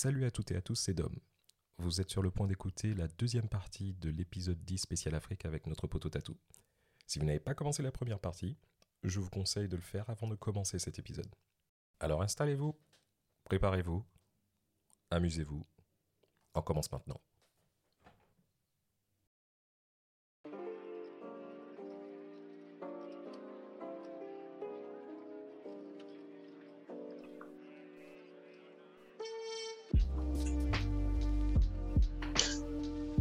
Salut 0.00 0.24
à 0.26 0.30
toutes 0.30 0.52
et 0.52 0.56
à 0.56 0.62
tous, 0.62 0.76
c'est 0.76 0.94
Dom. 0.94 1.12
Vous 1.78 2.00
êtes 2.00 2.08
sur 2.08 2.22
le 2.22 2.30
point 2.30 2.46
d'écouter 2.46 2.94
la 2.94 3.08
deuxième 3.08 3.48
partie 3.48 3.94
de 3.94 4.10
l'épisode 4.10 4.64
10 4.64 4.78
spécial 4.78 5.12
Afrique 5.16 5.44
avec 5.44 5.66
notre 5.66 5.88
poteau 5.88 6.08
tatou. 6.08 6.36
Si 7.08 7.18
vous 7.18 7.24
n'avez 7.24 7.40
pas 7.40 7.56
commencé 7.56 7.82
la 7.82 7.90
première 7.90 8.20
partie, 8.20 8.56
je 9.02 9.18
vous 9.18 9.28
conseille 9.28 9.66
de 9.66 9.74
le 9.74 9.82
faire 9.82 10.08
avant 10.08 10.28
de 10.28 10.36
commencer 10.36 10.78
cet 10.78 11.00
épisode. 11.00 11.34
Alors 11.98 12.22
installez-vous, 12.22 12.78
préparez-vous, 13.42 14.06
amusez-vous. 15.10 15.66
On 16.54 16.62
commence 16.62 16.92
maintenant. 16.92 17.20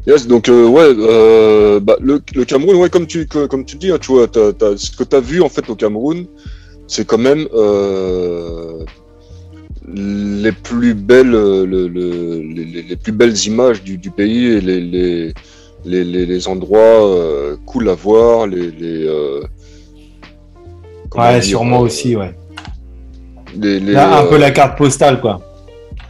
Yes, 0.08 0.26
donc 0.26 0.48
euh, 0.48 0.66
ouais, 0.66 0.86
euh, 0.86 1.82
bah, 1.82 1.98
le, 2.00 2.22
le, 2.34 2.46
Cameroun, 2.46 2.78
ouais, 2.78 2.90
comme 2.90 3.08
tu 3.08 3.28
comme 3.28 3.66
tu 3.66 3.76
dis, 3.76 3.92
hein, 3.92 3.98
tu 4.00 4.14
vois, 4.14 4.26
t'as, 4.30 4.78
ce 4.78 4.90
que 4.90 5.04
tu 5.04 5.14
as 5.14 5.20
vu 5.20 5.42
en 5.42 5.50
fait 5.50 5.70
au 5.70 5.76
Cameroun, 5.76 6.26
c'est 6.88 7.06
quand 7.06 7.18
même 7.18 7.46
euh, 7.54 8.86
les 9.86 10.54
plus 10.54 10.94
belles, 10.94 11.32
le, 11.32 11.66
le, 11.66 11.88
les, 12.40 12.84
les, 12.84 12.96
plus 12.96 13.12
belles 13.12 13.38
images 13.46 13.84
du, 13.84 13.98
du 13.98 14.10
pays 14.10 14.46
et 14.46 14.62
les, 14.62 14.80
les, 14.80 15.34
les, 15.84 16.26
les 16.26 16.48
endroits 16.48 17.58
cool 17.66 17.90
à 17.90 17.94
voir, 17.94 18.48
les, 18.48 18.72
les 18.72 19.10
ouais, 21.16 21.42
sûrement 21.42 21.82
aussi, 21.82 22.16
ouais. 22.16 22.34
Là, 23.60 24.20
un 24.20 24.28
peu 24.28 24.38
la 24.38 24.52
carte 24.52 24.78
postale, 24.78 25.20
quoi. 25.20 25.42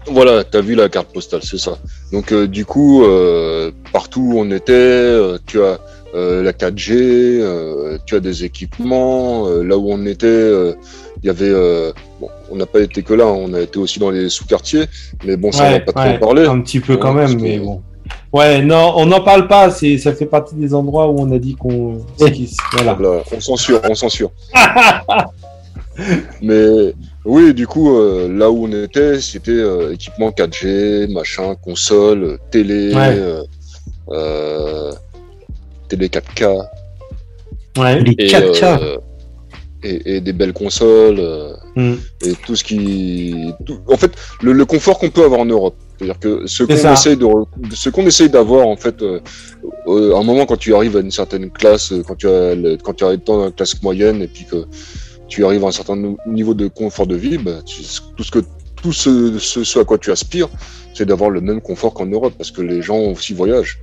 Voilà, 0.10 0.44
tu 0.44 0.58
as 0.58 0.62
vu 0.62 0.76
la 0.76 0.90
carte 0.90 1.12
postale, 1.14 1.42
c'est 1.44 1.58
ça. 1.58 1.78
Donc 2.12 2.32
euh, 2.32 2.48
du 2.48 2.66
coup, 2.66 3.04
euh, 3.04 3.72
partout 3.92 4.22
où 4.22 4.40
on 4.40 4.52
était, 4.52 4.74
euh, 4.74 5.38
tu 5.46 5.62
as 5.62 5.80
la 6.14 6.52
4G, 6.52 8.00
tu 8.06 8.16
as 8.16 8.20
des 8.20 8.44
équipements. 8.44 9.48
là 9.48 9.78
où 9.78 9.92
on 9.92 10.04
était, 10.08 10.52
il 11.22 11.28
y 11.28 11.30
avait. 11.30 11.54
bon, 12.20 12.30
on 12.50 12.56
n'a 12.56 12.66
pas 12.66 12.80
été 12.80 13.04
que 13.04 13.14
là, 13.14 13.28
on 13.28 13.54
a 13.54 13.60
été 13.60 13.78
aussi 13.78 14.00
dans 14.00 14.10
les 14.10 14.30
sous-quartiers, 14.30 14.86
mais 15.26 15.38
bon, 15.38 15.52
ça 15.52 15.66
ouais, 15.66 15.74
va 15.74 15.80
pas 15.82 15.92
trop 15.92 16.16
en 16.16 16.18
parler. 16.18 16.48
Un 16.48 16.62
petit 16.62 16.80
peu 16.80 16.98
quand 16.98 17.14
même, 17.14 17.40
mais 17.40 17.60
bon. 17.60 17.84
Ouais, 18.34 18.64
non, 18.64 18.94
on 18.96 19.06
n'en 19.06 19.22
parle 19.22 19.48
pas. 19.48 19.70
C'est, 19.70 20.00
ça 20.00 20.14
fait 20.14 20.26
partie 20.26 20.56
des 20.56 20.74
endroits 20.74 21.08
où 21.08 21.20
on 21.20 21.32
a 21.32 21.38
dit 21.38 21.56
qu'on. 21.56 22.00
voilà. 22.74 22.98
On 23.32 23.40
censure, 23.40 23.82
on 23.88 23.94
censure. 23.94 24.32
mais 26.42 26.94
oui, 27.28 27.54
du 27.54 27.68
coup, 27.68 27.94
euh, 27.94 28.30
là 28.30 28.50
où 28.50 28.68
on 28.68 28.84
était, 28.84 29.20
c'était 29.20 29.52
euh, 29.52 29.94
équipement 29.94 30.30
4G, 30.30 31.12
machin, 31.12 31.56
console, 31.56 32.40
télé, 32.52 32.94
euh, 34.10 34.94
télé 35.90 36.08
4K. 36.08 36.66
Ouais, 37.78 38.00
les 38.00 38.14
4K. 38.14 39.00
Et, 39.84 40.22
des 40.22 40.34
belles 40.34 40.54
consoles, 40.54 41.22
mm. 41.76 41.94
et 42.26 42.34
tout 42.46 42.56
ce 42.56 42.64
qui. 42.64 43.54
En 43.88 43.98
fait, 43.98 44.12
le, 44.42 44.66
confort 44.66 44.98
qu'on 44.98 45.10
peut 45.10 45.24
avoir 45.24 45.42
en 45.42 45.46
Europe. 45.46 45.76
C'est-à-dire 45.98 46.20
que 46.20 46.48
ce 46.48 46.64
qu'on 46.64 46.92
essaye 46.94 47.18
de, 47.18 47.28
ce 47.74 47.90
qu'on 47.90 48.06
essaye 48.06 48.30
d'avoir 48.30 48.68
en 48.68 48.76
fait, 48.76 49.02
à 49.02 50.18
un 50.18 50.24
moment 50.24 50.46
quand 50.46 50.58
tu 50.58 50.74
arrives 50.74 50.98
à 50.98 51.02
une 51.02 51.12
certaine 51.12 51.50
classe, 51.52 51.94
quand 52.08 52.16
tu 52.16 52.28
as, 52.28 52.56
quand 52.84 52.94
tu 52.94 53.04
arrives 53.04 53.24
dans 53.26 53.46
la 53.46 53.52
classe 53.52 53.82
moyenne 53.82 54.22
et 54.22 54.28
puis 54.28 54.46
que 54.46 54.66
tu 55.28 55.46
arrives 55.46 55.64
à 55.64 55.68
un 55.68 55.72
certain 55.72 56.16
niveau 56.26 56.54
de 56.54 56.68
confort 56.68 57.08
de 57.08 57.16
vie, 57.16 57.38
bah, 57.38 57.60
tout 58.16 58.24
ce 58.24 58.32
que 58.32 58.40
tout 58.82 58.94
ce, 58.94 59.38
ce, 59.40 59.80
à 59.80 59.84
quoi 59.84 59.98
tu 59.98 60.12
aspires, 60.12 60.50
c'est 60.94 61.06
d'avoir 61.06 61.30
le 61.30 61.42
même 61.42 61.62
confort 61.62 61.94
qu'en 61.94 62.06
Europe, 62.06 62.34
parce 62.38 62.52
que 62.52 62.62
les 62.62 62.82
gens 62.82 63.00
aussi 63.00 63.34
voyagent. 63.34 63.80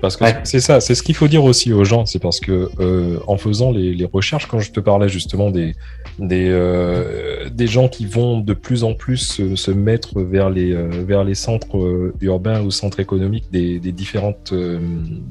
Parce 0.00 0.16
que 0.16 0.24
c'est 0.44 0.60
ça, 0.60 0.80
c'est 0.80 0.94
ce 0.94 1.02
qu'il 1.02 1.14
faut 1.14 1.28
dire 1.28 1.44
aussi 1.44 1.72
aux 1.72 1.84
gens, 1.84 2.06
c'est 2.06 2.18
parce 2.18 2.40
que 2.40 2.70
euh, 2.80 3.18
en 3.26 3.38
faisant 3.38 3.70
les, 3.70 3.94
les, 3.94 4.04
recherches, 4.04 4.46
quand 4.46 4.58
je 4.58 4.72
te 4.72 4.80
parlais 4.80 5.08
justement 5.08 5.50
des 5.50 5.74
des, 6.18 6.48
euh, 6.50 7.48
des 7.50 7.66
gens 7.66 7.88
qui 7.88 8.06
vont 8.06 8.40
de 8.40 8.52
plus 8.52 8.84
en 8.84 8.94
plus 8.94 9.18
se, 9.18 9.54
se 9.54 9.70
mettre 9.70 10.20
vers 10.20 10.50
les 10.50 10.72
euh, 10.72 10.88
vers 11.06 11.24
les 11.24 11.34
centres 11.34 11.78
euh, 11.78 12.12
urbains 12.20 12.60
ou 12.62 12.70
centres 12.70 13.00
économiques 13.00 13.50
des, 13.52 13.78
des 13.78 13.92
différentes 13.92 14.52
euh, 14.52 14.78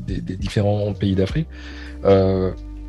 des, 0.07 0.22
des, 0.22 0.38
différents 0.38 0.94
pays 0.94 1.16
d'Afrique. 1.16 1.47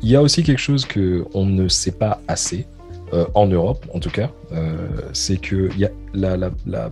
Il 0.01 0.09
y 0.09 0.15
a 0.15 0.21
aussi 0.21 0.43
quelque 0.43 0.59
chose 0.59 0.85
que 0.85 1.25
on 1.33 1.45
ne 1.45 1.67
sait 1.67 1.91
pas 1.91 2.21
assez 2.27 2.65
euh, 3.13 3.25
en 3.33 3.47
Europe, 3.47 3.85
en 3.93 3.99
tout 3.99 4.11
cas, 4.11 4.29
euh, 4.51 4.77
c'est 5.13 5.41
que 5.41 5.75
y 5.77 5.85
a 5.85 5.89
la, 6.13 6.37
la, 6.37 6.51
la, 6.67 6.91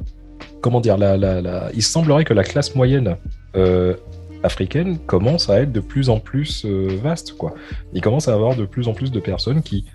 comment 0.61 0.81
dire, 0.81 0.97
la, 0.97 1.15
la, 1.15 1.69
il 1.73 1.83
semblerait 1.83 2.23
que 2.23 2.33
la 2.33 2.43
classe 2.43 2.75
moyenne 2.75 3.17
euh, 3.55 3.93
africaine 4.41 4.97
commence 5.05 5.49
à 5.49 5.61
être 5.61 5.71
de 5.71 5.79
plus 5.79 6.09
en 6.09 6.19
plus 6.19 6.65
vaste, 6.65 7.33
quoi. 7.37 7.53
Il 7.93 8.01
commence 8.01 8.27
à 8.27 8.33
avoir 8.33 8.55
de 8.55 8.65
plus 8.65 8.87
en 8.87 8.93
plus 8.93 9.11
de 9.11 9.19
personnes 9.19 9.61
qui 9.61 9.85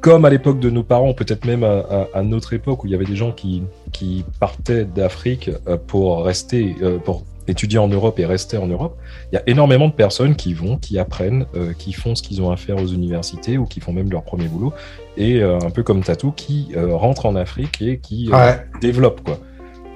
comme 0.00 0.24
à 0.24 0.30
l'époque 0.30 0.58
de 0.58 0.70
nos 0.70 0.82
parents, 0.82 1.14
peut-être 1.14 1.44
même 1.44 1.62
à, 1.64 2.08
à, 2.12 2.22
notre 2.22 2.52
époque 2.54 2.82
où 2.82 2.86
il 2.88 2.90
y 2.90 2.94
avait 2.94 3.04
des 3.04 3.14
gens 3.16 3.30
qui, 3.32 3.62
qui 3.92 4.24
partaient 4.40 4.84
d'Afrique 4.84 5.50
pour 5.86 6.24
rester, 6.24 6.74
pour 7.04 7.24
étudier 7.48 7.78
en 7.78 7.88
Europe 7.88 8.18
et 8.18 8.26
rester 8.26 8.56
en 8.56 8.66
Europe, 8.66 8.96
il 9.32 9.36
y 9.36 9.38
a 9.38 9.42
énormément 9.46 9.88
de 9.88 9.94
personnes 9.94 10.36
qui 10.36 10.54
vont, 10.54 10.76
qui 10.76 10.98
apprennent, 10.98 11.46
euh, 11.54 11.72
qui 11.76 11.92
font 11.92 12.14
ce 12.14 12.22
qu'ils 12.22 12.40
ont 12.42 12.50
à 12.50 12.56
faire 12.56 12.76
aux 12.76 12.86
universités 12.86 13.58
ou 13.58 13.66
qui 13.66 13.80
font 13.80 13.92
même 13.92 14.10
leur 14.10 14.22
premier 14.22 14.46
boulot, 14.46 14.72
et 15.16 15.42
euh, 15.42 15.58
un 15.58 15.70
peu 15.70 15.82
comme 15.82 16.02
Tatou, 16.02 16.32
qui 16.32 16.68
euh, 16.76 16.94
rentrent 16.94 17.26
en 17.26 17.36
Afrique 17.36 17.82
et 17.82 17.98
qui 17.98 18.30
euh, 18.32 18.36
ouais. 18.36 18.66
développent 18.80 19.22
quoi. 19.22 19.38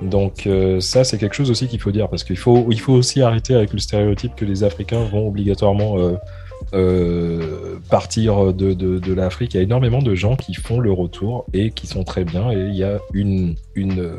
Donc 0.02 0.46
ça 0.80 1.04
c'est 1.04 1.16
quelque 1.16 1.34
chose 1.34 1.50
aussi 1.50 1.68
qu'il 1.68 1.80
faut 1.80 1.90
dire 1.90 2.10
parce 2.10 2.22
qu'il 2.22 2.36
faut 2.36 2.66
il 2.70 2.78
faut 2.78 2.92
aussi 2.92 3.22
arrêter 3.22 3.54
avec 3.54 3.72
le 3.72 3.78
stéréotype 3.78 4.34
que 4.36 4.44
les 4.44 4.62
Africains 4.62 5.02
vont 5.04 5.26
obligatoirement 5.26 5.96
partir 7.88 8.52
de, 8.52 8.74
de, 8.74 8.98
de 8.98 9.14
l'Afrique. 9.14 9.54
Il 9.54 9.56
y 9.56 9.60
a 9.60 9.62
énormément 9.62 10.02
de 10.02 10.14
gens 10.14 10.36
qui 10.36 10.52
font 10.52 10.80
le 10.80 10.92
retour 10.92 11.46
et 11.54 11.70
qui 11.70 11.86
sont 11.86 12.04
très 12.04 12.24
bien 12.24 12.50
et 12.50 12.58
il 12.68 12.76
y 12.76 12.84
a 12.84 12.98
une 13.14 13.54
une 13.74 14.10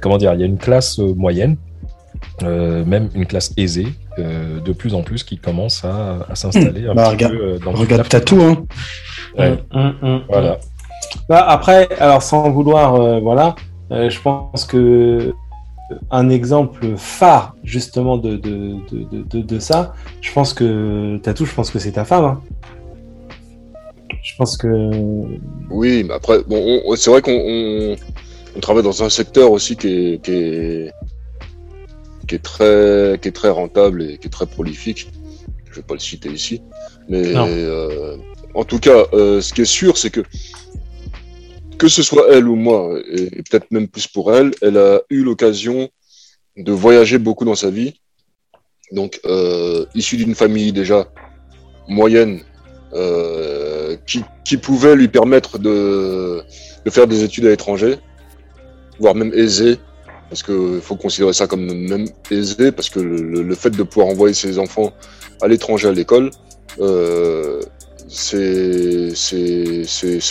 comment 0.00 0.16
dire 0.16 0.32
il 0.32 0.40
y 0.40 0.42
a 0.42 0.46
une 0.46 0.56
classe 0.56 0.96
moyenne 0.96 1.58
euh, 2.42 2.84
même 2.84 3.08
une 3.14 3.26
classe 3.26 3.52
aisée, 3.56 3.88
euh, 4.18 4.60
de 4.60 4.72
plus 4.72 4.94
en 4.94 5.02
plus 5.02 5.24
qui 5.24 5.38
commence 5.38 5.84
à, 5.84 6.26
à 6.28 6.34
s'installer 6.34 6.86
un 6.86 6.94
bah, 6.94 7.04
petit 7.04 7.10
regarde, 7.12 7.32
peu 7.32 7.42
euh, 7.42 7.58
dans 7.58 7.72
Regarde 7.72 8.08
Tatou, 8.08 8.40
hein. 8.42 8.64
Ouais. 9.38 9.52
Mmh, 9.72 9.78
mmh, 9.78 9.94
mmh, 10.02 10.20
voilà. 10.28 10.58
Bah, 11.28 11.44
après, 11.48 11.88
alors 11.98 12.22
sans 12.22 12.50
vouloir, 12.50 12.94
euh, 12.94 13.20
voilà, 13.20 13.54
euh, 13.90 14.10
je 14.10 14.20
pense 14.20 14.64
que 14.64 15.32
un 16.10 16.30
exemple 16.30 16.96
phare 16.96 17.54
justement 17.62 18.16
de, 18.16 18.36
de, 18.36 18.76
de, 18.90 19.22
de, 19.22 19.40
de 19.42 19.58
ça, 19.58 19.94
je 20.20 20.32
pense 20.32 20.54
que 20.54 21.18
Tatou, 21.18 21.44
je 21.44 21.54
pense 21.54 21.70
que 21.70 21.78
c'est 21.78 21.92
ta 21.92 22.04
femme. 22.04 22.24
Hein. 22.24 22.40
Je 24.22 24.32
pense 24.38 24.56
que. 24.56 24.90
Oui, 25.70 26.04
mais 26.04 26.14
après, 26.14 26.42
bon, 26.46 26.80
c'est 26.96 27.10
vrai 27.10 27.20
qu'on 27.20 27.32
on, 27.32 27.96
on, 28.56 28.60
travaille 28.60 28.82
dans 28.82 29.02
un 29.02 29.10
secteur 29.10 29.50
aussi 29.50 29.76
qui 29.76 29.88
est, 29.88 30.22
qui 30.22 30.32
est 30.32 30.92
qui 32.26 32.34
est 32.34 32.42
très, 32.42 33.18
qui 33.20 33.28
est 33.28 33.32
très 33.32 33.50
rentable 33.50 34.02
et 34.02 34.18
qui 34.18 34.26
est 34.28 34.30
très 34.30 34.46
prolifique. 34.46 35.10
Je 35.70 35.76
vais 35.76 35.82
pas 35.82 35.94
le 35.94 36.00
citer 36.00 36.30
ici, 36.30 36.62
mais 37.08 37.34
euh, 37.34 38.16
en 38.54 38.64
tout 38.64 38.78
cas, 38.78 39.06
euh, 39.12 39.40
ce 39.40 39.52
qui 39.52 39.62
est 39.62 39.64
sûr, 39.64 39.98
c'est 39.98 40.10
que 40.10 40.22
que 41.78 41.88
ce 41.88 42.02
soit 42.02 42.26
elle 42.32 42.46
ou 42.46 42.54
moi, 42.54 43.00
et, 43.10 43.24
et 43.38 43.42
peut-être 43.42 43.70
même 43.72 43.88
plus 43.88 44.06
pour 44.06 44.32
elle, 44.32 44.52
elle 44.62 44.78
a 44.78 45.00
eu 45.10 45.24
l'occasion 45.24 45.88
de 46.56 46.70
voyager 46.70 47.18
beaucoup 47.18 47.44
dans 47.44 47.56
sa 47.56 47.70
vie. 47.70 48.00
Donc, 48.92 49.20
euh, 49.24 49.84
issue 49.96 50.16
d'une 50.16 50.36
famille 50.36 50.72
déjà 50.72 51.10
moyenne, 51.88 52.40
qui, 54.06 54.22
qui 54.44 54.56
pouvait 54.56 54.94
lui 54.94 55.08
permettre 55.08 55.58
de, 55.58 56.42
de 56.84 56.90
faire 56.90 57.08
des 57.08 57.24
études 57.24 57.46
à 57.46 57.48
l'étranger, 57.48 57.96
voire 59.00 59.16
même 59.16 59.32
aisée, 59.34 59.78
parce 60.28 60.42
qu'il 60.42 60.80
faut 60.82 60.96
considérer 60.96 61.32
ça 61.32 61.46
comme 61.46 61.64
même 61.64 62.06
aisé, 62.30 62.72
parce 62.72 62.88
que 62.90 63.00
le, 63.00 63.42
le, 63.42 63.54
fait 63.54 63.70
de 63.70 63.82
pouvoir 63.82 64.08
envoyer 64.08 64.34
ses 64.34 64.58
enfants 64.58 64.92
à 65.40 65.48
l'étranger 65.48 65.88
à 65.88 65.92
l'école, 65.92 66.30
euh, 66.80 67.60
c'est 68.08 69.12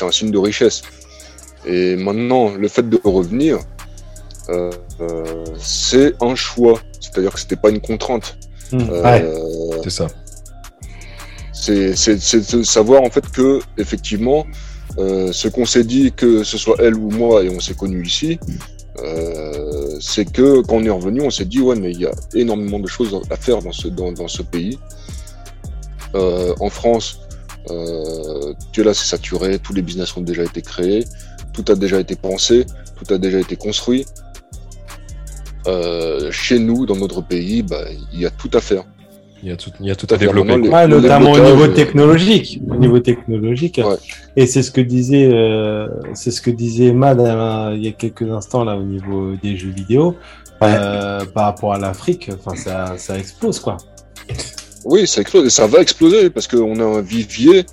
un 0.02 0.12
signe 0.12 0.32
de 0.32 0.38
richesse. 0.38 0.82
Et 1.66 1.96
maintenant, 1.96 2.52
le 2.54 2.68
fait 2.68 2.88
de 2.88 3.00
revenir, 3.04 3.60
euh, 4.50 4.72
euh, 5.00 5.46
c'est 5.58 6.14
un 6.22 6.36
choix, 6.36 6.80
c'est-à-dire 7.00 7.34
que 7.34 7.40
c'était 7.40 7.56
pas 7.56 7.70
une 7.70 7.80
contrainte. 7.80 8.38
Mmh, 8.72 8.90
ouais, 8.90 9.34
c'est 9.84 9.90
ça. 9.90 10.08
C'est 11.54 12.56
de 12.56 12.64
savoir 12.64 13.04
en 13.04 13.10
fait 13.10 13.30
que 13.32 13.62
effectivement, 13.78 14.46
euh, 14.98 15.32
ce 15.32 15.48
qu'on 15.48 15.66
s'est 15.66 15.84
dit 15.84 16.12
que 16.12 16.44
ce 16.44 16.58
soit 16.58 16.76
elle 16.80 16.96
ou 16.96 17.10
moi 17.10 17.44
et 17.44 17.50
on 17.50 17.60
s'est 17.60 17.74
connus 17.74 18.06
ici, 18.06 18.40
euh, 19.00 19.98
c'est 20.00 20.26
que 20.26 20.62
quand 20.62 20.76
on 20.76 20.84
est 20.84 20.90
revenu, 20.90 21.22
on 21.22 21.30
s'est 21.30 21.46
dit 21.46 21.60
ouais 21.60 21.76
mais 21.76 21.92
il 21.92 22.02
y 22.02 22.06
a 22.06 22.12
énormément 22.36 22.80
de 22.80 22.88
choses 22.88 23.20
à 23.30 23.36
faire 23.36 23.62
dans 23.62 23.72
ce 23.72 23.88
dans, 23.88 24.12
dans 24.12 24.28
ce 24.28 24.42
pays. 24.44 24.78
Euh, 26.16 26.54
en 26.60 26.70
France, 26.70 27.20
euh, 27.72 28.54
Dieu 28.72 28.84
là 28.84 28.94
c'est 28.94 29.08
saturé, 29.08 29.58
tous 29.58 29.74
les 29.74 29.82
business 29.82 30.16
ont 30.16 30.22
déjà 30.22 30.44
été 30.44 30.62
créés, 30.62 31.06
tout 31.54 31.66
a 31.70 31.76
déjà 31.76 32.00
été 32.00 32.16
pensé. 32.16 32.66
tout 32.96 33.14
a 33.14 33.18
déjà 33.18 33.40
été 33.40 33.56
construit. 33.56 34.06
Euh, 35.66 36.32
chez 36.32 36.60
nous, 36.60 36.86
dans 36.86 36.96
notre 36.96 37.22
pays, 37.22 37.64
bah, 37.64 37.86
il 38.12 38.20
y 38.20 38.26
a 38.26 38.30
tout 38.30 38.50
à 38.54 38.60
faire. 38.60 38.84
Il 39.44 39.50
y 39.50 39.52
a 39.52 39.58
tout, 39.58 39.72
il 39.82 39.88
y 39.88 39.92
a 39.92 39.96
tout 39.96 40.08
à 40.10 40.18
développer. 40.18 40.56
Notamment 40.56 41.34
au 41.34 41.40
niveau 41.40 41.68
technologique. 41.68 42.62
Au 42.70 42.76
niveau 42.78 43.00
technologique. 43.00 43.82
Ouais. 43.84 43.96
Et 44.38 44.48
c'est 44.48 44.64
ce 44.64 44.72
que 44.72 44.80
disait, 44.80 45.30
euh, 45.34 45.88
c'est 46.14 46.32
ce 46.32 46.42
que 46.42 46.50
disait 46.50 46.94
Mad 46.94 47.20
euh, 47.20 47.74
il 47.76 47.84
y 47.84 47.90
a 47.90 47.92
quelques 47.92 48.30
instants 48.32 48.64
là 48.64 48.78
au 48.78 48.84
niveau 48.84 49.34
des 49.44 49.58
jeux 49.58 49.72
vidéo. 49.72 50.16
Euh, 50.62 51.26
par 51.26 51.44
rapport 51.46 51.74
à 51.74 51.78
l'Afrique, 51.78 52.30
enfin 52.34 52.56
ça, 52.56 52.94
ça 52.96 53.18
explose 53.18 53.60
quoi. 53.60 53.76
Oui, 54.86 55.06
ça 55.06 55.20
explose 55.20 55.46
et 55.46 55.50
ça 55.50 55.68
va 55.68 55.80
exploser 55.82 56.30
parce 56.30 56.48
qu'on 56.48 56.80
a 56.80 56.86
un 56.86 57.02
vivier 57.02 57.66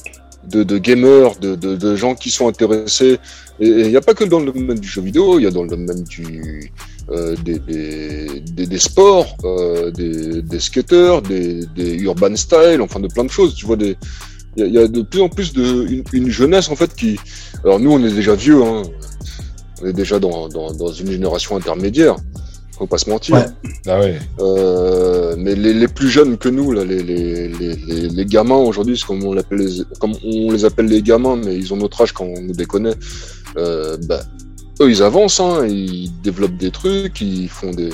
de, 0.49 0.65
de 0.65 0.77
gamers, 0.77 1.37
de, 1.41 1.55
de, 1.55 1.77
de 1.77 1.95
gens 1.95 2.17
qui 2.17 2.31
sont 2.31 2.49
intéressés. 2.49 3.21
Et 3.61 3.69
il 3.69 3.89
n'y 3.89 3.97
a 3.97 4.01
pas 4.01 4.15
que 4.15 4.25
dans 4.25 4.41
le 4.41 4.51
domaine 4.51 4.81
du 4.81 4.89
jeu 4.89 5.03
vidéo, 5.03 5.39
il 5.39 5.45
y 5.45 5.47
a 5.47 5.53
dans 5.53 5.63
le 5.63 5.69
domaine 5.69 6.03
du, 6.03 6.73
euh, 7.11 7.35
des, 7.45 7.59
des, 7.59 8.41
des, 8.41 8.67
des 8.67 8.79
sports, 8.79 9.37
euh, 9.45 9.91
des, 9.91 10.43
des 10.43 10.61
skaters, 10.61 11.23
des, 11.23 11.65
des 11.77 11.95
urban 11.97 12.37
style, 12.37 12.81
enfin 12.81 13.01
de 13.01 13.09
plein 13.09 13.25
de 13.25 13.31
choses. 13.31 13.55
Tu 13.55 13.67
vois, 13.67 13.77
des, 13.77 13.97
il 14.57 14.63
y, 14.63 14.65
a- 14.65 14.67
il 14.67 14.75
y 14.75 14.79
a 14.79 14.89
de 14.89 15.03
plus 15.03 15.21
en 15.21 15.29
plus 15.29 15.53
de 15.53 15.87
une, 15.89 16.05
une 16.13 16.29
jeunesse 16.31 16.69
en 16.71 16.77
fait 16.77 16.95
qui. 16.95 17.19
Alors 17.65 17.81
nous, 17.81 17.91
on 17.93 18.03
est 18.05 18.13
déjà 18.13 18.35
vieux, 18.35 18.63
hein. 18.63 18.83
on 19.83 19.87
est 19.89 19.93
déjà 19.93 20.19
dans, 20.19 20.49
dans, 20.49 20.73
dans 20.73 20.93
une 20.93 21.11
génération 21.11 21.57
intermédiaire. 21.57 22.17
Faut 22.79 22.87
pas 22.87 22.97
se 22.97 23.11
mentir. 23.11 23.35
Ouais. 23.35 23.45
Ah 23.89 24.01
ouais. 24.01 24.19
Euh, 24.41 25.35
mais 25.37 25.55
les, 25.55 25.75
les 25.75 25.87
plus 25.89 26.09
jeunes 26.09 26.39
que 26.39 26.49
nous, 26.49 26.73
là, 26.73 26.83
les, 26.83 27.03
les, 27.03 27.49
les, 27.49 28.09
les, 28.09 28.25
gamins 28.25 28.55
aujourd'hui, 28.57 28.97
c'est 28.97 29.05
comme 29.05 29.23
on, 29.23 29.35
l'appelle 29.35 29.59
les, 29.59 29.83
comme 29.99 30.15
on 30.25 30.51
les 30.51 30.65
appelle 30.65 30.87
les 30.87 31.03
gamins, 31.03 31.37
mais 31.37 31.55
ils 31.59 31.75
ont 31.75 31.77
notre 31.77 32.01
âge 32.01 32.13
quand 32.13 32.25
on 32.25 32.41
nous 32.41 32.55
déconne. 32.55 32.95
Euh, 33.59 33.99
bah, 34.09 34.23
eux, 34.81 34.91
ils 34.91 35.03
avancent, 35.03 35.41
hein, 35.41 35.67
ils 35.67 36.11
développent 36.23 36.57
des 36.57 36.71
trucs, 36.71 37.21
ils 37.21 37.49
font 37.49 37.71
des, 37.71 37.91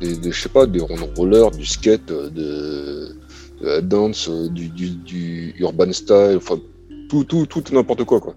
des, 0.00 0.16
des 0.16 0.32
je 0.32 0.40
sais 0.40 0.48
pas, 0.48 0.66
des 0.66 0.80
rollers, 1.16 1.50
du 1.50 1.66
skate, 1.66 2.10
euh, 2.10 2.30
de, 2.30 3.16
la 3.60 3.80
dance, 3.80 4.28
euh, 4.28 4.48
du, 4.48 4.68
du, 4.68 5.54
urban 5.58 5.92
style, 5.92 6.36
enfin 6.36 6.58
tout, 7.08 7.24
tout, 7.24 7.46
tout 7.46 7.64
n'importe 7.72 8.04
quoi, 8.04 8.20
quoi. 8.20 8.34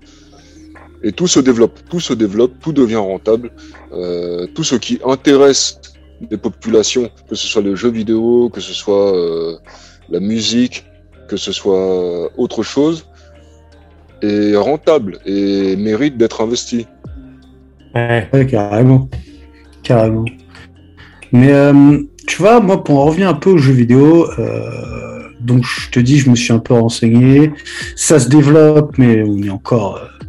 Et 1.03 1.11
tout 1.11 1.27
se 1.27 1.39
développe, 1.39 1.79
tout 1.89 1.99
se 1.99 2.13
développe, 2.13 2.53
tout 2.61 2.73
devient 2.73 2.95
rentable. 2.95 3.51
Euh, 3.91 4.47
tout 4.53 4.63
ce 4.63 4.75
qui 4.75 4.99
intéresse 5.05 5.79
les 6.29 6.37
populations, 6.37 7.09
que 7.27 7.35
ce 7.35 7.47
soit 7.47 7.63
le 7.63 7.75
jeu 7.75 7.89
vidéo, 7.89 8.49
que 8.53 8.61
ce 8.61 8.73
soit 8.73 9.11
la 10.09 10.19
musique, 10.19 10.85
que 11.27 11.37
ce 11.37 11.51
soit 11.51 12.29
autre 12.37 12.61
chose, 12.61 13.07
est 14.21 14.55
rentable 14.55 15.19
et 15.25 15.75
mérite 15.75 16.17
d'être 16.17 16.41
investi. 16.41 16.85
Ouais. 17.95 18.27
Ouais, 18.33 18.45
carrément. 18.45 19.09
Carrément. 19.83 20.25
Mais 21.31 21.51
euh, 21.51 21.99
tu 22.27 22.37
vois, 22.37 22.59
moi, 22.59 22.83
pour 22.83 22.99
en 22.99 23.05
revenir 23.05 23.29
un 23.29 23.33
peu 23.33 23.49
aux 23.51 23.57
jeux 23.57 23.73
vidéo, 23.73 24.27
euh, 24.39 24.69
donc 25.39 25.63
je 25.65 25.89
te 25.89 25.99
dis, 25.99 26.19
je 26.19 26.29
me 26.29 26.35
suis 26.35 26.53
un 26.53 26.59
peu 26.59 26.73
renseigné. 26.73 27.51
Ça 27.95 28.19
se 28.19 28.29
développe, 28.29 28.97
mais 28.97 29.23
on 29.23 29.41
est 29.41 29.49
encore, 29.49 29.97
euh, 29.97 30.25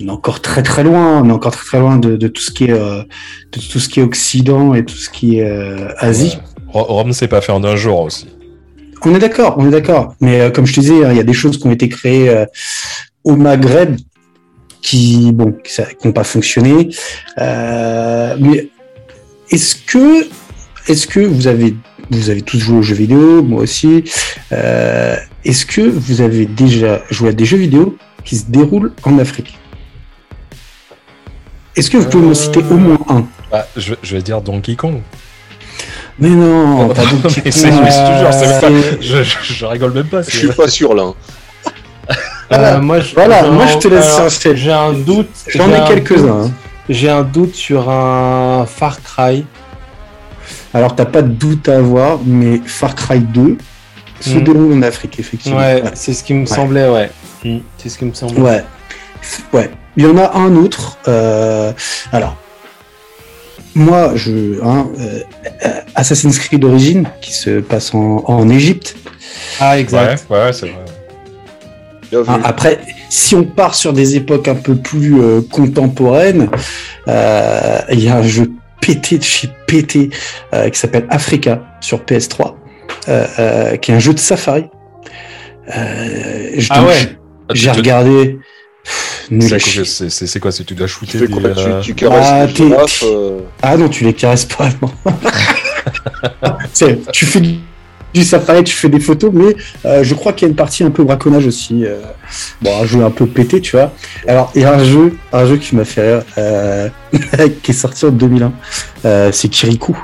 on 0.00 0.06
est 0.06 0.10
encore 0.10 0.40
très 0.40 0.62
très 0.62 0.84
loin. 0.84 1.22
On 1.22 1.28
est 1.28 1.32
encore 1.32 1.52
très 1.52 1.64
très 1.66 1.80
loin 1.80 1.98
de, 1.98 2.16
de 2.16 2.28
tout 2.28 2.42
ce 2.42 2.50
qui 2.50 2.64
est, 2.64 2.68
de 2.68 3.06
tout 3.52 3.78
ce 3.78 3.88
qui 3.88 4.00
est 4.00 4.02
Occident 4.02 4.74
et 4.74 4.84
tout 4.84 4.96
ce 4.96 5.10
qui 5.10 5.38
est 5.38 5.50
Asie. 5.98 6.36
Ouais. 6.36 6.62
Ro- 6.68 6.84
Rome 6.84 7.12
s'est 7.12 7.28
pas 7.28 7.40
fait 7.40 7.52
en 7.52 7.62
un 7.64 7.76
jour 7.76 8.00
aussi. 8.00 8.28
On 9.04 9.14
est 9.14 9.18
d'accord, 9.20 9.54
on 9.58 9.66
est 9.68 9.70
d'accord. 9.70 10.14
Mais 10.20 10.50
comme 10.52 10.66
je 10.66 10.74
te 10.74 10.80
disais, 10.80 11.04
hein, 11.04 11.12
il 11.12 11.16
y 11.16 11.20
a 11.20 11.24
des 11.24 11.32
choses 11.32 11.58
qui 11.58 11.66
ont 11.66 11.70
été 11.70 11.88
créées 11.88 12.44
au 13.24 13.36
Maghreb 13.36 13.96
qui, 14.82 15.32
bon, 15.32 15.54
qui 15.64 15.80
n'ont 16.06 16.12
pas 16.12 16.24
fonctionné. 16.24 16.90
Euh, 17.38 18.36
mais 18.38 18.68
est-ce 19.50 19.76
que, 19.76 20.26
est-ce 20.88 21.06
que 21.06 21.20
vous 21.20 21.46
avez, 21.46 21.74
vous 22.10 22.30
avez 22.30 22.42
tous 22.42 22.58
joué 22.58 22.78
aux 22.78 22.82
jeux 22.82 22.94
vidéo, 22.94 23.42
moi 23.42 23.62
aussi. 23.62 24.04
Euh, 24.52 25.16
est-ce 25.44 25.66
que 25.66 25.80
vous 25.80 26.20
avez 26.20 26.46
déjà 26.46 27.02
joué 27.10 27.30
à 27.30 27.32
des 27.32 27.44
jeux 27.44 27.56
vidéo 27.56 27.96
qui 28.24 28.36
se 28.36 28.44
déroulent 28.48 28.92
en 29.04 29.18
Afrique? 29.18 29.58
Est-ce 31.76 31.90
que 31.90 31.98
vous 31.98 32.08
pouvez 32.08 32.26
me 32.26 32.34
citer 32.34 32.60
au 32.70 32.76
moins 32.76 32.98
un? 33.08 33.26
Bah, 33.50 33.66
je, 33.76 33.94
je 34.02 34.16
vais 34.16 34.22
dire 34.22 34.40
Donkey 34.40 34.76
Kong. 34.76 35.00
Mais 36.18 36.30
non, 36.30 36.88
pas 36.94 37.02
Donkey 37.04 37.42
Kong. 37.42 37.80
mais 37.82 39.02
je 39.02 39.64
rigole 39.64 39.92
même 39.92 40.06
pas. 40.06 40.22
Je 40.22 40.36
suis 40.36 40.48
pas 40.48 40.68
sûr 40.68 40.94
là. 40.94 41.12
Hein. 42.50 42.58
Euh, 42.58 42.80
moi, 42.80 43.00
je- 43.00 43.14
Voilà, 43.14 43.42
moi, 43.44 43.66
te 43.66 43.88
laisse. 43.88 44.48
J'ai 44.54 44.72
un 44.72 44.92
doute. 44.92 45.28
J'en 45.48 45.68
ai 45.70 45.76
un 45.76 45.86
quelques-uns. 45.86 46.44
hein. 46.46 46.50
J'ai 46.88 47.08
un 47.10 47.22
doute 47.22 47.54
sur 47.54 47.90
un 47.90 48.64
Far 48.66 49.02
Cry. 49.02 49.44
Alors, 50.72 50.94
t'as 50.94 51.06
pas 51.06 51.22
de 51.22 51.28
doute 51.28 51.68
à 51.68 51.78
avoir, 51.78 52.18
mais 52.24 52.60
Far 52.64 52.94
Cry 52.94 53.18
2 53.20 53.56
se 54.20 54.36
Mm. 54.38 54.44
déroule 54.44 54.72
en 54.74 54.82
Afrique, 54.82 55.18
effectivement. 55.18 55.58
Ouais, 55.58 55.82
c'est 55.94 56.12
ce 56.12 56.22
qui 56.22 56.34
me 56.34 56.46
semblait, 56.46 56.88
ouais. 56.88 57.10
Mm, 57.44 57.58
C'est 57.78 57.88
ce 57.88 57.98
qui 57.98 58.04
me 58.04 58.14
semblait. 58.14 58.40
Ouais. 58.40 58.64
Ouais. 59.52 59.70
Il 59.96 60.04
y 60.04 60.06
en 60.06 60.16
a 60.18 60.36
un 60.36 60.54
autre. 60.56 60.98
euh, 61.08 61.72
alors, 62.12 62.36
moi, 63.74 64.12
je. 64.14 64.62
Hein, 64.62 64.86
euh, 65.00 65.20
Assassin's 65.94 66.38
Creed 66.38 66.64
Origins, 66.64 67.04
qui 67.20 67.32
se 67.32 67.60
passe 67.60 67.94
en, 67.94 68.22
en 68.26 68.48
Égypte. 68.48 68.96
Ah, 69.60 69.72
Ouais, 69.72 69.80
exact. 69.80 70.26
ouais, 70.30 70.52
c'est 70.52 70.66
vrai. 70.66 70.84
Hein, 72.12 72.40
après, 72.44 72.80
si 73.10 73.34
on 73.34 73.44
part 73.44 73.74
sur 73.74 73.92
des 73.92 74.16
époques 74.16 74.48
un 74.48 74.54
peu 74.54 74.76
plus 74.76 75.20
euh, 75.20 75.40
contemporaines, 75.50 76.48
euh, 77.08 77.78
il 77.92 78.02
y 78.02 78.08
a 78.08 78.16
un 78.16 78.22
jeu 78.22 78.50
pété 78.80 79.18
de 79.18 79.24
chez 79.24 79.48
pété 79.66 80.10
euh, 80.54 80.70
qui 80.70 80.78
s'appelle 80.78 81.06
Africa 81.10 81.62
sur 81.80 81.98
PS3, 82.00 82.54
euh, 83.08 83.26
euh, 83.38 83.76
qui 83.76 83.90
est 83.90 83.94
un 83.94 83.98
jeu 83.98 84.14
de 84.14 84.18
safari. 84.18 84.66
Euh, 85.76 86.50
je- 86.56 86.68
Ah 86.70 86.80
donc, 86.80 86.88
ouais. 86.88 87.18
Ah, 87.48 87.52
tu 87.54 87.60
J'ai 87.60 87.70
regardé. 87.70 88.38
C'est 89.28 90.38
quoi, 90.40 90.52
c'est- 90.52 90.64
tu 90.64 90.74
dois 90.74 90.86
Tu 90.86 90.92
shooter 90.92 91.18
fais 91.18 91.26
des, 91.26 91.32
quoi 91.32 91.42
euh, 91.50 91.80
Tu, 91.80 91.88
tu 91.88 91.94
caresses 91.96 92.26
Ah, 92.30 92.46
les 92.46 92.52
t'es- 92.52 92.68
girafes, 92.68 93.02
euh, 93.04 93.40
Ah 93.62 93.76
non, 93.76 93.88
tu 93.88 94.04
les 94.04 94.14
caresses 94.14 94.44
pas. 94.44 94.68
tu 97.12 97.26
fais 97.26 97.40
du- 98.20 98.24
safari, 98.24 98.64
tu 98.64 98.74
fais 98.74 98.88
des 98.88 99.00
photos, 99.00 99.30
mais 99.32 99.54
euh, 99.84 100.02
je 100.04 100.14
crois 100.14 100.32
qu'il 100.32 100.46
y 100.46 100.48
a 100.48 100.50
une 100.50 100.56
partie 100.56 100.84
un 100.84 100.90
peu 100.90 101.04
braconnage 101.04 101.46
aussi. 101.46 101.84
euh, 101.84 101.96
bon, 102.62 102.70
un 102.82 102.86
jeu 102.86 103.04
un 103.04 103.10
peu 103.10 103.26
pété, 103.26 103.60
tu 103.60 103.76
vois. 103.76 103.92
Alors, 104.26 104.50
il 104.54 104.62
y 104.62 104.64
a 104.64 104.72
un 104.74 104.82
jeu, 104.84 105.16
un 105.32 105.46
jeu 105.46 105.56
qui 105.56 105.76
m'a 105.76 105.84
fait 105.84 106.14
rire, 106.16 106.22
euh, 106.38 106.88
qui 107.62 107.70
est 107.70 107.74
sorti 107.74 108.04
en 108.06 108.10
2001. 108.10 108.52
Euh, 109.04 109.30
c'est 109.32 109.48
Kirikou. 109.48 109.96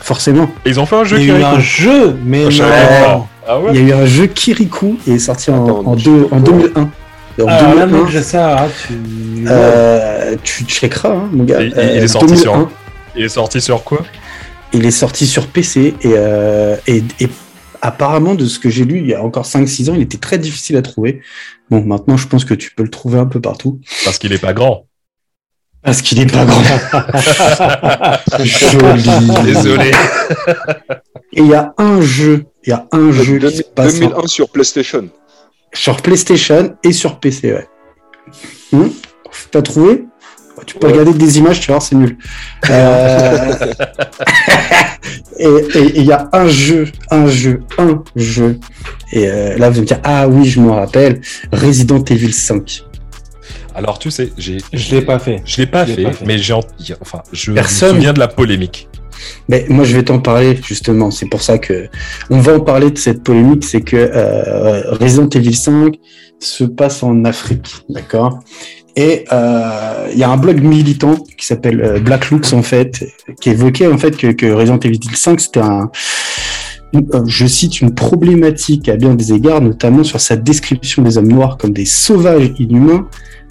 Forcément. 0.00 0.48
Ils 0.64 0.78
ont 0.78 0.86
fait 0.86 0.96
un 0.96 1.04
jeu 1.04 1.18
Il 1.20 1.26
y 1.26 1.30
a 1.32 1.38
eu 1.38 1.42
un 1.42 1.58
jeu, 1.58 2.16
mais 2.24 2.44
Ah, 2.62 3.08
non. 3.08 3.26
Ah 3.48 3.60
ouais 3.60 3.70
Il 3.74 3.88
y 3.88 3.92
a 3.92 3.96
eu 3.96 4.00
un 4.02 4.06
jeu 4.06 4.26
Kirikou 4.26 4.98
et 5.06 5.12
est 5.14 5.18
sorti 5.18 5.50
en, 5.50 5.64
Attends, 5.64 5.82
en, 5.86 5.96
deux- 5.96 6.28
en 6.30 6.40
2001. 6.40 6.88
Et 7.38 7.42
en 7.42 7.46
Ah, 7.48 7.62
là, 7.74 7.86
2001, 7.86 7.86
mec, 8.04 8.08
je 8.10 8.20
sais, 8.20 8.38
ah, 8.38 8.66
tu. 8.86 8.94
euh, 9.48 10.36
tu 10.42 10.64
checkeras, 10.64 11.10
hein, 11.10 11.28
mon 11.32 11.44
gars. 11.44 11.60
Il- 11.60 11.68
il 11.68 11.78
Euh, 11.78 12.02
est 12.02 12.08
sorti 12.08 12.26
2001. 12.26 12.42
sur- 12.42 12.70
Il 13.16 13.24
est 13.24 13.28
sorti 13.28 13.60
sur 13.60 13.82
quoi? 13.84 13.98
Il 14.76 14.84
est 14.84 14.90
sorti 14.90 15.26
sur 15.26 15.46
PC 15.46 15.94
et, 16.02 16.12
euh, 16.16 16.76
et, 16.86 17.02
et 17.20 17.28
apparemment, 17.80 18.34
de 18.34 18.44
ce 18.46 18.58
que 18.58 18.68
j'ai 18.68 18.84
lu 18.84 18.98
il 18.98 19.06
y 19.08 19.14
a 19.14 19.22
encore 19.22 19.46
5-6 19.46 19.90
ans, 19.90 19.94
il 19.94 20.02
était 20.02 20.18
très 20.18 20.36
difficile 20.38 20.76
à 20.76 20.82
trouver. 20.82 21.22
Bon, 21.70 21.82
maintenant, 21.82 22.16
je 22.18 22.26
pense 22.28 22.44
que 22.44 22.52
tu 22.54 22.72
peux 22.74 22.82
le 22.82 22.90
trouver 22.90 23.18
un 23.18 23.26
peu 23.26 23.40
partout. 23.40 23.80
Parce 24.04 24.18
qu'il 24.18 24.32
est 24.32 24.38
pas 24.38 24.52
grand. 24.52 24.86
Parce 25.82 26.02
qu'il 26.02 26.20
est 26.20 26.26
pas 26.30 26.44
grand. 26.44 26.62
Joli. 28.44 29.44
Désolé. 29.44 29.90
Et 31.32 31.40
il 31.40 31.46
y 31.46 31.54
a 31.54 31.72
un 31.78 32.00
jeu, 32.00 32.44
il 32.64 32.70
y 32.70 32.72
a 32.72 32.86
un 32.92 33.12
jeu 33.12 33.38
qui 33.38 33.56
se 33.58 33.62
passe 33.62 33.94
en- 33.96 33.98
2001 34.08 34.26
sur 34.26 34.48
PlayStation. 34.50 35.08
sur 35.72 35.96
PlayStation 36.02 36.76
et 36.82 36.92
sur 36.92 37.18
PC, 37.20 37.52
ouais. 37.52 37.66
Hum 38.72 38.90
T'as 39.50 39.62
trouvé? 39.62 40.05
Tu 40.64 40.76
peux 40.78 40.86
Ouais. 40.86 40.92
regarder 40.94 41.12
des 41.18 41.38
images, 41.38 41.60
tu 41.60 41.66
vas 41.68 41.74
voir, 41.74 41.82
c'est 41.82 41.96
nul. 41.96 42.16
Euh, 42.70 43.52
et 45.38 45.48
il 45.96 46.04
y 46.04 46.12
a 46.12 46.28
un 46.32 46.48
jeu, 46.48 46.86
un 47.10 47.26
jeu, 47.26 47.60
un 47.78 48.02
jeu. 48.16 48.58
Et 49.12 49.28
euh, 49.28 49.56
là, 49.58 49.68
vous 49.70 49.74
allez 49.76 49.80
me 49.82 49.86
dire, 49.86 50.00
ah 50.04 50.26
oui, 50.28 50.46
je 50.46 50.60
m'en 50.60 50.76
rappelle, 50.76 51.20
Resident 51.52 52.02
Evil 52.04 52.32
5. 52.32 52.82
Alors 53.74 53.98
tu 53.98 54.10
sais, 54.10 54.32
j'ai. 54.38 54.56
Je 54.72 54.94
l'ai 54.94 55.02
pas 55.02 55.18
fait. 55.18 55.42
Je 55.44 55.58
l'ai 55.58 55.66
pas, 55.66 55.84
Je 55.84 55.90
l'ai 55.90 55.96
fait, 55.96 56.02
pas 56.04 56.12
fait. 56.12 56.24
mais 56.24 56.38
j'ai 56.38 56.54
en- 56.54 56.62
enfin, 57.02 57.22
je 57.32 57.52
Personne. 57.52 57.90
me 57.90 57.94
souviens 57.96 58.14
de 58.14 58.18
la 58.18 58.28
polémique. 58.28 58.88
Mais 59.48 59.66
moi, 59.68 59.84
je 59.84 59.94
vais 59.94 60.02
t'en 60.02 60.18
parler 60.18 60.58
justement. 60.66 61.10
C'est 61.10 61.26
pour 61.28 61.42
ça 61.42 61.58
que 61.58 61.88
on 62.30 62.38
va 62.40 62.54
en 62.54 62.60
parler 62.60 62.90
de 62.90 62.96
cette 62.98 63.22
polémique. 63.22 63.64
C'est 63.64 63.82
que 63.82 63.96
euh, 63.96 64.92
Resident 64.92 65.28
Evil 65.28 65.54
5 65.54 65.94
se 66.40 66.64
passe 66.64 67.02
en 67.02 67.24
Afrique, 67.26 67.84
d'accord? 67.90 68.40
Et 68.96 69.26
euh, 69.30 70.08
il 70.10 70.18
y 70.18 70.24
a 70.24 70.30
un 70.30 70.38
blog 70.38 70.62
militant 70.62 71.16
qui 71.36 71.46
s'appelle 71.46 71.82
euh, 71.82 72.00
Black 72.00 72.30
Looks 72.30 72.54
en 72.54 72.62
fait, 72.62 73.04
qui 73.40 73.50
évoquait 73.50 73.86
en 73.86 73.98
fait 73.98 74.16
que, 74.16 74.28
que 74.28 74.46
Resident 74.46 74.78
Evil 74.78 74.98
5 75.14 75.38
c'était 75.38 75.60
un 75.60 75.90
euh, 76.94 77.24
je 77.26 77.46
cite 77.46 77.80
une 77.80 77.94
problématique 77.94 78.88
à 78.88 78.96
bien 78.96 79.14
des 79.14 79.32
égards, 79.32 79.60
notamment 79.60 80.04
sur 80.04 80.20
sa 80.20 80.36
description 80.36 81.02
des 81.02 81.18
hommes 81.18 81.28
noirs 81.28 81.58
comme 81.58 81.72
des 81.72 81.84
sauvages 81.84 82.52
inhumains, 82.58 83.06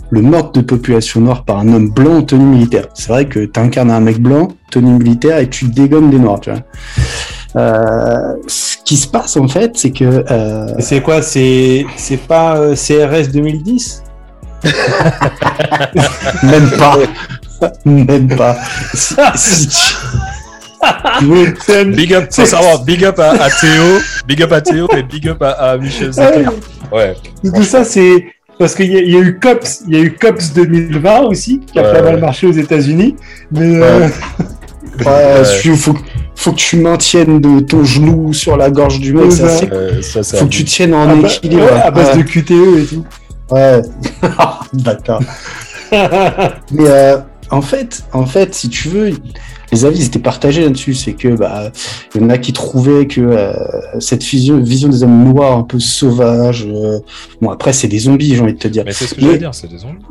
le 0.10 0.22
meurtre 0.22 0.54
de 0.54 0.62
population 0.62 1.22
noire 1.22 1.44
par 1.44 1.60
un 1.60 1.72
homme 1.72 1.90
blanc 1.90 2.18
en 2.18 2.22
tenue 2.24 2.46
militaire. 2.46 2.88
C'est 2.94 3.10
vrai 3.10 3.25
que 3.25 3.46
tu 3.46 3.60
incarnes 3.60 3.92
un 3.92 4.00
mec 4.00 4.20
blanc, 4.20 4.48
tenue 4.72 4.98
militaire, 4.98 5.38
et 5.40 5.50
tu 5.50 5.66
dégommes 5.66 6.10
des 6.10 6.20
noirs, 6.20 6.40
tu 6.40 6.52
vois. 6.52 6.62
Euh, 7.58 8.36
ce 8.48 8.78
qui 8.84 8.98
se 8.98 9.08
passe 9.08 9.38
en 9.38 9.48
fait, 9.48 9.72
c'est 9.75 9.92
que. 9.92 10.25
Euh... 10.30 10.74
C'est 10.80 11.02
quoi? 11.02 11.22
C'est 11.22 11.86
c'est 11.98 12.18
pas 12.18 12.74
CRS 12.75 13.32
2010 13.32 14.04
Même 16.43 16.69
pas. 16.72 16.98
Même 17.86 18.27
pas. 18.36 18.57
Si, 18.93 19.15
si 19.36 19.67
tu... 21.22 21.86
big 21.86 22.13
up, 22.13 22.27
faut 22.31 22.45
savoir, 22.45 22.84
big 22.84 23.03
up 23.05 23.19
à, 23.19 23.31
à, 23.31 23.50
Théo, 23.50 24.00
big 24.27 24.43
up 24.43 24.51
à 24.51 24.62
Théo 24.62 24.88
et 24.95 25.03
big 25.03 25.27
up 25.29 25.41
à, 25.41 25.51
à 25.51 25.77
Michel 25.77 26.12
Zeka. 26.12 26.51
Ouais. 26.91 27.15
Tout 27.43 27.63
ça, 27.63 27.84
c'est 27.84 28.25
parce 28.60 28.75
qu'il 28.75 28.91
y, 28.91 29.12
y, 29.12 29.15
a 29.15 29.19
eu 29.19 29.39
COPS, 29.39 29.84
il 29.88 29.95
y 29.95 30.00
a 30.00 30.03
eu 30.03 30.12
COPS 30.13 30.53
2020 30.53 31.19
aussi, 31.22 31.60
qui 31.72 31.79
a 31.79 31.81
Ouais, 31.81 31.91
pas 31.91 31.95
ouais. 32.00 32.12
mal 32.12 32.19
marché 32.19 32.48
aux 32.48 32.51
États-Unis. 32.53 33.15
Mais 33.51 33.81
euh, 33.81 34.07
Ouais, 35.00 35.43
faut, 35.75 35.95
faut 36.36 36.51
que 36.51 36.57
tu 36.57 36.77
maintiennes 36.77 37.41
de 37.41 37.60
ton 37.62 37.84
genou 37.84 38.31
sur 38.34 38.55
la 38.55 38.69
gorge 38.69 39.00
du 39.00 39.13
mec. 39.13 39.31
Ça, 39.31 39.48
Faut 40.38 40.45
que 40.45 40.50
tu 40.51 40.63
tiennes 40.63 40.93
en 40.93 41.10
à, 41.10 41.27
équilibre. 41.27 41.63
ouais, 41.63 41.81
à 41.81 41.91
base 41.91 42.15
Ouais. 42.15 42.24
de 42.24 42.29
QTE 42.29 42.79
et 42.79 42.86
tout. 42.86 43.05
Ouais. 43.52 43.82
Bâtard. 44.74 45.22
Mais 45.92 46.90
euh, 46.90 47.18
en 47.52 47.62
fait, 47.62 48.04
en 48.12 48.25
fait, 48.25 48.54
si 48.56 48.70
tu 48.70 48.90
veux, 48.90 49.14
les 49.72 49.86
avis 49.86 50.04
étaient 50.04 50.20
partagés 50.20 50.64
là-dessus. 50.64 50.94
C'est 50.94 51.14
que 51.14 51.30
bah, 51.30 51.72
il 52.14 52.22
y 52.22 52.24
en 52.24 52.30
a 52.30 52.38
qui 52.38 52.54
trouvaient 52.54 53.08
que 53.08 53.22
euh, 53.22 53.54
cette 54.00 54.24
vision, 54.24 54.58
vision 54.62 54.90
des 54.90 55.04
hommes 55.04 55.24
noirs 55.24 55.58
un 55.58 55.64
peu 55.64 55.80
sauvages. 55.80 56.66
euh, 56.68 57.00
bon, 57.42 57.52
après, 57.52 57.74
c'est 57.74 57.88
des 57.88 58.00
zombies, 58.00 58.36
j'ai 58.36 58.42
envie 58.42 58.54
de 58.54 58.60
te 58.60 58.68
dire. 58.68 58.84
Mais 58.86 58.94
c'est 58.94 59.08
ce 59.08 59.16
que 59.16 59.22
j'allais 59.22 59.38
dire, 59.38 59.54
c'est 59.54 59.70
des 59.70 59.78
zombies. 59.78 60.06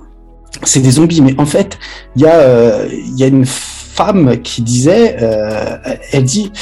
C'est 0.62 0.80
des 0.80 0.92
zombies, 0.92 1.20
mais 1.20 1.34
en 1.38 1.46
fait, 1.46 1.78
il 2.16 2.22
y 2.22 2.26
a, 2.26 2.36
euh, 2.36 2.88
il 2.90 3.18
y 3.18 3.24
a 3.24 3.26
une 3.26 3.44
femme 3.46 4.40
qui 4.42 4.62
disait, 4.62 5.16
elle 6.12 6.24
dit. 6.24 6.52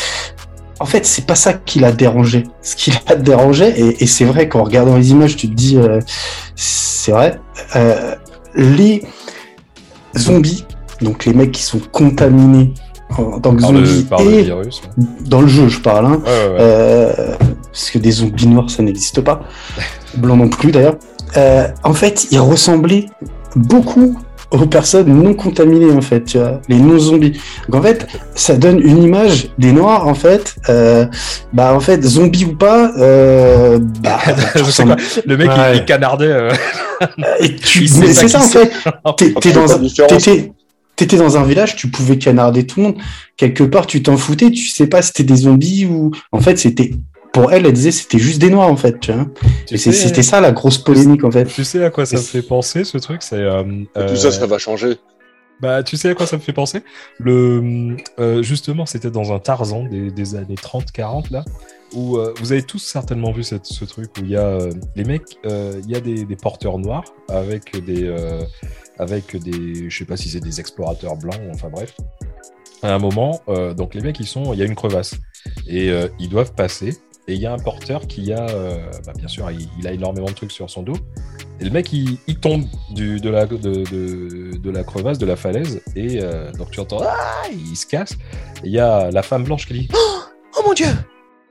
En 0.82 0.86
fait, 0.86 1.06
c'est 1.06 1.26
pas 1.26 1.36
ça 1.36 1.52
qui 1.52 1.78
l'a 1.78 1.92
dérangé. 1.92 2.42
Ce 2.60 2.74
qui 2.74 2.92
l'a 3.08 3.14
dérangé, 3.14 3.68
et, 3.68 4.02
et 4.02 4.06
c'est 4.08 4.24
vrai 4.24 4.48
qu'en 4.48 4.64
regardant 4.64 4.96
les 4.96 5.10
images, 5.12 5.36
tu 5.36 5.48
te 5.48 5.54
dis, 5.54 5.76
euh, 5.78 6.00
c'est 6.56 7.12
vrai, 7.12 7.38
euh, 7.76 8.14
les 8.56 9.04
zombies, 10.18 10.64
donc 11.00 11.24
les 11.24 11.34
mecs 11.34 11.52
qui 11.52 11.62
sont 11.62 11.80
contaminés 11.92 12.74
en 13.16 13.38
tant 13.40 13.54
que 13.54 13.60
Par 13.62 13.72
le, 13.72 13.84
zombies, 13.84 14.06
le 14.24 14.42
virus. 14.42 14.82
dans 15.20 15.40
le 15.42 15.46
jeu, 15.46 15.68
je 15.68 15.78
parle, 15.80 16.06
hein, 16.06 16.20
Ouais, 16.24 16.30
ouais, 16.30 16.48
ouais. 16.48 16.56
euh, 16.60 17.34
parce 17.72 17.90
que 17.90 17.98
des 17.98 18.10
zombies 18.10 18.48
noirs, 18.48 18.68
ça 18.68 18.82
n'existe 18.82 19.20
pas. 19.20 19.42
Blancs 20.16 20.38
non 20.38 20.48
plus, 20.48 20.72
d'ailleurs. 20.72 20.96
En 21.84 21.94
fait, 21.94 22.26
ils 22.32 22.40
ressemblaient 22.40 23.06
beaucoup 23.54 24.18
aux 24.52 24.66
personnes 24.66 25.08
non 25.12 25.34
contaminées, 25.34 25.90
en 25.92 26.00
fait, 26.00 26.24
tu 26.24 26.38
vois, 26.38 26.60
les 26.68 26.76
non-zombies. 26.76 27.32
Donc, 27.68 27.80
en 27.80 27.82
fait, 27.82 28.06
ça 28.34 28.56
donne 28.56 28.78
une 28.80 29.02
image 29.02 29.48
des 29.58 29.72
noirs, 29.72 30.06
en 30.06 30.14
fait, 30.14 30.54
euh, 30.68 31.06
bah, 31.52 31.74
en 31.74 31.80
fait, 31.80 32.02
zombies 32.04 32.44
ou 32.44 32.54
pas, 32.56 32.92
euh, 32.98 33.78
bah, 34.02 34.18
tu 34.54 34.58
Je 34.64 34.70
sais 34.70 34.84
quoi, 34.84 34.96
le 35.26 35.36
mec, 35.36 35.50
il- 35.54 35.58
Ouais. 35.60 35.76
il, 35.78 35.84
canardait. 35.84 36.26
euh, 36.26 36.50
et 37.40 37.56
tu, 37.56 37.88
mais 37.98 38.06
pas 38.08 38.12
c'est 38.14 38.28
ça, 38.28 38.38
en 38.40 38.42
fait. 38.42 38.70
T'es- 39.40 39.52
dans 39.52 39.66
pas 39.66 39.78
t'étais, 40.08 40.52
t'étais 40.96 41.16
dans 41.16 41.36
un 41.36 41.42
village, 41.44 41.74
tu 41.76 41.88
pouvais 41.88 42.18
canarder 42.18 42.66
tout 42.66 42.80
le 42.80 42.86
monde. 42.88 42.96
Quelque 43.36 43.64
part, 43.64 43.86
tu 43.86 44.02
t'en 44.02 44.16
foutais, 44.16 44.50
tu 44.50 44.68
sais 44.68 44.86
pas 44.86 45.00
si 45.02 45.08
c'était 45.08 45.24
des 45.24 45.36
zombies 45.36 45.86
ou. 45.86 46.10
En 46.30 46.40
fait, 46.40 46.58
c'était. 46.58 46.92
Pour 47.32 47.52
elle, 47.52 47.64
elle 47.66 47.72
disait 47.72 47.90
c'était 47.92 48.18
juste 48.18 48.40
des 48.40 48.50
noirs, 48.50 48.68
en 48.68 48.76
fait, 48.76 49.00
tu 49.00 49.12
vois. 49.12 49.26
tu 49.66 49.74
Et 49.74 49.78
c'est- 49.78 49.92
sais- 49.92 50.08
c'était 50.08 50.22
ça 50.22 50.40
la 50.40 50.52
grosse 50.52 50.78
polémique, 50.78 51.24
en 51.24 51.30
fait. 51.30 51.46
Tu 51.46 51.64
sais 51.64 51.82
à 51.84 51.90
quoi 51.90 52.04
ça 52.06 52.16
me 52.16 52.22
fait 52.22 52.42
penser 52.42 52.84
ce 52.84 52.98
truc 52.98 53.22
C'est 53.22 53.36
euh, 53.36 53.62
Tout 53.94 54.00
euh, 54.00 54.16
ça, 54.16 54.30
ça 54.30 54.46
va 54.46 54.58
changer. 54.58 54.96
Bah, 55.60 55.82
tu 55.84 55.96
sais 55.96 56.10
à 56.10 56.14
quoi 56.14 56.26
ça 56.26 56.36
me 56.36 56.42
fait 56.42 56.52
penser? 56.52 56.82
Le 57.20 57.96
euh, 58.18 58.42
justement, 58.42 58.84
c'était 58.84 59.10
dans 59.12 59.32
un 59.32 59.38
Tarzan 59.38 59.84
des, 59.84 60.10
des 60.10 60.34
années 60.34 60.56
30-40 60.56 61.30
là, 61.30 61.44
où 61.94 62.16
euh, 62.16 62.34
vous 62.40 62.50
avez 62.52 62.62
tous 62.64 62.80
certainement 62.80 63.30
vu 63.30 63.44
cette, 63.44 63.66
ce 63.66 63.84
truc 63.84 64.10
où 64.18 64.24
il 64.24 64.30
y 64.30 64.36
a 64.36 64.44
euh, 64.46 64.72
les 64.96 65.04
mecs, 65.04 65.22
euh, 65.46 65.80
il 65.84 65.90
y 65.90 65.94
a 65.94 66.00
des, 66.00 66.24
des 66.24 66.36
porteurs 66.36 66.78
noirs 66.78 67.04
avec 67.28 67.82
des 67.84 68.04
euh, 68.04 68.42
avec 68.98 69.36
des, 69.36 69.88
je 69.88 69.96
sais 69.98 70.04
pas 70.04 70.16
si 70.16 70.28
c'est 70.28 70.40
des 70.40 70.58
explorateurs 70.58 71.16
blancs, 71.16 71.40
enfin 71.54 71.68
bref. 71.70 71.94
À 72.82 72.92
un 72.92 72.98
moment, 72.98 73.40
euh, 73.48 73.72
donc 73.72 73.94
les 73.94 74.00
mecs 74.00 74.18
ils 74.18 74.26
sont, 74.26 74.52
il 74.52 74.58
y 74.58 74.62
a 74.62 74.64
une 74.66 74.74
crevasse 74.74 75.14
et 75.68 75.90
euh, 75.90 76.08
ils 76.18 76.28
doivent 76.28 76.54
passer. 76.54 76.96
Et 77.28 77.34
il 77.34 77.40
y 77.40 77.46
a 77.46 77.52
un 77.52 77.58
porteur 77.58 78.06
qui 78.08 78.32
a, 78.32 78.48
euh, 78.48 78.90
bah, 79.06 79.12
bien 79.16 79.28
sûr, 79.28 79.48
il, 79.50 79.68
il 79.78 79.86
a 79.86 79.92
énormément 79.92 80.26
de 80.26 80.32
trucs 80.32 80.50
sur 80.50 80.68
son 80.68 80.82
dos. 80.82 80.96
Et 81.60 81.64
le 81.64 81.70
mec, 81.70 81.92
il, 81.92 82.18
il 82.26 82.40
tombe 82.40 82.64
du, 82.90 83.20
de, 83.20 83.30
la, 83.30 83.46
de, 83.46 83.56
de, 83.56 84.56
de 84.56 84.70
la 84.70 84.82
crevasse, 84.82 85.18
de 85.18 85.26
la 85.26 85.36
falaise, 85.36 85.80
et 85.94 86.18
euh, 86.20 86.50
donc 86.52 86.72
tu 86.72 86.80
entends, 86.80 87.00
ah, 87.02 87.44
il 87.52 87.76
se 87.76 87.86
casse. 87.86 88.14
Et 88.64 88.66
il 88.66 88.72
y 88.72 88.80
a 88.80 89.10
la 89.12 89.22
femme 89.22 89.44
blanche 89.44 89.66
qui 89.66 89.74
dit, 89.74 89.88
oh, 89.94 90.22
oh 90.58 90.62
mon 90.66 90.72
dieu 90.72 90.88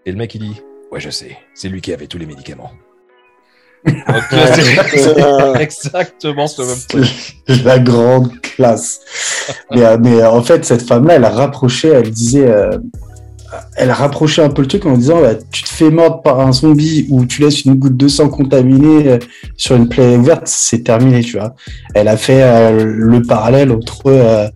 Et 0.06 0.12
le 0.12 0.18
mec, 0.18 0.36
il 0.36 0.42
dit, 0.42 0.62
ouais, 0.92 1.00
je 1.00 1.10
sais, 1.10 1.38
c'est 1.54 1.70
lui 1.70 1.80
qui 1.80 1.94
avait 1.94 2.08
tous 2.08 2.18
les 2.18 2.25
médicaments. 2.25 2.72
Donc, 3.86 3.96
là, 4.32 4.54
c'est 4.54 5.56
exactement 5.62 6.48
ce 6.48 6.62
même 6.62 6.78
truc. 6.88 7.38
la 7.63 7.80
grande 7.80 8.40
classe. 8.42 9.00
mais, 9.72 9.86
euh, 9.86 9.98
mais, 9.98 10.24
en 10.24 10.44
fait, 10.44 10.66
cette 10.66 10.84
femme-là, 10.84 11.16
elle 11.16 11.25
a 11.25 11.30
rapproché, 11.30 11.88
elle 11.88 12.12
disait, 12.12 12.48
euh, 12.48 12.78
elle 13.75 13.89
a 13.89 13.93
rapproché 13.93 14.41
un 14.41 14.50
peu 14.50 14.62
le 14.62 14.67
truc 14.67 14.86
en 14.86 14.98
disant, 14.98 15.22
bah, 15.22 15.34
tu 15.51 15.63
te 15.63 15.70
fais 15.70 15.89
mordre 15.89 16.22
par 16.22 16.39
un 16.39 16.51
zombie 16.51 17.05
ou 17.10 17.25
tu 17.25 17.41
laisses 17.41 17.65
une 17.65 17.75
goutte 17.75 17.98
de 17.98 18.08
sang 18.08 18.29
contaminée 18.29 19.08
euh, 19.10 19.20
sur 19.58 19.75
une 19.75 19.88
plaie 19.89 20.15
ouverte, 20.15 20.43
c'est 20.46 20.84
terminé, 20.84 21.22
tu 21.22 21.38
vois. 21.38 21.55
Elle 21.93 22.08
a 22.08 22.17
fait 22.17 22.41
euh, 22.43 22.84
le 22.86 23.22
parallèle 23.22 23.72
entre, 23.72 24.08
euh, 24.08 24.48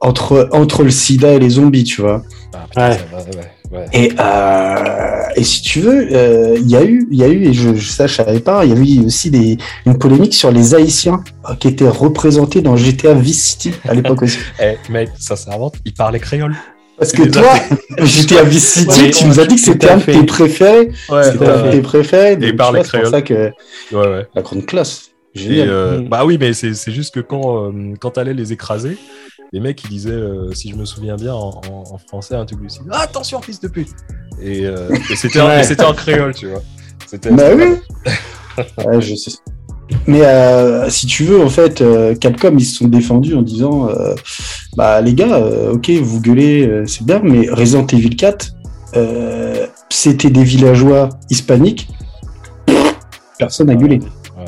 entre, 0.00 0.48
entre 0.52 0.82
le 0.82 0.90
sida 0.90 1.32
et 1.32 1.38
les 1.38 1.50
zombies, 1.50 1.84
tu 1.84 2.00
vois. 2.02 2.22
Ah, 2.54 2.66
putain, 2.68 2.88
Ouais. 2.90 2.96
ça 2.96 3.04
va, 3.12 3.18
ouais, 3.22 3.78
ouais. 3.78 3.86
Et, 3.92 4.12
euh, 4.18 5.22
et 5.36 5.44
si 5.44 5.62
tu 5.62 5.80
veux, 5.80 6.08
euh, 6.12 6.56
il 6.60 6.70
y 6.70 6.76
a 6.76 6.84
eu, 6.84 7.06
il 7.10 7.18
y 7.18 7.24
a 7.24 7.28
eu, 7.28 7.44
et 7.46 7.52
je, 7.54 7.74
je 7.74 7.88
ça 7.90 8.06
je 8.06 8.14
savais 8.14 8.40
pas, 8.40 8.64
il 8.66 8.70
y 8.70 8.74
a 8.74 9.00
eu 9.02 9.06
aussi 9.06 9.30
des, 9.30 9.56
une 9.86 9.96
polémique 9.98 10.34
sur 10.34 10.50
les 10.50 10.74
Haïtiens 10.74 11.22
euh, 11.48 11.54
qui 11.54 11.68
étaient 11.68 11.88
représentés 11.88 12.60
dans 12.60 12.76
GTA 12.76 13.14
Vice 13.14 13.42
City 13.42 13.72
à 13.88 13.94
l'époque 13.94 14.22
aussi. 14.22 14.38
Eh, 14.62 14.76
mec, 14.92 15.08
sincèrement, 15.18 15.72
il 15.86 15.94
parlait 15.94 16.20
créole. 16.20 16.54
Parce 17.02 17.12
que 17.12 17.22
Les 17.22 17.30
toi, 17.30 17.54
GTA 17.98 18.44
Vice 18.44 18.74
City, 18.74 19.00
Ouais, 19.02 19.10
tu 19.10 19.24
nous 19.26 19.40
as 19.40 19.46
dit 19.46 19.56
que 19.56 19.60
c'était 19.60 19.88
à 19.88 19.94
un 19.94 19.96
de 19.98 20.02
tes 20.04 20.22
préférés. 20.24 20.90
Ouais, 21.08 21.24
C'était 21.24 21.46
un 21.48 21.66
de 21.66 21.70
tes 21.72 21.80
préférés. 21.82 22.36
il 22.40 22.50
tu 22.50 22.56
parlait 22.56 22.80
vois, 22.80 22.88
C'est 22.88 23.00
pour 23.00 23.10
ça 23.10 23.22
que 23.22 23.34
ouais, 23.34 23.52
ouais. 23.92 24.26
la 24.34 24.42
grande 24.42 24.66
classe. 24.66 25.10
Et, 25.34 25.38
Génial. 25.40 25.68
euh, 25.70 25.98
Mm. 26.00 26.08
Bah 26.08 26.24
oui, 26.24 26.36
mais 26.38 26.52
c'est 26.52 26.92
juste 26.92 27.14
que 27.14 27.20
quand, 27.20 27.66
euh, 27.72 27.94
quand 28.00 28.10
t'allais 28.12 28.34
les 28.34 28.52
écraser, 28.52 28.96
les 29.52 29.60
mecs 29.60 29.82
ils 29.84 29.88
disaient, 29.90 30.10
euh, 30.10 30.52
si 30.52 30.70
je 30.70 30.76
me 30.76 30.84
souviens 30.84 31.16
bien 31.16 31.34
en, 31.34 31.60
en- 31.68 31.84
en 31.94 31.98
français, 31.98 32.34
un 32.36 32.44
truc 32.46 32.60
du 32.60 32.68
style, 32.70 32.84
Ah, 32.90 33.00
attention 33.02 33.40
fils 33.42 33.58
de 33.60 33.68
pute 33.68 33.88
Et, 34.40 34.62
et 34.62 35.16
c'était 35.16 35.40
en- 35.40 35.46
Ouais. 35.48 35.62
et 35.72 35.82
en 35.82 35.92
créole, 35.94 36.34
tu 36.34 36.46
vois. 36.48 36.62
Bah 37.32 37.44
oui. 37.56 37.64
Ouais, 38.84 39.00
je 39.00 39.14
sais. 39.16 39.32
Mais 40.06 40.22
euh, 40.22 40.88
si 40.90 41.06
tu 41.06 41.24
veux, 41.24 41.42
en 41.42 41.48
fait, 41.48 41.80
euh, 41.80 42.14
Capcom, 42.14 42.54
ils 42.58 42.64
se 42.64 42.76
sont 42.76 42.88
défendus 42.88 43.34
en 43.34 43.42
disant 43.42 43.88
euh, 43.88 44.14
Bah, 44.76 45.00
les 45.00 45.14
gars, 45.14 45.36
euh, 45.36 45.72
ok, 45.72 45.90
vous 45.90 46.20
gueulez, 46.20 46.66
euh, 46.66 46.86
c'est 46.86 47.04
bien, 47.04 47.20
mais 47.22 47.48
Resident 47.50 47.86
Evil 47.86 48.16
4, 48.16 48.52
euh, 48.96 49.66
c'était 49.88 50.30
des 50.30 50.44
villageois 50.44 51.10
hispaniques. 51.30 51.88
Personne 53.38 53.68
n'a 53.68 53.74
gueulé. 53.74 53.98
Ouais. 53.98 54.44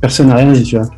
Personne 0.00 0.28
n'a 0.28 0.36
rien 0.36 0.52
dit, 0.52 0.62
tu 0.62 0.76
vois. 0.76 0.88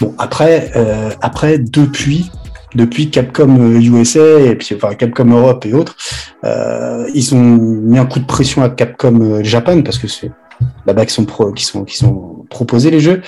Bon, 0.00 0.14
après, 0.18 0.70
euh, 0.76 1.10
après 1.20 1.58
depuis, 1.58 2.30
depuis 2.74 3.10
Capcom 3.10 3.72
USA 3.80 4.40
et 4.40 4.54
puis 4.54 4.74
enfin 4.76 4.94
Capcom 4.94 5.24
Europe 5.24 5.64
et 5.66 5.72
autres, 5.72 5.96
euh, 6.44 7.08
ils 7.14 7.34
ont 7.34 7.40
mis 7.40 7.98
un 7.98 8.06
coup 8.06 8.20
de 8.20 8.26
pression 8.26 8.62
à 8.62 8.68
Capcom 8.68 9.42
Japan 9.42 9.82
parce 9.82 9.98
que 9.98 10.08
c'est 10.08 10.30
là-bas 10.86 11.06
qui 11.06 11.14
sont, 11.14 11.24
pro, 11.24 11.52
qui 11.52 11.64
sont 11.64 11.84
qui 11.84 11.96
sont 11.96 12.29
proposés 12.50 12.90
les 12.90 13.00
jeux 13.00 13.22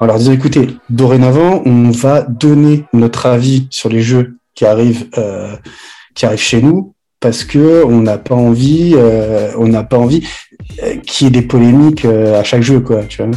en 0.00 0.06
leur 0.06 0.18
disant 0.18 0.32
écoutez 0.32 0.68
dorénavant 0.90 1.62
on 1.66 1.90
va 1.90 2.22
donner 2.22 2.84
notre 2.92 3.26
avis 3.26 3.66
sur 3.70 3.88
les 3.88 4.02
jeux 4.02 4.36
qui 4.54 4.64
arrivent 4.64 5.06
euh, 5.18 5.56
qui 6.14 6.24
arrivent 6.26 6.38
chez 6.38 6.62
nous 6.62 6.94
parce 7.20 7.42
que 7.44 7.82
on 7.84 8.00
n'a 8.02 8.18
pas 8.18 8.36
envie 8.36 8.92
euh, 8.96 9.50
on 9.58 9.66
n'a 9.66 9.82
pas 9.82 9.98
envie 9.98 10.22
euh, 10.84 10.96
qu'il 11.04 11.26
y 11.26 11.28
ait 11.28 11.32
des 11.40 11.42
polémiques 11.46 12.04
euh, 12.04 12.38
à 12.40 12.44
chaque 12.44 12.62
jeu 12.62 12.78
quoi 12.80 13.02
tu 13.08 13.22
vois. 13.22 13.32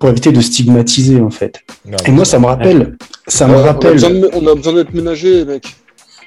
Pour 0.00 0.08
éviter 0.08 0.32
de 0.32 0.40
stigmatiser 0.40 1.20
en 1.20 1.28
fait. 1.28 1.60
Non, 1.86 1.98
et 2.06 2.10
moi 2.10 2.24
ça 2.24 2.38
me 2.38 2.46
rappelle 2.46 2.96
ça 3.26 3.46
me 3.46 3.52
Ouais, 3.54 3.58
On 3.60 3.64
a 3.64 3.66
rappelle 3.66 3.92
besoin 3.92 4.10
de- 4.10 4.30
on 4.32 4.46
a 4.46 4.54
besoin 4.54 4.72
d'être 4.72 4.94
ménagé, 4.94 5.44
mec. 5.44 5.76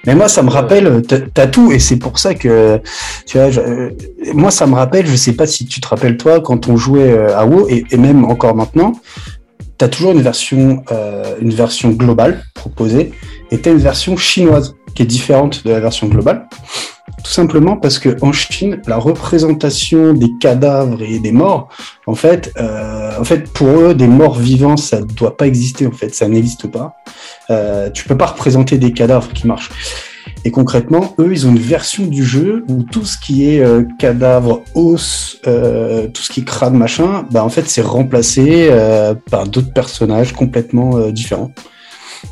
Mais 0.05 0.15
moi, 0.15 0.27
ça 0.27 0.41
me 0.43 0.49
rappelle, 0.49 1.01
t'as 1.33 1.47
tout, 1.47 1.71
et 1.71 1.79
c'est 1.79 1.97
pour 1.97 2.19
ça 2.19 2.33
que, 2.35 2.79
tu 3.25 3.37
vois, 3.37 3.51
je- 3.51 3.61
euh, 3.61 3.89
moi, 4.33 4.51
ça 4.51 4.67
me 4.67 4.75
rappelle, 4.75 5.07
je 5.07 5.15
sais 5.15 5.33
pas 5.33 5.47
si 5.47 5.65
tu 5.65 5.79
te 5.81 5.87
rappelles 5.87 6.17
toi, 6.17 6.41
quand 6.41 6.67
on 6.67 6.75
jouait 6.77 7.11
euh, 7.11 7.37
à 7.37 7.45
WoW, 7.45 7.67
et, 7.69 7.85
et 7.91 7.97
même 7.97 8.25
encore 8.25 8.55
maintenant, 8.55 8.93
t'as 9.77 9.87
toujours 9.87 10.11
une 10.11 10.21
version, 10.21 10.83
euh, 10.91 11.35
une 11.41 11.53
version 11.53 11.89
globale 11.91 12.43
proposée, 12.53 13.11
et 13.51 13.59
t'as 13.59 13.71
une 13.71 13.77
version 13.77 14.17
chinoise 14.17 14.75
qui 14.93 15.03
est 15.03 15.07
différente 15.07 15.65
de 15.65 15.71
la 15.71 15.79
version 15.79 16.07
globale. 16.07 16.47
Tout 17.23 17.31
simplement 17.31 17.77
parce 17.77 17.99
que 17.99 18.17
en 18.21 18.31
Chine, 18.31 18.81
la 18.87 18.97
représentation 18.97 20.13
des 20.13 20.37
cadavres 20.39 21.01
et 21.01 21.19
des 21.19 21.31
morts, 21.31 21.69
en 22.05 22.15
fait, 22.15 22.51
euh, 22.57 23.11
pour 23.53 23.67
eux, 23.67 23.93
des 23.93 24.07
morts 24.07 24.37
vivants, 24.37 24.77
ça 24.77 24.99
ne 24.99 25.05
doit 25.05 25.37
pas 25.37 25.47
exister. 25.47 25.87
En 25.87 25.91
fait, 25.91 26.13
ça 26.13 26.27
n'existe 26.27 26.67
pas. 26.67 26.95
Euh, 27.49 27.89
tu 27.89 28.05
peux 28.05 28.17
pas 28.17 28.27
représenter 28.27 28.77
des 28.77 28.91
cadavres 28.91 29.31
qui 29.33 29.47
marchent. 29.47 29.69
Et 30.45 30.51
concrètement, 30.51 31.13
eux, 31.19 31.29
ils 31.31 31.47
ont 31.47 31.51
une 31.51 31.59
version 31.59 32.05
du 32.05 32.25
jeu 32.25 32.65
où 32.67 32.83
tout 32.83 33.05
ce 33.05 33.17
qui 33.17 33.49
est 33.49 33.61
euh, 33.61 33.83
cadavre, 33.99 34.61
os, 34.75 35.39
euh, 35.47 36.07
tout 36.07 36.21
ce 36.21 36.29
qui 36.29 36.41
est 36.41 36.45
crâne, 36.45 36.75
machin, 36.75 37.25
bah 37.31 37.43
en 37.43 37.49
fait, 37.49 37.69
c'est 37.69 37.81
remplacé 37.81 38.69
par 39.29 39.47
d'autres 39.47 39.73
personnages 39.73 40.33
complètement 40.33 41.09
différents. 41.09 41.51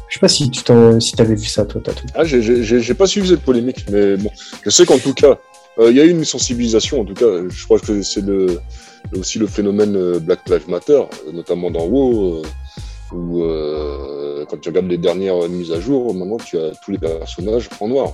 Je 0.08 0.16
sais 0.16 0.20
pas 0.20 0.28
si 0.28 0.50
tu 0.52 0.62
si 1.00 1.16
avais 1.22 1.36
vu 1.36 1.46
ça, 1.46 1.66
toi, 1.66 1.82
Tatou. 1.82 2.06
Ah, 2.16 2.24
j'ai- 2.26 2.94
pas 2.94 3.08
suivi 3.08 3.30
cette 3.30 3.42
polémique, 3.42 3.86
mais 3.90 4.18
bon, 4.18 4.30
je 4.64 4.70
sais 4.70 4.86
qu'en 4.86 4.98
tout 4.98 5.14
cas, 5.14 5.40
euh, 5.80 5.90
il 5.90 5.98
y 5.98 6.02
a 6.02 6.06
eu 6.06 6.10
une 6.10 6.26
sensibilisation. 6.26 7.02
En 7.02 7.06
tout 7.06 7.14
cas, 7.14 7.48
je 7.48 7.64
crois 7.64 7.80
que 7.80 8.02
c'est 8.02 8.24
aussi 9.18 9.40
le 9.40 9.48
phénomène 9.48 9.96
euh, 9.96 10.20
Black 10.20 10.48
Lives 10.50 10.70
Matter, 10.70 11.02
euh, 11.28 11.32
notamment 11.32 11.72
dans 11.72 11.86
WoW, 11.86 12.42
où 13.14 13.44
quand 14.50 14.58
tu 14.60 14.70
regardes 14.70 14.88
les 14.90 14.98
dernières 14.98 15.48
mises 15.50 15.72
à 15.72 15.80
jour, 15.80 16.14
maintenant 16.14 16.38
tu 16.38 16.58
as 16.58 16.72
tous 16.84 16.92
les 16.92 16.98
personnages 16.98 17.70
en 17.80 17.88
noir. 17.88 18.14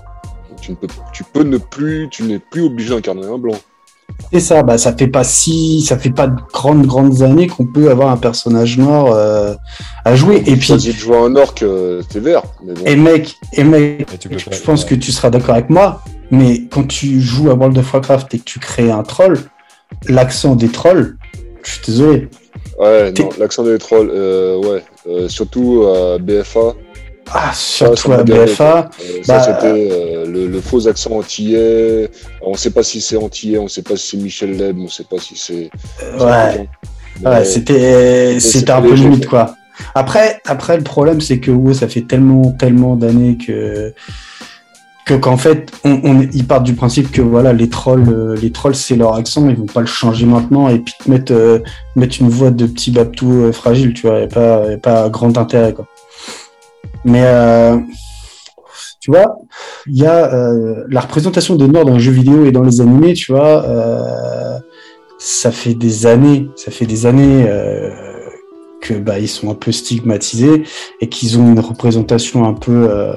Tu, 0.62 0.72
ne 0.72 0.76
peux, 0.76 0.88
tu 1.14 1.24
peux 1.24 1.44
ne 1.44 1.58
plus, 1.58 2.08
tu 2.10 2.24
n'es 2.24 2.40
plus 2.40 2.62
obligé 2.64 2.90
d'incarner 2.90 3.26
un 3.26 3.38
blanc. 3.38 3.60
Et 4.32 4.40
ça, 4.40 4.64
bah, 4.64 4.78
ça 4.78 4.94
fait 4.94 5.08
pas 5.08 5.24
si, 5.24 5.82
ça 5.82 5.98
fait 5.98 6.10
pas 6.10 6.28
de 6.28 6.40
grandes, 6.52 6.86
grandes 6.86 7.22
années 7.22 7.48
qu'on 7.48 7.66
peut 7.66 7.90
avoir 7.90 8.10
un 8.10 8.18
personnage 8.18 8.78
noir 8.78 9.14
euh, 9.14 9.54
à 10.04 10.16
jouer. 10.16 10.38
Et 10.38 10.44
tu 10.44 10.58
puis, 10.58 10.68
choisis 10.68 10.94
de 10.94 11.00
jouer 11.00 11.18
un 11.18 11.36
orc, 11.36 11.56
euh, 11.62 12.02
t'es 12.10 12.20
vert. 12.20 12.44
Mais 12.66 12.74
bon. 12.74 12.82
et 12.86 12.96
mec, 12.96 13.36
et 13.54 13.64
mec, 13.64 14.20
tu 14.20 14.30
je 14.38 14.62
pense 14.62 14.84
que 14.84 14.96
tu 14.96 15.12
seras 15.12 15.30
d'accord 15.30 15.56
avec 15.56 15.70
moi, 15.70 16.02
mais 16.32 16.64
quand 16.70 16.86
tu 16.86 17.22
joues 17.22 17.50
à 17.50 17.54
World 17.54 17.78
of 17.78 17.94
Warcraft 17.94 18.34
et 18.34 18.40
que 18.40 18.44
tu 18.44 18.60
crées 18.60 18.92
un 18.92 19.04
troll, 19.04 19.38
l'accent 20.10 20.56
des 20.56 20.70
trolls, 20.70 21.18
je 21.64 21.72
suis 21.72 21.82
désolé. 21.86 22.28
Ouais, 22.80 23.14
non, 23.18 23.30
l'accent 23.40 23.64
des 23.64 23.78
trolls, 23.78 24.12
euh, 24.14 24.58
ouais. 24.58 24.84
Euh, 25.08 25.30
surtout 25.30 25.86
à 25.88 26.18
BFA. 26.18 26.74
Ah, 27.34 27.52
Ça, 27.54 27.86
surtout 27.96 28.12
ça 28.12 28.20
à 28.20 28.24
BFA. 28.24 28.90
Euh, 29.02 29.18
Bah, 29.28 29.40
ça, 29.40 29.42
c'était 29.44 29.90
euh, 29.92 30.26
le, 30.26 30.48
le 30.48 30.62
faux 30.62 30.88
accent 30.88 31.12
antillais. 31.12 32.10
On 32.42 32.56
sait 32.56 32.72
pas 32.72 32.84
si 32.84 33.02
c'est 33.02 33.18
antillais, 33.18 33.58
on 33.58 33.68
sait 33.68 33.82
pas 33.82 33.96
si 33.98 34.08
c'est 34.12 34.18
Michel 34.18 34.58
Leb, 34.58 34.78
on 34.80 34.88
sait 34.88 35.04
pas 35.04 35.18
si 35.20 35.36
c'est. 35.36 35.70
Ouais. 36.20 36.68
Ouais, 37.26 37.44
c'était 37.46 38.40
c'était 38.40 38.72
un 38.72 38.82
peu 38.82 38.94
limite 38.94 39.26
quoi. 39.28 39.46
quoi. 39.46 39.56
Après 39.96 40.40
après 40.46 40.78
le 40.78 40.84
problème 40.84 41.20
c'est 41.20 41.40
que 41.40 41.50
WoW 41.50 41.74
ça 41.74 41.88
fait 41.88 42.02
tellement 42.02 42.52
tellement 42.52 42.96
d'années 42.96 43.38
que 43.44 43.92
que 45.06 45.16
qu'en 45.16 45.38
fait 45.38 45.72
on, 45.84 46.00
on 46.04 46.22
ils 46.22 46.46
partent 46.46 46.66
du 46.66 46.74
principe 46.76 47.12
que 47.12 47.22
voilà 47.24 47.54
les 47.54 47.70
trolls 47.70 48.08
euh, 48.10 48.36
les 48.40 48.52
trolls 48.52 48.76
c'est 48.76 48.96
leur 48.96 49.16
accent 49.16 49.50
ils 49.50 49.56
vont 49.56 49.66
pas 49.66 49.80
le 49.82 49.88
changer 49.88 50.28
maintenant 50.28 50.70
et 50.70 50.78
puis 50.78 50.94
te 51.04 51.10
mettre 51.10 51.34
euh, 51.34 51.60
mettre 51.96 52.18
une 52.22 52.30
voix 52.30 52.52
de 52.52 52.68
petit 52.68 52.92
babtou 52.92 53.46
euh, 53.46 53.52
fragile 53.52 53.94
tu 53.96 54.06
vois 54.06 54.18
a 54.22 54.28
pas 54.28 54.64
a 54.74 54.78
pas 54.78 55.10
grand 55.10 55.36
intérêt 55.40 55.74
quoi. 55.74 55.88
Mais 57.06 57.24
euh, 57.24 57.78
tu 59.00 59.12
vois, 59.12 59.38
il 59.86 59.98
y 59.98 60.06
a 60.06 60.34
euh, 60.34 60.84
la 60.90 61.02
représentation 61.02 61.56
des 61.56 61.68
Noirs 61.68 61.86
dans 61.86 61.94
les 61.94 62.00
jeux 62.00 62.12
vidéo 62.12 62.46
et 62.46 62.52
dans 62.52 62.64
les 62.64 62.82
animés, 62.82 63.14
tu 63.14 63.32
vois, 63.32 63.64
euh, 63.66 64.60
ça 65.18 65.52
fait 65.52 65.74
des 65.74 66.06
années, 66.06 66.50
ça 66.56 66.72
fait 66.72 66.86
des 66.86 67.06
années 67.06 67.46
euh, 67.48 67.90
que 68.82 68.94
bah 68.94 69.20
ils 69.20 69.28
sont 69.28 69.50
un 69.50 69.56
peu 69.56 69.72
stigmatisés 69.72 70.64
et 71.02 71.10
qu'ils 71.10 71.40
ont 71.40 71.48
une 71.48 71.60
représentation 71.60 72.46
un 72.46 72.54
peu, 72.54 72.90
euh, 72.90 73.14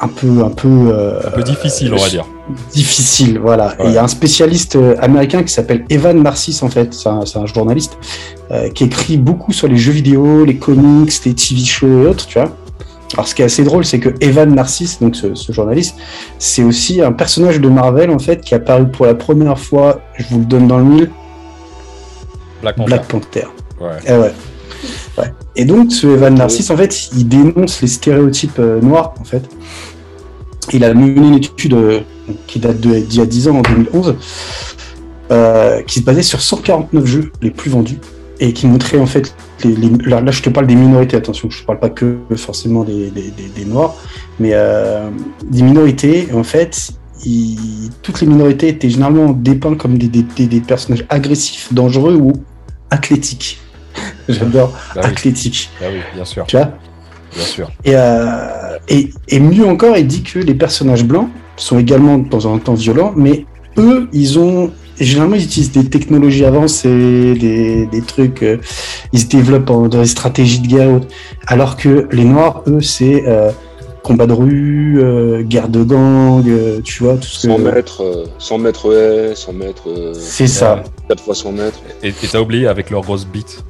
un 0.00 0.08
peu, 0.08 0.42
un 0.44 0.50
peu, 0.50 0.68
euh, 0.68 1.20
Un 1.26 1.30
peu 1.30 1.42
difficile, 1.42 1.92
on 1.92 1.96
va 1.96 2.08
dire. 2.08 2.26
Difficile, 2.72 3.38
voilà. 3.38 3.74
Et 3.80 3.86
il 3.86 3.92
y 3.92 3.98
a 3.98 4.04
un 4.04 4.08
spécialiste 4.08 4.76
euh, 4.76 4.96
américain 5.00 5.42
qui 5.42 5.52
s'appelle 5.52 5.84
Evan 5.88 6.22
Narcisse, 6.22 6.62
en 6.62 6.68
fait, 6.68 6.94
c'est 6.94 7.08
un, 7.08 7.46
journaliste, 7.46 7.98
euh, 8.50 8.68
qui 8.70 8.84
écrit 8.84 9.16
beaucoup 9.16 9.52
sur 9.52 9.68
les 9.68 9.76
jeux 9.76 9.92
vidéo, 9.92 10.44
les 10.44 10.56
comics, 10.56 11.12
les 11.24 11.34
TV 11.34 11.64
shows 11.64 12.02
et 12.02 12.06
autres, 12.06 12.26
tu 12.26 12.38
vois. 12.38 12.56
Alors 13.14 13.26
ce 13.26 13.34
qui 13.34 13.42
est 13.42 13.46
assez 13.46 13.64
drôle, 13.64 13.84
c'est 13.84 13.98
que 13.98 14.10
Evan 14.20 14.54
Narcisse, 14.54 15.00
donc 15.00 15.16
ce, 15.16 15.34
ce 15.34 15.50
journaliste, 15.52 15.96
c'est 16.38 16.62
aussi 16.62 17.02
un 17.02 17.12
personnage 17.12 17.60
de 17.60 17.68
Marvel, 17.68 18.10
en 18.10 18.20
fait, 18.20 18.40
qui 18.40 18.54
est 18.54 18.58
apparu 18.58 18.88
pour 18.88 19.06
la 19.06 19.14
première 19.14 19.58
fois, 19.58 20.00
je 20.16 20.24
vous 20.30 20.38
le 20.38 20.44
donne 20.44 20.68
dans 20.68 20.78
le 20.78 20.84
mille, 20.84 21.10
Black 22.62 22.76
Panther. 22.76 22.88
Black 22.88 23.08
Panther. 23.08 23.46
Ouais. 23.80 23.88
Eh 24.06 24.12
ouais. 24.12 24.32
Ouais. 25.18 25.32
Et 25.56 25.64
donc, 25.64 25.92
ce 25.92 26.06
Evan 26.06 26.34
Narcisse, 26.34 26.70
en 26.70 26.76
fait, 26.76 27.10
il 27.16 27.28
dénonce 27.28 27.82
les 27.82 27.88
stéréotypes 27.88 28.58
euh, 28.58 28.80
noirs, 28.80 29.14
en 29.20 29.24
fait. 29.24 29.48
Il 30.72 30.84
a 30.84 30.94
mené 30.94 31.28
une 31.28 31.34
étude 31.34 31.74
euh, 31.74 32.00
qui 32.46 32.58
date 32.58 32.80
d'il 32.80 33.14
y 33.16 33.20
a 33.20 33.26
10 33.26 33.48
ans, 33.48 33.56
en 33.58 33.62
2011, 33.62 34.16
euh, 35.30 35.82
qui 35.82 36.00
se 36.00 36.04
basait 36.04 36.22
sur 36.22 36.40
149 36.40 37.06
jeux 37.06 37.32
les 37.42 37.50
plus 37.50 37.70
vendus 37.70 37.98
et 38.40 38.52
qui 38.52 38.66
montrait 38.66 38.98
en 38.98 39.06
fait 39.06 39.34
les, 39.64 39.76
les- 39.76 39.90
là, 40.06 40.20
là, 40.20 40.30
je 40.32 40.42
te 40.42 40.48
parle 40.50 40.66
des 40.66 40.74
minorités 40.74 41.16
attention 41.16 41.50
je 41.50 41.60
ne 41.60 41.66
parle 41.66 41.78
pas 41.78 41.90
que 41.90 42.16
forcément 42.36 42.84
des, 42.84 43.10
des- 43.10 43.30
des- 43.30 43.48
des 43.54 43.64
noirs 43.66 43.94
mais 44.40 44.50
euh, 44.54 45.08
des 45.44 45.62
minorités 45.62 46.28
en 46.34 46.42
fait 46.42 46.90
toutes 48.02 48.22
les 48.22 48.26
minorités 48.26 48.68
étaient 48.68 48.88
généralement 48.88 49.28
dépeintes 49.30 49.76
comme 49.76 49.98
des, 49.98 50.08
des- 50.08 50.22
des- 50.22 50.46
des 50.46 50.60
personnages 50.60 51.04
agressifs 51.10 51.70
dangereux 51.72 52.14
ou 52.16 52.32
athlétiques. 52.88 53.58
J'adore 54.28 54.72
Bah 54.94 55.02
oui, 55.04 55.10
athlétiques. 55.10 55.68
Bah 55.80 55.86
oui, 55.92 56.00
bien 56.14 56.24
sûr, 56.24 56.46
tu 56.46 56.56
vois? 56.56 56.70
Bien 57.34 57.44
sûr. 57.44 57.70
et, 57.84 57.92
euh, 57.94 58.78
et, 58.88 59.10
et 59.28 59.38
mieux 59.38 59.66
encore, 59.66 59.96
il 59.98 60.06
dit 60.06 60.22
que 60.22 60.38
les 60.38 60.54
personnages 60.54 61.04
blancs 61.04 61.28
sont 61.60 61.78
également 61.78 62.18
de 62.18 62.28
temps 62.28 62.44
en 62.46 62.58
temps 62.58 62.74
violents, 62.74 63.12
mais 63.16 63.44
eux, 63.78 64.08
ils 64.12 64.38
ont. 64.38 64.70
et 64.98 65.04
généralement, 65.04 65.36
ils 65.36 65.44
utilisent 65.44 65.72
des 65.72 65.84
technologies 65.88 66.44
avancées, 66.44 67.34
des, 67.34 67.86
des 67.86 68.02
trucs. 68.02 68.42
euh, 68.42 68.56
ils 69.12 69.20
se 69.20 69.26
développent 69.26 69.70
en, 69.70 69.88
dans 69.88 70.00
des 70.00 70.06
stratégies 70.06 70.60
de 70.60 70.66
guerre. 70.68 71.00
Alors 71.46 71.76
que 71.76 72.08
les 72.12 72.24
Noirs, 72.24 72.62
eux, 72.66 72.80
c'est 72.80 73.24
euh, 73.26 73.50
combat 74.02 74.26
de 74.26 74.32
rue, 74.32 74.98
euh, 75.02 75.42
guerre 75.42 75.68
de 75.68 75.82
gang, 75.84 76.42
euh, 76.48 76.80
tu 76.82 77.04
vois, 77.04 77.14
tout 77.16 77.28
ce 77.28 77.46
100 77.48 77.56
que. 77.56 77.62
mètres, 77.62 78.02
euh, 78.02 78.24
100 78.38 78.58
mètres 78.58 78.92
haie, 78.94 79.34
100 79.36 79.52
mètres, 79.52 79.88
C'est 80.18 80.46
ça, 80.46 80.82
4 81.08 81.22
fois 81.22 81.34
100 81.34 81.52
mètres. 81.52 81.78
Et 82.02 82.12
t'as 82.12 82.40
oublié 82.40 82.66
avec 82.66 82.90
leur 82.90 83.02
grosse 83.02 83.26
bite. 83.26 83.62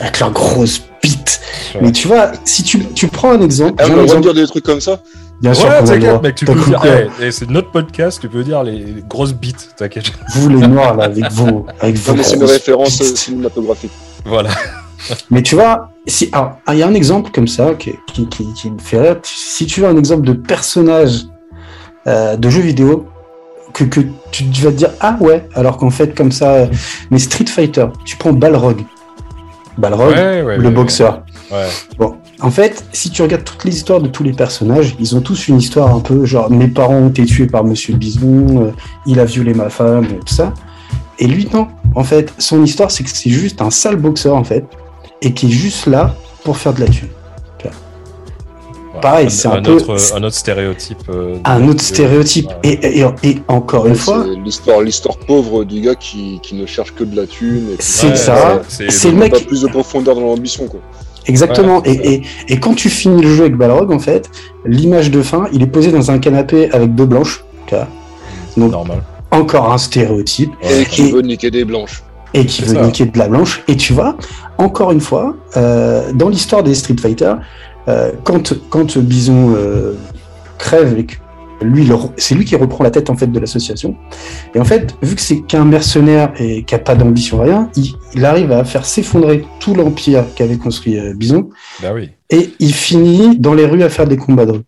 avec 0.00 0.18
leur 0.20 0.30
grosse 0.32 0.80
bite. 1.02 1.40
Ouais. 1.74 1.80
Mais 1.82 1.92
tu 1.92 2.08
vois, 2.08 2.32
si 2.44 2.62
tu, 2.64 2.84
tu 2.94 3.06
prends 3.08 3.32
un 3.32 3.40
exemple. 3.42 3.74
Ah, 3.78 3.84
on 3.88 3.92
un 3.92 3.92
a 3.92 3.96
le 3.96 4.02
droit 4.02 4.04
de 4.06 4.18
exemple- 4.18 4.22
dire 4.34 4.42
des 4.42 4.46
trucs 4.48 4.64
comme 4.64 4.80
ça? 4.80 5.02
Bien 5.40 5.54
sûr 5.54 5.64
Ouais, 5.68 5.70
qu'on 5.70 5.76
a 5.88 5.94
le 5.96 6.00
t'inquiète, 6.00 6.22
mec, 6.22 6.34
tu 6.34 6.44
peux 6.44 6.54
dire. 6.54 6.80
quoi 6.80 6.90
eh, 7.20 7.30
c'est 7.30 7.48
notre 7.50 7.70
podcast, 7.70 8.20
tu 8.20 8.28
peux 8.28 8.42
dire 8.44 8.62
les 8.62 9.02
grosses 9.08 9.34
bites, 9.34 9.70
t'inquiète. 9.76 10.12
Vous 10.34 10.48
les 10.48 10.66
noirs 10.66 10.96
là, 10.96 11.04
avec 11.04 11.30
vos, 11.32 11.66
avec 11.80 11.96
vos 11.96 12.12
Non, 12.12 12.18
mais 12.18 12.22
c'est 12.24 12.36
une 12.36 12.44
référence 12.44 12.98
bites. 12.98 13.16
cinématographique. 13.16 13.92
Voilà. 14.24 14.50
Mais 15.30 15.42
tu 15.42 15.54
vois, 15.54 15.90
si, 16.06 16.28
alors, 16.32 16.58
il 16.70 16.76
y 16.76 16.82
a 16.82 16.86
un 16.86 16.94
exemple 16.94 17.30
comme 17.30 17.48
ça 17.48 17.72
qui, 17.78 17.92
qui, 18.12 18.28
qui, 18.28 18.46
qui 18.54 18.70
me 18.70 18.78
fait 18.78 19.00
rire. 19.00 19.16
Si 19.22 19.64
tu 19.66 19.80
veux 19.80 19.86
un 19.88 19.96
exemple 19.96 20.26
de 20.26 20.34
personnage 20.34 21.24
euh, 22.06 22.36
de 22.36 22.50
jeu 22.50 22.60
vidéo, 22.60 23.06
que, 23.72 23.84
que 23.84 24.00
tu, 24.30 24.50
tu 24.50 24.62
vas 24.62 24.70
te 24.72 24.76
dire 24.76 24.90
ah 25.00 25.16
ouais, 25.20 25.48
alors 25.54 25.76
qu'en 25.78 25.90
fait 25.90 26.14
comme 26.14 26.32
ça, 26.32 26.52
euh, 26.54 26.66
mais 27.10 27.18
Street 27.18 27.46
Fighter, 27.46 27.86
tu 28.04 28.16
prends 28.16 28.32
Balrog, 28.34 28.82
Balrog, 29.78 30.10
Ouais, 30.10 30.42
ouais, 30.42 30.56
le 30.58 30.64
ouais, 30.64 30.70
boxeur. 30.70 31.22
Ouais. 31.50 31.66
Bon, 31.96 32.16
en 32.42 32.50
fait, 32.50 32.84
si 32.92 33.10
tu 33.10 33.22
regardes 33.22 33.44
toutes 33.44 33.64
les 33.64 33.74
histoires 33.76 34.00
de 34.00 34.08
tous 34.08 34.22
les 34.22 34.32
personnages, 34.32 34.96
ils 34.98 35.14
ont 35.16 35.20
tous 35.20 35.48
une 35.48 35.58
histoire 35.58 35.94
un 35.94 36.00
peu 36.00 36.24
genre 36.24 36.50
mes 36.50 36.68
parents 36.68 36.94
ont 36.96 37.08
été 37.08 37.24
tués 37.24 37.46
par 37.46 37.64
Monsieur 37.64 37.94
Bison, 37.96 38.62
euh, 38.66 38.70
il 39.06 39.20
a 39.20 39.24
violé 39.24 39.52
ma 39.54 39.68
femme, 39.70 40.06
tout 40.26 40.34
ça. 40.34 40.52
Et 41.18 41.26
lui 41.26 41.48
non, 41.52 41.68
en 41.94 42.04
fait, 42.04 42.32
son 42.38 42.62
histoire 42.64 42.90
c'est 42.90 43.04
que 43.04 43.10
c'est 43.10 43.30
juste 43.30 43.60
un 43.60 43.70
sale 43.70 43.96
boxeur 43.96 44.36
en 44.36 44.44
fait, 44.44 44.64
et 45.22 45.32
qui 45.34 45.46
est 45.46 45.50
juste 45.50 45.86
là 45.86 46.14
pour 46.44 46.56
faire 46.56 46.72
de 46.72 46.80
la 46.80 46.86
thune. 46.88 47.08
Ouais. 47.64 47.70
Pareil, 49.02 49.30
c'est 49.30 49.48
un 49.48 49.62
peu- 49.62 49.72
autre, 49.72 49.96
un 50.16 50.22
autre 50.24 50.34
stéréotype. 50.36 50.98
euh, 51.10 51.36
Un 51.44 51.68
autre 51.68 51.82
stéréotype. 51.82 52.48
Ouais. 52.64 52.70
Et, 52.82 53.00
et, 53.00 53.06
et 53.22 53.42
encore 53.48 53.86
une 53.86 53.94
fois, 53.94 54.24
C'est 54.28 54.40
l'histoire, 54.40 54.80
l'histoire 54.82 55.16
pauvre 55.18 55.64
du 55.64 55.80
gars 55.80 55.94
qui, 55.94 56.40
qui 56.42 56.54
ne 56.54 56.66
cherche 56.66 56.92
que 56.94 57.04
de 57.04 57.14
la 57.16 57.26
thune. 57.26 57.68
et 57.72 57.76
puis- 57.76 57.86
C'est 57.86 58.08
Ouais, 58.08 58.16
ça. 58.16 58.62
c'est- 58.68 59.10
le 59.10 59.18
Pas 59.18 59.28
mec. 59.38 59.46
plus 59.46 59.62
de 59.62 59.68
profondeur 59.68 60.16
dans 60.16 60.22
l'ambition, 60.22 60.66
quoi. 60.66 60.80
Exactement. 61.26 61.80
Ouais, 61.80 61.90
et, 61.92 62.12
et, 62.14 62.22
et 62.48 62.60
quand 62.60 62.74
tu 62.74 62.88
finis 62.88 63.22
le 63.22 63.34
jeu 63.34 63.42
avec 63.42 63.56
Balrog, 63.56 63.92
en 63.92 63.98
fait, 63.98 64.30
l'image 64.64 65.10
de 65.10 65.22
fin, 65.22 65.46
il 65.52 65.62
est 65.62 65.66
posé 65.66 65.92
dans 65.92 66.10
un 66.10 66.18
canapé 66.18 66.70
avec 66.72 66.94
deux 66.94 67.06
blanches. 67.06 67.44
Donc, 68.56 68.72
Normal. 68.72 69.02
encore 69.30 69.72
un 69.72 69.78
stéréotype. 69.78 70.50
Et 70.62 70.84
qui 70.84 71.02
Et- 71.08 71.12
veut 71.12 71.22
niquer 71.22 71.50
des 71.50 71.64
blanches. 71.64 72.02
et 72.34 72.44
qui 72.46 72.62
veut 72.62 72.74
ça. 72.74 72.84
niquer 72.84 73.06
de 73.06 73.18
la 73.18 73.28
blanche. 73.28 73.62
Et 73.68 73.76
tu 73.76 73.92
vois, 73.92 74.16
encore 74.58 74.90
une 74.92 75.00
fois, 75.00 75.36
euh, 75.56 76.12
dans 76.12 76.28
l'histoire 76.28 76.62
des 76.62 76.74
Street 76.74 76.96
Fighter, 77.00 77.34
euh, 77.88 78.10
quand, 78.24 78.54
quand 78.70 78.98
Bison 78.98 79.54
euh, 79.56 79.94
crève 80.58 80.98
et 80.98 81.04
que 81.06 81.14
lui, 81.62 81.90
c'est 82.16 82.34
lui 82.34 82.44
qui 82.44 82.56
reprend 82.56 82.84
la 82.84 82.90
tête 82.90 83.10
en 83.10 83.16
fait 83.16 83.26
de 83.26 83.38
l'association. 83.38 83.96
Et 84.54 84.60
en 84.60 84.64
fait, 84.64 84.94
vu 85.02 85.14
que 85.14 85.20
c'est 85.20 85.40
qu'un 85.42 85.64
mercenaire 85.64 86.32
et 86.38 86.64
qui 86.64 86.74
a 86.74 86.78
pas 86.78 86.94
d'ambition 86.94 87.40
rien, 87.40 87.70
il, 87.76 87.94
il 88.14 88.24
arrive 88.24 88.52
à 88.52 88.64
faire 88.64 88.84
s'effondrer 88.84 89.44
tout 89.60 89.74
l'empire 89.74 90.24
qu'avait 90.34 90.56
construit 90.56 90.98
euh, 90.98 91.14
Bison 91.14 91.50
Bah 91.82 91.90
oui. 91.94 92.10
et 92.30 92.50
il 92.58 92.74
finit 92.74 93.38
dans 93.38 93.54
les 93.54 93.66
rues 93.66 93.82
à 93.82 93.88
faire 93.88 94.06
des 94.06 94.16
combats 94.16 94.46
de 94.46 94.52
rue. 94.52 94.60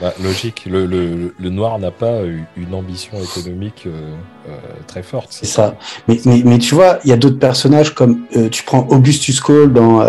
Bah, 0.00 0.12
logique. 0.22 0.66
Le, 0.70 0.84
le, 0.84 1.34
le 1.40 1.48
noir 1.50 1.78
n'a 1.78 1.90
pas 1.90 2.20
une 2.56 2.74
ambition 2.74 3.12
économique 3.18 3.84
euh, 3.86 4.14
euh, 4.46 4.52
très 4.86 5.02
forte. 5.02 5.28
C'est 5.30 5.46
ça. 5.46 5.76
Mais, 6.06 6.20
mais, 6.26 6.42
mais, 6.44 6.58
tu 6.58 6.74
vois, 6.74 6.98
il 7.04 7.08
y 7.08 7.14
a 7.14 7.16
d'autres 7.16 7.38
personnages 7.38 7.94
comme 7.94 8.26
euh, 8.36 8.50
tu 8.50 8.62
prends 8.62 8.86
Augustus 8.90 9.40
Cole 9.40 9.72
dans, 9.72 10.04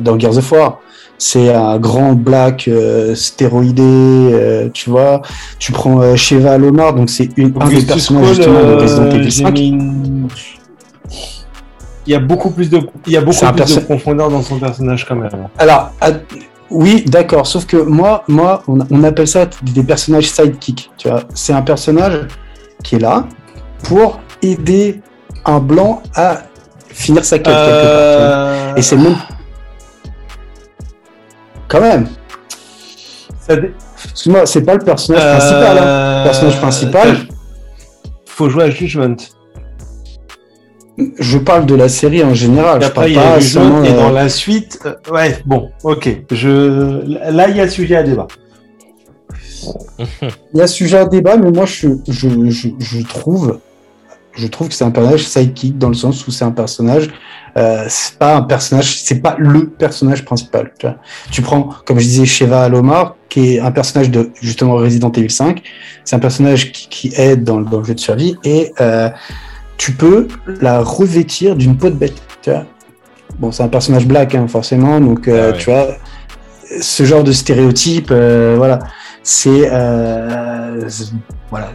dans 0.00 0.18
Gears 0.18 0.38
of 0.38 0.50
War. 0.50 0.80
C'est 1.20 1.52
un 1.52 1.78
grand 1.78 2.12
black 2.12 2.68
euh, 2.68 3.14
stéroïdé, 3.16 3.82
euh, 3.82 4.68
tu 4.72 4.88
vois. 4.90 5.20
Tu 5.58 5.72
prends 5.72 6.00
euh, 6.00 6.14
Sheva 6.14 6.52
Alomar, 6.52 6.94
donc 6.94 7.10
c'est 7.10 7.28
une 7.36 7.52
un 7.60 7.68
des 7.68 7.82
personnages 7.82 8.36
justement 8.36 8.60
de 8.60 8.74
Resident 8.74 9.10
Evil 9.10 9.32
5. 9.32 9.58
une- 9.58 10.28
Il 12.06 12.12
y 12.12 12.14
a 12.14 12.20
beaucoup 12.20 12.50
plus 12.50 12.70
de, 12.70 12.80
il 13.06 13.12
y 13.12 13.16
a 13.16 13.20
beaucoup 13.20 13.36
de 13.80 13.80
profondeur 13.84 14.30
dans 14.30 14.42
son 14.42 14.58
personnage 14.58 15.04
quand 15.06 15.16
même. 15.16 15.28
Alors, 15.58 15.90
à- 16.00 16.10
oui, 16.70 17.04
d'accord. 17.06 17.46
Sauf 17.46 17.66
que 17.66 17.76
moi, 17.78 18.22
moi, 18.28 18.62
on, 18.68 18.78
on 18.90 19.02
appelle 19.04 19.26
ça 19.28 19.46
des 19.62 19.82
personnages 19.82 20.30
sidekick. 20.30 20.90
Tu 20.98 21.08
vois, 21.08 21.22
c'est 21.34 21.52
un 21.52 21.62
personnage 21.62 22.26
qui 22.84 22.94
est 22.96 22.98
là 23.00 23.26
pour 23.82 24.20
aider 24.42 25.00
un 25.44 25.58
blanc 25.58 26.02
à 26.14 26.42
finir 26.90 27.24
sa 27.24 27.38
quête 27.38 27.46
quelque 27.46 27.56
part. 27.56 27.62
Euh, 27.64 28.74
Et 28.76 28.82
c'est 28.82 28.96
même 28.96 29.16
quand 31.68 31.80
même. 31.80 32.08
dé- 33.48 33.72
Excuse-moi, 34.04 34.46
c'est 34.46 34.62
pas 34.62 34.74
le 34.74 34.80
personnage 34.84 35.22
principal. 35.36 35.78
hein. 35.78 35.82
Euh, 35.82 36.18
Le 36.18 36.24
personnage 36.24 36.56
principal. 36.58 37.16
Faut 38.26 38.48
jouer 38.48 38.64
à 38.64 38.70
Judgment. 38.70 39.16
Je 41.18 41.38
parle 41.38 41.66
de 41.66 41.74
la 41.74 41.88
série 41.88 42.24
en 42.24 42.34
général. 42.34 42.78
Et 42.78 42.82
Je 42.82 42.86
après, 42.88 43.00
parle 43.02 43.10
il 43.10 43.14
y 43.14 43.18
a 43.18 43.38
Judgment 43.40 43.84
et 43.84 43.90
euh, 43.92 43.96
dans 43.96 44.10
la 44.10 44.28
suite, 44.28 44.78
euh, 44.86 44.94
ouais, 45.12 45.38
bon, 45.46 45.70
ok. 45.84 46.08
Je, 46.30 47.04
là, 47.30 47.48
il 47.48 47.56
y 47.56 47.60
a 47.60 47.68
sujet 47.68 47.96
à 47.96 48.02
débat. 48.02 48.26
Il 50.54 50.58
y 50.58 50.60
a 50.60 50.66
sujet 50.66 50.98
à 50.98 51.04
débat, 51.04 51.36
mais 51.36 51.50
moi 51.50 51.66
je, 51.66 51.88
je, 52.08 52.28
je, 52.50 52.68
je 52.78 53.02
trouve 53.02 53.58
je 54.38 54.46
trouve 54.46 54.68
que 54.68 54.74
c'est 54.74 54.84
un 54.84 54.90
personnage 54.90 55.26
sidekick 55.26 55.76
dans 55.78 55.88
le 55.88 55.94
sens 55.94 56.26
où 56.26 56.30
c'est 56.30 56.44
un 56.44 56.52
personnage 56.52 57.08
euh, 57.56 57.84
c'est 57.88 58.18
pas 58.18 58.36
un 58.36 58.42
personnage 58.42 59.00
c'est 59.02 59.20
pas 59.20 59.34
le 59.38 59.68
personnage 59.68 60.24
principal 60.24 60.72
tu, 60.78 60.86
vois. 60.86 60.96
tu 61.30 61.42
prends 61.42 61.70
comme 61.84 61.98
je 61.98 62.04
disais 62.04 62.24
Sheva 62.24 62.62
Alomar 62.62 63.16
qui 63.28 63.54
est 63.56 63.60
un 63.60 63.72
personnage 63.72 64.10
de 64.10 64.30
justement 64.40 64.74
Resident 64.74 65.10
Evil 65.12 65.30
5 65.30 65.62
c'est 66.04 66.14
un 66.16 66.20
personnage 66.20 66.72
qui, 66.72 66.88
qui 66.88 67.12
aide 67.20 67.42
dans, 67.44 67.58
le- 67.58 67.64
dans 67.64 67.78
le 67.80 67.84
jeu 67.84 67.94
de 67.94 68.00
survie 68.00 68.36
et 68.44 68.72
euh, 68.80 69.10
tu 69.76 69.92
peux 69.92 70.28
la 70.60 70.80
revêtir 70.80 71.56
d'une 71.56 71.76
peau 71.76 71.88
de 71.90 71.94
bête 71.96 72.20
tu 72.42 72.50
vois. 72.50 72.64
bon 73.38 73.50
c'est 73.50 73.62
un 73.64 73.68
personnage 73.68 74.06
black 74.06 74.34
hein, 74.34 74.46
forcément 74.46 75.00
donc 75.00 75.26
euh, 75.26 75.48
Ah 75.48 75.52
ouais. 75.52 75.58
tu 75.58 75.70
vois 75.70 75.86
ce 76.80 77.02
genre 77.04 77.24
de 77.24 77.32
stéréotype 77.32 78.10
euh, 78.12 78.54
voilà 78.56 78.78
c'est 79.22 79.68
voilà 81.50 81.72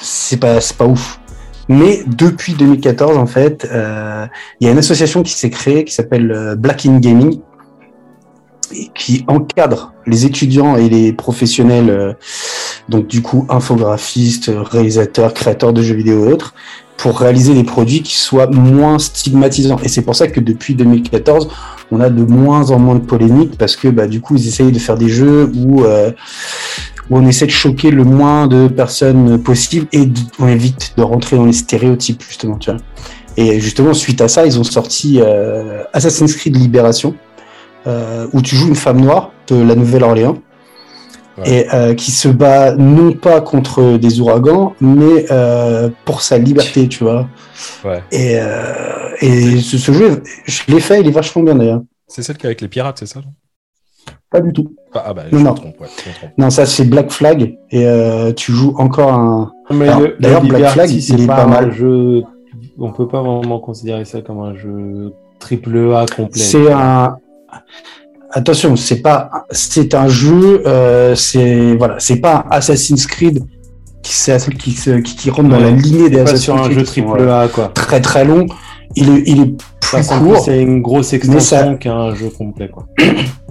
c'est 0.00 0.38
pas 0.40 0.60
c'est 0.60 0.76
pas 0.76 0.86
ouf 0.86 1.20
mais 1.68 2.02
depuis 2.06 2.54
2014 2.54 3.16
en 3.16 3.26
fait 3.26 3.66
euh, 3.70 4.26
il 4.60 4.66
y 4.66 4.68
a 4.68 4.72
une 4.72 4.78
association 4.78 5.22
qui 5.22 5.32
s'est 5.32 5.50
créée 5.50 5.84
qui 5.84 5.92
s'appelle 5.92 6.30
euh, 6.30 6.54
Black 6.54 6.86
in 6.86 6.98
Gaming 6.98 7.40
et 8.72 8.90
qui 8.94 9.24
encadre 9.28 9.92
les 10.06 10.26
étudiants 10.26 10.76
et 10.76 10.88
les 10.88 11.12
professionnels 11.12 11.90
euh, 11.90 12.12
donc 12.88 13.06
du 13.06 13.22
coup 13.22 13.46
infographistes 13.48 14.50
réalisateurs 14.54 15.34
créateurs 15.34 15.72
de 15.72 15.82
jeux 15.82 15.96
vidéo 15.96 16.28
et 16.28 16.32
autres 16.32 16.54
pour 16.96 17.18
réaliser 17.18 17.54
des 17.54 17.64
produits 17.64 18.02
qui 18.02 18.16
soient 18.16 18.46
moins 18.46 18.98
stigmatisants. 18.98 19.78
Et 19.82 19.88
c'est 19.88 20.02
pour 20.02 20.16
ça 20.16 20.28
que 20.28 20.40
depuis 20.40 20.74
2014 20.74 21.48
on 21.90 22.00
a 22.00 22.10
de 22.10 22.24
moins 22.24 22.70
en 22.70 22.78
moins 22.78 22.96
de 22.96 23.04
polémiques 23.04 23.56
parce 23.58 23.76
que 23.76 23.88
bah, 23.88 24.06
du 24.06 24.20
coup 24.20 24.36
ils 24.36 24.48
essayent 24.48 24.72
de 24.72 24.78
faire 24.78 24.96
des 24.96 25.08
jeux 25.08 25.50
où, 25.54 25.84
euh, 25.84 26.10
où 27.10 27.18
on 27.18 27.26
essaie 27.26 27.46
de 27.46 27.50
choquer 27.52 27.90
le 27.90 28.04
moins 28.04 28.46
de 28.46 28.68
personnes 28.68 29.42
possible 29.42 29.86
et 29.92 30.08
on 30.38 30.48
évite 30.48 30.94
de 30.96 31.02
rentrer 31.02 31.36
dans 31.36 31.44
les 31.46 31.52
stéréotypes 31.52 32.22
justement 32.26 32.56
tu 32.58 32.70
vois 32.70 32.80
et 33.36 33.60
justement 33.60 33.92
suite 33.94 34.20
à 34.20 34.28
ça 34.28 34.46
ils 34.46 34.58
ont 34.58 34.64
sorti 34.64 35.20
euh, 35.20 35.82
Assassin's 35.92 36.34
Creed 36.34 36.56
Libération 36.56 37.14
euh, 37.86 38.26
où 38.32 38.42
tu 38.42 38.56
joues 38.56 38.68
une 38.68 38.74
femme 38.74 39.00
noire 39.00 39.30
de 39.48 39.56
la 39.56 39.74
Nouvelle-Orléans 39.74 40.38
Ouais. 41.38 41.50
et 41.66 41.74
euh, 41.74 41.92
qui 41.92 42.12
se 42.12 42.28
bat 42.28 42.74
non 42.76 43.12
pas 43.12 43.42
contre 43.42 43.98
des 43.98 44.20
ouragans 44.20 44.72
mais 44.80 45.26
pour 46.06 46.22
sa 46.22 46.38
liberté 46.38 46.88
tu 46.88 47.04
vois 47.04 47.28
Ouais. 47.84 48.02
et, 48.10 48.38
et 49.20 49.60
ce, 49.60 49.76
ce 49.76 49.92
jeu 49.92 50.22
je 50.46 50.62
l'ai 50.68 50.80
fait 50.80 51.02
il 51.02 51.08
est 51.08 51.10
vachement 51.10 51.42
bien 51.42 51.54
d'ailleurs 51.54 51.82
C'est 52.08 52.22
celle 52.22 52.38
qui 52.38 52.44
est 52.44 52.48
avec 52.48 52.62
les 52.62 52.68
pirates, 52.68 52.96
c'est 53.00 53.06
ça 53.06 53.20
pas 54.30 54.40
du 54.40 54.52
tout 54.52 54.74
Ah, 54.94 55.04
ah 55.06 55.14
bah, 55.14 55.22
Non, 55.32 55.38
je 55.38 55.44
non. 55.44 55.50
me 55.52 55.56
trompe, 55.56 55.80
ouais, 55.80 55.86
je 56.04 56.08
me 56.10 56.14
trompe. 56.14 56.30
Non, 56.38 56.50
ça 56.50 56.66
c'est 56.66 56.84
Black 56.84 57.10
Flag 57.10 57.56
et 57.70 57.86
euh, 57.86 58.32
tu 58.32 58.52
joues 58.52 58.74
encore 58.78 59.12
un. 59.12 59.52
D'ailleurs, 59.70 60.42
le 60.42 60.48
Black 60.48 60.72
Flag, 60.72 60.88
c'est 60.88 61.12
il 61.14 61.22
est 61.22 61.26
pas 61.26 61.44
un 61.44 61.46
mal. 61.46 61.72
jeu. 61.72 62.22
On 62.78 62.90
peut 62.92 63.08
pas 63.08 63.22
vraiment 63.22 63.58
considérer 63.60 64.04
ça 64.04 64.20
comme 64.20 64.40
un 64.40 64.54
jeu 64.54 65.12
triple 65.38 65.92
A 65.94 66.06
complet. 66.06 66.40
C'est 66.42 66.72
un. 66.72 67.16
Attention, 68.32 68.76
c'est 68.76 69.00
pas. 69.00 69.46
C'est 69.50 69.94
un 69.94 70.08
jeu. 70.08 70.62
Euh, 70.66 71.14
c'est 71.14 71.74
voilà, 71.76 71.96
c'est 71.98 72.16
pas 72.20 72.44
un 72.50 72.56
Assassin's 72.56 73.06
Creed 73.06 73.38
qui 74.02 74.12
qui, 74.58 74.70
se- 74.72 74.90
qui 75.00 75.16
qui 75.16 75.30
rentre 75.30 75.48
dans 75.48 75.56
Ouais. 75.56 75.62
la 75.64 75.70
lignée 75.70 76.10
des 76.10 76.16
pas 76.16 76.22
Assassin's 76.22 76.42
sur 76.42 76.56
un 76.56 76.62
Creed 76.64 76.78
jeu 76.80 76.84
sont, 76.84 76.92
triple 76.92 77.28
A 77.28 77.48
quoi. 77.48 77.68
très 77.68 78.00
très 78.00 78.24
long. 78.24 78.46
Il 78.94 79.10
est 79.10 79.22
il 79.26 79.40
est 79.42 79.54
plus 79.80 80.08
court, 80.18 80.38
C'est 80.38 80.60
une 80.62 80.82
grosse 80.82 81.12
extension 81.12 81.40
ça- 81.40 81.74
qu'un 81.74 82.14
jeu 82.14 82.28
complet 82.30 82.68
quoi. 82.68 82.86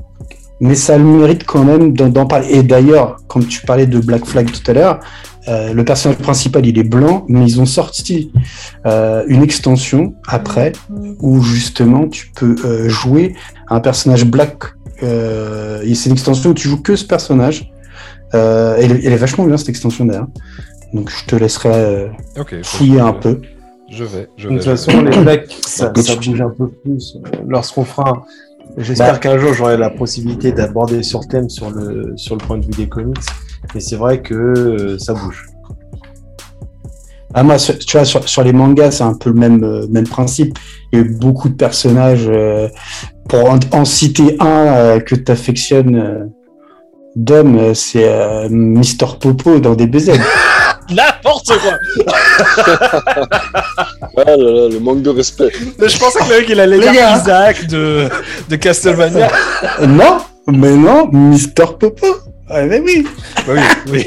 mais 0.60 0.76
ça 0.76 0.98
le 0.98 1.04
mérite 1.04 1.46
quand 1.46 1.64
même 1.64 1.94
d'en 1.94 2.26
parler. 2.26 2.48
Et 2.52 2.64
d'ailleurs, 2.64 3.18
quand 3.28 3.46
tu 3.48 3.62
parlais 3.66 3.88
de 3.88 4.00
Black 4.00 4.26
Flag 4.26 4.50
tout 4.52 4.72
à 4.72 4.74
l'heure, 4.74 5.00
euh, 5.48 5.74
le 5.74 5.86
personnage 5.86 6.18
principal 6.18 6.66
il 6.66 6.78
est 6.80 6.84
blanc, 6.84 7.26
mais 7.28 7.42
ils 7.46 7.62
ont 7.62 7.66
sorti 7.68 8.32
euh, 8.86 9.24
une 9.28 9.44
extension 9.44 10.16
après 10.28 10.72
où 11.20 11.42
justement 11.44 12.08
tu 12.08 12.32
peux 12.36 12.56
euh, 12.66 12.90
jouer 12.90 13.36
un 13.70 13.80
personnage 13.80 14.26
black. 14.26 14.58
Euh, 15.04 15.82
et 15.84 15.94
c'est 15.94 16.10
une 16.10 16.14
extension 16.16 16.52
où 16.52 16.54
tu 16.54 16.68
joues 16.68 16.82
que 16.82 16.96
ce 16.96 17.06
personnage. 17.06 17.72
Euh, 18.34 18.76
elle, 18.80 18.92
est- 18.94 19.06
elle 19.06 19.14
est 19.14 19.18
vachement 19.18 19.46
bien 19.46 19.58
cette 19.58 19.70
extension 19.70 20.06
d'ailleurs. 20.06 20.28
Donc 20.94 21.12
je 21.12 21.26
te 21.26 21.36
laisserai 21.36 21.70
euh, 21.74 22.08
Ok. 22.40 22.56
fouiller 22.64 23.00
un 23.00 23.14
peu. 23.14 23.40
Je 23.92 24.04
vais. 24.04 24.28
Je 24.38 24.50
De 24.50 24.56
toute 24.56 24.64
façon, 24.64 25.00
les 25.04 25.16
blacks, 25.18 25.46
ça, 25.62 25.94
ça 25.96 26.16
bouge 26.16 26.42
un 26.42 26.50
peu 26.50 26.70
plus. 26.70 27.18
Lorsqu'on 27.48 27.84
fera. 27.86 28.26
J'espère 28.78 29.14
Bah. 29.14 29.20
qu'un 29.20 29.38
jour 29.38 29.54
j'aurai 29.54 29.78
la 29.78 29.90
possibilité 29.90 30.52
d'aborder 30.52 31.02
sur 31.04 31.28
thème 31.28 31.50
sur 31.50 31.70
le, 31.72 32.14
sur 32.18 32.36
le 32.36 32.46
point 32.46 32.58
de 32.58 32.66
vue 32.66 32.72
des 32.72 32.90
comics. 32.90 33.18
Mais 33.74 33.82
c'est 33.82 33.96
vrai 33.96 34.22
que 34.22 34.34
euh, 34.34 35.00
ça 35.00 35.14
bouge. 35.14 35.46
Ah 37.34 37.44
moi, 37.44 37.58
sur- 37.58 37.78
tu 37.78 37.98
vois, 37.98 38.06
sur, 38.06 38.28
sur 38.30 38.44
les 38.44 38.54
mangas, 38.54 38.92
c'est 38.92 39.04
un 39.04 39.14
peu 39.14 39.30
le 39.30 39.36
même, 39.36 39.64
euh, 39.64 39.86
même 39.90 40.08
principe. 40.08 40.58
Il 40.94 41.00
y 41.00 41.02
a 41.02 41.06
eu 41.06 41.10
beaucoup 41.10 41.50
de 41.50 41.56
personnages. 41.56 42.28
euh, 42.28 42.68
pour 43.28 43.50
en, 43.50 43.58
en 43.72 43.86
citer 43.86 44.38
un 44.40 44.68
euh, 44.68 45.00
que 45.00 45.16
tu 45.16 45.32
affectionnes 45.32 46.30
d'homme, 47.16 47.74
c'est 47.74 48.08
euh, 48.08 48.48
Mister 48.50 49.08
Popo 49.20 49.60
dans 49.60 49.74
DBZ. 49.74 50.12
N'importe 50.92 51.52
quoi 51.58 52.06
Ah 54.18 54.24
là 54.26 54.38
là, 54.38 54.70
le 54.70 54.80
manque 54.80 55.02
de 55.02 55.10
respect. 55.10 55.52
Mais 55.80 55.90
Je 55.90 56.00
pensais 56.00 56.20
que 56.20 56.30
le 56.30 56.40
mec 56.40 56.50
il 56.50 56.60
allait 56.60 56.80
dire. 56.80 57.18
Isaac 57.22 57.68
de, 57.68 58.08
de 58.50 58.56
Castlevania. 58.56 59.30
Non, 59.88 60.18
mais 60.48 60.76
non, 60.76 61.10
Mister 61.12 61.66
Popo. 61.80 62.08
Ah, 62.50 62.64
mais 62.64 62.80
oui. 62.80 63.06
bah 63.48 63.54
oui, 63.56 63.60
oui. 63.92 64.06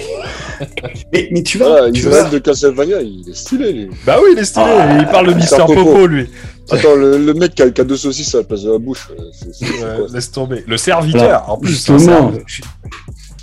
Mais, 1.12 1.29
mais 1.33 1.42
tu 1.42 1.59
vois, 1.59 1.68
Voilà, 1.68 1.92
tu 1.92 2.03
vois, 2.09 2.23
de 2.25 2.38
Castlevania, 2.38 3.01
il 3.03 3.29
est 3.29 3.35
stylé, 3.35 3.73
lui. 3.73 3.90
Bah 4.07 4.18
oui, 4.23 4.31
il 4.33 4.38
est 4.38 4.44
stylé. 4.44 4.64
Ah, 4.68 4.97
il 4.99 5.07
parle 5.07 5.29
de 5.29 5.35
Mister 5.35 5.57
Popo, 5.66 5.75
Popo. 5.75 6.07
lui. 6.07 6.29
Attends, 6.71 6.94
le, 6.94 7.18
le 7.18 7.35
mec 7.35 7.55
qui 7.55 7.62
a, 7.62 7.71
qui 7.71 7.81
a 7.81 7.85
deux 7.85 7.97
saucisses 7.97 8.35
à 8.35 8.38
la 8.38 8.44
place 8.44 8.62
de 8.62 8.73
la 8.73 8.79
bouche, 8.79 9.09
euh, 9.11 9.66
Ouais, 10.03 10.07
laisse 10.12 10.31
tomber. 10.31 10.64
Le 10.66 10.77
serviteur, 10.77 11.23
Voilà, 11.23 11.51
en 11.51 11.57
plus. 11.59 11.71
justement. 11.71 12.33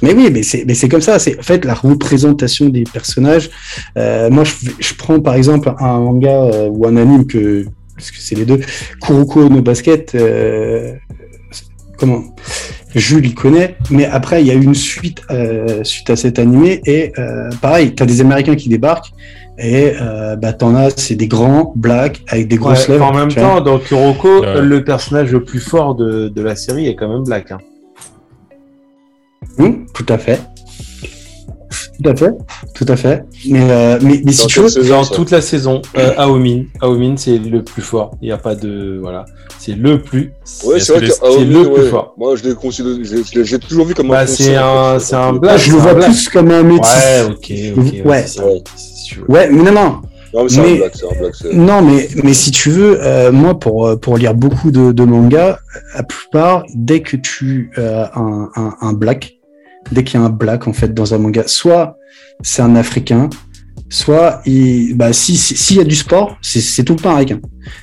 Mais 0.05 0.13
oui, 0.13 0.29
mais 0.31 0.43
c'est, 0.43 0.63
mais 0.67 0.75
c'est 0.75 0.87
comme 0.89 1.01
ça. 1.09 1.17
C'est 1.19 1.37
en 1.39 1.41
fait 1.41 1.65
la 1.65 1.73
représentation 1.73 2.69
des 2.69 2.83
personnages. 2.97 3.49
Euh, 3.97 4.29
moi, 4.29 4.43
je, 4.43 4.53
je 4.79 4.93
prends 4.93 5.19
par 5.19 5.33
exemple 5.35 5.73
un 5.79 5.99
manga 5.99 6.29
euh, 6.43 6.69
ou 6.71 6.85
un 6.87 6.95
anime 6.95 7.25
que, 7.25 7.65
parce 7.95 8.11
que 8.11 8.17
c'est 8.19 8.35
les 8.35 8.45
deux, 8.45 8.59
Kuroko 9.01 9.49
no 9.49 9.61
Basket. 9.61 10.13
euh, 10.15 10.93
comment 11.97 12.21
Jules, 12.93 13.25
il 13.25 13.35
connaît. 13.35 13.75
Mais 13.89 14.05
après, 14.05 14.41
il 14.41 14.47
y 14.47 14.51
a 14.51 14.53
une 14.53 14.73
suite 14.75 15.21
euh, 15.31 15.83
suite 15.83 16.09
à 16.09 16.15
cet 16.15 16.39
animé 16.39 16.81
et 16.85 17.11
euh, 17.19 17.49
pareil, 17.61 17.93
t'as 17.93 18.05
des 18.05 18.21
Américains 18.21 18.55
qui 18.55 18.69
débarquent 18.69 19.11
et 19.57 19.93
euh, 20.01 20.35
bah 20.37 20.53
t'en 20.53 20.75
as, 20.75 20.89
c'est 20.97 21.15
des 21.15 21.27
grands 21.27 21.73
blacks 21.75 22.21
avec 22.27 22.47
des 22.47 22.57
grosses 22.57 22.87
Ouais, 22.87 22.93
lèvres. 22.95 23.05
en 23.07 23.13
même 23.13 23.29
vois. 23.29 23.41
temps, 23.41 23.61
dans 23.61 23.79
Kuroko, 23.79 24.41
Ouais. 24.41 24.61
le 24.61 24.83
personnage 24.83 25.31
le 25.31 25.43
plus 25.43 25.59
fort 25.59 25.95
de, 25.95 26.29
de 26.29 26.41
la 26.41 26.55
série 26.55 26.87
est 26.87 26.95
quand 26.95 27.09
même 27.09 27.23
Black. 27.23 27.51
hein. 27.51 27.57
Hum, 29.57 29.85
tout 29.93 30.05
à 30.09 30.17
fait. 30.17 30.39
Tout 32.01 32.09
à 32.09 32.15
fait, 32.15 32.31
tout 32.73 32.85
à 32.89 32.95
fait. 32.95 33.23
Mais, 33.49 33.59
euh, 33.71 33.99
mais, 34.01 34.21
mais 34.25 34.31
si 34.33 34.47
tu 34.47 34.59
veux, 34.59 34.67
saison, 34.69 34.95
Dans 35.01 35.05
toute 35.05 35.31
la 35.31 35.41
saison, 35.41 35.81
euh, 35.97 36.11
Aomin. 36.17 36.63
Aomin, 36.81 37.15
c'est 37.17 37.37
le 37.37 37.63
plus 37.63 37.81
fort. 37.81 38.11
Il 38.21 38.25
n'y 38.25 38.31
a 38.31 38.37
pas 38.37 38.53
de. 38.55 38.99
Voilà. 39.01 39.25
C'est 39.59 39.73
le 39.75 40.01
plus. 40.01 40.33
Ouais, 40.65 40.79
c'est 40.79 40.91
vrai 40.93 41.01
que 41.01 41.05
que 41.05 41.05
les- 41.05 41.11
c'est 41.11 41.25
Aomi, 41.25 41.45
le 41.53 41.71
plus 41.71 41.83
ouais. 41.83 41.89
fort. 41.89 42.13
Moi, 42.17 42.35
je 42.35 42.43
l'ai 42.43 42.53
considéré, 42.53 42.99
j'ai 43.43 43.59
toujours 43.59 43.85
vu 43.85 43.93
comme 43.93 44.09
Bah, 44.09 44.21
un 44.21 44.25
c'est 44.27 44.55
un- 44.55 44.99
c'est 44.99 45.15
un 45.15 45.33
black. 45.33 45.57
je 45.59 45.71
le 45.71 45.77
vois 45.77 45.93
black. 45.93 46.09
plus 46.09 46.29
comme 46.29 46.51
un 46.51 46.63
métis. 46.63 46.93
Ouais, 46.93 47.23
ok, 47.29 47.53
ok. 47.77 47.93
Ouais. 47.93 48.03
Ouais. 48.05 48.25
si 48.75 49.15
mais 49.29 49.47
non, 49.49 49.71
non. 49.71 49.95
Non, 50.33 50.43
mais 50.43 50.49
c'est 50.49 50.61
Mais- 50.61 50.73
un 50.73 50.75
black, 50.77 50.91
c'est 50.95 51.05
un 51.05 51.19
black. 51.19 51.35
c'est- 51.35 51.53
Non, 51.53 51.81
mais, 51.81 52.09
mais 52.23 52.33
si 52.33 52.51
tu 52.51 52.69
veux, 52.69 52.99
euh, 53.01 53.31
moi, 53.31 53.57
pour, 53.57 53.87
euh, 53.87 53.95
pour 53.95 54.17
lire 54.17 54.33
beaucoup 54.33 54.69
de, 54.69 54.91
de 54.91 55.03
mangas, 55.05 55.59
la 55.95 56.03
plupart, 56.03 56.65
dès 56.75 56.99
que 57.01 57.15
tu 57.15 57.71
as 57.77 58.11
un, 58.19 58.49
un, 58.57 58.75
un 58.81 58.93
black, 58.93 59.34
dès 59.91 60.03
qu'il 60.03 60.19
y 60.19 60.23
a 60.23 60.25
un 60.25 60.29
black, 60.29 60.67
en 60.67 60.73
fait, 60.73 60.93
dans 60.93 61.13
un 61.13 61.17
manga, 61.17 61.43
soit 61.47 61.97
c'est 62.41 62.61
un 62.61 62.75
Africain, 62.75 63.29
soit 63.89 64.41
il, 64.45 64.93
bah, 64.95 65.13
si, 65.13 65.37
si- 65.37 65.55
s'il 65.55 65.77
y 65.77 65.79
a 65.79 65.83
du 65.83 65.95
sport, 65.95 66.37
c'est, 66.41 66.83
tout 66.83 66.93
le 66.95 66.99
temps 66.99 67.11
un 67.11 67.17
ricain. 67.17 67.39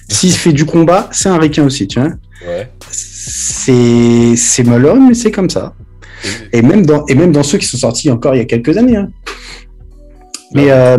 S'il 0.09 0.33
fait 0.33 0.53
du 0.53 0.65
combat, 0.65 1.09
c'est 1.13 1.29
un 1.29 1.39
ricain 1.39 1.65
aussi, 1.65 1.87
tu 1.89 2.01
vois. 2.01 2.11
Ouais. 2.47 2.69
C'est, 2.91 4.35
c'est 4.37 4.65
malheureux, 4.65 5.01
mais 5.01 5.15
c'est 5.15 5.31
comme 5.31 5.51
ça. 5.51 5.75
Et- 6.53 6.59
Et 6.59 6.63
même 6.63 6.85
dans, 6.87 7.07
et 7.07 7.15
même 7.15 7.33
dans 7.33 7.43
ceux 7.43 7.59
qui 7.59 7.67
sont 7.67 7.79
sortis 7.79 8.11
encore 8.11 8.35
il 8.35 8.39
y 8.39 8.41
a 8.41 8.45
quelques 8.45 8.77
années. 8.77 8.97
hein. 8.97 9.09
Mais, 10.55 10.71
euh, 10.71 10.99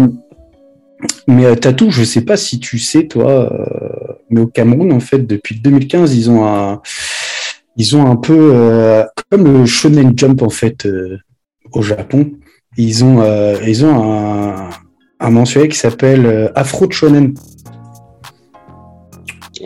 mais 1.27 1.45
euh, 1.45 1.55
Tatou, 1.55 1.91
je 1.91 2.03
sais 2.03 2.21
pas 2.21 2.37
si 2.37 2.59
tu 2.59 2.79
sais, 2.79 3.07
toi, 3.07 3.51
euh, 3.53 4.13
mais 4.29 4.41
au 4.41 4.47
Cameroun, 4.47 4.91
en 4.91 4.99
fait, 4.99 5.19
depuis 5.19 5.59
2015, 5.59 6.15
ils 6.15 6.29
ont 6.29 6.45
un, 6.47 6.81
ils 7.77 7.95
ont 7.95 8.09
un 8.09 8.15
peu, 8.15 8.51
euh, 8.53 9.03
comme 9.29 9.61
le 9.61 9.65
Shonen 9.65 10.13
Jump, 10.15 10.41
en 10.41 10.49
fait, 10.49 10.85
euh, 10.85 11.17
au 11.71 11.81
Japon, 11.81 12.31
ils 12.77 13.03
ont, 13.03 13.21
euh, 13.21 13.55
ils 13.65 13.85
ont 13.85 14.13
un, 14.13 14.69
un 15.19 15.29
mensuel 15.29 15.69
qui 15.69 15.77
s'appelle 15.77 16.25
euh, 16.25 16.49
Afro 16.55 16.89
Shonen. 16.89 17.33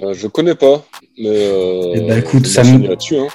Euh, 0.01 0.13
je 0.13 0.27
connais 0.27 0.55
pas, 0.55 0.83
mais. 1.17 2.07
Ben, 2.07 2.19
écoute, 2.19 2.45
ça 2.45 2.63
là-dessus, 2.63 3.17
hein. 3.17 3.27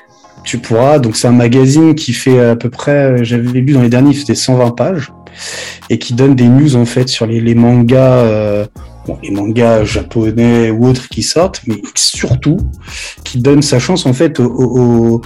Tu 0.45 0.59
pourras. 0.59 0.99
Donc, 0.99 1.17
c'est 1.17 1.29
un 1.29 1.33
magazine 1.33 1.95
qui 1.95 2.13
fait 2.13 2.41
à 2.41 2.57
peu 2.57 2.69
près, 2.69 3.25
j'avais 3.25 3.61
lu 3.61 3.73
dans 3.73 3.83
les 3.83 3.89
derniers, 3.89 4.11
il 4.11 4.17
faisait 4.17 4.35
120 4.35 4.71
pages 4.73 5.13
et 5.91 5.99
qui 5.99 6.15
donne 6.15 6.35
des 6.35 6.49
news 6.49 6.77
en 6.77 6.85
fait 6.85 7.09
sur 7.09 7.27
les, 7.27 7.41
les 7.41 7.55
mangas, 7.55 8.19
euh, 8.19 8.67
bon, 9.07 9.19
les 9.23 9.31
mangas 9.31 9.85
japonais 9.85 10.71
ou 10.71 10.87
autres 10.87 11.09
qui 11.09 11.23
sortent, 11.23 11.63
mais 11.67 11.81
surtout 11.95 12.59
qui 13.25 13.41
donne 13.41 13.63
sa 13.63 13.79
chance 13.79 14.07
en 14.07 14.13
fait 14.13 14.41
aux, 14.41 14.45
aux- 14.47 15.21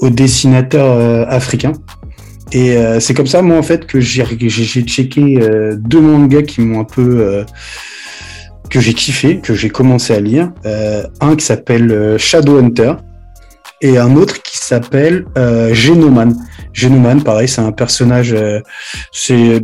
aux 0.00 0.10
dessinateurs 0.10 0.92
euh, 0.96 1.24
africains. 1.28 1.72
Et 2.50 2.76
euh, 2.76 3.00
c'est 3.00 3.14
comme 3.14 3.26
ça, 3.28 3.40
moi, 3.40 3.56
en 3.56 3.62
fait, 3.62 3.86
que 3.86 3.98
j'ai 4.00 4.24
checké 4.82 5.38
euh, 5.40 5.74
deux 5.78 6.00
mangas 6.00 6.42
qui 6.42 6.60
m'ont 6.60 6.80
un 6.80 6.84
peu 6.84 7.20
euh, 7.20 7.44
que 8.68 8.78
j'ai 8.80 8.92
kiffé, 8.94 9.38
que 9.38 9.54
j'ai 9.54 9.70
commencé 9.70 10.12
à 10.12 10.20
lire. 10.20 10.52
Euh, 10.66 11.04
un 11.20 11.34
qui 11.36 11.44
s'appelle 11.46 12.16
Shadowhunter 12.18 12.94
et 13.80 13.96
un 13.96 14.16
autre 14.16 14.42
qui 14.42 14.58
s'appelle 14.58 15.24
Genoman. 15.72 16.34
Genoman, 16.72 17.22
pareil, 17.22 17.48
c'est 17.48 17.60
un 17.62 17.72
personnage. 17.72 18.34
c'est 19.12 19.60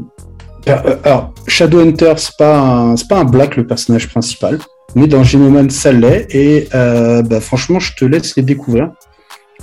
alors 0.67 1.33
Shadowhunter, 1.47 2.15
c'est 2.17 2.37
pas 2.37 2.59
un, 2.59 2.97
c'est 2.97 3.09
pas 3.09 3.19
un 3.19 3.25
black 3.25 3.57
le 3.57 3.67
personnage 3.67 4.09
principal, 4.09 4.59
mais 4.95 5.07
dans 5.07 5.23
Genoman 5.23 5.71
ça 5.71 5.93
l'est. 5.93 6.27
Et 6.35 6.69
euh, 6.75 7.23
bah, 7.23 7.41
franchement, 7.41 7.81
je 7.81 7.95
te 7.95 8.05
laisse 8.05 8.37
les 8.37 8.43
découvrir 8.43 8.91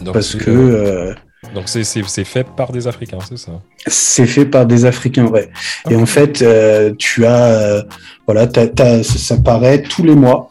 Donc, 0.02 0.14
parce 0.14 0.32
c'est, 0.32 0.38
que 0.40 0.52
euh, 0.52 1.12
euh, 1.12 1.14
donc 1.54 1.66
c'est 1.68 2.24
fait 2.24 2.48
par 2.56 2.72
des 2.72 2.88
Africains, 2.88 3.20
c'est 3.28 3.38
ça? 3.38 3.52
c'est 3.86 4.26
fait 4.26 4.46
par 4.46 4.66
des 4.66 4.86
Africains, 4.86 5.28
ouais. 5.28 5.50
Et 5.90 5.96
en 5.96 6.06
fait, 6.06 6.42
euh, 6.42 6.92
tu 6.98 7.26
as, 7.26 7.46
euh, 7.46 7.84
voilà, 8.26 8.48
ça, 8.52 9.04
ça 9.04 9.38
paraît 9.38 9.84
tous 9.84 10.04
les 10.04 10.16
mois. 10.16 10.50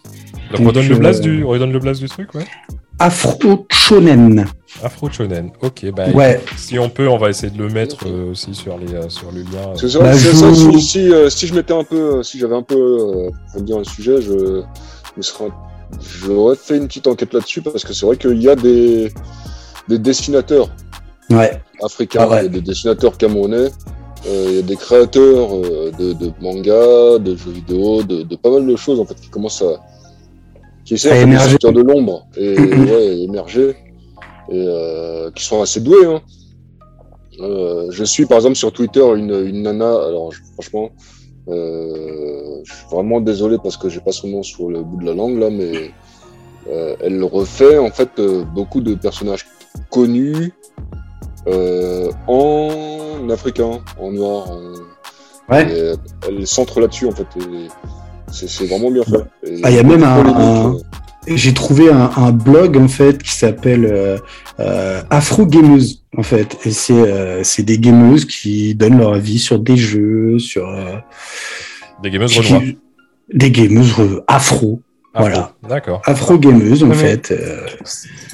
Donc, 0.51 0.61
Donc, 0.61 0.69
redonne 0.69 0.89
le 0.89 0.95
euh, 0.95 0.99
blast 0.99 1.21
du 1.23 1.45
redonne 1.45 1.73
le 1.73 1.79
blast 1.81 2.01
du 2.01 2.09
truc, 2.09 2.33
ouais. 2.35 2.45
Afro 2.99 3.67
Shonen. 3.71 4.47
Afro 4.83 5.11
Shonen. 5.11 5.51
Ok, 5.63 5.87
bah 5.95 6.07
Ouais. 6.15 6.41
si 6.57 6.79
on 6.79 6.89
peut, 6.89 7.09
on 7.09 7.19
va 7.19 7.31
essayer 7.31 7.51
de 7.51 7.59
le 7.59 7.69
mettre 7.69 8.07
euh, 8.07 8.31
aussi 8.31 8.55
sur 8.55 8.79
les 8.79 8.93
euh, 8.95 9.09
sur 9.09 9.31
le 9.33 9.41
lien. 9.43 9.63
Parce 9.67 9.83
que 9.83 9.89
c'est 9.89 9.99
vrai, 9.99 10.13
Bah, 10.13 10.17
je 10.17 10.31
ça, 10.31 10.55
si, 10.55 10.81
si, 10.81 11.13
euh, 11.13 11.29
si 11.31 11.47
je 11.47 11.55
m'étais 11.55 11.75
un 11.75 11.85
peu, 11.85 12.23
si 12.23 12.39
j'avais 12.39 12.55
un 12.57 12.63
peu 12.63 12.77
euh, 12.77 13.29
approfondi 13.49 13.73
dans 13.73 13.79
le 13.79 13.85
sujet, 13.85 14.21
je 14.23 14.33
me 15.17 15.23
serais, 15.23 15.49
j'aurais 16.25 16.57
fait 16.57 16.77
une 16.77 16.87
petite 16.87 17.07
enquête 17.07 17.33
là-dessus 17.35 17.63
parce 17.63 17.85
que 17.85 17.93
c'est 17.93 18.07
vrai 18.07 18.17
qu'il 18.17 18.41
y 18.43 18.49
a 18.49 18.57
des, 18.57 19.13
des 19.89 19.99
dessinateurs 19.99 20.69
Ouais. 21.31 21.61
africains, 21.83 22.21
Ah 22.23 22.29
ouais. 22.29 22.39
il 22.41 22.45
y 22.45 22.47
a 22.47 22.51
des 22.51 22.61
dessinateurs 22.61 23.17
camerounais, 23.17 23.71
euh, 24.27 24.47
il 24.51 24.57
y 24.57 24.59
a 24.59 24.63
des 24.63 24.77
créateurs 24.77 25.55
euh, 25.57 25.91
de, 25.99 26.13
de 26.13 26.33
mangas, 26.41 27.19
de 27.19 27.35
jeux 27.37 27.51
vidéo, 27.53 28.03
de, 28.03 28.23
de 28.23 28.37
pas 28.37 28.51
mal 28.51 28.67
de 28.67 28.77
choses 28.77 29.01
en 29.01 29.05
fait 29.05 29.15
qui 29.21 29.29
commencent 29.29 29.63
à, 29.63 29.81
qui 30.85 30.95
essaient 30.95 31.25
de 31.27 31.37
sortir 31.39 31.73
de 31.73 31.81
l'ombre 31.83 32.27
et 32.37 32.59
ouais, 32.59 33.19
émerger 33.21 33.71
et 34.51 34.65
euh, 34.69 35.31
qui 35.31 35.43
sont 35.45 35.63
assez 35.63 35.81
doués. 35.81 36.05
Hein. 36.07 36.21
Euh, 37.41 37.87
je 37.91 38.05
suis 38.05 38.27
par 38.27 38.37
exemple 38.39 38.57
sur 38.57 38.73
Twitter 38.73 39.05
une, 39.17 39.35
une 39.47 39.63
nana, 39.63 39.91
alors 39.93 40.31
je- 40.33 40.41
franchement, 40.53 40.91
euh, 41.49 42.61
je 42.65 42.73
suis 42.73 42.87
vraiment 42.91 43.21
désolé 43.21 43.57
parce 43.63 43.77
que 43.77 43.89
j'ai 43.89 44.01
pas 44.01 44.13
son 44.13 44.29
nom 44.29 44.43
sur 44.43 44.69
le 44.71 44.83
bout 44.83 44.99
de 45.01 45.07
la 45.07 45.15
langue 45.15 45.39
là, 45.39 45.51
mais 45.51 45.91
euh, 46.71 46.95
elle 47.01 47.23
refait 47.25 47.79
en 47.79 47.91
fait 47.91 48.11
euh, 48.19 48.45
beaucoup 48.45 48.81
de 48.81 48.95
personnages 48.95 49.47
connus 49.91 50.53
euh, 51.47 52.11
en 52.29 53.29
africain, 53.31 53.81
en 54.01 54.13
noir. 54.13 54.51
en- 54.51 54.73
Ouais. 55.51 55.71
et 55.71 55.77
elle- 55.79 55.97
elle 56.39 56.47
centre 56.47 56.81
là-dessus 56.81 57.07
en 57.07 57.11
fait. 57.13 57.27
et 57.39 57.69
C'est 58.33 58.49
c'est 58.49 58.67
vraiment 58.67 58.91
bien 58.91 59.03
fait. 59.05 59.25
Ah, 59.63 59.71
il 59.71 59.77
y 59.77 59.79
a 59.79 59.83
même 59.83 60.03
un- 60.03 60.69
euh, 60.69 60.73
J'ai 61.27 61.55
trouvé 61.55 61.91
un, 61.91 62.11
un 62.17 62.33
blog 62.33 62.77
en 62.77 62.89
fait 62.89 63.23
qui 63.23 63.31
s'appelle 63.33 63.87
euh, 63.87 64.19
euh, 64.61 65.01
Afro 65.11 65.47
Gameuse 65.47 66.03
en 66.17 66.23
fait 66.23 66.57
et 66.65 66.71
c'est 66.71 66.93
euh, 66.93 67.43
c'est 67.45 67.63
des 67.63 67.79
gameuses 67.79 68.25
qui 68.27 68.75
donnent 68.75 68.99
leur 68.99 69.15
avis 69.15 69.39
sur 69.39 69.59
des 69.59 69.77
jeux 69.77 70.39
sur 70.39 70.69
euh, 70.69 70.97
Des 72.03 72.11
gameuses 72.11 72.37
renois. 72.39 72.63
des 73.33 73.51
gameuses 73.51 73.95
afro 74.27 74.81
Afro. 75.15 75.29
voilà. 75.29 75.53
D'accord. 75.69 76.03
afro 76.07 76.39
gameuses 76.39 76.83
en 76.83 76.91
fait 76.91 77.31
euh, 77.31 77.67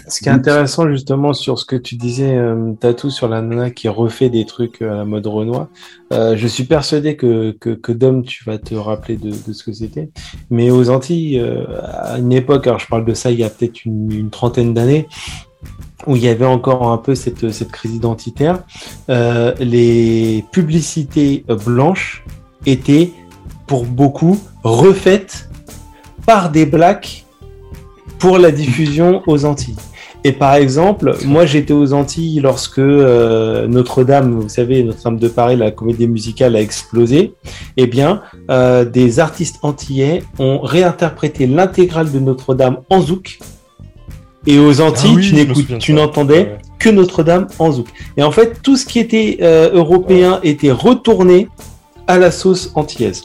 Ce 0.08 0.20
qui 0.20 0.30
est 0.30 0.32
intéressant 0.32 0.88
justement 0.88 1.34
sur 1.34 1.58
ce 1.58 1.66
que 1.66 1.76
tu 1.76 1.96
disais, 1.96 2.34
euh, 2.34 2.72
Tatou, 2.80 3.10
sur 3.10 3.28
la 3.28 3.42
nana 3.42 3.70
qui 3.70 3.88
refait 3.88 4.30
des 4.30 4.46
trucs 4.46 4.80
euh, 4.80 4.92
à 4.92 4.96
la 4.96 5.04
mode 5.04 5.26
Renoir, 5.26 5.68
euh, 6.12 6.36
je 6.36 6.46
suis 6.46 6.64
persuadé 6.64 7.16
que, 7.16 7.52
que, 7.52 7.70
que 7.70 7.92
Dom, 7.92 8.24
tu 8.24 8.44
vas 8.44 8.56
te 8.56 8.74
rappeler 8.74 9.16
de, 9.16 9.30
de 9.30 9.52
ce 9.52 9.62
que 9.62 9.72
c'était. 9.74 10.08
Mais 10.48 10.70
aux 10.70 10.88
Antilles, 10.88 11.38
euh, 11.38 11.66
à 11.82 12.18
une 12.18 12.32
époque, 12.32 12.66
alors 12.66 12.78
je 12.78 12.88
parle 12.88 13.04
de 13.04 13.14
ça 13.14 13.30
il 13.30 13.38
y 13.38 13.44
a 13.44 13.50
peut-être 13.50 13.84
une, 13.84 14.10
une 14.10 14.30
trentaine 14.30 14.72
d'années, 14.72 15.06
où 16.06 16.16
il 16.16 16.22
y 16.22 16.28
avait 16.28 16.46
encore 16.46 16.90
un 16.90 16.96
peu 16.96 17.14
cette, 17.14 17.50
cette 17.50 17.70
crise 17.70 17.94
identitaire, 17.94 18.62
euh, 19.10 19.54
les 19.60 20.46
publicités 20.50 21.44
blanches 21.66 22.24
étaient 22.64 23.12
pour 23.66 23.84
beaucoup 23.84 24.40
refaites 24.64 25.49
par 26.26 26.50
des 26.50 26.66
blacks 26.66 27.24
pour 28.18 28.38
la 28.38 28.50
diffusion 28.50 29.22
aux 29.26 29.44
Antilles. 29.44 29.76
Et 30.22 30.32
par 30.32 30.54
exemple, 30.54 31.16
moi 31.24 31.46
j'étais 31.46 31.72
aux 31.72 31.94
Antilles 31.94 32.40
lorsque 32.40 32.78
euh, 32.78 33.66
Notre-Dame, 33.66 34.38
vous 34.38 34.50
savez, 34.50 34.84
Notre-Dame 34.84 35.18
de 35.18 35.28
Paris, 35.28 35.56
la 35.56 35.70
comédie 35.70 36.06
musicale 36.06 36.56
a 36.56 36.60
explosé. 36.60 37.32
Eh 37.78 37.86
bien, 37.86 38.20
euh, 38.50 38.84
des 38.84 39.18
artistes 39.18 39.56
antillais 39.62 40.22
ont 40.38 40.60
réinterprété 40.60 41.46
l'intégrale 41.46 42.12
de 42.12 42.18
Notre-Dame 42.18 42.78
en 42.90 43.00
zouk. 43.00 43.38
Et 44.46 44.58
aux 44.58 44.80
Antilles, 44.82 45.32
Ah 45.48 45.52
oui, 45.54 45.66
tu 45.78 45.92
n'entendais 45.94 46.38
Ouais. 46.40 46.58
que 46.78 46.90
Notre-Dame 46.90 47.46
en 47.58 47.72
zouk. 47.72 47.86
Et 48.18 48.22
en 48.22 48.30
fait, 48.30 48.60
tout 48.62 48.76
ce 48.76 48.84
qui 48.84 48.98
était 48.98 49.38
euh, 49.40 49.70
européen 49.72 50.40
était 50.42 50.70
retourné 50.72 51.48
à 52.06 52.18
la 52.18 52.30
sauce 52.30 52.72
antillaise. 52.74 53.24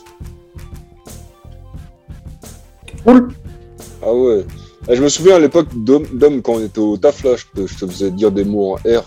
Ah 3.08 4.14
ouais. 4.14 4.46
Eh, 4.88 4.96
je 4.96 5.02
me 5.04 5.10
souviens 5.10 5.36
à 5.36 5.40
l'époque 5.40 5.68
d'Homme, 5.74 6.06
d'Homme, 6.14 6.42
quand 6.42 6.54
on 6.54 6.64
était 6.64 6.80
au 6.80 6.96
taf 6.98 7.24
là, 7.24 7.32
je 7.36 7.46
te, 7.62 7.68
je 7.68 7.76
te 7.76 7.88
faisais 7.88 8.12
dire 8.12 8.32
des 8.32 8.44
mots 8.44 8.74
en 8.74 8.76
R. 8.88 9.04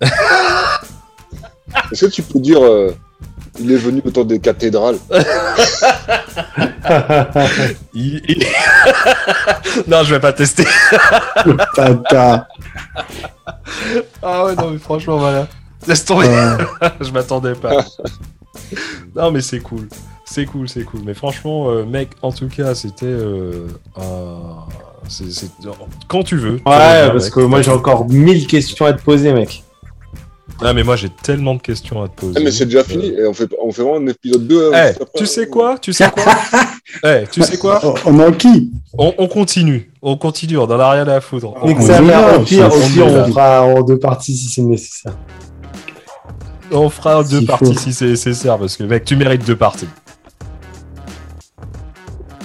Est-ce 1.92 2.06
que 2.06 2.10
tu 2.10 2.22
peux 2.22 2.38
dire 2.40 2.62
euh, 2.62 2.90
il 3.60 3.70
est 3.72 3.76
venu 3.76 4.02
autour 4.04 4.24
des 4.24 4.38
cathédrales? 4.40 4.98
Il- 7.94 8.22
il- 8.28 8.46
non, 9.88 10.02
je 10.04 10.14
vais 10.14 10.20
pas 10.20 10.32
tester. 10.32 10.64
tata, 11.74 12.46
Ah 14.22 14.44
ouais, 14.44 14.54
non, 14.54 14.70
mais 14.70 14.78
franchement, 14.78 15.18
voilà. 15.18 15.46
Laisse 15.86 16.04
tomber. 16.04 16.28
euh, 16.28 16.56
je 17.00 17.10
m'attendais 17.10 17.54
pas. 17.54 17.84
non, 19.14 19.30
mais 19.30 19.40
c'est 19.40 19.60
cool. 19.60 19.88
C'est 20.36 20.44
cool, 20.44 20.68
c'est 20.68 20.82
cool. 20.84 21.00
Mais 21.02 21.14
franchement, 21.14 21.70
euh, 21.70 21.86
mec, 21.86 22.10
en 22.20 22.30
tout 22.30 22.48
cas, 22.48 22.74
c'était 22.74 23.06
euh, 23.06 23.68
un. 23.98 24.66
c'est- 25.08 25.30
c'est- 25.32 25.48
Quand 26.08 26.22
tu 26.24 26.36
veux. 26.36 26.56
tu 26.58 26.62
Ouais, 26.70 27.08
parce 27.10 27.24
mec. 27.24 27.32
que 27.32 27.40
moi 27.40 27.62
j'ai 27.62 27.70
encore 27.70 28.06
mille 28.10 28.46
questions 28.46 28.84
à 28.84 28.92
te 28.92 29.00
poser, 29.02 29.32
mec. 29.32 29.64
Ah, 30.60 30.74
mais 30.74 30.82
moi 30.82 30.94
j'ai 30.96 31.08
tellement 31.08 31.54
de 31.54 31.62
questions 31.62 32.02
à 32.02 32.08
te 32.08 32.20
poser. 32.20 32.34
Ah, 32.36 32.40
mais 32.44 32.50
c'est 32.50 32.66
déjà 32.66 32.84
fini. 32.84 33.06
Et 33.14 33.26
on, 33.26 33.32
fait, 33.32 33.48
on 33.62 33.72
fait 33.72 33.80
vraiment 33.80 33.96
un 33.96 34.06
épisode 34.08 34.46
2. 34.46 34.72
Eh, 34.74 34.92
tu 35.16 35.24
sais 35.24 35.46
quoi? 35.46 35.78
Tu 35.78 35.94
sais 35.94 36.10
quoi? 36.10 36.24
Eh, 37.02 37.24
tu 37.32 37.42
sais 37.42 37.56
quoi? 37.56 37.80
On 38.04 38.18
en 38.20 38.30
qui? 38.32 38.72
On, 38.98 39.14
on 39.16 39.28
continue. 39.28 39.90
On 40.02 40.18
continue, 40.18 40.58
on 40.58 40.64
en 40.64 40.78
a 40.80 40.90
rien 40.90 41.08
à 41.08 41.22
foutre. 41.22 41.46
On, 41.62 41.66
Nique 41.66 41.78
on 41.80 41.86
sa 41.86 42.02
y 42.02 42.04
mère, 42.04 42.20
va, 42.28 42.38
au 42.38 42.42
pire, 42.42 42.68
on 42.70 42.76
au 42.76 42.82
y 42.82 42.92
pire, 42.92 43.08
va. 43.08 43.22
on 43.22 43.28
fera 43.28 43.62
en 43.62 43.82
deux 43.82 43.98
parties 43.98 44.36
si 44.36 44.48
c'est 44.50 44.60
nécessaire. 44.62 45.16
on 46.72 46.90
fera 46.90 47.22
deux 47.24 47.38
S'il 47.38 47.46
parties 47.46 47.74
si 47.74 47.92
c'est 47.94 48.06
nécessaire, 48.06 48.58
parce 48.58 48.76
que 48.76 48.82
mec, 48.84 49.06
tu 49.06 49.16
mérites 49.16 49.46
deux 49.46 49.56
parties. 49.56 49.88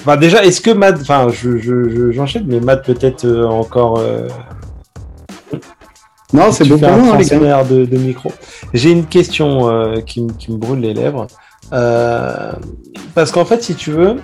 Enfin, 0.01 0.17
déjà, 0.17 0.43
est-ce 0.43 0.61
que 0.61 0.71
Matt, 0.71 0.97
enfin, 1.01 1.27
je, 1.29 1.57
je, 1.57 1.89
je- 1.89 2.11
j'enchaîne, 2.11 2.45
mais 2.47 2.59
Matt 2.59 2.85
peut-être 2.85 3.25
euh, 3.25 3.45
encore. 3.47 3.99
euh, 3.99 4.27
Non, 6.33 6.51
c'est 6.51 6.65
bon 6.67 6.77
pour 6.79 6.87
un 6.87 6.97
moi, 6.97 7.17
les 7.17 7.25
gars. 7.25 7.37
transfert 7.37 7.65
de, 7.65 7.85
de 7.85 7.97
micro. 7.97 8.31
J'ai 8.73 8.91
une 8.91 9.05
question 9.05 9.69
euh, 9.69 10.01
qui, 10.01 10.21
me- 10.21 10.31
qui 10.33 10.51
me 10.51 10.57
brûle 10.57 10.79
les 10.79 10.93
lèvres. 10.93 11.27
Parce 11.69 13.31
qu'en 13.31 13.45
fait, 13.45 13.61
si 13.63 13.75
tu 13.75 13.91
veux, 13.91 14.15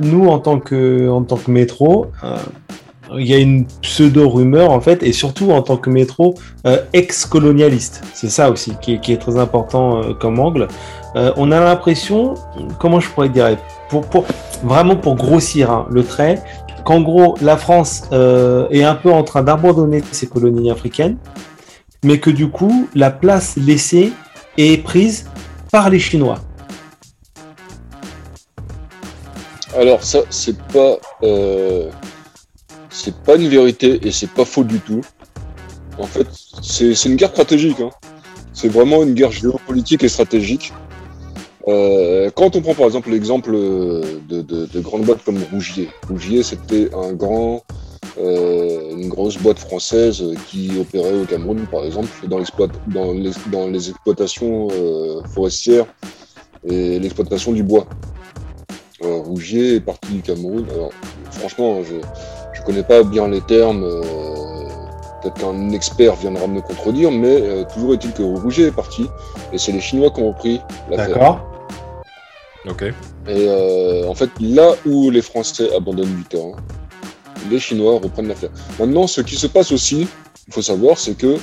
nous, 0.00 0.26
en 0.28 0.38
tant 0.38 0.58
que, 0.60 1.08
en 1.08 1.22
tant 1.22 1.36
que 1.36 1.50
métro, 1.50 2.06
il 3.16 3.26
y 3.26 3.34
a 3.34 3.38
une 3.38 3.64
pseudo-rumeur, 3.82 4.70
en 4.70 4.80
fait, 4.80 5.02
et 5.02 5.12
surtout 5.12 5.50
en 5.50 5.62
tant 5.62 5.76
que 5.76 5.88
métro 5.90 6.34
euh, 6.66 6.78
ex-colonialiste. 6.92 8.02
C'est 8.14 8.28
ça 8.30 8.50
aussi 8.50 8.72
qui 8.82 8.94
est, 8.94 9.00
qui 9.00 9.12
est 9.12 9.16
très 9.16 9.38
important 9.38 10.02
euh, 10.02 10.14
comme 10.14 10.38
angle. 10.38 10.68
Euh, 11.16 11.32
on 11.36 11.50
a 11.50 11.58
l'impression, 11.60 12.34
comment 12.78 13.00
je 13.00 13.08
pourrais 13.08 13.30
dire, 13.30 13.56
pour, 13.88 14.24
vraiment 14.62 14.96
pour 14.96 15.16
grossir 15.16 15.70
hein, 15.70 15.86
le 15.90 16.04
trait, 16.04 16.42
qu'en 16.84 17.00
gros, 17.00 17.36
la 17.40 17.56
France 17.56 18.04
euh, 18.12 18.68
est 18.70 18.84
un 18.84 18.94
peu 18.94 19.12
en 19.12 19.24
train 19.24 19.42
d'abandonner 19.42 20.02
ses 20.12 20.26
colonies 20.26 20.70
africaines, 20.70 21.18
mais 22.04 22.18
que 22.18 22.30
du 22.30 22.48
coup, 22.48 22.88
la 22.94 23.10
place 23.10 23.56
laissée 23.56 24.12
est 24.56 24.82
prise 24.82 25.26
par 25.70 25.90
les 25.90 25.98
Chinois. 25.98 26.38
Alors, 29.76 30.02
ça, 30.02 30.20
c'est 30.30 30.58
pas. 30.58 30.96
euh, 31.22 31.90
pas 33.24 33.36
une 33.36 33.48
vérité 33.48 34.00
et 34.06 34.10
c'est 34.10 34.30
pas 34.30 34.44
faux 34.44 34.64
du 34.64 34.80
tout. 34.80 35.02
En 35.98 36.06
fait, 36.06 36.26
c'est 36.62 36.94
c'est 36.94 37.08
une 37.08 37.16
guerre 37.16 37.30
stratégique. 37.30 37.80
hein. 37.80 37.90
C'est 38.52 38.68
vraiment 38.68 39.02
une 39.02 39.14
guerre 39.14 39.30
géopolitique 39.30 40.02
et 40.02 40.08
stratégique. 40.08 40.72
Euh, 41.68 42.30
quand 42.34 42.56
on 42.56 42.62
prend 42.62 42.74
par 42.74 42.86
exemple 42.86 43.10
l'exemple 43.10 43.52
de, 43.52 44.02
de, 44.28 44.66
de 44.66 44.80
grandes 44.80 45.02
boîtes 45.02 45.22
comme 45.24 45.38
Rougier. 45.52 45.88
Rougier, 46.08 46.42
c'était 46.42 46.88
un 46.94 47.12
grand, 47.12 47.62
euh, 48.18 48.92
une 48.96 49.08
grosse 49.08 49.36
boîte 49.36 49.58
française 49.58 50.24
qui 50.48 50.72
opérait 50.80 51.20
au 51.20 51.24
Cameroun, 51.24 51.66
par 51.70 51.84
exemple, 51.84 52.08
dans, 52.26 52.40
dans, 52.86 53.12
les, 53.12 53.32
dans 53.52 53.66
les 53.68 53.90
exploitations 53.90 54.68
euh, 54.72 55.20
forestières 55.34 55.86
et 56.64 56.98
l'exploitation 56.98 57.52
du 57.52 57.62
bois. 57.62 57.86
Rougier 59.00 59.76
est 59.76 59.80
parti 59.80 60.12
du 60.14 60.22
Cameroun. 60.22 60.64
Alors, 60.74 60.90
franchement, 61.32 61.82
je 61.82 61.96
je 62.54 62.62
connais 62.64 62.82
pas 62.82 63.02
bien 63.04 63.28
les 63.28 63.40
termes. 63.42 63.84
euh, 63.84 64.02
Peut-être 65.20 65.40
qu'un 65.40 65.70
expert 65.70 66.14
viendra 66.14 66.46
me 66.46 66.60
contredire, 66.60 67.10
mais 67.10 67.40
euh, 67.40 67.64
toujours 67.74 67.94
est-il 67.94 68.12
que 68.12 68.22
Rougier 68.22 68.66
est 68.66 68.72
parti 68.74 69.04
et 69.52 69.58
c'est 69.58 69.72
les 69.72 69.80
Chinois 69.80 70.10
qui 70.10 70.20
ont 70.20 70.28
repris 70.28 70.60
l'affaire. 70.90 71.08
D'accord 71.08 71.47
Ok. 72.68 72.82
Et 72.82 72.92
euh, 73.28 74.08
en 74.08 74.14
fait, 74.14 74.30
là 74.40 74.74
où 74.86 75.10
les 75.10 75.22
Français 75.22 75.74
abandonnent 75.74 76.14
du 76.14 76.24
terrain, 76.24 76.56
les 77.50 77.58
Chinois 77.58 77.98
reprennent 78.02 78.28
l'affaire. 78.28 78.50
Maintenant, 78.78 79.06
ce 79.06 79.20
qui 79.20 79.36
se 79.36 79.46
passe 79.46 79.72
aussi, 79.72 80.06
il 80.46 80.52
faut 80.52 80.62
savoir, 80.62 80.98
c'est 80.98 81.16
que 81.16 81.36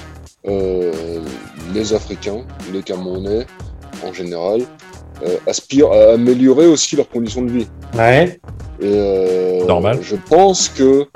euh, 0.48 1.22
les 1.74 1.94
Africains, 1.94 2.46
les 2.72 2.84
Camerounais 2.84 3.46
en 4.06 4.14
général, 4.14 4.62
euh, 5.24 5.38
aspirent 5.48 5.92
à 5.92 6.14
améliorer 6.14 6.68
aussi 6.68 6.96
leurs 6.96 7.10
conditions 7.10 7.42
de 7.42 7.52
vie. 7.52 7.68
Ouais. 7.98 8.40
Et 8.82 8.92
euh, 8.94 9.66
Normal. 9.66 10.00
Je 10.02 10.16
pense 10.30 10.68
que 10.68 11.08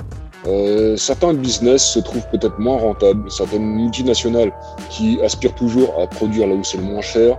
euh, 0.46 0.96
certains 0.96 1.34
business 1.34 1.84
se 1.84 1.98
trouvent 1.98 2.26
peut-être 2.30 2.58
moins 2.58 2.78
rentables, 2.78 3.30
certaines 3.30 3.66
multinationales 3.66 4.52
qui 4.88 5.20
aspirent 5.22 5.54
toujours 5.54 6.00
à 6.00 6.06
produire 6.06 6.46
là 6.46 6.54
où 6.54 6.64
c'est 6.64 6.78
le 6.78 6.84
moins 6.84 7.02
cher 7.02 7.38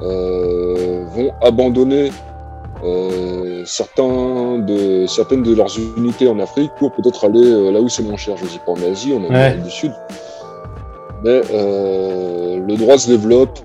vont 0.00 1.32
abandonner 1.42 2.10
euh, 2.84 3.62
certains 3.66 4.58
de, 4.58 5.06
certaines 5.06 5.42
de 5.42 5.54
leurs 5.54 5.76
unités 5.96 6.28
en 6.28 6.38
Afrique 6.38 6.70
pour 6.78 6.92
peut-être 6.92 7.24
aller 7.24 7.44
euh, 7.44 7.70
là 7.72 7.80
où 7.80 7.88
c'est 7.88 8.02
moins 8.04 8.16
cher. 8.16 8.36
Je 8.36 8.44
ne 8.44 8.48
dis 8.48 8.60
pas 8.64 8.72
en 8.72 8.82
Asie, 8.92 9.12
en 9.12 9.24
Amérique 9.24 9.62
du 9.64 9.70
Sud. 9.70 9.92
Mais 11.24 11.40
euh, 11.52 12.60
le 12.64 12.76
droit 12.76 12.96
se 12.98 13.08
développe, 13.08 13.58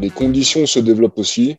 les 0.00 0.08
conditions 0.10 0.64
se 0.66 0.78
développent 0.78 1.18
aussi. 1.18 1.56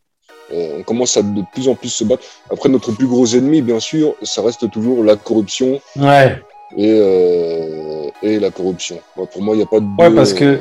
Euh, 0.54 0.78
on 0.80 0.84
commence 0.84 1.18
à 1.18 1.22
de 1.22 1.42
plus 1.54 1.68
en 1.68 1.76
plus 1.76 1.90
se 1.90 2.04
battre. 2.04 2.24
Après, 2.50 2.70
notre 2.70 2.92
plus 2.94 3.06
gros 3.08 3.26
ennemi, 3.28 3.62
bien 3.62 3.80
sûr, 3.80 4.16
ça 4.24 4.42
reste 4.42 4.72
toujours 4.72 5.04
la 5.04 5.16
corruption 5.18 5.80
Ouais. 6.00 6.42
et, 6.76 6.98
euh, 7.00 8.10
et 8.24 8.40
la 8.40 8.50
corruption. 8.50 8.98
Pour 9.16 9.42
moi, 9.42 9.54
il 9.56 9.58
n'y 9.58 9.64
a 9.64 9.68
pas 9.68 9.80
de. 9.80 9.86
Ouais, 10.02 10.16
parce 10.16 10.34
que- 10.34 10.46
euh, 10.46 10.58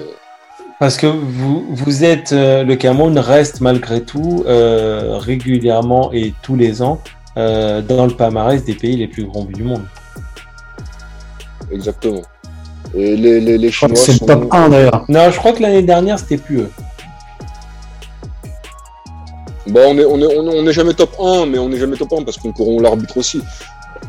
Parce 0.78 0.96
que 0.98 1.06
vous, 1.06 1.64
vous 1.70 2.04
êtes, 2.04 2.32
euh, 2.32 2.62
le 2.62 2.76
Cameroun 2.76 3.18
reste 3.18 3.60
malgré 3.62 4.02
tout 4.02 4.44
euh, 4.46 5.16
régulièrement 5.18 6.12
et 6.12 6.34
tous 6.42 6.54
les 6.56 6.82
ans 6.82 7.00
euh, 7.38 7.80
dans 7.80 8.04
le 8.06 8.12
palmarès 8.12 8.62
des 8.64 8.74
pays 8.74 8.96
les 8.96 9.08
plus 9.08 9.24
grands 9.24 9.44
du 9.44 9.62
monde. 9.62 9.82
exactement. 11.72 12.22
Et 12.94 13.16
les, 13.16 13.40
les, 13.40 13.58
les 13.58 13.68
Je 13.70 13.76
crois 13.76 13.88
que 13.88 13.94
Chinois 13.96 14.06
c'est 14.06 14.18
sont. 14.18 14.26
le 14.26 14.40
top 14.42 14.54
1 14.54 14.68
d'ailleurs. 14.68 15.04
Non, 15.08 15.30
je 15.30 15.36
crois 15.38 15.52
que 15.52 15.62
l'année 15.62 15.82
dernière 15.82 16.18
c'était 16.18 16.36
plus 16.38 16.58
eux. 16.60 16.70
Bah, 19.68 19.80
on 19.88 19.98
est, 19.98 20.04
on 20.04 20.18
est, 20.20 20.26
on 20.38 20.50
est, 20.50 20.60
on 20.60 20.66
est 20.66 20.72
jamais 20.72 20.94
top 20.94 21.10
1, 21.20 21.46
mais 21.46 21.58
on 21.58 21.72
est 21.72 21.78
jamais 21.78 21.96
top 21.96 22.12
1 22.12 22.22
parce 22.22 22.36
qu'on 22.36 22.52
corrompt 22.52 22.82
l'arbitre 22.82 23.16
aussi. 23.16 23.40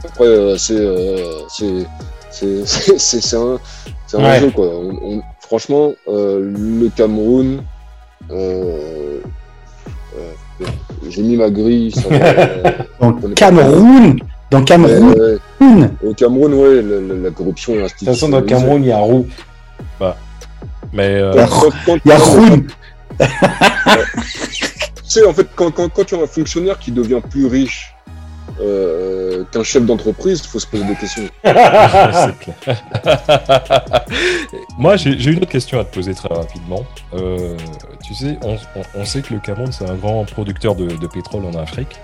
Après, 0.05 0.25
euh, 0.25 0.57
c'est, 0.57 0.75
euh, 0.75 1.17
c'est, 1.49 1.85
c'est, 2.29 2.65
c'est, 2.67 2.99
c'est, 2.99 3.21
c'est 3.21 3.35
un, 3.37 3.57
c'est 4.05 4.17
un 4.17 4.23
Ouais. 4.23 4.39
jeu, 4.41 4.51
quoi. 4.51 4.67
On- 4.67 4.99
on- 5.17 5.21
franchement, 5.47 5.93
euh, 6.07 6.39
le 6.55 6.89
Cameroun, 6.89 7.61
euh, 8.31 9.19
euh, 10.17 10.65
j'ai 11.09 11.23
mis 11.23 11.37
ma 11.37 11.49
grille. 11.49 11.93
Dans 12.99 13.13
Cameroun 13.35 14.19
Dans 14.51 14.63
Cameroun 14.63 15.15
ouais. 15.17 15.37
Au 16.05 16.13
Cameroun, 16.13 16.53
ouais, 16.53 16.81
la, 16.81 16.99
la- 17.15 17.21
la 17.23 17.31
corruption 17.31 17.73
est 17.75 17.83
De 17.83 17.87
toute 17.89 18.07
façon, 18.07 18.29
dans 18.29 18.39
le. 18.39 18.45
Cameroun, 18.45 18.83
il 18.83 18.87
y 18.89 18.91
a 18.91 18.97
Roux. 18.99 19.25
Mais 20.93 21.15
euh, 21.15 21.33
Il 22.05 22.09
y 22.09 22.11
a 22.13 22.17
Roun 22.17 22.67
Tu 25.03 25.13
sais, 25.13 25.25
en 25.25 25.33
fait, 25.33 25.47
quand, 25.55 25.71
quand, 25.71 25.89
quand 25.89 26.03
tu 26.05 26.15
as 26.15 26.19
un 26.21 26.27
fonctionnaire 26.27 26.77
qui 26.79 26.91
devient 26.91 27.21
plus 27.29 27.45
riche 27.47 27.93
euh, 28.61 29.43
qu'un 29.51 29.63
chef 29.63 29.85
d'entreprise, 29.85 30.41
il 30.43 30.47
faut 30.47 30.59
se 30.59 30.67
poser 30.67 30.83
des 30.85 30.95
questions. 30.95 31.23
Moi, 34.77 34.95
j'ai 34.97 35.17
j'ai 35.19 35.31
une 35.31 35.37
autre 35.39 35.51
question 35.51 35.79
à 35.79 35.83
te 35.83 35.93
poser 35.93 36.13
très 36.13 36.29
rapidement. 36.33 36.83
Euh, 37.13 37.57
tu 38.03 38.13
sais, 38.13 38.37
on, 38.43 38.55
on- 38.75 38.83
on 39.01 39.05
sait 39.05 39.21
que 39.21 39.33
le 39.33 39.39
Cameroun, 39.39 39.71
c'est 39.71 39.89
un 39.89 39.95
grand 39.95 40.23
producteur 40.25 40.75
de, 40.75 40.87
de 40.87 41.07
pétrole 41.07 41.45
en 41.45 41.53
Afrique. 41.57 41.95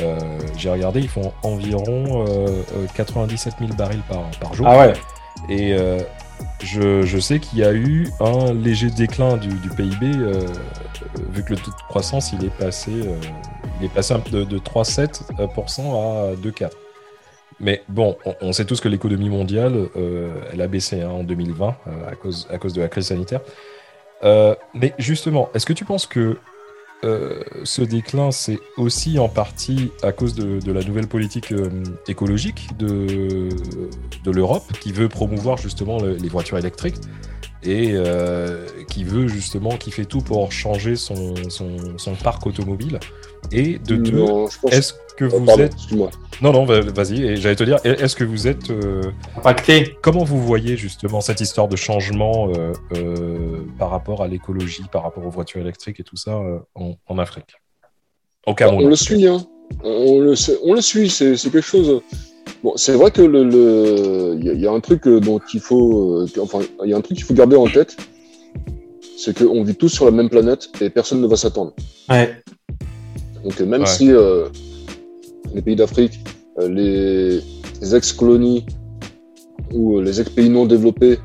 Euh, 0.00 0.18
j'ai 0.56 0.70
regardé, 0.70 1.00
ils 1.00 1.08
font 1.08 1.32
environ 1.42 2.24
euh, 2.26 2.62
euh, 2.76 2.86
97 2.94 3.54
000 3.58 3.72
barils 3.74 4.02
par, 4.08 4.22
par 4.40 4.54
jour. 4.54 4.66
ah 4.68 4.78
ouais. 4.78 4.92
Et 5.48 5.72
euh, 5.72 5.98
je, 6.62 7.18
sais 7.18 7.38
qu'il 7.38 7.58
y 7.58 7.64
a 7.64 7.72
eu 7.72 8.08
un 8.20 8.52
léger 8.52 8.90
déclin 8.90 9.36
du, 9.36 9.48
PIB, 9.48 10.06
euh, 10.06 10.32
euh, 10.32 10.44
vu 11.30 11.42
que 11.44 11.50
le 11.50 11.56
taux 11.56 11.70
de 11.70 11.88
croissance 11.88 12.32
il 12.32 12.44
est 12.44 12.56
passé, 12.56 12.90
euh, 12.92 13.16
il 13.80 13.86
est 13.86 13.94
passé 13.94 14.14
de, 14.30 14.44
de 14.44 14.58
3,7% 14.58 15.80
à 15.80 16.34
2,4%. 16.36 16.70
Mais 17.62 17.82
bon, 17.88 18.16
on, 18.40 18.52
sait 18.52 18.64
tous 18.64 18.80
que 18.80 18.88
l'économie 18.88 19.28
mondiale, 19.28 19.88
elle 20.50 20.62
a 20.62 20.66
baissé 20.66 21.02
hein, 21.02 21.10
en 21.10 21.24
2020 21.24 21.76
euh, 21.88 22.10
à, 22.10 22.14
cause, 22.14 22.48
à 22.50 22.56
cause 22.56 22.72
de 22.72 22.80
la 22.80 22.88
crise 22.88 23.08
sanitaire. 23.08 23.40
Mais 24.22 24.94
justement, 24.98 25.50
est-ce 25.54 25.66
que 25.66 25.74
tu 25.74 25.84
penses 25.84 26.06
que 26.06 26.38
euh, 27.04 27.42
ce 27.64 27.82
déclin, 27.82 28.30
c'est 28.30 28.58
aussi 28.76 29.18
en 29.18 29.28
partie 29.28 29.90
à 30.02 30.12
cause 30.12 30.34
de, 30.34 30.72
la 30.72 30.82
nouvelle 30.82 31.08
politique 31.08 31.52
euh, 31.52 31.68
écologique 32.08 32.68
de, 32.78 33.48
l'Europe, 34.30 34.64
qui 34.80 34.92
veut 34.92 35.08
promouvoir 35.08 35.56
justement 35.56 36.00
le- 36.00 36.14
les 36.14 36.28
voitures 36.28 36.58
électriques 36.58 36.96
et 37.62 37.92
euh, 37.92 38.66
qui 38.88 39.04
veut 39.04 39.28
justement, 39.28 39.76
qui 39.76 39.90
fait 39.90 40.04
tout 40.04 40.20
pour 40.20 40.50
changer 40.52 40.96
son 40.96 41.34
parc 42.22 42.46
automobile. 42.46 42.98
Et 43.52 43.78
de 43.78 43.96
deux, 43.96 44.24
pense... 44.24 44.58
est-ce 44.70 44.92
que 45.16 45.24
Oh, 45.26 45.38
vous 45.38 45.44
pardon, 45.44 45.62
êtes... 45.64 45.74
excuse-moi. 45.74 46.10
Non, 46.40 46.52
non, 46.52 46.64
va- 46.64 46.80
vas-y, 46.80 47.22
et 47.24 47.36
j'allais 47.36 47.56
te 47.56 47.64
dire, 47.64 47.78
est-ce 47.84 48.16
que 48.16 48.24
vous 48.24 48.48
êtes... 48.48 48.70
euh, 48.70 49.02
Impacté. 49.36 49.96
Comment 50.02 50.24
vous 50.24 50.40
voyez 50.40 50.76
justement 50.78 51.20
cette 51.20 51.40
histoire 51.42 51.68
de 51.68 51.76
changement 51.76 52.50
euh, 52.56 52.72
euh, 52.96 53.58
par 53.78 53.90
rapport 53.90 54.22
à 54.22 54.28
l'écologie, 54.28 54.84
par 54.90 55.02
rapport 55.02 55.26
aux 55.26 55.30
voitures 55.30 55.60
électriques 55.60 56.00
et 56.00 56.04
tout 56.04 56.16
ça 56.16 56.32
euh, 56.38 56.58
en, 56.74 56.94
en 57.06 57.18
Afrique? 57.18 57.56
Au 58.46 58.54
Cameroun. 58.54 58.86
on 58.86 58.88
le 58.88 58.96
suit, 58.96 59.26
hein. 59.26 59.44
On 59.84 60.18
le, 60.20 60.34
sait- 60.34 60.58
on 60.64 60.72
le 60.72 60.80
suit, 60.80 61.10
c'est 61.10 61.34
quelque 61.36 61.60
chose. 61.60 62.00
Bon, 62.64 62.72
c'est 62.76 62.94
vrai 62.94 63.10
que 63.10 63.20
le, 63.22 64.38
y, 64.42 64.48
a- 64.48 64.52
il 64.54 64.60
y 64.60 64.66
a 64.66 64.70
un 64.72 64.80
truc 64.80 65.06
dont 65.06 65.40
il 65.52 65.60
faut, 65.60 66.22
euh, 66.22 66.26
enfin, 66.40 66.60
il 66.84 66.90
y 66.90 66.94
a 66.94 66.96
un 66.96 67.00
truc 67.02 67.18
qu'il 67.18 67.26
faut 67.26 67.34
garder 67.34 67.56
en 67.56 67.66
tête, 67.66 67.96
c'est 69.18 69.36
qu'on 69.38 69.62
vit 69.62 69.74
tous 69.76 69.90
sur 69.90 70.06
la 70.06 70.10
même 70.12 70.30
planète 70.30 70.70
et 70.80 70.88
personne 70.88 71.20
ne 71.20 71.26
va 71.26 71.36
s'attendre. 71.36 71.74
Ouais. 72.08 72.42
Donc 73.44 73.60
euh, 73.60 73.66
même 73.66 73.82
Ouais. 73.82 73.86
si 73.86 74.10
euh, 74.12 74.48
les 75.54 75.62
pays 75.62 75.76
d'Afrique, 75.76 76.20
euh, 76.58 76.68
les, 76.68 77.40
les 77.80 77.94
ex-colonies 77.96 78.66
ou 79.72 80.00
les 80.00 80.20
ex-pays 80.20 80.50
non 80.50 80.66
développés 80.66 81.18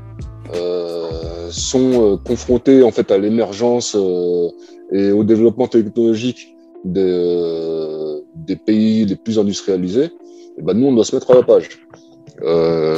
euh, 0.54 1.48
sont 1.50 2.18
confrontés 2.24 2.82
en 2.82 2.90
fait 2.90 3.10
à 3.10 3.18
l'émergence 3.18 3.94
euh, 3.96 4.48
et 4.92 5.10
au 5.10 5.24
développement 5.24 5.66
technologique 5.66 6.54
des, 6.84 8.20
des 8.36 8.56
pays 8.56 9.04
les 9.04 9.16
plus 9.16 9.38
industrialisés, 9.38 10.10
et 10.58 10.62
ben 10.62 10.74
nous 10.74 10.86
on 10.86 10.92
doit 10.94 11.04
se 11.04 11.14
mettre 11.16 11.30
à 11.32 11.34
la 11.34 11.42
page. 11.42 11.68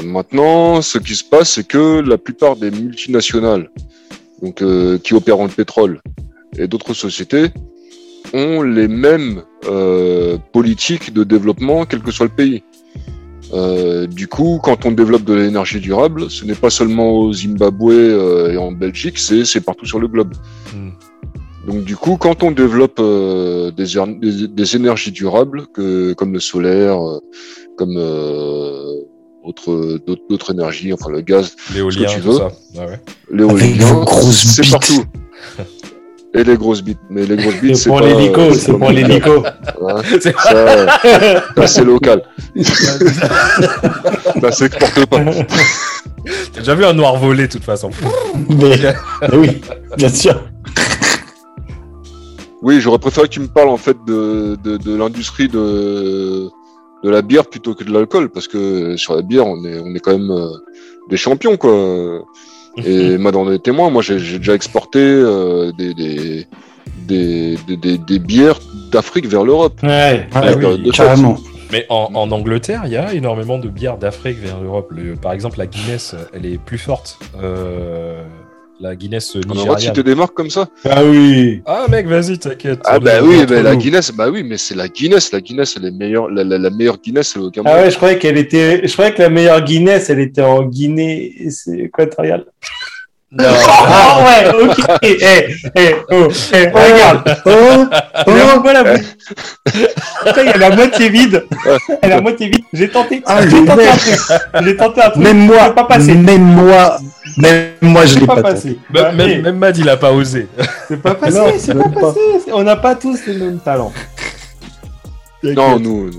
Maintenant, 0.04 0.82
ce 0.82 0.98
qui 0.98 1.14
se 1.14 1.24
passe, 1.24 1.50
c'est 1.52 1.66
que 1.66 2.00
la 2.00 2.18
plupart 2.18 2.56
des 2.56 2.70
multinationales, 2.70 3.70
donc 4.42 4.56
qui 5.02 5.14
opèrent 5.14 5.38
dans 5.38 5.44
le 5.44 5.50
pétrole 5.50 6.00
et 6.58 6.66
d'autres 6.66 6.92
sociétés, 6.92 7.46
ont 8.34 8.62
les 8.62 8.88
mêmes 8.88 9.42
euh, 9.66 10.36
politiques 10.52 11.12
de 11.12 11.24
développement, 11.24 11.84
quel 11.86 12.00
que 12.00 12.10
soit 12.10 12.26
le 12.26 12.32
pays. 12.34 12.62
Euh, 13.54 14.06
du 14.06 14.28
coup, 14.28 14.60
quand 14.62 14.84
on 14.84 14.92
développe 14.92 15.24
de 15.24 15.32
l'énergie 15.34 15.80
durable, 15.80 16.30
ce 16.30 16.44
n'est 16.44 16.54
pas 16.54 16.68
seulement 16.70 17.12
au 17.12 17.32
Zimbabwe 17.32 17.90
euh, 17.92 18.52
et 18.52 18.56
en 18.58 18.72
Belgique, 18.72 19.18
c'est 19.18 19.44
c'est 19.46 19.62
partout 19.62 19.86
sur 19.86 19.98
le 19.98 20.08
globe. 20.08 20.34
Hmm. 20.74 20.90
Donc 21.66 21.84
du 21.84 21.96
coup, 21.96 22.16
quand 22.18 22.42
on 22.42 22.50
développe 22.50 22.98
euh, 23.00 23.70
des, 23.70 23.96
er- 23.96 24.18
des, 24.20 24.48
des 24.48 24.76
énergies 24.76 25.12
durables, 25.12 25.66
que, 25.74 26.12
comme 26.12 26.32
le 26.34 26.40
solaire, 26.40 26.98
comme 27.78 27.94
euh, 27.96 28.92
autre- 29.42 29.98
d'autres 30.06 30.22
d'autres 30.28 30.52
énergies, 30.52 30.92
enfin 30.92 31.10
le 31.10 31.22
gaz, 31.22 31.56
L'éolien, 31.74 32.06
tu 32.06 32.20
tout 32.20 32.32
veux. 32.32 32.36
ça. 32.38 32.52
Ah 32.78 32.86
ouais. 32.86 33.00
l'éolien, 33.32 34.04
c'est 34.30 34.70
partout. 34.70 35.04
Et 36.38 36.44
les 36.44 36.56
grosses 36.56 36.82
bites. 36.82 37.00
Mais 37.10 37.26
les 37.26 37.36
grosses 37.36 37.56
bites, 37.56 37.74
C'est 37.76 37.82
c'est 37.84 37.88
pour 37.90 38.00
l'hélico, 38.00 38.40
c'est 38.52 38.58
c'est 38.60 38.72
pour 38.72 38.90
l'hélico. 38.90 39.44
C'est- 40.20 40.34
Ça, 40.38 41.66
c'est 41.66 41.84
local. 41.84 42.22
Ça 44.40 44.52
s'exporte 44.52 45.06
pas. 45.06 45.20
T'as 46.52 46.60
déjà 46.60 46.74
vu 46.74 46.84
un 46.84 46.92
noir 46.92 47.16
voler, 47.16 47.46
de 47.48 47.52
toute 47.52 47.64
façon. 47.64 47.90
Mais, 48.48 48.76
mais 49.30 49.36
oui, 49.36 49.60
bien 49.96 50.08
sûr. 50.08 50.40
Oui, 52.62 52.80
j'aurais 52.80 52.98
préféré 52.98 53.28
que 53.28 53.32
tu 53.32 53.40
me 53.40 53.46
parles 53.48 53.68
en 53.68 53.76
fait 53.76 53.96
de, 54.06 54.56
de, 54.62 54.76
de 54.76 54.94
l'industrie 54.96 55.48
de, 55.48 56.48
de 57.04 57.10
la 57.10 57.22
bière 57.22 57.46
plutôt 57.46 57.74
que 57.74 57.84
de 57.84 57.92
l'alcool, 57.92 58.28
parce 58.30 58.48
que 58.48 58.96
sur 58.96 59.14
la 59.16 59.22
bière, 59.22 59.46
on 59.46 59.64
est, 59.64 59.78
on 59.80 59.94
est 59.94 60.00
quand 60.00 60.12
même 60.18 60.30
euh, 60.30 60.48
des 61.08 61.16
champions, 61.16 61.56
quoi. 61.56 62.22
Et 62.84 63.18
moi, 63.18 63.32
dans 63.32 63.44
les 63.48 63.58
témoins, 63.58 63.90
moi, 63.90 64.02
j'ai 64.02 64.18
j'ai 64.18 64.38
déjà 64.38 64.54
exporté 64.54 64.98
euh, 65.00 65.72
des, 65.72 65.94
des, 65.94 66.46
des, 67.06 67.56
des, 67.66 67.76
des, 67.76 67.98
des 67.98 68.18
bières 68.18 68.58
d'Afrique 68.92 69.26
vers 69.26 69.44
l'Europe. 69.44 69.80
Ouais. 69.82 70.26
Ah 70.34 70.42
oui, 70.56 70.78
de 70.78 70.84
fête. 70.84 70.92
Carrément. 70.94 71.38
Mais 71.70 71.84
en, 71.90 72.10
en 72.14 72.30
Angleterre, 72.30 72.82
il 72.86 72.92
y 72.92 72.96
a 72.96 73.12
énormément 73.12 73.58
de 73.58 73.68
bières 73.68 73.98
d'Afrique 73.98 74.38
vers 74.38 74.58
l'Europe. 74.60 74.90
Le- 74.90 75.16
Par 75.16 75.32
exemple, 75.32 75.58
la 75.58 75.66
Guinness, 75.66 76.14
elle 76.32 76.46
est 76.46 76.56
plus 76.58 76.78
forte. 76.78 77.18
Euh, 77.42 78.22
la 78.80 78.94
Guinness 78.94 79.36
de 79.36 79.46
nigériane. 79.48 79.78
citer 79.78 80.02
des 80.02 80.14
marques 80.14 80.34
comme 80.34 80.50
ça? 80.50 80.68
Ah 80.84 81.04
oui. 81.04 81.62
Ah 81.66 81.86
mec, 81.88 82.06
vas-y, 82.06 82.38
t'inquiète. 82.38 82.80
Ah 82.84 82.98
bah 82.98 83.16
est 83.16 83.20
oui, 83.20 83.46
bah, 83.46 83.62
la. 83.62 83.76
Guinness, 83.76 84.12
bah 84.12 84.28
oui, 84.30 84.42
mais 84.42 84.56
c'est 84.56 84.74
la 84.74 84.88
Guinness. 84.88 85.32
La 85.32 85.40
Guinness, 85.40 85.76
elle 85.76 85.86
est 85.86 85.90
meilleure. 85.90 86.28
La, 86.30 86.44
la, 86.44 86.58
la 86.58 86.70
meilleure 86.70 86.98
Guinness, 86.98 87.28
c'est 87.28 87.38
au 87.38 87.50
Cameroun. 87.50 87.76
Ah 87.76 87.82
ouais, 87.82 87.90
je 87.90 87.96
croyais 87.96 88.18
qu'elle 88.18 88.38
était. 88.38 88.86
Je 88.86 88.92
croyais 88.92 89.12
que 89.12 89.22
la 89.22 89.30
meilleure 89.30 89.62
Guinness, 89.64 90.10
elle 90.10 90.20
était 90.20 90.42
en 90.42 90.62
Guinée 90.62 91.34
équatoriale. 91.66 92.46
Non. 93.30 93.44
Ah 93.90 94.24
ouais, 94.24 94.64
ok. 94.64 94.98
Eh, 95.02 95.18
eh, 95.76 95.94
oh, 96.10 96.28
eh, 96.54 96.66
regarde. 96.68 97.36
Oh, 97.44 97.84
oh, 98.26 98.60
voilà. 98.62 98.84
Putain, 98.94 100.42
il 100.42 100.46
y 100.46 100.48
a 100.48 100.56
la 100.56 100.70
moitié 100.74 101.08
vide. 101.10 101.44
Elle 102.00 102.10
est 102.10 102.14
à 102.14 102.20
moitié 102.22 102.48
vide. 102.48 102.64
J'ai 102.72 102.88
tenté. 102.88 103.22
Ah, 103.26 103.42
J'ai 103.46 103.64
tenté 103.64 103.86
un 103.88 103.96
truc. 103.96 104.18
J'ai 104.64 104.76
tenté 104.76 105.02
un 105.02 105.10
truc. 105.10 105.22
Même 105.22 105.38
moi, 105.46 105.58
C'est 105.66 105.74
pas 105.74 105.84
passé. 105.84 106.14
même 106.14 106.42
moi, 106.42 106.98
même 107.36 107.68
moi, 107.82 108.06
je 108.06 108.18
l'ai 108.18 108.26
pas 108.26 108.42
passé. 108.42 108.78
Même, 108.92 109.42
même, 109.42 109.58
Mad, 109.58 109.76
il 109.76 109.88
a 109.88 109.96
pas 109.98 110.10
osé. 110.12 110.48
C'est 110.88 111.00
pas 111.02 111.14
passé. 111.14 111.38
C'est 111.58 111.74
pas 111.74 111.88
pas. 111.88 112.00
passé. 112.00 112.20
On 112.52 112.62
n'a 112.62 112.76
pas 112.76 112.94
tous 112.94 113.18
les 113.26 113.34
mêmes 113.34 113.58
talents. 113.58 113.92
Non, 115.42 115.78
nous, 115.78 116.10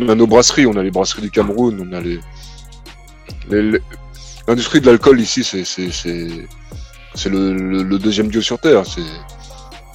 on 0.00 0.08
a 0.08 0.14
nos 0.14 0.26
brasseries, 0.28 0.66
on 0.66 0.76
a 0.76 0.82
les 0.82 0.90
brasseries 0.92 1.22
du 1.22 1.30
Cameroun, 1.30 1.84
on 1.90 1.96
a 1.96 2.00
les. 2.00 2.20
les- 3.50 3.62
les- 3.72 3.82
L'industrie 4.48 4.80
de 4.80 4.86
l'alcool 4.86 5.20
ici, 5.20 5.44
c'est 5.44 5.64
c'est 5.64 5.92
c'est 5.92 6.26
c'est 7.14 7.28
le, 7.28 7.52
le, 7.54 7.82
le 7.82 7.98
deuxième 7.98 8.28
dieu 8.28 8.40
sur 8.40 8.58
terre. 8.58 8.84
C'est 8.86 9.02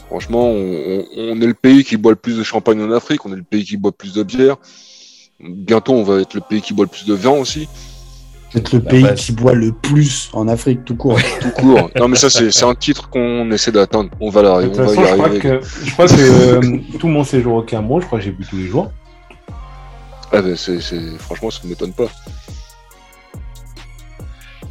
franchement, 0.08 0.48
on, 0.48 1.42
est 1.42 1.46
le 1.48 1.56
pays 1.56 1.84
qui 1.84 1.98
boit 1.98 2.12
le 2.12 2.16
plus 2.18 2.38
de 2.38 2.44
champagne 2.44 2.80
en 2.82 2.92
Afrique, 2.92 3.26
on 3.26 3.34
est 3.34 3.38
le 3.38 3.44
pays 3.44 3.66
qui 3.66 3.78
boit 3.78 3.90
le 3.90 3.98
plus 3.98 4.14
de 4.14 4.22
bière. 4.24 4.58
Bientôt, 5.40 5.94
on 5.94 6.04
va 6.04 6.22
être 6.22 6.36
le 6.36 6.42
pays 6.42 6.62
qui 6.62 6.74
boit 6.74 6.86
le 6.86 6.90
plus 6.92 7.06
de 7.06 7.16
vin 7.16 7.32
aussi, 7.32 7.68
C'est 8.52 8.72
le 8.74 8.80
La 8.80 8.90
pays 8.92 9.04
base. 9.04 9.20
qui 9.26 9.32
boit 9.32 9.54
le 9.56 9.72
plus 9.72 10.30
en 10.34 10.48
Afrique 10.48 10.86
tout 10.86 10.96
court. 10.96 11.18
tout 11.42 11.50
court. 11.50 11.90
non, 12.00 12.08
mais 12.08 12.16
ça, 12.16 12.30
c'est 12.30 12.64
un 12.64 12.76
titre 12.76 13.10
qu'on 13.10 13.50
essaie 13.52 13.72
d'atteindre. 13.72 14.12
On 14.20 14.30
va 14.30 14.44
De 14.44 14.48
l'arriver, 14.48 14.72
toute 14.72 14.82
on 14.82 14.86
va 14.86 14.90
façon, 14.94 15.02
y 15.02 15.08
je 15.08 15.14
crois 15.14 15.26
arriver. 15.26 15.40
que, 15.40 15.60
je 15.84 15.92
crois 15.94 16.08
que 16.08 16.14
euh, 16.22 16.80
tout 17.00 17.08
mon 17.08 17.24
séjour 17.24 17.56
au 17.56 17.62
Cameroun, 17.64 18.02
je 18.02 18.06
crois 18.06 18.20
que 18.20 18.26
j'ai 18.26 18.32
bu 18.32 18.46
tous 18.48 18.58
les 18.58 18.68
jours. 18.68 18.92
Ah, 20.32 20.42
ben, 20.44 20.56
c'est- 20.56 20.80
franchement, 21.18 21.50
ça 21.50 21.62
ne 21.64 21.70
m'étonne 21.70 21.94
pas. 21.94 22.06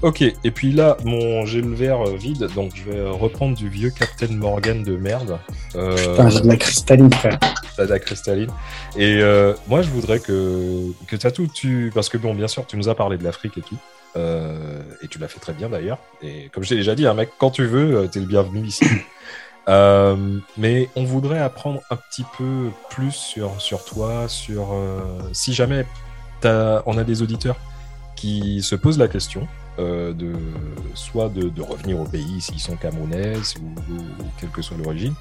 Ok, 0.03 0.21
et 0.23 0.51
puis 0.51 0.73
là, 0.73 0.97
mon 1.05 1.47
j'ai 1.47 1.61
le 1.63 1.73
verre 1.73 2.01
euh, 2.09 2.17
vide, 2.17 2.49
donc 2.57 2.73
je 2.75 2.83
vais 2.91 2.99
euh, 2.99 3.13
reprendre 3.13 3.57
du 3.57 3.69
vieux 3.69 3.91
Captain 3.91 4.35
Morgan 4.35 4.83
de 4.83 4.97
merde. 4.97 5.39
Euh, 5.77 5.95
Putain, 5.97 6.29
j'ai 6.29 6.41
de 6.41 6.49
la 6.49 6.57
cristalline, 6.57 7.13
frère. 7.13 7.39
t'as 7.77 7.85
de 7.87 7.91
la 7.91 8.01
cristalline. 8.01 8.51
Et 8.97 9.21
euh, 9.23 9.55
moi, 9.69 9.81
je 9.83 9.91
voudrais 9.91 10.19
que, 10.19 10.91
que 11.07 11.15
Tatou, 11.15 11.47
tu. 11.47 11.93
Parce 11.95 12.09
que, 12.09 12.19
bon, 12.19 12.35
bien 12.35 12.49
sûr, 12.49 12.67
tu 12.67 12.77
nous 12.77 12.89
as 12.89 12.97
parlé 12.97 13.17
de 13.17 13.23
l'Afrique 13.23 13.59
et 13.59 13.63
tout. 13.63 13.77
Euh, 14.17 14.83
et 15.03 15.07
tu 15.09 15.21
l'as 15.21 15.29
fait 15.29 15.39
très 15.39 15.53
bien 15.53 15.69
d'ailleurs. 15.69 15.99
Et 16.21 16.51
comme 16.53 16.65
je 16.65 16.71
t'ai 16.71 16.75
déjà 16.77 16.97
dit, 16.97 17.07
un 17.07 17.15
mec, 17.15 17.31
quand 17.39 17.51
tu 17.51 17.65
veux, 17.65 18.09
t'es 18.11 18.19
le 18.21 18.27
bienvenu 18.27 18.67
ici. 18.67 18.85
Euh, 19.69 20.39
mais 20.59 20.89
on 20.97 21.05
voudrait 21.05 21.39
apprendre 21.39 21.83
un 21.89 21.95
petit 21.95 22.25
peu 22.37 22.71
plus 22.91 23.13
sur, 23.13 23.61
sur 23.61 23.85
toi, 23.85 24.25
sur 24.27 24.71
euh, 24.73 24.99
si 25.33 25.55
jamais 25.55 25.87
t'as- 26.41 26.83
on 26.87 26.99
a 26.99 27.05
des 27.05 27.23
auditeurs 27.23 27.55
qui 28.17 28.61
se 28.61 28.75
posent 28.75 28.99
la 28.99 29.07
question 29.07 29.47
euh, 29.79 30.13
de 30.13 30.33
soit 30.95 31.29
de, 31.29 31.49
de 31.49 31.63
revenir 31.63 31.99
au 32.01 32.05
pays 32.05 32.41
s'ils 32.41 32.61
sont 32.61 32.77
camerounais 32.77 33.35
ou, 33.61 33.93
ou 33.93 33.99
quelle 34.39 34.51
que 34.51 34.63
soit 34.63 34.77
l'origine, 34.77 35.15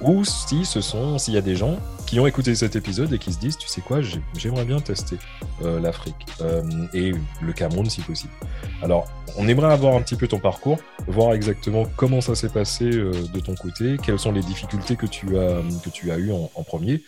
ou 0.00 0.24
si 0.24 0.64
ce 0.64 0.80
sont 0.80 1.18
s'il 1.18 1.34
y 1.34 1.38
a 1.38 1.40
des 1.42 1.56
gens 1.56 1.76
qui 2.06 2.18
ont 2.20 2.26
écouté 2.26 2.54
cet 2.54 2.76
épisode 2.76 3.12
et 3.12 3.18
qui 3.18 3.32
se 3.32 3.38
disent 3.38 3.58
tu 3.58 3.68
sais 3.68 3.80
quoi 3.80 4.00
j'ai- 4.00 4.22
j'aimerais 4.36 4.64
bien 4.64 4.78
tester 4.80 5.16
euh, 5.62 5.80
l'Afrique 5.80 6.14
euh, 6.40 6.62
et 6.94 7.12
le 7.42 7.52
Cameroun 7.52 7.90
si 7.90 8.00
possible. 8.00 8.32
Alors 8.82 9.06
on 9.36 9.46
aimerait 9.48 9.72
avoir 9.72 9.94
un 9.94 10.00
petit 10.00 10.16
peu 10.16 10.26
ton 10.28 10.38
parcours, 10.38 10.78
voir 11.06 11.34
exactement 11.34 11.84
comment 11.96 12.20
ça 12.20 12.34
s'est 12.34 12.48
passé 12.48 12.84
euh, 12.86 13.12
de 13.34 13.40
ton 13.40 13.54
côté, 13.56 13.96
quelles 14.02 14.18
sont 14.18 14.32
les 14.32 14.40
difficultés 14.42 14.96
que 14.96 15.06
tu 15.06 15.36
as 15.36 15.60
que 15.84 15.90
tu 15.90 16.10
as 16.12 16.16
eu 16.18 16.32
en 16.32 16.62
premier. 16.62 17.02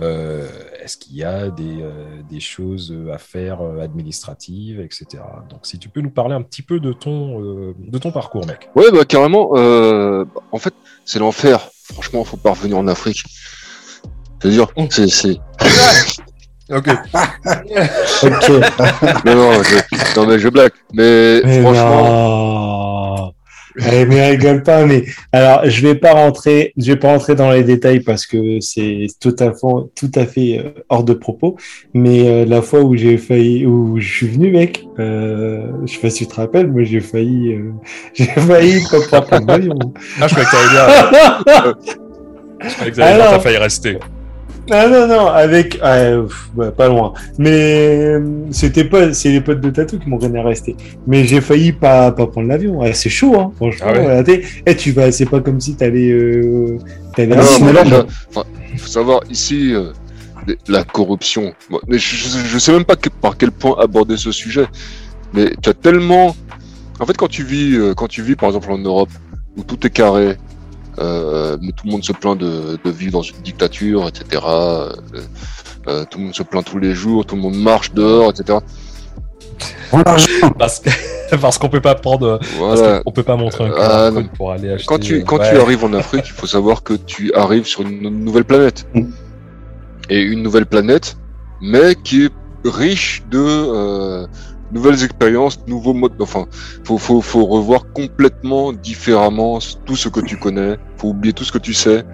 Euh, 0.00 0.46
Est-ce 0.82 0.96
qu'il 0.96 1.16
y 1.16 1.24
a 1.24 1.48
des, 1.48 1.82
euh, 1.82 2.20
des 2.30 2.40
choses 2.40 2.94
à 3.12 3.18
faire 3.18 3.60
euh, 3.62 3.80
administratives, 3.80 4.80
etc. 4.80 5.22
Donc, 5.48 5.60
si 5.64 5.78
tu 5.78 5.88
peux 5.88 6.00
nous 6.00 6.10
parler 6.10 6.34
un 6.34 6.42
petit 6.42 6.62
peu 6.62 6.80
de 6.80 6.92
ton, 6.92 7.40
euh, 7.40 7.74
de 7.78 7.98
ton 7.98 8.10
parcours, 8.12 8.46
mec. 8.46 8.68
Ouais, 8.74 8.90
bah 8.92 9.04
carrément. 9.04 9.50
Euh, 9.54 10.24
en 10.52 10.58
fait, 10.58 10.74
c'est 11.04 11.18
l'enfer. 11.18 11.68
Franchement, 11.92 12.24
faut 12.24 12.36
pas 12.36 12.50
revenir 12.50 12.78
en 12.78 12.86
Afrique. 12.88 13.24
C'est-à-dire, 14.40 14.68
c'est, 14.90 15.08
c'est... 15.08 15.38
Ok. 16.68 16.88
Ok. 18.24 18.50
Non, 19.24 19.34
non, 19.36 19.62
je... 19.62 20.16
non, 20.16 20.26
mais 20.26 20.38
je 20.38 20.48
blague. 20.48 20.72
Mais, 20.92 21.40
Mais 21.44 21.60
franchement, 21.62 22.02
non. 22.02 22.75
Eh, 23.78 24.06
mais 24.06 24.30
rigole 24.30 24.62
pas, 24.62 24.86
mais 24.86 25.04
alors 25.32 25.68
je 25.68 25.86
vais 25.86 25.94
pas 25.94 26.12
rentrer, 26.12 26.72
je 26.76 26.92
vais 26.92 26.98
pas 26.98 27.08
rentrer 27.08 27.34
dans 27.34 27.50
les 27.50 27.62
détails 27.62 28.00
parce 28.00 28.26
que 28.26 28.60
c'est 28.60 29.06
tout 29.20 29.36
à 29.38 29.52
fait, 29.52 29.66
tout 29.94 30.10
à 30.14 30.24
fait 30.24 30.58
euh, 30.58 30.70
hors 30.88 31.04
de 31.04 31.12
propos. 31.12 31.56
Mais 31.92 32.28
euh, 32.28 32.44
la 32.46 32.62
fois 32.62 32.80
où 32.80 32.96
j'ai 32.96 33.18
failli, 33.18 33.66
où 33.66 33.98
je 33.98 34.08
suis 34.08 34.28
venu, 34.28 34.50
mec, 34.50 34.86
euh, 34.98 35.70
je 35.84 35.92
sais 35.92 36.00
pas 36.00 36.10
si 36.10 36.26
tu 36.26 36.32
te 36.32 36.40
rappelles, 36.40 36.68
moi 36.68 36.84
j'ai 36.84 37.00
failli, 37.00 37.52
euh, 37.52 37.72
j'ai 38.14 38.24
failli 38.24 38.82
pas 38.90 39.00
pouvoir 39.00 39.26
prendre 39.26 39.46
l'avion. 39.46 39.78
Ah, 40.20 40.28
je 40.28 40.34
croyais 40.34 40.48
que 40.48 40.52
t'allais 40.52 41.64
dire. 41.64 41.76
Je 42.60 42.74
croyais 42.74 42.90
que 42.92 42.96
t'allais 42.96 43.18
t'as 43.18 43.40
failli 43.40 43.58
rester. 43.58 43.98
Ah 44.70 44.88
non 44.88 45.06
non, 45.06 45.26
avec, 45.28 45.78
pff, 45.78 46.50
ouais, 46.56 46.70
pas 46.72 46.88
loin. 46.88 47.12
Mais 47.38 47.98
euh, 48.04 48.20
c'était 48.50 48.84
pas, 48.84 49.12
c'est 49.12 49.30
les 49.30 49.40
potes 49.40 49.60
de 49.60 49.70
Tatou 49.70 49.98
qui 49.98 50.08
m'ont 50.08 50.18
rien 50.18 50.34
à 50.34 50.42
rester. 50.42 50.76
Mais 51.06 51.24
j'ai 51.24 51.40
failli 51.40 51.72
pas 51.72 52.10
pas 52.12 52.26
prendre 52.26 52.48
l'avion. 52.48 52.80
Ouais, 52.80 52.92
c'est 52.92 53.08
chaud, 53.08 53.38
hein, 53.38 53.52
franchement. 53.56 53.86
Ah 53.88 54.22
ouais. 54.22 54.42
eh, 54.66 54.76
tu 54.76 54.92
vas, 54.92 55.12
c'est 55.12 55.26
pas 55.26 55.40
comme 55.40 55.60
si 55.60 55.76
t'allais, 55.76 56.10
euh, 56.10 56.78
t'allais 57.14 57.36
Ah, 57.36 58.04
enfin, 58.28 58.44
faut 58.76 58.86
savoir 58.88 59.20
ici 59.30 59.72
euh, 59.72 59.92
la 60.68 60.84
corruption. 60.84 61.52
Bon, 61.70 61.80
mais 61.86 61.98
je, 61.98 62.16
je, 62.44 62.58
sais 62.58 62.72
même 62.72 62.84
pas 62.84 62.96
que- 62.96 63.08
par 63.08 63.36
quel 63.36 63.52
point 63.52 63.76
aborder 63.78 64.16
ce 64.16 64.32
sujet. 64.32 64.66
Mais 65.32 65.52
tu 65.62 65.70
as 65.70 65.74
tellement, 65.74 66.34
en 67.00 67.06
fait, 67.06 67.16
quand 67.16 67.28
tu 67.28 67.44
vis, 67.44 67.74
euh, 67.76 67.94
quand 67.94 68.08
tu 68.08 68.22
vis 68.22 68.36
par 68.36 68.48
exemple 68.48 68.70
en 68.72 68.78
Europe, 68.78 69.10
où 69.56 69.62
tout 69.62 69.86
est 69.86 69.90
carré, 69.90 70.36
euh, 70.98 71.56
mais 71.60 71.72
tout 71.72 71.86
le 71.86 71.92
monde 71.92 72.04
se 72.04 72.12
plaint 72.12 72.36
de, 72.38 72.78
de 72.82 72.90
vivre 72.90 73.12
dans 73.12 73.22
une 73.22 73.36
dictature, 73.42 74.06
etc. 74.08 74.42
Euh, 74.46 74.90
euh, 75.88 76.04
tout 76.10 76.18
le 76.18 76.24
monde 76.24 76.34
se 76.34 76.42
plaint 76.42 76.64
tous 76.64 76.78
les 76.78 76.94
jours, 76.94 77.24
tout 77.26 77.36
le 77.36 77.42
monde 77.42 77.56
marche 77.56 77.92
dehors, 77.92 78.30
etc. 78.30 78.58
Parce 80.58 80.80
que- 80.80 81.36
parce 81.40 81.58
qu'on 81.58 81.68
peut 81.68 81.80
pas 81.80 81.94
prendre, 81.94 82.38
parce 82.38 82.52
Voilà. 82.56 83.00
qu'on 83.00 83.12
peut 83.12 83.22
pas 83.22 83.36
montrer 83.36 83.64
un 83.64 83.70
QR 83.70 84.14
code 84.14 84.28
pour 84.36 84.52
aller 84.52 84.70
acheter. 84.70 84.86
Quand 84.86 84.98
tu, 84.98 85.24
quand 85.24 85.38
Ouais. 85.38 85.50
tu 85.50 85.58
arrives 85.58 85.84
en 85.84 85.92
Afrique, 85.92 86.24
il 86.26 86.32
faut 86.32 86.46
savoir 86.46 86.82
que 86.82 86.94
tu 86.94 87.32
arrives 87.34 87.66
sur 87.66 87.82
une 87.82 88.00
nouvelle 88.24 88.44
planète. 88.44 88.86
Mm. 88.94 89.04
Et 90.08 90.20
une 90.20 90.42
nouvelle 90.42 90.66
planète, 90.66 91.16
mais 91.60 91.94
qui 91.96 92.26
est 92.26 92.32
riche 92.64 93.22
de 93.30 93.38
euh, 93.44 94.26
nouvelles 94.72 95.02
expériences, 95.02 95.60
nouveaux 95.66 95.94
modes. 95.94 96.20
Enfin, 96.20 96.46
faut, 96.84 96.98
faut, 96.98 97.20
faut 97.20 97.46
revoir 97.46 97.92
complètement 97.92 98.72
différemment 98.72 99.58
tout 99.84 99.96
ce 99.96 100.08
que 100.08 100.20
tu 100.20 100.36
connais. 100.36 100.76
Faut 100.96 101.08
oublier 101.08 101.32
tout 101.32 101.44
ce 101.44 101.52
que 101.52 101.58
tu 101.58 101.74
sais. 101.74 102.04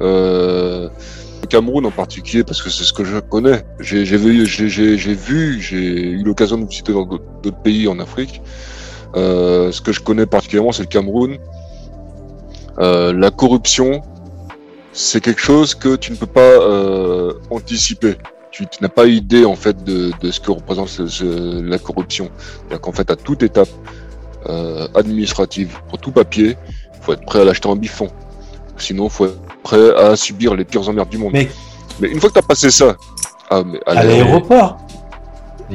Euh, 0.00 0.88
le 1.42 1.46
Cameroun 1.46 1.84
en 1.86 1.90
particulier, 1.90 2.44
parce 2.44 2.62
que 2.62 2.70
c'est 2.70 2.84
ce 2.84 2.92
que 2.92 3.04
je 3.04 3.18
connais. 3.18 3.64
J'ai 3.80 4.04
vu, 4.04 4.46
j'ai 4.46 6.10
eu 6.10 6.22
l'occasion 6.22 6.56
de 6.56 6.66
visiter 6.66 6.92
dans 6.92 7.04
d'autres 7.04 7.24
d'autres 7.42 7.62
pays 7.62 7.88
en 7.88 7.98
Afrique. 7.98 8.40
Euh, 9.16 9.72
ce 9.72 9.80
que 9.80 9.92
je 9.92 10.00
connais 10.00 10.26
particulièrement, 10.26 10.72
c'est 10.72 10.82
le 10.82 10.88
Cameroun. 10.88 11.36
Euh, 12.78 13.12
la 13.12 13.30
corruption, 13.30 14.02
c'est 14.92 15.20
quelque 15.20 15.40
chose 15.40 15.74
que 15.74 15.96
tu 15.96 16.12
ne 16.12 16.16
peux 16.16 16.26
pas 16.26 16.40
euh, 16.40 17.34
anticiper. 17.50 18.16
Tu, 18.52 18.66
tu 18.66 18.82
n'as 18.82 18.88
pas 18.90 19.06
idée 19.06 19.44
en 19.46 19.56
fait 19.56 19.82
de, 19.82 20.12
de 20.20 20.30
ce 20.30 20.38
que 20.38 20.50
représente 20.50 20.88
ce- 20.88 21.06
ce- 21.06 21.60
la 21.62 21.78
corruption. 21.78 22.28
C'est-à-dire 22.38 22.80
qu'en 22.82 22.92
fait, 22.92 23.10
à 23.10 23.16
toute 23.16 23.42
étape 23.42 23.68
euh, 24.48 24.86
administrative, 24.94 25.78
pour 25.88 25.98
tout 25.98 26.10
papier, 26.12 26.56
faut 27.00 27.12
être 27.14 27.24
prêt 27.24 27.40
à 27.40 27.44
l'acheter 27.44 27.68
en 27.68 27.76
biffon. 27.76 28.08
Sinon, 28.76 29.08
faut 29.08 29.26
être 29.26 29.38
prêt 29.62 29.96
à 29.96 30.16
subir 30.16 30.54
les 30.54 30.64
pires 30.64 30.88
emmerdes 30.88 31.08
du 31.08 31.18
monde. 31.18 31.32
Mais- 31.32 31.48
Mais 32.00 32.08
une 32.08 32.20
fois 32.20 32.28
que 32.30 32.34
tu 32.34 32.40
as 32.40 32.42
passé 32.42 32.70
ça, 32.70 32.96
ah, 33.50 33.62
À 33.86 33.94
l'aéroport. 34.04 34.78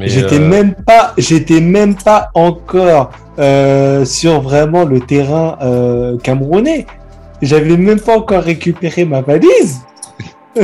J'étais 0.08 0.36
euh, 0.38 0.48
même 0.48 0.74
pas, 0.74 1.14
j'étais 1.18 1.60
même 1.60 1.96
pas 1.96 2.30
encore 2.34 3.10
euh, 3.38 4.04
sur 4.04 4.40
vraiment 4.40 4.84
le 4.84 5.00
terrain 5.00 5.56
euh, 5.62 6.16
camerounais. 6.18 6.86
J'avais 7.42 7.76
même 7.76 7.98
pas 8.00 8.16
encore 8.18 8.42
récupéré 8.42 9.04
ma 9.04 9.20
valise. 9.22 9.80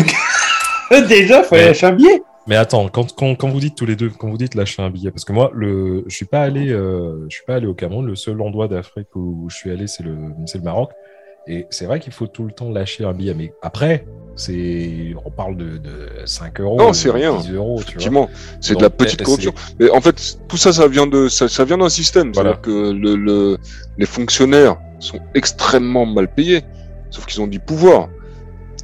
Déjà, 1.02 1.38
il 1.40 1.44
fallait 1.44 1.68
acheter 1.68 1.86
un 1.86 1.92
billet. 1.92 2.22
Mais 2.46 2.56
attends, 2.56 2.88
quand, 2.88 3.14
quand, 3.14 3.34
quand 3.36 3.48
vous 3.48 3.60
dites 3.60 3.74
tous 3.74 3.86
les 3.86 3.96
deux, 3.96 4.10
quand 4.10 4.28
vous 4.28 4.36
dites 4.36 4.54
lâcher 4.54 4.82
un 4.82 4.90
billet, 4.90 5.10
parce 5.10 5.24
que 5.24 5.32
moi, 5.32 5.50
le, 5.54 6.04
je 6.06 6.14
suis 6.14 6.26
pas 6.26 6.42
allé, 6.42 6.70
euh, 6.70 7.26
je 7.30 7.36
suis 7.36 7.44
pas 7.46 7.54
allé 7.54 7.66
au 7.66 7.72
Cameroun. 7.74 8.06
Le 8.06 8.16
seul 8.16 8.40
endroit 8.42 8.68
d'Afrique 8.68 9.08
où, 9.16 9.46
je 9.48 9.56
suis 9.56 9.70
allé, 9.70 9.86
c'est 9.86 10.02
le, 10.02 10.14
c'est 10.46 10.58
le 10.58 10.64
Maroc. 10.64 10.90
Et 11.46 11.66
c'est 11.70 11.86
vrai 11.86 12.00
qu'il 12.00 12.12
faut 12.12 12.26
tout 12.26 12.44
le 12.44 12.52
temps 12.52 12.70
lâcher 12.70 13.04
un 13.04 13.12
billet. 13.14 13.34
Mais 13.34 13.52
après, 13.62 14.06
c'est, 14.36 15.14
on 15.24 15.30
parle 15.30 15.56
de, 15.56 15.76
de 15.78 16.08
5 16.26 16.60
euros. 16.60 16.78
Non, 16.78 16.92
c'est 16.92 17.10
rien. 17.10 17.36
10 17.38 17.52
euros, 17.52 17.76
tu 17.78 17.84
vois. 17.84 17.90
Effectivement, 17.92 18.28
c'est 18.60 18.76
de 18.76 18.82
la 18.82 18.90
petite 18.90 19.20
c'est- 19.20 19.24
corruption. 19.24 19.52
Mais 19.78 19.90
en 19.90 20.00
fait, 20.00 20.38
tout 20.48 20.56
ça, 20.56 20.72
ça 20.72 20.86
vient 20.88 21.06
de, 21.06 21.28
ça, 21.28 21.48
ça 21.48 21.64
vient 21.64 21.78
d'un 21.78 21.88
système. 21.88 22.32
Voilà. 22.32 22.50
C'est-à-dire 22.62 22.62
que 22.62 22.92
le, 22.92 23.16
le, 23.16 23.58
les 23.98 24.06
fonctionnaires 24.06 24.76
sont 25.00 25.20
extrêmement 25.34 26.04
mal 26.06 26.28
payés, 26.32 26.62
sauf 27.10 27.24
qu'ils 27.26 27.40
ont 27.40 27.46
du 27.46 27.58
pouvoir. 27.60 28.08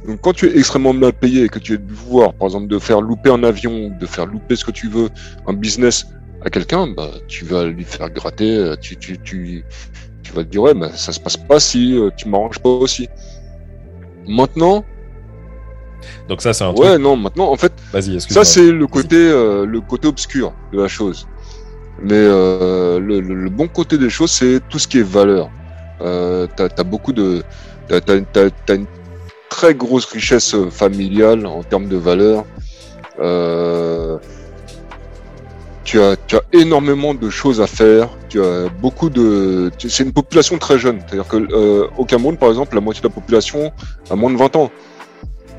Donc, 0.07 0.19
quand 0.21 0.33
tu 0.33 0.47
es 0.47 0.57
extrêmement 0.57 0.93
mal 0.93 1.13
payé 1.13 1.43
et 1.43 1.49
que 1.49 1.59
tu 1.59 1.73
as 1.73 1.77
du 1.77 1.93
pouvoir, 1.93 2.33
par 2.33 2.47
exemple, 2.47 2.67
de 2.67 2.79
faire 2.79 3.01
louper 3.01 3.29
un 3.29 3.43
avion, 3.43 3.89
de 3.99 4.05
faire 4.05 4.25
louper 4.25 4.55
ce 4.55 4.65
que 4.65 4.71
tu 4.71 4.87
veux, 4.89 5.09
un 5.47 5.53
business 5.53 6.05
à 6.43 6.49
quelqu'un, 6.49 6.87
bah, 6.87 7.11
tu 7.27 7.45
vas 7.45 7.65
lui 7.65 7.83
faire 7.83 8.09
gratter, 8.09 8.57
euh, 8.57 8.75
tu, 8.81 8.97
tu, 8.97 9.19
tu, 9.19 9.63
tu 10.23 10.33
vas 10.33 10.43
te 10.43 10.49
dire, 10.49 10.63
ouais, 10.63 10.73
bah, 10.73 10.89
ça 10.95 11.11
se 11.11 11.19
passe 11.19 11.37
pas 11.37 11.59
si 11.59 11.95
euh, 11.95 12.09
tu 12.17 12.27
m'arranges 12.29 12.57
pas 12.59 12.69
aussi. 12.69 13.07
Maintenant, 14.27 14.83
Donc 16.27 16.41
ça, 16.41 16.53
c'est 16.53 16.63
un 16.63 16.73
truc. 16.73 16.83
ouais, 16.85 16.97
non, 16.97 17.15
maintenant, 17.15 17.51
en 17.51 17.55
fait, 17.57 17.73
Vas-y, 17.93 18.15
excuse-moi. 18.15 18.43
ça, 18.45 18.51
c'est 18.51 18.71
le 18.71 18.87
côté, 18.87 19.17
euh, 19.17 19.65
le 19.65 19.81
côté 19.81 20.07
obscur 20.07 20.53
de 20.73 20.81
la 20.81 20.87
chose. 20.87 21.27
Mais 22.01 22.13
euh, 22.15 22.99
le, 22.99 23.19
le- 23.19 23.35
le 23.35 23.49
bon 23.49 23.67
côté 23.67 23.97
des 23.99 24.09
choses, 24.09 24.31
c'est 24.31 24.59
tout 24.69 24.79
ce 24.79 24.87
qui 24.87 24.97
est 24.99 25.03
valeur. 25.03 25.49
Euh, 26.01 26.47
t'as 26.55 26.69
as 26.75 26.83
beaucoup 26.83 27.13
de, 27.13 27.43
t'as 27.87 28.01
t'as- 28.01 28.21
t'as- 28.21 28.49
t'as 28.65 28.75
une 28.75 28.87
très 29.51 29.75
grosse 29.75 30.05
richesse 30.05 30.55
euh, 30.55 30.71
familiale 30.71 31.45
en 31.45 31.61
termes 31.61 31.87
de 31.87 31.97
valeur. 31.97 32.45
Euh, 33.19 34.17
tu 35.83 35.99
as, 36.01 36.15
tu 36.27 36.37
as 36.37 36.43
énormément 36.53 37.13
de 37.13 37.29
choses 37.29 37.59
à 37.59 37.67
faire. 37.67 38.09
Tu 38.29 38.41
as 38.41 38.69
beaucoup 38.81 39.09
de, 39.09 39.69
c'est 39.77 40.03
une 40.03 40.13
population 40.13 40.57
très 40.57 40.79
jeune. 40.79 40.99
C'est-à-dire 41.01 41.27
que 41.27 41.37
euh, 41.37 41.87
au 41.97 42.05
Cameroun, 42.05 42.37
par 42.37 42.49
exemple, 42.49 42.73
la 42.75 42.81
moitié 42.81 43.01
de 43.03 43.07
la 43.09 43.13
population 43.13 43.71
a 44.09 44.15
moins 44.15 44.31
de 44.31 44.37
20 44.37 44.55
ans. 44.55 44.71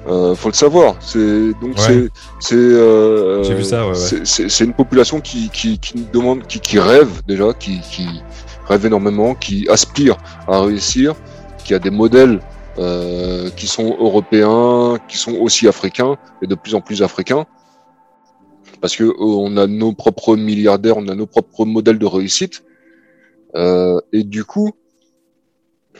Euh, 0.08 0.34
faut 0.34 0.48
le 0.48 0.54
savoir. 0.54 0.96
C'est 1.00 1.52
donc 1.62 1.76
Ouais. 1.76 1.82
c'est 1.86 2.08
c'est 2.40 2.54
euh, 2.56 3.44
ouais, 3.44 3.54
ouais. 3.54 4.64
une 4.66 4.72
population 4.72 5.20
qui 5.20 5.48
qui 5.50 5.78
demande 6.12 6.44
qui 6.48 6.58
qui 6.58 6.78
rêve 6.80 7.12
déjà, 7.28 7.52
qui 7.52 7.80
qui 7.92 8.06
rêve 8.68 8.84
énormément, 8.86 9.34
qui 9.36 9.68
aspire 9.68 10.16
à 10.48 10.62
réussir, 10.62 11.14
qui 11.64 11.72
a 11.74 11.78
des 11.78 11.90
modèles 11.90 12.40
euh, 12.78 13.50
qui 13.50 13.66
sont 13.66 13.96
européens, 13.98 14.98
qui 15.08 15.18
sont 15.18 15.34
aussi 15.34 15.68
africains 15.68 16.16
et 16.40 16.46
de 16.46 16.54
plus 16.54 16.74
en 16.74 16.80
plus 16.80 17.02
africains. 17.02 17.46
Parce 18.80 18.96
que 18.96 19.04
euh, 19.04 19.14
on 19.18 19.56
a 19.56 19.66
nos 19.66 19.92
propres 19.92 20.36
milliardaires, 20.36 20.96
on 20.96 21.08
a 21.08 21.14
nos 21.14 21.26
propres 21.26 21.64
modèles 21.64 21.98
de 21.98 22.06
réussite. 22.06 22.64
Euh, 23.54 24.00
et 24.12 24.24
du 24.24 24.44
coup, 24.44 24.72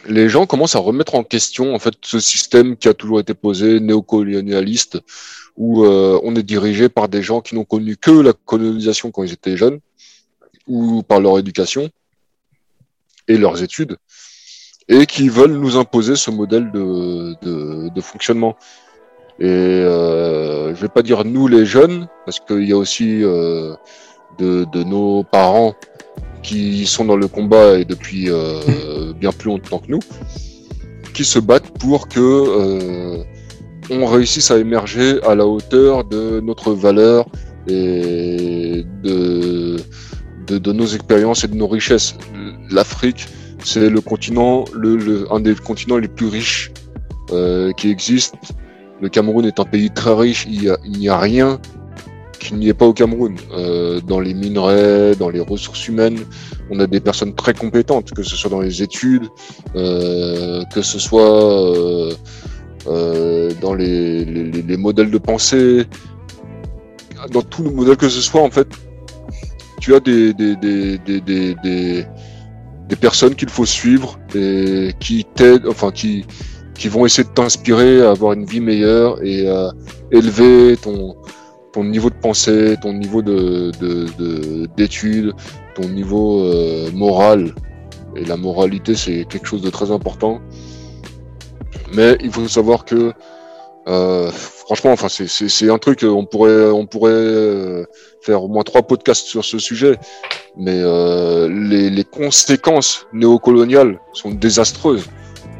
les 0.06 0.28
gens 0.28 0.46
commencent 0.46 0.74
à 0.74 0.80
remettre 0.80 1.14
en 1.14 1.22
question 1.22 1.74
en 1.74 1.78
fait 1.78 1.94
ce 2.02 2.18
système 2.18 2.76
qui 2.76 2.88
a 2.88 2.94
toujours 2.94 3.20
été 3.20 3.34
posé 3.34 3.80
néocolonialiste 3.80 4.98
où 5.56 5.84
euh, 5.84 6.18
on 6.22 6.34
est 6.34 6.42
dirigé 6.42 6.88
par 6.88 7.08
des 7.08 7.22
gens 7.22 7.40
qui 7.40 7.54
n'ont 7.54 7.64
connu 7.64 7.96
que 7.96 8.10
la 8.10 8.32
colonisation 8.32 9.10
quand 9.10 9.22
ils 9.22 9.32
étaient 9.32 9.56
jeunes 9.56 9.80
ou 10.66 11.02
par 11.02 11.20
leur 11.20 11.38
éducation 11.38 11.90
et 13.28 13.36
leurs 13.36 13.62
études 13.62 13.96
et 14.92 15.06
qui 15.06 15.30
veulent 15.30 15.56
nous 15.56 15.76
imposer 15.78 16.16
ce 16.16 16.30
modèle 16.30 16.70
de, 16.70 17.34
de, 17.40 17.88
de 17.88 18.00
fonctionnement. 18.02 18.56
Et 19.40 19.46
euh, 19.46 20.74
je 20.74 20.80
vais 20.82 20.88
pas 20.88 21.02
dire 21.02 21.24
nous 21.24 21.48
les 21.48 21.64
jeunes 21.64 22.08
parce 22.26 22.38
qu'il 22.40 22.64
y 22.68 22.72
a 22.72 22.76
aussi 22.76 23.24
euh, 23.24 23.74
de, 24.38 24.66
de 24.70 24.82
nos 24.84 25.24
parents 25.24 25.74
qui 26.42 26.84
sont 26.84 27.06
dans 27.06 27.16
le 27.16 27.26
combat 27.26 27.78
et 27.78 27.86
depuis 27.86 28.28
euh, 28.28 28.60
bien 29.20 29.32
plus 29.32 29.48
longtemps 29.48 29.78
que 29.78 29.90
nous, 29.90 30.00
qui 31.14 31.24
se 31.24 31.38
battent 31.38 31.70
pour 31.78 32.08
que 32.08 32.20
euh, 32.20 33.24
on 33.90 34.04
réussisse 34.04 34.50
à 34.50 34.58
émerger 34.58 35.22
à 35.22 35.34
la 35.34 35.46
hauteur 35.46 36.04
de 36.04 36.40
notre 36.40 36.72
valeur 36.72 37.24
et 37.66 38.84
de, 39.02 39.76
de, 40.46 40.58
de 40.58 40.72
nos 40.72 40.86
expériences 40.86 41.44
et 41.44 41.48
de 41.48 41.54
nos 41.54 41.68
richesses. 41.68 42.14
L'Afrique, 42.70 43.26
c'est 43.64 43.88
le 43.90 44.00
continent, 44.00 44.64
le, 44.74 44.96
le- 44.96 45.32
un 45.32 45.40
des 45.40 45.54
continents 45.54 45.98
les 45.98 46.08
plus 46.08 46.26
riches 46.28 46.72
euh, 47.32 47.72
qui 47.72 47.90
existent. 47.90 48.38
Le 49.00 49.08
Cameroun 49.08 49.44
est 49.44 49.58
un 49.58 49.64
pays 49.64 49.90
très 49.90 50.14
riche. 50.14 50.46
Il 50.48 50.62
y 50.64 50.70
a- 50.70 50.78
n'y 50.86 51.08
a, 51.08 51.18
rien 51.18 51.58
qu'il 52.38 52.56
n'y 52.58 52.68
ait 52.68 52.74
pas 52.74 52.86
au 52.86 52.92
Cameroun. 52.92 53.36
Euh, 53.52 54.00
dans 54.00 54.20
les 54.20 54.34
minerais, 54.34 55.14
dans 55.16 55.28
les 55.30 55.40
ressources 55.40 55.86
humaines, 55.88 56.18
on 56.70 56.78
a 56.80 56.86
des 56.86 57.00
personnes 57.00 57.34
très 57.34 57.54
compétentes, 57.54 58.10
que 58.12 58.22
ce 58.22 58.36
soit 58.36 58.50
dans 58.50 58.60
les 58.60 58.82
études, 58.82 59.28
euh, 59.76 60.62
que 60.74 60.82
ce 60.82 60.98
soit 60.98 61.76
euh, 61.76 62.12
euh, 62.88 63.50
dans 63.60 63.74
les, 63.74 64.24
les, 64.24 64.44
les- 64.44 64.62
les 64.62 64.76
modèles 64.76 65.10
de 65.10 65.18
pensée, 65.18 65.84
dans 67.32 67.42
tous 67.42 67.62
les 67.62 67.70
modèles 67.70 67.96
que 67.96 68.08
ce 68.08 68.20
soit, 68.20 68.42
en 68.42 68.50
fait, 68.50 68.66
tu 69.80 69.94
as 69.94 70.00
des, 70.00 70.32
des, 70.34 70.56
des, 70.56 70.98
des, 70.98 72.06
des, 72.92 72.96
personnes 72.96 73.34
qu'il 73.34 73.48
faut 73.48 73.66
suivre 73.66 74.18
et 74.34 74.90
qui 75.00 75.24
t'aident, 75.24 75.66
enfin 75.68 75.90
qui, 75.90 76.24
qui 76.74 76.88
vont 76.88 77.06
essayer 77.06 77.24
de 77.24 77.32
t'inspirer 77.32 78.02
à 78.02 78.10
avoir 78.10 78.32
une 78.32 78.44
vie 78.44 78.60
meilleure 78.60 79.22
et 79.22 79.48
à 79.48 79.72
élever 80.10 80.76
ton, 80.76 81.16
ton 81.72 81.84
niveau 81.84 82.10
de 82.10 82.14
pensée, 82.14 82.76
ton 82.80 82.92
niveau 82.92 83.22
de- 83.22 83.72
d'études, 84.76 85.32
ton 85.74 85.88
niveau 85.88 86.44
euh, 86.44 86.90
moral. 86.92 87.54
Et 88.14 88.24
la 88.24 88.36
moralité, 88.36 88.94
c'est 88.94 89.24
quelque 89.24 89.46
chose 89.46 89.62
de 89.62 89.70
très 89.70 89.90
important. 89.90 90.40
Mais 91.94 92.16
il 92.22 92.30
faut 92.30 92.46
savoir 92.46 92.84
que, 92.84 93.12
euh, 93.88 94.30
franchement, 94.30 94.92
enfin, 94.92 95.08
c'est, 95.08 95.70
un 95.70 95.78
truc, 95.78 96.04
on 96.04 96.24
pourrait, 96.24 96.66
on 96.70 96.86
pourrait 96.86 97.12
euh, 97.12 97.84
faire 98.20 98.42
au 98.44 98.48
moins 98.48 98.62
trois 98.62 98.82
podcasts 98.82 99.26
sur 99.26 99.44
ce 99.44 99.58
sujet. 99.58 99.98
Mais 100.56 100.78
euh, 100.80 101.48
les, 101.48 101.90
les 101.90 102.04
conséquences 102.04 103.06
néocoloniales 103.12 103.98
sont 104.12 104.30
désastreuses 104.30 105.06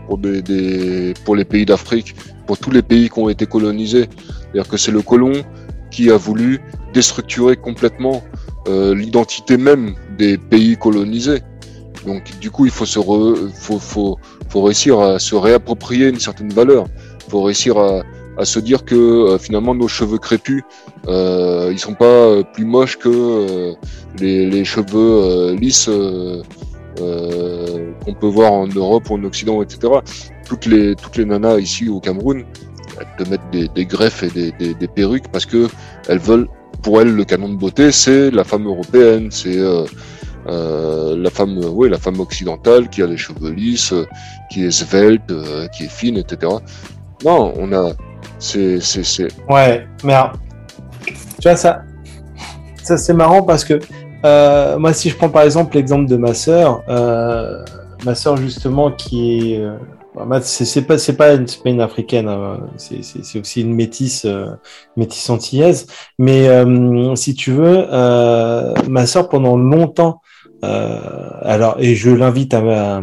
pour, 0.07 0.19
des, 0.19 0.43
des- 0.43 1.15
pour 1.25 1.35
les 1.35 1.45
pays 1.45 1.65
d'Afrique, 1.65 2.15
pour 2.47 2.59
tous 2.59 2.71
les 2.71 2.83
pays 2.83 3.09
qui 3.09 3.19
ont 3.19 3.29
été 3.29 3.47
colonisés. 3.47 4.09
C'est-à-dire 4.41 4.69
que 4.69 4.77
c'est 4.77 4.93
le 4.93 5.03
colon 5.03 5.33
qui 5.91 6.11
a 6.11 6.17
voulu 6.17 6.61
déstructurer 6.95 7.57
complètement 7.57 8.23
euh, 8.69 8.95
l'identité 8.95 9.57
même 9.57 9.95
des 10.17 10.39
pays 10.39 10.77
colonisés. 10.77 11.43
Donc 12.07 12.39
du 12.41 12.51
coup, 12.51 12.65
il 12.67 12.71
faut 12.73 12.87
se 12.87 12.99
re- 12.99 13.49
faut, 13.55 13.79
faut, 13.79 14.19
faut 14.49 14.63
réussir 14.63 15.01
à 15.01 15.19
se 15.19 15.35
réapproprier 15.35 16.09
une 16.09 16.19
certaine 16.19 16.53
valeur. 16.53 16.87
Réussir 17.41 17.79
à, 17.79 18.45
se 18.45 18.59
dire 18.59 18.85
que 18.85 18.95
euh, 18.95 19.39
finalement 19.39 19.75
nos 19.75 19.89
cheveux 19.89 20.19
crépus, 20.19 20.63
euh, 21.07 21.69
ils 21.71 21.79
sont 21.79 21.95
pas 21.95 22.05
euh, 22.05 22.43
plus 22.43 22.65
moches 22.65 22.99
que 22.99 23.75
les, 24.19 24.65
cheveux 24.65 25.55
lisses 25.55 25.91
qu'on 26.97 28.15
peut 28.15 28.27
voir 28.27 28.53
en 28.53 28.67
Europe 28.67 29.11
ou 29.11 29.15
en 29.15 29.25
Occident, 29.25 29.63
etc. 29.63 29.93
Toutes 30.47 30.67
les 30.67 30.95
toutes 30.95 31.17
les 31.17 31.25
nanas 31.25 31.59
ici 31.59 31.89
au 31.89 32.01
Cameroun, 32.01 32.45
elles 33.01 33.25
te 33.25 33.31
mettent 33.31 33.73
des, 33.75 33.87
greffes 33.87 34.23
et 34.23 34.53
des, 34.59 34.89
perruques 34.89 35.29
parce 35.33 35.47
que 35.47 35.69
elles 36.09 36.19
veulent, 36.19 36.49
pour 36.83 37.01
elles, 37.01 37.15
le 37.15 37.25
canon 37.25 37.49
de 37.49 37.57
beauté, 37.57 37.93
c'est 37.93 38.31
la 38.31 38.45
femme 38.45 38.67
européenne, 38.67 39.31
c'est 39.31 39.59
la 40.47 41.31
femme, 41.31 41.59
ouais, 41.59 41.89
la 41.89 41.99
femme 41.99 42.21
occidentale 42.21 42.89
qui 42.89 43.03
a 43.03 43.07
les 43.07 43.17
cheveux 43.17 43.51
lisses, 43.51 43.95
qui 44.51 44.65
est 44.65 44.71
svelte, 44.71 45.33
qui 45.73 45.85
est 45.85 45.91
fine, 45.91 46.17
etc. 46.19 46.53
Non, 47.25 47.53
on 47.57 47.73
a, 47.73 47.93
c'est, 48.39 48.81
Ouais, 49.49 49.87
mais 50.05 50.15
tu 51.41 51.49
vois, 51.49 51.57
ça, 51.57 51.83
ça 52.83 52.97
c'est 52.97 53.15
marrant 53.15 53.43
parce 53.43 53.65
que 53.65 53.79
euh, 54.25 54.79
moi, 54.79 54.93
si 54.93 55.11
je 55.11 55.17
prends 55.17 55.29
par 55.31 55.43
exemple 55.43 55.77
l'exemple 55.77 56.09
de 56.09 56.17
ma 56.17 56.35
sœur, 56.35 56.83
euh, 56.89 57.65
ma 58.05 58.15
sœur 58.15 58.37
justement 58.37 58.91
qui 58.93 59.53
est. 59.55 59.59
euh, 59.61 59.77
bah, 60.27 60.41
c'est 60.43 60.83
pas, 60.87 60.99
c'est 60.99 61.17
pas, 61.17 61.35
une, 61.35 61.47
une 61.65 61.81
africaine, 61.81 62.29
hein, 62.29 62.61
c'est 62.77 63.41
aussi 63.41 63.63
une 63.63 63.75
métisse, 63.75 64.27
euh, 64.27 64.47
métisse 64.97 65.31
antillaise. 65.31 65.87
Mais 66.19 66.49
si 67.17 67.35
tu 67.35 67.51
veux, 67.53 67.87
ma 68.89 69.07
sœur 69.07 69.29
pendant 69.29 69.57
longtemps, 69.57 70.21
alors, 70.63 71.77
et 71.79 71.95
je 71.95 72.11
l'invite 72.11 72.55
à, 72.55 72.59
à- 72.99 73.03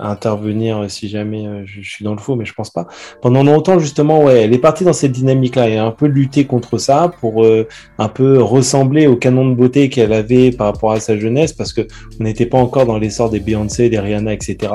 intervenir 0.00 0.84
si 0.88 1.08
jamais 1.08 1.46
euh, 1.46 1.62
je, 1.64 1.80
suis 1.80 2.04
dans 2.04 2.14
le 2.14 2.20
faux, 2.20 2.36
mais 2.36 2.44
je 2.44 2.54
pense 2.54 2.70
pas. 2.70 2.86
Pendant 3.22 3.42
longtemps 3.42 3.78
justement 3.78 4.22
ouais 4.22 4.42
elle 4.42 4.54
est 4.54 4.58
partie 4.58 4.84
dans 4.84 4.92
cette 4.92 5.12
dynamique 5.12 5.56
là 5.56 5.68
et 5.68 5.76
a 5.76 5.84
un 5.84 5.90
peu 5.90 6.06
lutté 6.06 6.44
contre 6.44 6.78
ça 6.78 7.10
pour 7.20 7.44
euh, 7.44 7.66
un 7.98 8.08
peu 8.08 8.40
ressembler 8.42 9.06
au 9.06 9.16
canon 9.16 9.48
de 9.48 9.54
beauté 9.54 9.88
qu'elle 9.88 10.12
avait 10.12 10.50
par 10.50 10.68
rapport 10.68 10.92
à 10.92 11.00
sa 11.00 11.18
jeunesse 11.18 11.52
parce 11.52 11.72
que 11.72 11.82
on 12.20 12.24
n'était 12.24 12.46
pas 12.46 12.58
encore 12.58 12.86
dans 12.86 12.98
l'essor 12.98 13.30
des 13.30 13.40
Beyoncé 13.40 13.88
des 13.88 13.98
Rihanna 13.98 14.32
etc 14.32 14.72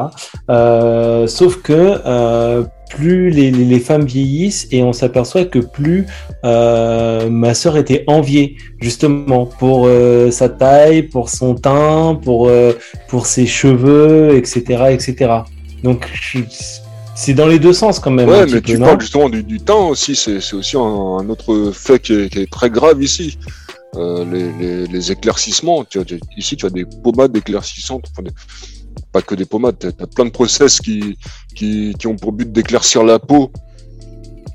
euh, 0.49 1.27
sauf 1.27 1.61
que 1.61 2.63
plus 2.89 3.29
les, 3.29 3.51
les, 3.51 3.65
les 3.65 3.79
femmes 3.79 4.05
vieillissent 4.05 4.67
et 4.71 4.83
on 4.83 4.93
s'aperçoit 4.93 5.45
que 5.45 5.59
plus 5.59 6.05
euh, 6.45 7.29
ma 7.29 7.53
sœur 7.53 7.77
était 7.77 8.03
enviée 8.07 8.55
justement 8.79 9.45
pour 9.45 9.85
euh, 9.87 10.29
sa 10.31 10.49
taille 10.49 11.03
pour 11.03 11.29
son 11.29 11.55
teint 11.55 12.19
pour 12.21 12.49
euh, 12.49 12.73
pour 13.07 13.25
ses 13.25 13.45
cheveux 13.45 14.35
etc 14.35 14.85
etc 14.91 15.31
donc 15.83 16.07
c'est 17.15 17.33
dans 17.33 17.47
les 17.47 17.59
deux 17.59 17.73
sens 17.73 17.99
quand 17.99 18.11
même. 18.11 18.27
ouais, 18.29 18.45
mais 18.47 18.61
tu 18.61 18.77
parles 18.79 18.99
justement 19.01 19.29
du, 19.29 19.43
du 19.43 19.59
temps 19.59 19.89
aussi, 19.89 20.15
c'est, 20.15 20.37
aussi 20.53 20.77
un, 20.77 20.79
un 20.81 21.29
autre 21.29 21.71
fait 21.73 21.99
qui 21.99 22.13
est, 22.13 22.29
qui 22.29 22.39
est 22.39 22.51
très 22.51 22.69
grave 22.69 23.01
ici. 23.03 23.37
Les, 23.95 25.11
éclaircissements, 25.11 25.85
tu 25.85 25.99
ici 26.35 26.57
tu 26.57 26.65
as 26.65 26.71
des 26.71 26.85
pommades 27.03 27.37
éclaircissantes, 27.37 28.05
enfin, 28.11 28.23
des- 28.23 28.31
pas 29.13 29.21
que 29.21 29.35
des 29.35 29.45
pommades, 29.45 29.77
tu 29.79 29.87
as 29.87 30.07
plein 30.07 30.25
de 30.25 30.31
process 30.31 30.81
qui, 30.81 31.17
qui, 31.55 31.93
qui 31.97 32.07
ont 32.07 32.17
pour 32.17 32.33
but 32.33 32.51
d'éclaircir 32.51 33.03
la 33.03 33.19
peau. 33.19 33.51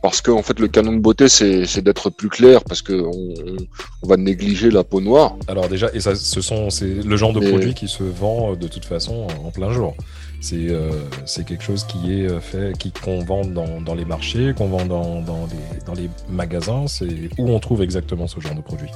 Parce 0.00 0.20
que 0.20 0.30
en 0.30 0.42
fait, 0.42 0.61
le 0.61 0.68
canon 0.68 0.92
de 0.92 1.00
beauté, 1.00 1.28
c'est, 1.28 1.80
d'être 1.80 2.09
plus 2.11 2.28
clair, 2.28 2.62
parce 2.62 2.82
que 2.82 2.92
on, 2.92 4.06
va 4.06 4.16
négliger 4.16 4.70
la 4.70 4.84
peau 4.84 5.00
noire. 5.00 5.36
Alors 5.48 5.68
déjà, 5.68 5.88
et 5.92 6.00
ça, 6.00 6.14
ce 6.14 6.40
sont, 6.40 6.70
c'est 6.70 6.86
le 6.86 7.16
genre 7.16 7.32
de 7.32 7.40
Mais- 7.40 7.50
produit 7.50 7.74
qui 7.74 7.88
se 7.88 8.04
vend 8.04 8.52
euh, 8.52 8.56
de 8.56 8.68
toute 8.68 8.84
façon 8.84 9.26
en 9.44 9.50
plein 9.50 9.72
jour. 9.72 9.96
C'est 10.40 10.68
euh, 10.68 10.92
c'est 11.26 11.44
quelque 11.44 11.64
chose 11.64 11.84
qui 11.84 12.12
est 12.12 12.28
euh, 12.28 12.38
fait, 12.38 12.78
qui 12.78 12.92
qu'on 12.92 13.24
vend 13.24 13.44
dans, 13.44 13.80
dans 13.80 13.96
les 13.96 14.04
marchés, 14.04 14.54
qu'on 14.56 14.68
vend 14.68 14.86
dans, 14.86 15.20
dans, 15.20 15.46
les, 15.46 15.84
dans 15.84 15.94
les 15.94 16.09
magasins. 16.28 16.86
C'est 16.86 17.30
où 17.36 17.50
on 17.50 17.59
trouve 17.59 17.82
exactement 17.82 18.28
ce 18.28 18.38
genre 18.38 18.54
de 18.54 18.61
produit. 18.61 18.90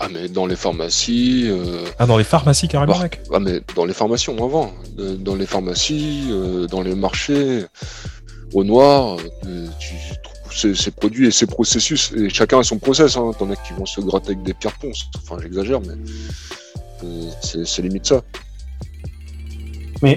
Ah, 0.00 0.08
mais 0.12 0.28
dans 0.28 0.46
les 0.46 0.56
pharmacies, 0.56 1.44
euh, 1.48 1.84
Ah, 1.98 2.06
dans 2.06 2.16
les 2.16 2.24
pharmacies 2.24 2.66
carrément, 2.68 2.94
Bah, 2.94 3.02
mec. 3.04 3.20
Ah 3.32 3.38
mais 3.38 3.60
dans 3.76 3.84
les 3.84 3.94
pharmacies 3.94 4.30
on 4.30 4.38
en 4.38 4.48
vend, 4.48 4.72
Euh, 4.98 5.16
dans 5.16 5.34
les 5.36 5.46
pharmacies, 5.46 6.24
euh, 6.30 6.66
dans 6.66 6.82
les 6.82 6.94
marchés, 6.94 7.64
au 8.52 8.64
noir, 8.64 9.16
euh, 9.46 9.66
tu 9.78 9.94
trouves 10.22 10.54
ces, 10.54 10.74
ces 10.74 10.90
produits 10.90 11.28
et 11.28 11.30
ces 11.30 11.46
processus, 11.46 12.12
et 12.16 12.28
chacun 12.28 12.60
a 12.60 12.62
son 12.62 12.78
process, 12.78 13.16
hein. 13.16 13.30
t'en 13.38 13.50
as 13.50 13.56
qui 13.56 13.72
vont 13.74 13.86
se 13.86 14.00
gratter 14.00 14.32
avec 14.32 14.42
des 14.42 14.54
pierres 14.54 14.76
ponces, 14.78 15.06
enfin 15.18 15.36
j'exagère 15.42 15.80
mais 15.80 15.94
c'est 17.40 17.64
c'est 17.66 17.82
limite 17.82 18.06
ça. 18.06 18.22
Mais 20.02 20.16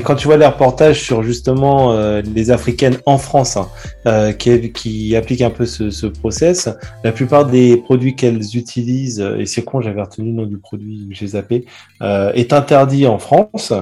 quand 0.00 0.14
tu 0.14 0.28
vois 0.28 0.36
les 0.36 0.46
reportages 0.46 1.02
sur 1.02 1.24
justement 1.24 1.92
euh, 1.92 2.22
les 2.22 2.52
Africaines 2.52 2.98
en 3.06 3.18
France 3.18 3.56
hein, 3.56 3.68
euh, 4.06 4.32
qui, 4.32 4.70
qui 4.70 5.16
appliquent 5.16 5.42
un 5.42 5.50
peu 5.50 5.66
ce, 5.66 5.90
ce 5.90 6.06
process, 6.06 6.68
la 7.02 7.10
plupart 7.10 7.46
des 7.46 7.76
produits 7.76 8.14
qu'elles 8.14 8.56
utilisent, 8.56 9.20
euh, 9.20 9.38
et 9.38 9.46
c'est 9.46 9.62
con, 9.64 9.80
j'avais 9.80 10.00
retenu 10.00 10.26
le 10.26 10.32
nom 10.32 10.46
du 10.46 10.58
produit, 10.58 11.08
j'ai 11.10 11.26
zappé, 11.26 11.64
euh, 12.02 12.30
est 12.34 12.52
interdit 12.52 13.06
en 13.08 13.18
France. 13.18 13.72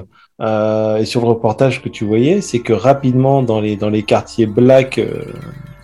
Euh, 0.41 0.99
et 0.99 1.05
sur 1.05 1.21
le 1.23 1.27
reportage 1.27 1.83
que 1.83 1.89
tu 1.89 2.05
voyais, 2.05 2.41
c'est 2.41 2.61
que 2.61 2.73
rapidement 2.73 3.43
dans 3.43 3.61
les 3.61 3.75
dans 3.77 3.91
les 3.91 4.05
quartiers 4.05 4.47
black, 4.47 4.99
euh, 4.99 5.25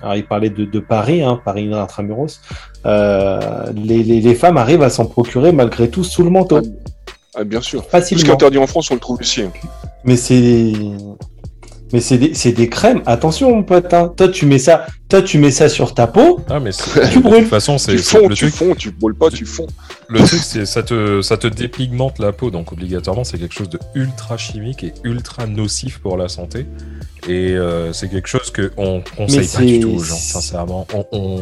alors 0.01 0.15
il 0.15 0.25
parlait 0.25 0.49
de, 0.49 0.65
de 0.65 0.79
Paris, 0.79 1.23
hein, 1.23 1.41
Paris 1.45 1.69
intramuros, 1.75 2.41
euh, 2.87 3.41
les, 3.75 4.05
les, 4.05 4.21
les 4.21 4.35
femmes 4.37 4.57
arrivent 4.57 4.83
à 4.85 4.91
s'en 4.91 5.07
procurer 5.07 5.51
malgré 5.51 5.91
tout 5.91 6.05
sous 6.05 6.23
le 6.23 6.31
manteau, 6.31 6.61
Ah 7.35 7.43
bien 7.43 7.61
sûr. 7.61 7.81
Tout 7.83 7.87
ce 7.87 7.91
qui 7.91 7.97
est 7.97 8.01
facilement. 8.01 8.35
interdit 8.35 8.59
en 8.59 8.69
France 8.69 8.93
on 8.93 8.95
le 8.95 9.01
trouve 9.01 9.21
ici. 9.21 9.43
Mais 10.05 10.17
c'est. 10.17 10.73
Mais 11.93 12.01
c'est 12.01 12.19
des, 12.19 12.35
c'est 12.35 12.51
des 12.51 12.69
crèmes. 12.69 13.03
Attention, 13.07 13.55
mon 13.55 13.63
pote. 13.63 13.93
hein. 13.95 14.13
Toi, 14.17 14.29
tu 14.29 14.47
mets 14.47 14.59
ça. 14.59 14.87
Toi, 15.09 15.23
tu 15.23 15.39
mets 15.39 15.53
ça 15.53 15.69
sur 15.69 15.95
ta 15.95 16.09
peau. 16.09 16.41
Ah, 16.51 16.59
mais 16.59 16.73
c'est- 16.73 17.09
Tu 17.13 17.19
de 17.19 17.23
brûles. 17.23 17.41
toute 17.43 17.51
façon, 17.51 17.79
c'est 17.79 17.93
Tu 17.93 17.99
fonds, 18.03 18.27
le 18.29 18.35
tu 18.35 18.47
truc. 18.51 18.55
fonds, 18.55 18.75
tu 18.75 18.91
brûles 18.91 19.15
pas, 19.15 19.31
tu 19.31 19.45
fonds. 19.47 19.67
Le 20.09 20.19
truc, 20.27 20.41
c'est 20.43 20.67
ça 20.67 20.83
te 20.83 21.23
ça 21.23 21.37
te 21.37 21.47
dépigmente 21.47 22.19
la 22.19 22.33
peau, 22.33 22.51
donc 22.51 22.73
obligatoirement, 22.73 23.23
c'est 23.23 23.39
quelque 23.39 23.55
chose 23.55 23.69
de 23.69 23.79
ultra 23.95 24.37
chimique 24.37 24.83
et 24.83 24.93
ultra 25.05 25.47
nocif 25.47 25.99
pour 25.99 26.17
la 26.17 26.29
santé. 26.29 26.67
Et 27.29 27.53
euh, 27.53 27.93
c'est 27.93 28.09
quelque 28.09 28.29
chose 28.29 28.51
que 28.51 28.73
on 28.77 29.01
conseille 29.17 29.47
pas 29.47 29.63
du 29.63 29.79
tout 29.81 29.91
aux 29.91 29.99
gens, 30.01 30.17
sincèrement. 30.17 30.87
On, 31.13 31.41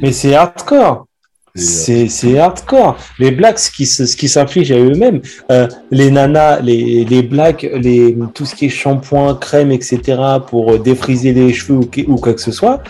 Mais 0.00 0.12
c'est 0.12 0.34
hardcore. 0.36 1.06
C'est, 1.54 2.04
euh, 2.04 2.06
C'est 2.08 2.38
hardcore. 2.38 2.96
Les 3.18 3.30
blacks, 3.30 3.58
qui 3.74 3.84
qui 3.84 4.28
s'infligent 4.28 4.72
à 4.72 4.78
eux-mêmes, 4.78 5.20
euh, 5.50 5.66
les 5.90 6.10
nanas, 6.10 6.60
les, 6.60 7.22
blacks, 7.22 7.62
les, 7.74 8.16
tout 8.34 8.46
ce 8.46 8.54
qui 8.54 8.66
est 8.66 8.70
shampoing, 8.70 9.34
crème, 9.34 9.72
etc., 9.72 10.00
pour 10.46 10.72
euh, 10.72 10.78
défriser 10.78 11.32
les 11.32 11.52
cheveux 11.52 11.80
ou, 12.08 12.16
quoi 12.16 12.34
que 12.34 12.40
ce 12.40 12.52
soit, 12.52 12.82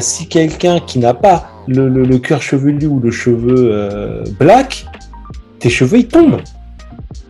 si 0.00 0.28
quelqu'un 0.28 0.80
qui 0.80 0.98
n'a 0.98 1.14
pas 1.14 1.48
le, 1.66 1.88
le, 1.88 2.18
cuir 2.18 2.40
chevelu 2.40 2.86
ou 2.86 3.00
le 3.00 3.10
cheveu 3.10 4.24
black, 4.38 4.86
tes 5.58 5.70
cheveux, 5.70 5.98
ils 5.98 6.08
tombent. 6.08 6.40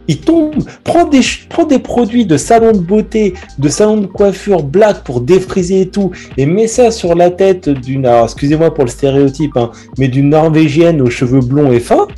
Ils 0.09 0.21
tombent. 0.21 0.65
Prends 0.85 1.05
des, 1.05 1.21
prends 1.51 1.65
des 1.65 1.79
produits 1.79 2.25
de 2.27 2.37
salon 2.39 2.73
de 2.73 2.79
beauté, 2.79 3.35
de 3.59 3.69
salon 3.69 3.99
de 3.99 4.07
coiffure 4.07 4.63
black 4.63 5.05
pour 5.05 5.21
défriser 5.21 5.83
et 5.83 5.89
tout, 5.89 6.11
et 6.39 6.47
mets 6.47 6.67
ça 6.67 6.91
sur 6.91 7.15
la 7.15 7.31
tête 7.31 7.69
d'une, 7.69 8.07
excusez-moi 8.07 8.73
pour 8.73 8.85
le 8.85 8.91
stéréotype, 8.91 9.57
hein, 9.57 9.71
mais 9.99 10.09
d'une 10.09 10.31
norvégienne 10.31 11.03
aux 11.03 11.11
cheveux 11.11 11.41
blonds 11.41 11.71
et 11.73 11.81
fins. 11.81 12.09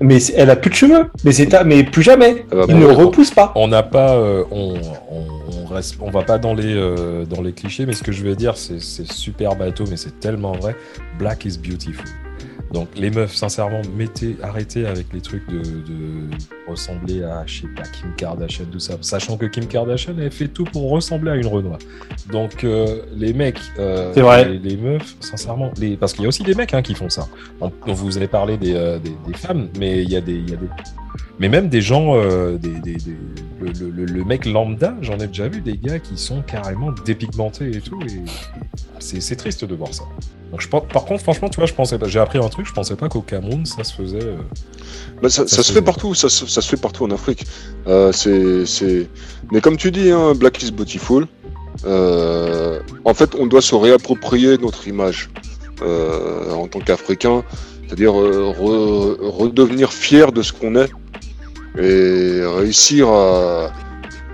Mais 0.00 0.18
elle 0.36 0.50
a 0.50 0.56
plus 0.56 0.70
de 0.70 0.74
cheveux. 0.74 1.06
Mais 1.24 1.32
c'est 1.32 1.48
mais 1.64 1.82
plus 1.84 2.02
jamais. 2.02 2.44
Elle 2.52 2.58
va 2.58 2.64
Il 2.68 2.74
ne 2.76 2.80
mourir. 2.80 2.98
repousse 2.98 3.30
pas. 3.30 3.52
on 3.54 3.68
n'a 3.68 3.82
pas, 3.82 4.14
euh, 4.16 4.44
on, 4.50 4.74
on, 5.10 5.62
on 5.62 5.74
reste, 5.74 5.96
on 6.00 6.10
va 6.10 6.22
pas 6.22 6.36
dans 6.38 6.52
les 6.52 6.74
euh, 6.74 7.24
dans 7.24 7.40
les 7.40 7.52
clichés, 7.52 7.86
mais 7.86 7.94
ce 7.94 8.02
que 8.02 8.12
je 8.12 8.22
vais 8.22 8.36
dire, 8.36 8.56
c'est 8.58 8.80
c'est 8.80 9.10
super 9.10 9.56
bateau, 9.56 9.84
mais 9.88 9.96
c'est 9.96 10.20
tellement 10.20 10.52
vrai. 10.52 10.76
Black 11.18 11.46
is 11.46 11.56
beautiful. 11.58 12.04
Donc 12.76 12.88
les 12.94 13.10
meufs, 13.10 13.34
sincèrement, 13.34 13.80
mettez, 13.96 14.36
arrêtez 14.42 14.84
avec 14.84 15.06
les 15.14 15.22
trucs 15.22 15.48
de, 15.48 15.60
de 15.62 16.28
ressembler 16.68 17.22
à, 17.22 17.42
je 17.46 17.62
sais 17.62 17.68
pas, 17.68 17.84
Kim 17.84 18.14
Kardashian, 18.18 18.66
tout 18.70 18.78
ça, 18.78 18.98
sachant 19.00 19.38
que 19.38 19.46
Kim 19.46 19.66
Kardashian, 19.66 20.12
elle 20.20 20.30
fait 20.30 20.48
tout 20.48 20.64
pour 20.64 20.90
ressembler 20.90 21.30
à 21.30 21.36
une 21.36 21.46
Renoir. 21.46 21.78
Donc 22.30 22.64
euh, 22.64 23.00
les 23.14 23.32
mecs, 23.32 23.60
euh, 23.78 24.12
vrai. 24.14 24.46
Les, 24.46 24.58
les 24.58 24.76
meufs, 24.76 25.16
sincèrement, 25.20 25.72
les, 25.78 25.96
parce 25.96 26.12
qu'il 26.12 26.24
y 26.24 26.26
a 26.26 26.28
aussi 26.28 26.42
des 26.42 26.54
mecs 26.54 26.74
hein, 26.74 26.82
qui 26.82 26.94
font 26.94 27.08
ça. 27.08 27.26
On, 27.62 27.72
on 27.86 27.94
vous 27.94 28.18
avez 28.18 28.28
parlé 28.28 28.58
des, 28.58 28.74
euh, 28.74 28.98
des, 28.98 29.14
des 29.26 29.34
femmes, 29.38 29.70
mais 29.78 30.02
il 30.02 30.10
y 30.10 30.16
a 30.16 30.20
des, 30.20 30.34
il 30.34 30.50
y 30.50 30.52
a 30.52 30.56
des 30.56 30.68
mais 31.38 31.48
même 31.48 31.68
des 31.68 31.80
gens, 31.82 32.14
euh, 32.16 32.56
des, 32.58 32.70
des- 32.80 32.94
des- 32.96 33.16
le, 33.60 33.72
le- 33.72 33.90
le- 33.90 34.04
le 34.04 34.24
mec 34.24 34.44
lambda, 34.46 34.94
j'en 35.02 35.18
ai 35.18 35.26
déjà 35.26 35.48
vu 35.48 35.60
des 35.60 35.76
gars 35.78 35.98
qui 35.98 36.16
sont 36.18 36.42
carrément 36.42 36.92
dépigmentés 37.04 37.70
et 37.76 37.80
tout, 37.80 37.98
et 38.02 38.20
c'est 38.98 39.36
triste 39.36 39.64
de 39.64 39.74
voir 39.74 39.92
ça. 39.94 40.04
Donc 40.50 40.60
je 40.60 40.68
pense, 40.68 40.84
par 40.92 41.04
contre, 41.04 41.22
franchement, 41.22 41.48
tu 41.48 41.56
vois, 41.56 41.66
je 41.66 41.74
pensais 41.74 41.98
pas, 41.98 42.06
j'ai 42.06 42.20
appris 42.20 42.38
un 42.38 42.48
truc, 42.48 42.66
je 42.66 42.72
pensais 42.72 42.94
pas 42.96 43.08
qu'au 43.08 43.20
Cameroun 43.22 43.64
ça 43.66 43.82
se 43.84 43.94
faisait. 43.94 44.22
euh, 44.22 44.36
Bah, 45.22 45.28
ça, 45.30 45.46
Ça 45.46 45.56
ça 45.56 45.62
se 45.62 45.68
se 45.68 45.72
fait. 45.72 45.82
partout, 45.82 46.14
ça, 46.14 46.28
se- 46.28 46.46
ça 46.46 46.60
se 46.60 46.68
fait 46.68 46.76
partout 46.80 47.04
en 47.04 47.10
Afrique. 47.10 47.44
Euh, 47.86 48.12
c'est. 48.12 49.08
Mais 49.52 49.60
comme 49.60 49.76
tu 49.76 49.90
dis, 49.90 50.10
hein, 50.10 50.34
Black 50.34 50.62
is 50.62 50.70
Beautiful, 50.70 51.26
en 51.84 53.14
fait, 53.14 53.34
on 53.38 53.46
doit 53.46 53.62
se 53.62 53.74
réapproprier 53.74 54.58
notre 54.58 54.86
image 54.88 55.30
en 55.82 56.66
tant 56.68 56.80
qu'Africain, 56.80 57.42
c'est-à-dire 57.86 58.12
re- 58.12 59.16
redevenir 59.20 59.92
fier 59.92 60.32
de 60.32 60.42
ce 60.42 60.52
qu'on 60.52 60.74
est 60.76 60.90
et 61.78 62.40
réussir 62.44 63.08
à, 63.08 63.72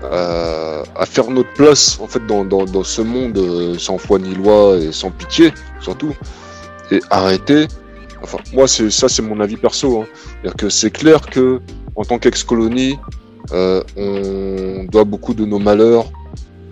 à, 0.03 0.83
à 0.95 1.05
faire 1.05 1.29
notre 1.29 1.51
place 1.53 1.99
en 2.01 2.07
fait 2.07 2.25
dans, 2.25 2.45
dans, 2.45 2.65
dans 2.65 2.83
ce 2.83 3.01
monde 3.01 3.37
euh, 3.37 3.77
sans 3.77 3.97
foi 3.97 4.19
ni 4.19 4.33
loi 4.33 4.77
et 4.77 4.91
sans 4.91 5.11
pitié 5.11 5.51
surtout 5.81 6.13
et 6.91 6.99
arrêter 7.09 7.67
enfin 8.21 8.37
moi 8.53 8.67
c'est 8.67 8.89
ça 8.89 9.09
c'est 9.09 9.21
mon 9.21 9.39
avis 9.39 9.57
perso 9.57 10.01
hein. 10.01 10.05
c'est-à-dire 10.13 10.55
que 10.55 10.69
c'est 10.69 10.91
clair 10.91 11.21
que 11.21 11.59
en 11.95 12.03
tant 12.03 12.19
qu'ex-colonie 12.19 12.97
euh, 13.51 13.83
on 13.97 14.85
doit 14.85 15.03
beaucoup 15.03 15.33
de 15.33 15.45
nos 15.45 15.59
malheurs 15.59 16.11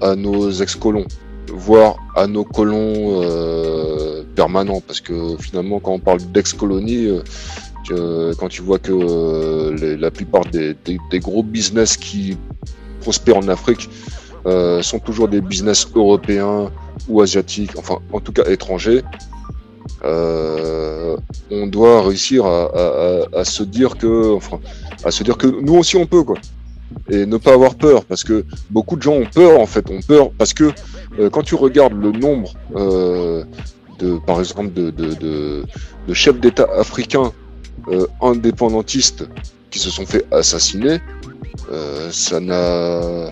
à 0.01 0.15
nos 0.15 0.49
ex-colons 0.51 1.05
voire 1.53 1.97
à 2.15 2.27
nos 2.27 2.43
colons 2.43 3.21
euh, 3.23 4.23
permanents 4.35 4.81
parce 4.85 5.01
que 5.01 5.35
finalement 5.39 5.79
quand 5.79 5.91
on 5.91 5.99
parle 5.99 6.19
d'ex-colonie 6.31 7.07
euh, 7.07 7.21
quand 7.89 8.49
tu 8.49 8.61
vois 8.61 8.79
que 8.79 8.91
euh, 8.91 9.97
la 9.97 10.11
plupart 10.11 10.45
des, 10.45 10.75
gros 11.19 11.43
business 11.43 11.97
qui 11.97 12.37
prospèrent 13.01 13.37
en 13.37 13.47
Afrique 13.47 13.89
euh, 14.45 14.81
sont 14.81 14.99
toujours 14.99 15.27
des 15.27 15.41
business 15.41 15.87
européens 15.95 16.71
ou 17.07 17.21
asiatiques, 17.21 17.71
enfin 17.77 17.99
en 18.11 18.19
tout 18.19 18.31
cas 18.31 18.43
étrangers. 18.45 19.03
Euh, 20.03 21.17
on 21.51 21.67
doit 21.67 22.01
réussir 22.01 22.45
à, 22.45 23.43
se 23.43 23.63
dire 23.63 23.97
que, 23.97 24.33
enfin, 24.33 24.59
à 25.03 25.11
se 25.11 25.23
dire 25.23 25.37
que 25.37 25.47
nous 25.47 25.75
aussi 25.75 25.95
on 25.95 26.05
peut 26.05 26.23
quoi, 26.23 26.37
et 27.09 27.25
ne 27.25 27.37
pas 27.37 27.53
avoir 27.53 27.75
peur 27.75 28.05
parce 28.05 28.23
que 28.23 28.45
beaucoup 28.69 28.95
de 28.95 29.01
gens 29.01 29.13
ont 29.13 29.27
peur 29.31 29.59
en 29.59 29.65
fait, 29.65 29.89
ont 29.89 30.01
peur 30.01 30.31
parce 30.37 30.53
que 30.53 30.71
quand 31.31 31.43
tu 31.43 31.55
regardes 31.55 31.93
le 31.93 32.11
nombre 32.11 32.53
de, 33.99 34.17
par 34.25 34.39
exemple, 34.39 34.71
de 34.73 35.65
chefs 36.13 36.39
d'État 36.39 36.67
africains 36.75 37.31
euh, 37.87 38.07
indépendantistes 38.21 39.27
qui 39.69 39.79
se 39.79 39.89
sont 39.89 40.05
fait 40.05 40.25
assassiner, 40.31 40.99
euh, 41.71 42.09
ça 42.11 42.39
n'a 42.39 43.31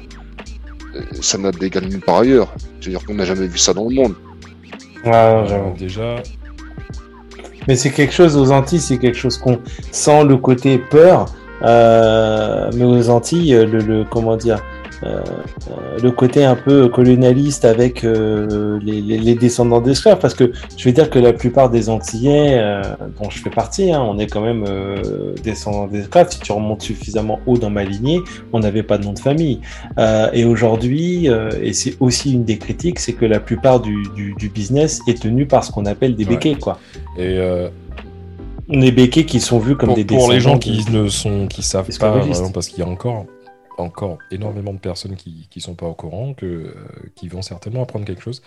ça 1.21 1.37
n'a 1.37 1.51
d'égal 1.51 1.85
nulle 1.85 2.01
part 2.01 2.19
ailleurs. 2.19 2.53
C'est-à-dire 2.79 3.03
qu'on 3.05 3.13
n'a 3.15 3.25
jamais 3.25 3.47
vu 3.47 3.57
ça 3.57 3.73
dans 3.73 3.87
le 3.87 3.95
monde. 3.95 4.15
J'avoue. 5.03 5.73
déjà, 5.77 6.15
Mais 7.67 7.75
c'est 7.75 7.91
quelque 7.91 8.13
chose 8.13 8.35
aux 8.35 8.51
Antilles, 8.51 8.79
c'est 8.79 8.97
quelque 8.97 9.17
chose 9.17 9.37
qu'on 9.37 9.59
sent 9.91 10.23
le 10.25 10.37
côté 10.37 10.77
peur. 10.77 11.25
euh, 11.63 12.69
mais 12.75 12.85
aux 12.85 13.09
Antilles, 13.09 13.51
le, 13.51 13.79
le 13.79 14.05
comment 14.05 14.37
dire, 14.37 14.59
euh, 15.03 15.21
euh, 15.69 15.97
le 16.03 16.11
côté 16.11 16.43
un 16.43 16.55
peu 16.55 16.89
colonialiste 16.89 17.63
avec 17.65 18.03
euh, 18.03 18.79
les, 18.83 19.01
les- 19.01 19.17
les 19.17 19.35
descendants 19.35 19.81
d'esclaves, 19.81 20.19
parce 20.19 20.33
que 20.33 20.51
je 20.77 20.83
vais 20.83 20.91
dire 20.91 21.09
que 21.09 21.19
la 21.19 21.33
plupart 21.33 21.69
des 21.69 21.89
Antillais, 21.89 22.57
euh, 22.59 22.81
dont 23.21 23.29
je 23.29 23.39
fais 23.39 23.49
partie, 23.49 23.91
hein, 23.91 24.01
on 24.01 24.17
est 24.19 24.27
quand 24.27 24.41
même 24.41 24.65
descendants 25.43 25.87
d'esclaves. 25.87 26.29
Si 26.31 26.39
tu 26.39 26.51
remontes 26.51 26.81
suffisamment 26.81 27.39
haut 27.45 27.57
dans 27.57 27.69
ma 27.69 27.83
lignée, 27.83 28.19
on 28.53 28.59
n'avait 28.59 28.83
pas 28.83 28.97
de 28.97 29.05
nom 29.05 29.13
de 29.13 29.19
famille. 29.19 29.59
Et 30.33 30.45
aujourd'hui, 30.45 31.27
et 31.61 31.73
c'est 31.73 31.95
aussi 31.99 32.33
une 32.33 32.43
des 32.43 32.57
critiques, 32.57 32.99
c'est 32.99 33.13
que 33.13 33.25
la 33.25 33.39
plupart 33.39 33.79
du, 33.79 34.03
du, 34.15 34.33
du 34.37 34.49
business 34.49 35.01
est 35.07 35.21
tenu 35.21 35.45
par 35.45 35.63
ce 35.63 35.71
qu'on 35.71 35.85
appelle 35.85 36.15
des 36.15 36.23
Ouais. 36.25 36.31
béquets, 36.31 36.55
quoi. 36.55 36.79
et 37.17 37.37
Des 38.67 38.91
béquets 38.91 39.25
qui 39.25 39.39
sont 39.39 39.57
vus 39.59 39.75
comme 39.75 39.87
pour, 39.89 39.95
des 39.95 40.03
pour 40.05 40.31
les 40.31 40.39
gens 40.39 40.57
descendants 40.57 40.83
qui 40.85 40.91
ne 40.91 41.07
sont, 41.07 41.47
qui 41.47 41.63
savent 41.63 41.87
pas, 41.99 42.11
vraiment, 42.11 42.51
parce 42.51 42.67
qu'il 42.67 42.79
y 42.83 42.87
a 42.87 42.89
encore, 42.89 43.25
encore 43.81 44.17
énormément 44.31 44.73
de 44.73 44.79
personnes 44.79 45.15
qui, 45.15 45.47
qui 45.49 45.61
sont 45.61 45.75
pas 45.75 45.87
au 45.87 45.93
courant, 45.95 46.33
que, 46.33 46.45
euh, 46.45 46.73
qui 47.15 47.27
vont 47.27 47.41
certainement 47.41 47.83
apprendre 47.83 48.05
quelque 48.05 48.21
chose. 48.23 48.41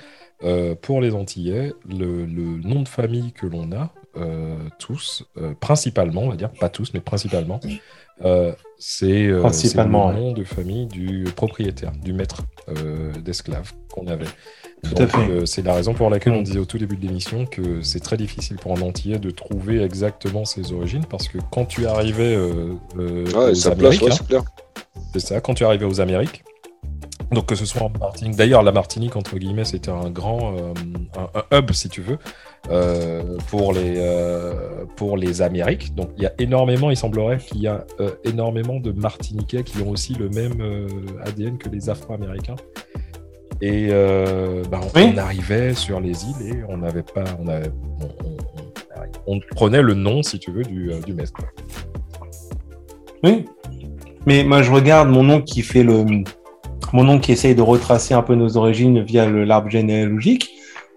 Euh, 0.45 0.74
pour 0.74 1.01
les 1.01 1.14
Antillais, 1.14 1.72
le, 1.89 2.26
le 2.26 2.61
nom 2.62 2.83
de 2.83 2.89
famille 2.89 3.33
que 3.33 3.47
l'on 3.47 3.72
a, 3.72 3.93
euh, 4.16 4.57
tous, 4.78 5.24
euh, 5.39 5.55
principalement, 5.55 6.22
on 6.22 6.30
va 6.30 6.37
dire, 6.37 6.53
pas 6.53 6.68
tous, 6.68 6.93
mais 6.95 7.01
principalement, 7.01 7.61
euh, 8.24 8.55
c'est 8.78 9.26
euh, 9.26 9.49
le 9.72 9.97
ouais. 10.05 10.14
nom 10.14 10.33
de 10.33 10.45
famille 10.45 10.87
du 10.87 11.33
propriétaire, 11.37 11.93
du 11.93 12.12
maître 12.12 12.43
euh, 12.68 13.12
d'esclaves 13.20 13.72
qu'on 13.89 14.07
avait. 14.07 14.35
Tout 14.85 14.95
Donc, 14.95 15.01
à 15.01 15.09
fait. 15.09 15.28
euh, 15.28 15.47
c'est 15.47 15.62
la 15.62 15.74
raison 15.74 15.95
pour 15.95 16.11
laquelle 16.11 16.33
on 16.35 16.41
Mm. 16.41 16.43
disait 16.43 16.59
au 16.59 16.66
tout 16.66 16.78
début 16.78 16.97
de 16.97 17.03
l'émission 17.03 17.47
que 17.47 17.83
c'est 17.83 18.01
très 18.01 18.16
difficile 18.16 18.59
pour 18.59 18.72
un 18.76 18.80
Antillais 18.83 19.18
de 19.18 19.30
trouver 19.30 19.80
exactement 19.83 20.45
ses 20.45 20.72
origines 20.72 21.07
parce 21.07 21.28
que 21.28 21.39
quand 21.51 21.66
tu 21.66 21.87
arrivais 21.87 22.35
euh, 22.35 22.74
euh, 22.99 23.33
Ouais, 23.33 23.53
aux 23.53 23.55
sa 23.55 23.72
place, 23.76 24.01
Amériques, 24.01 24.03
ouais, 24.03 24.12
hein, 24.12 24.45
c'est 25.12 25.20
ça, 25.20 25.40
quand 25.40 25.55
tu 25.55 25.64
arrivais 25.64 25.84
aux 25.86 26.01
Amériques, 26.01 26.45
donc 27.30 27.47
que 27.47 27.55
ce 27.55 27.64
soit 27.64 27.82
en 27.82 27.90
Martinique, 27.99 28.36
d'ailleurs 28.36 28.62
la 28.62 28.72
Martinique 28.72 29.16
entre 29.16 29.38
guillemets 29.38 29.64
c'était 29.64 29.90
un 29.90 30.11
grand 30.11 30.55
euh, 30.55 30.74
un, 31.16 31.28
un 31.53 31.59
hub 31.59 31.70
si 31.72 31.88
tu 31.88 32.03
veux 32.03 32.18
euh, 32.70 33.38
pour 33.49 33.72
les 33.72 33.95
euh, 33.97 34.84
pour 34.97 35.16
les 35.16 35.40
Amériques. 35.40 35.95
Donc 35.95 36.11
il 36.18 36.24
y 36.24 36.26
a 36.26 36.32
énormément, 36.38 36.90
il 36.90 36.97
semblerait 36.97 37.38
qu'il 37.38 37.61
y 37.62 37.68
a 37.68 37.86
énormément 38.24 38.80
de 38.80 38.93
Martiniquais 38.93 39.62
qui 39.64 39.80
ont 39.80 39.88
aussi 39.90 40.14
le 40.14 40.28
même 40.28 40.61
ADN 41.24 41.57
que 41.57 41.70
les 41.70 41.88
Afro-Américains. 41.88 42.57
Et 43.62 43.88
bah, 44.70 44.80
on, 44.82 44.99
Oui. 44.99 45.12
on 45.14 45.16
arrivait 45.18 45.72
sur 45.74 46.01
les 46.01 46.24
îles 46.26 46.49
et 46.57 46.64
on 46.68 46.78
n'avait 46.78 47.03
pas, 47.05 47.24
on, 47.40 47.49
avait, 47.49 47.70
on, 48.01 48.05
on- 48.26 48.36
on- 49.26 49.36
on 49.36 49.40
prenait 49.55 49.82
le 49.82 49.95
nom 49.95 50.22
si 50.22 50.38
tu 50.38 50.51
veux 50.51 50.64
du, 50.64 50.90
du. 51.07 51.14
Oui. 53.24 53.47
Mais 54.27 54.45
moi, 54.45 54.62
je 54.62 54.70
regarde 54.70 55.09
mon 55.09 55.29
oncle 55.29 55.45
qui 55.45 55.62
fait 55.62 55.83
le. 55.83 56.05
Mon 56.93 57.09
oncle 57.09 57.25
qui 57.25 57.33
essaye 57.33 57.55
de 57.55 57.62
retracer 57.62 58.12
un 58.12 58.23
peu 58.23 58.35
nos 58.35 58.57
origines 58.57 59.03
via 59.03 59.29
l'arbre 59.29 59.70
généalogique. 59.70 60.51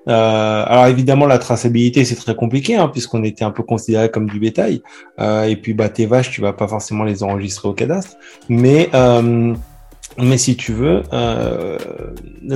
Euh, 0.08 0.64
alors 0.68 0.86
évidemment, 0.88 1.26
la 1.26 1.40
traçabilité, 1.40 2.06
c'est 2.06 2.16
très 2.16 2.36
compliqué, 2.36 2.76
hein, 2.76 2.90
puisqu'on 2.90 3.24
était 3.24 3.44
un 3.44 3.52
peu 3.52 3.64
considéré 3.64 4.10
comme 4.10 4.30
du 4.30 4.40
bétail. 4.40 4.82
Euh, 5.20 5.44
et 5.44 5.56
puis, 5.56 5.74
bah, 5.74 5.90
tes 5.90 6.06
vaches, 6.06 6.32
tu 6.32 6.42
vas 6.42 6.54
pas 6.54 6.68
forcément 6.68 7.04
les 7.04 7.24
enregistrer 7.24 7.68
au 7.68 7.74
cadastre. 7.74 8.16
Mais, 8.50 8.90
euh, 8.94 9.54
mais 10.18 10.38
si 10.38 10.56
tu 10.56 10.74
veux, 10.74 11.04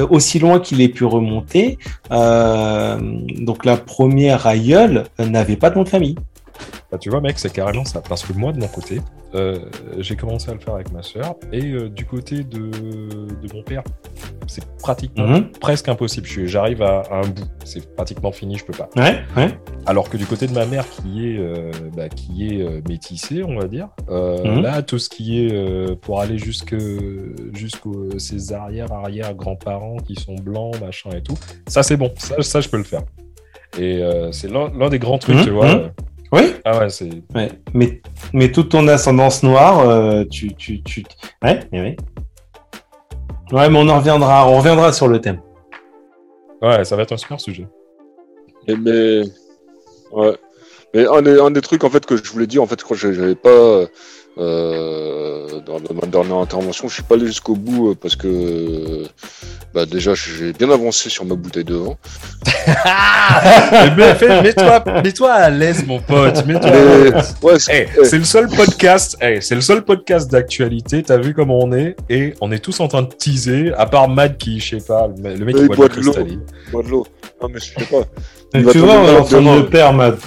aussi 0.10 0.40
loin 0.40 0.60
qu'il 0.60 0.82
ait 0.82 0.90
pu 0.90 1.06
remonter, 1.06 1.78
donc 2.10 3.66
la 3.66 3.78
première 3.78 4.46
aïeule 4.48 5.06
n'avait 5.18 5.58
pas 5.58 5.70
de 5.70 5.76
nom 5.76 5.84
de 5.84 5.90
famille. 5.90 6.16
Bah, 6.92 6.98
tu 6.98 7.10
vois, 7.10 7.22
mec, 7.22 7.40
c'est 7.40 7.52
carrément 7.52 7.86
ça. 7.86 8.02
Parce 8.08 8.24
que 8.24 8.34
moi, 8.34 8.52
de 8.52 8.60
mon 8.60 8.68
côté, 8.68 9.00
euh, 9.36 9.58
j'ai 10.00 10.16
commencé 10.16 10.50
à 10.50 10.54
le 10.54 10.60
faire 10.60 10.74
avec 10.76 10.92
ma 10.92 11.04
sœur. 11.04 11.36
Et 11.52 11.72
euh, 11.72 11.90
du 11.90 12.06
côté 12.06 12.44
de, 12.44 12.70
de 12.70 13.54
mon 13.54 13.62
père, 13.64 13.84
c'est 14.48 14.66
pratiquement 14.78 15.28
Mhm. 15.28 15.52
presque 15.60 15.88
impossible. 15.90 16.28
J'arrive 16.48 16.82
à, 16.82 17.02
à 17.12 17.18
un 17.18 17.28
bout. 17.28 17.46
C'est 17.66 17.94
pratiquement 17.96 18.32
fini, 18.32 18.58
je 18.58 18.66
peux 18.66 18.74
pas. 18.74 18.90
Ouais, 18.96 19.20
ouais. 19.38 19.50
Alors 19.86 20.10
que 20.10 20.18
du 20.18 20.26
côté 20.26 20.48
de 20.48 20.54
ma 20.54 20.66
mère, 20.66 20.86
qui 20.90 21.28
est, 21.30 21.38
euh, 21.38 21.72
bah, 21.96 22.10
qui 22.10 22.48
est 22.48 22.62
euh, 22.62 22.82
métissée, 22.90 23.44
on 23.44 23.60
va 23.60 23.68
dire, 23.68 23.90
euh, 24.10 24.44
Mhm. 24.56 24.62
là, 24.64 24.82
tout 24.82 24.98
ce 25.00 25.10
qui 25.10 25.46
est 25.46 25.54
euh, 25.54 25.96
pour 25.96 26.20
aller 26.22 26.38
jusque 26.40 26.76
jusqu'aux 27.54 28.18
ses 28.18 28.54
arrière 28.54 28.92
arrière 28.92 29.34
grands-parents 29.34 29.98
qui 29.98 30.16
sont 30.16 30.36
blancs, 30.36 30.80
machin 30.82 31.12
et 31.16 31.22
tout, 31.22 31.36
ça 31.68 31.84
c'est 31.84 31.98
bon. 31.98 32.12
Ça, 32.18 32.42
ça 32.42 32.62
je 32.62 32.70
peux 32.70 32.78
le 32.78 32.84
faire. 32.84 33.02
Et 33.78 34.02
euh, 34.02 34.32
c'est 34.32 34.50
l'un 34.50 34.72
l'un 34.78 34.90
des 34.90 35.00
grands 35.00 35.20
trucs, 35.20 35.36
Mhm, 35.38 35.44
tu 35.44 35.50
vois. 35.52 35.92
Oui, 36.32 36.54
Ah 36.64 36.78
ouais, 36.80 36.90
c'est 36.90 37.10
Ouais, 37.34 37.50
mais, 37.74 38.02
mais 38.34 38.52
toute 38.52 38.70
ton 38.70 38.88
ascendance 38.88 39.42
noire, 39.42 39.80
euh, 39.80 40.24
tu, 40.30 40.54
tu, 40.56 40.84
tu... 40.84 41.04
Ouais, 41.44 41.60
mais 41.72 41.82
oui. 41.82 41.98
Ouais, 43.52 43.68
mais 43.70 43.80
on 43.80 43.88
en 43.90 43.98
reviendra, 43.98 44.48
on 44.48 44.58
reviendra 44.58 44.94
sur 44.94 45.08
le 45.08 45.20
thème. 45.20 45.42
Ouais, 46.62 46.84
ça 46.84 46.96
va 46.96 47.02
être 47.04 47.14
un 47.14 47.18
super 47.18 47.40
sujet. 47.40 47.68
Et 48.68 48.76
mais, 48.76 49.24
ouais. 50.12 50.38
Mais 50.94 51.08
un 51.08 51.22
des, 51.22 51.40
un 51.40 51.52
des 51.52 51.62
trucs 51.62 51.84
en 51.84 51.90
fait 51.90 52.06
que 52.06 52.16
je 52.16 52.32
voulais 52.32 52.48
dire, 52.48 52.62
en 52.62 52.68
fait, 52.68 52.84
quand 52.84 52.96
j'avais 52.96 53.36
pas 53.36 53.86
euh, 54.40 55.48
dans, 55.66 55.80
dans 55.80 55.94
ma 55.94 56.08
dernière 56.08 56.38
intervention, 56.38 56.88
je 56.88 56.94
suis 56.96 57.04
pas 57.04 57.16
allé 57.16 57.26
jusqu'au 57.26 57.56
bout 57.56 57.90
euh, 57.92 57.96
parce 58.02 58.16
que 58.16 59.04
bah 59.74 59.86
déjà 59.86 60.14
j'ai 60.14 60.54
bien 60.54 60.70
avancé 60.72 61.10
sur 61.10 61.26
ma 61.26 61.36
bouteille 61.36 61.66
de 61.66 61.76
vin. 61.76 61.96
Eh 63.86 63.90
ben, 63.92 64.42
Mets-toi 64.44 64.84
mets-toi 65.04 65.32
à 65.32 65.50
l'aise, 65.50 65.86
mon 65.86 66.00
pote. 66.00 66.44
Ouais, 67.44 67.60
c'est- 67.60 67.88
Eh, 68.00 68.06
c'est 68.06 68.18
le 68.18 68.24
seul 68.24 68.48
podcast, 68.48 69.18
eh, 69.22 69.40
c'est 69.42 69.56
le 69.56 69.62
seul 69.62 69.84
podcast 69.84 70.30
d'actualité. 70.32 71.04
T'as 71.04 71.18
vu 71.18 71.34
comment 71.34 71.60
on 71.60 71.72
est 71.72 71.96
et 72.10 72.34
on 72.42 72.52
est 72.52 72.60
tous 72.60 72.80
en 72.80 72.88
train 72.88 73.04
de 73.04 73.10
teaser. 73.14 73.72
À 73.78 73.86
part 73.86 74.10
Mad 74.10 74.38
qui, 74.38 74.60
je 74.60 74.78
sais 74.78 74.86
pas, 74.86 75.08
le 75.24 75.46
mec 75.46 75.56
qui 75.56 75.68
boit 75.68 75.88
de 75.90 76.02
l'eau. 76.02 76.14
de 76.14 76.90
l'eau. 76.90 77.08
Non 77.42 77.50
mais 77.50 77.60
je 77.60 77.66
sais 77.66 77.86
pas. 77.86 77.98
Et 78.56 78.60
Il 78.60 78.66
va 78.66 78.72
tu 78.72 78.80
vois, 78.80 78.96
on 78.96 79.08
est 79.08 79.18
en 79.18 79.24
train 79.26 79.42
de 79.42 79.58
le 79.62 79.66
perdre, 79.68 79.98
Mad. 79.98 80.18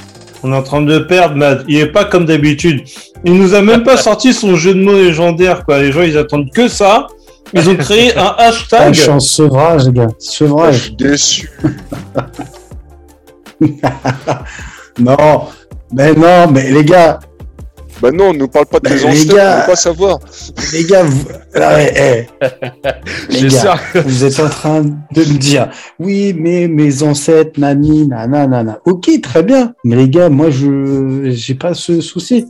On 0.43 0.53
est 0.53 0.57
en 0.57 0.63
train 0.63 0.83
de 0.83 0.99
perdre, 0.99 1.37
Mad. 1.37 1.65
Il 1.69 1.77
est 1.79 1.87
pas 1.93 2.05
comme 2.05 2.25
d'habitude. 2.25 2.83
Il 3.25 3.35
nous 3.39 3.55
a 3.55 3.63
même 3.63 3.85
pas 3.85 3.97
sorti 3.97 4.33
son 4.33 4.57
jeu 4.57 4.75
de 4.75 4.81
mots 4.83 4.95
légendaire, 4.95 5.65
quoi. 5.65 5.79
Les 5.81 5.93
gens, 5.93 6.03
ils 6.03 6.19
attendent 6.19 6.51
que 6.51 6.67
ça. 6.69 7.07
Ils 7.55 7.69
ont 7.69 7.77
créé 7.77 8.17
un 8.17 8.35
Ah, 8.37 8.37
hashtag. 8.49 8.95
je 8.95 9.01
suis 9.03 9.11
en 9.11 9.21
sevrage, 9.21 9.85
les 9.87 9.93
gars. 9.93 10.07
Ah, 10.11 10.15
je 10.19 10.25
Sevrage. 10.27 10.79
suis 10.83 10.95
déçu. 10.97 11.51
Non, 14.99 15.47
mais 15.93 16.13
non, 16.15 16.51
mais 16.51 16.71
les 16.71 16.85
gars, 16.85 17.19
Bah 18.03 18.11
non, 18.11 18.33
ne 18.35 18.47
parle 18.47 18.67
pas 18.67 18.81
de 18.81 18.89
Bah, 18.89 18.97
tes 18.97 19.05
ancêtres, 19.05 19.35
gars. 19.37 19.55
on 19.57 19.61
veut 19.61 19.67
pas 19.67 19.77
savoir. 19.77 20.19
les 20.73 20.85
gars, 20.85 21.05
vous, 21.05 21.25
Ah 21.55 21.75
ouais, 21.77 22.29
eh, 22.43 22.47
les 23.31 23.49
gars, 23.49 23.79
vous 24.05 24.25
êtes 24.25 24.41
en 24.41 24.49
train 24.49 24.83
de 24.83 25.21
me 25.21 25.39
dire, 25.39 25.71
oui, 26.01 26.35
mais 26.37 26.67
mes 26.67 27.03
ancêtres, 27.05 27.61
nani, 27.61 28.09
nana, 28.09 28.47
nana. 28.49 28.81
Ok, 28.87 29.09
très 29.23 29.45
bien. 29.45 29.75
Mais 29.85 29.95
les 29.97 30.09
gars, 30.09 30.29
moi, 30.29 30.51
je, 30.51 31.31
j'ai 31.31 31.55
pas 31.55 31.75
ce 31.75 32.01
souci. 32.01 32.47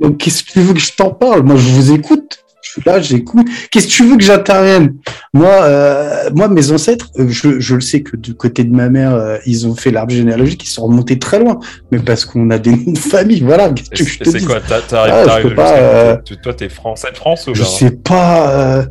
Donc, 0.00 0.16
qu'est-ce 0.16 0.42
que 0.44 0.52
tu 0.52 0.60
veux 0.60 0.72
que 0.72 0.80
je 0.80 0.94
t'en 0.96 1.10
parle? 1.10 1.42
Moi, 1.42 1.56
je 1.56 1.68
vous 1.68 1.92
écoute. 1.92 2.39
Je 2.76 2.80
suis 2.80 2.82
là, 2.86 3.00
j'écoute. 3.00 3.46
Qu'est-ce 3.70 3.86
que 3.88 3.92
tu 3.92 4.04
veux 4.06 4.16
que 4.16 4.22
j'intervienne? 4.22 4.94
Moi, 5.34 5.48
euh, 5.50 6.30
moi, 6.34 6.48
mes 6.48 6.70
ancêtres, 6.70 7.08
euh, 7.18 7.26
je, 7.28 7.58
je 7.58 7.74
le 7.74 7.80
sais 7.80 8.02
que 8.02 8.16
du 8.16 8.34
côté 8.34 8.62
de 8.64 8.72
ma 8.74 8.88
mère, 8.88 9.12
euh, 9.14 9.38
ils 9.46 9.66
ont 9.66 9.74
fait 9.74 9.90
l'arbre 9.90 10.12
généalogique, 10.12 10.62
ils 10.64 10.68
sont 10.70 10.84
remontés 10.84 11.18
très 11.18 11.40
loin. 11.40 11.58
Mais 11.90 11.98
parce 11.98 12.24
qu'on 12.24 12.48
a 12.50 12.58
des 12.58 12.70
noms 12.70 12.92
de 12.92 12.98
famille, 12.98 13.40
voilà. 13.40 13.70
Qu'est-ce 13.70 13.90
Et 14.02 14.04
que 14.04 14.10
je 14.10 14.18
c'est 14.18 14.24
te 14.24 14.30
c'est 14.30 14.38
dis 14.38 14.44
quoi 14.44 14.60
T'a- 14.60 14.82
T'arrives 14.82 15.54
Ah, 15.58 15.74
euh, 15.76 16.16
Toi, 16.42 16.54
t'es 16.54 16.68
français 16.68 17.10
de 17.10 17.16
France 17.16 17.46
ou 17.48 17.54
Je 17.54 17.64
sais 17.64 17.90
pas. 17.90 18.50
euh, 18.50 18.86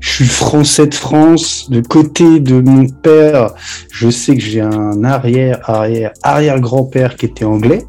je 0.00 0.10
suis 0.10 0.26
français 0.26 0.86
de 0.86 0.94
France. 0.94 1.70
De 1.70 1.80
côté 1.80 2.40
de 2.40 2.60
mon 2.60 2.86
père, 2.88 3.52
je 3.90 4.10
sais 4.10 4.34
que 4.36 4.42
j'ai 4.42 4.60
un 4.60 5.02
arrière, 5.02 5.60
arrière, 5.64 6.12
arrière 6.22 6.60
grand-père 6.60 7.16
qui 7.16 7.24
était 7.24 7.46
anglais, 7.46 7.86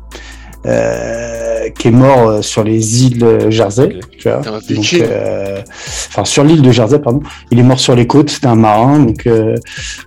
euh, 0.66 1.45
qui 1.70 1.88
est 1.90 1.92
mort 1.92 2.28
euh, 2.28 2.42
sur 2.42 2.64
les 2.64 3.06
îles 3.06 3.24
euh, 3.24 3.52
Jersey. 3.52 3.96
Ok. 3.96 4.18
Tu 4.18 4.30
vois. 4.30 4.42
Donc, 4.42 4.94
euh, 4.94 5.62
enfin, 6.10 6.26
sur 6.26 6.44
l'île 6.44 6.62
de 6.62 6.72
Jersey, 6.72 7.00
pardon. 7.00 7.22
Il 7.52 7.60
est 7.60 7.64
mort 7.64 7.80
sur 7.80 7.96
les 7.96 8.08
côtes. 8.08 8.30
C'était 8.30 8.48
un 8.48 8.56
marin, 8.56 9.00
donc 9.00 9.26
euh, 9.28 9.56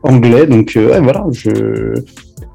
anglais. 0.02 0.46
Donc 0.46 0.72
euh, 0.76 0.90
ouais, 0.92 1.00
voilà. 1.00 1.24
Je. 1.32 1.94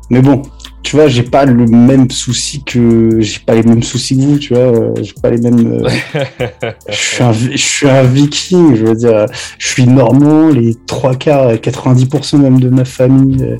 Mais 0.10 0.22
bon. 0.22 0.42
Tu 0.84 0.98
vois, 0.98 1.08
j'ai 1.08 1.24
pas 1.24 1.46
le 1.46 1.66
même 1.66 2.12
souci 2.12 2.62
que 2.62 3.22
j'ai 3.22 3.40
pas 3.40 3.56
les 3.56 3.64
mêmes 3.64 3.84
soucis 3.84 4.18
que 4.18 4.22
vous, 4.22 4.38
tu 4.38 4.54
vois. 4.54 4.94
J'ai 5.02 5.14
pas 5.14 5.30
les 5.30 5.38
mêmes. 5.38 5.82
euh, 5.82 5.90
je 6.90 6.94
suis, 6.94 7.24
un, 7.24 7.32
je 7.32 7.56
suis 7.56 7.90
un 7.90 8.04
viking, 8.04 8.76
je 8.76 8.86
veux 8.88 8.96
dire, 8.96 9.26
je 9.58 9.66
suis 9.66 9.88
normand, 9.88 10.50
les 10.50 10.76
trois 10.86 11.16
quarts, 11.16 11.48
euh, 11.48 11.56
90% 11.56 12.38
même 12.38 12.60
de 12.60 12.68
ma 12.68 12.84
famille, 12.84 13.56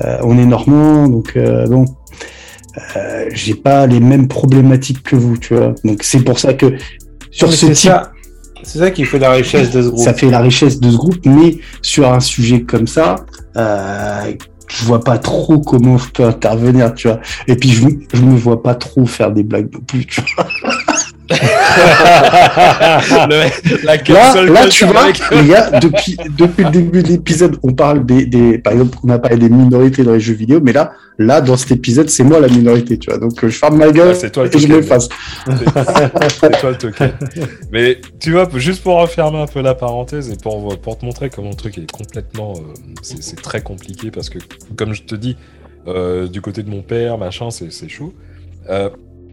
euh, 0.00 0.18
on 0.22 0.38
est 0.38 0.46
normand, 0.46 1.06
donc 1.06 1.34
euh, 1.36 1.66
bon, 1.66 1.84
euh, 2.96 3.26
j'ai 3.32 3.54
pas 3.54 3.86
les 3.86 4.00
mêmes 4.00 4.28
problématiques 4.28 5.02
que 5.02 5.16
vous, 5.16 5.38
tu 5.38 5.54
vois. 5.54 5.74
Donc 5.84 6.02
c'est 6.02 6.20
pour 6.20 6.38
ça 6.38 6.54
que 6.54 6.74
sur 7.30 7.48
Mais 7.48 7.54
ce 7.56 7.66
type, 7.66 7.76
ça, 7.76 8.12
c'est 8.62 8.78
ça 8.78 8.90
qui 8.90 9.04
fait 9.04 9.18
la 9.18 9.32
richesse 9.32 9.70
de 9.70 9.82
ce 9.82 9.88
groupe. 9.88 10.04
ça 10.04 10.14
fait 10.14 10.30
la 10.30 10.40
richesse 10.40 10.80
de 10.80 10.90
ce 10.90 10.96
groupe, 10.96 11.26
mais 11.26 11.58
sur 11.82 12.12
un 12.12 12.20
sujet 12.20 12.62
comme 12.62 12.86
ça, 12.86 13.16
euh, 13.56 14.32
je 14.68 14.84
vois 14.84 15.00
pas 15.00 15.18
trop 15.18 15.60
comment 15.60 15.98
je 15.98 16.08
peux 16.10 16.24
intervenir, 16.24 16.94
tu 16.94 17.08
vois. 17.08 17.20
Et 17.46 17.56
puis 17.56 17.70
je, 17.70 17.86
je 18.12 18.22
me 18.22 18.36
vois 18.36 18.62
pas 18.62 18.74
trop 18.74 19.06
faire 19.06 19.30
des 19.30 19.42
blagues 19.42 19.72
non 19.72 19.80
plus, 19.80 20.06
tu 20.06 20.22
vois. 20.36 20.46
Le- 23.28 23.84
la 23.86 23.96
Là, 23.96 24.44
là 24.44 24.68
tu 24.68 24.84
vois, 24.84 25.06
les 25.32 25.48
gars, 25.48 25.78
depuis, 25.80 26.16
depuis 26.38 26.64
le 26.64 26.70
début 26.70 27.02
de 27.02 27.08
l'épisode, 27.08 27.56
on 27.62 27.72
parle 27.72 28.04
des, 28.04 28.26
des, 28.26 28.58
par 28.58 28.72
exemple, 28.74 28.98
on 29.02 29.08
a 29.10 29.18
parlé 29.18 29.38
des 29.38 29.48
minorités 29.48 30.02
dans 30.04 30.12
les 30.12 30.20
jeux 30.20 30.34
vidéo, 30.34 30.60
mais 30.62 30.72
là, 30.72 30.92
là, 31.18 31.40
dans 31.40 31.56
cet 31.56 31.70
épisode, 31.72 32.08
c'est 32.10 32.24
moi 32.24 32.40
la 32.40 32.48
minorité, 32.48 32.98
tu 32.98 33.10
vois. 33.10 33.18
Donc, 33.18 33.42
euh, 33.42 33.48
je 33.48 33.56
ferme 33.58 33.78
ma 33.78 33.90
gueule 33.90 34.14
c'est 34.14 34.30
toi 34.30 34.44
le 34.44 34.54
et 34.54 34.58
je 34.58 34.66
m'efface. 34.68 35.08
C'est 36.40 36.60
toi 36.60 36.70
le 36.70 36.76
token. 36.76 37.12
Mais 37.72 38.00
tu 38.20 38.32
vois, 38.32 38.48
juste 38.56 38.82
pour 38.82 39.00
refermer 39.00 39.40
un 39.42 39.46
peu 39.46 39.60
la 39.62 39.74
parenthèse 39.74 40.30
et 40.30 40.36
pour, 40.36 40.78
pour 40.80 40.98
te 40.98 41.04
montrer 41.04 41.30
comment 41.30 41.50
le 41.50 41.56
truc 41.56 41.78
est 41.78 41.90
complètement. 41.90 42.52
euh, 42.56 42.60
c'est 43.02 43.40
très 43.40 43.62
compliqué 43.62 44.10
parce 44.10 44.28
que, 44.30 44.38
comme 44.76 44.92
je 44.94 45.02
te 45.02 45.14
dis, 45.14 45.36
euh, 45.86 46.28
du 46.28 46.40
côté 46.40 46.62
de 46.62 46.70
mon 46.70 46.82
père, 46.82 47.18
machin, 47.18 47.50
c'est 47.50 47.72
c'est 47.72 47.88
chaud. 47.88 48.12
Euh, 48.70 48.88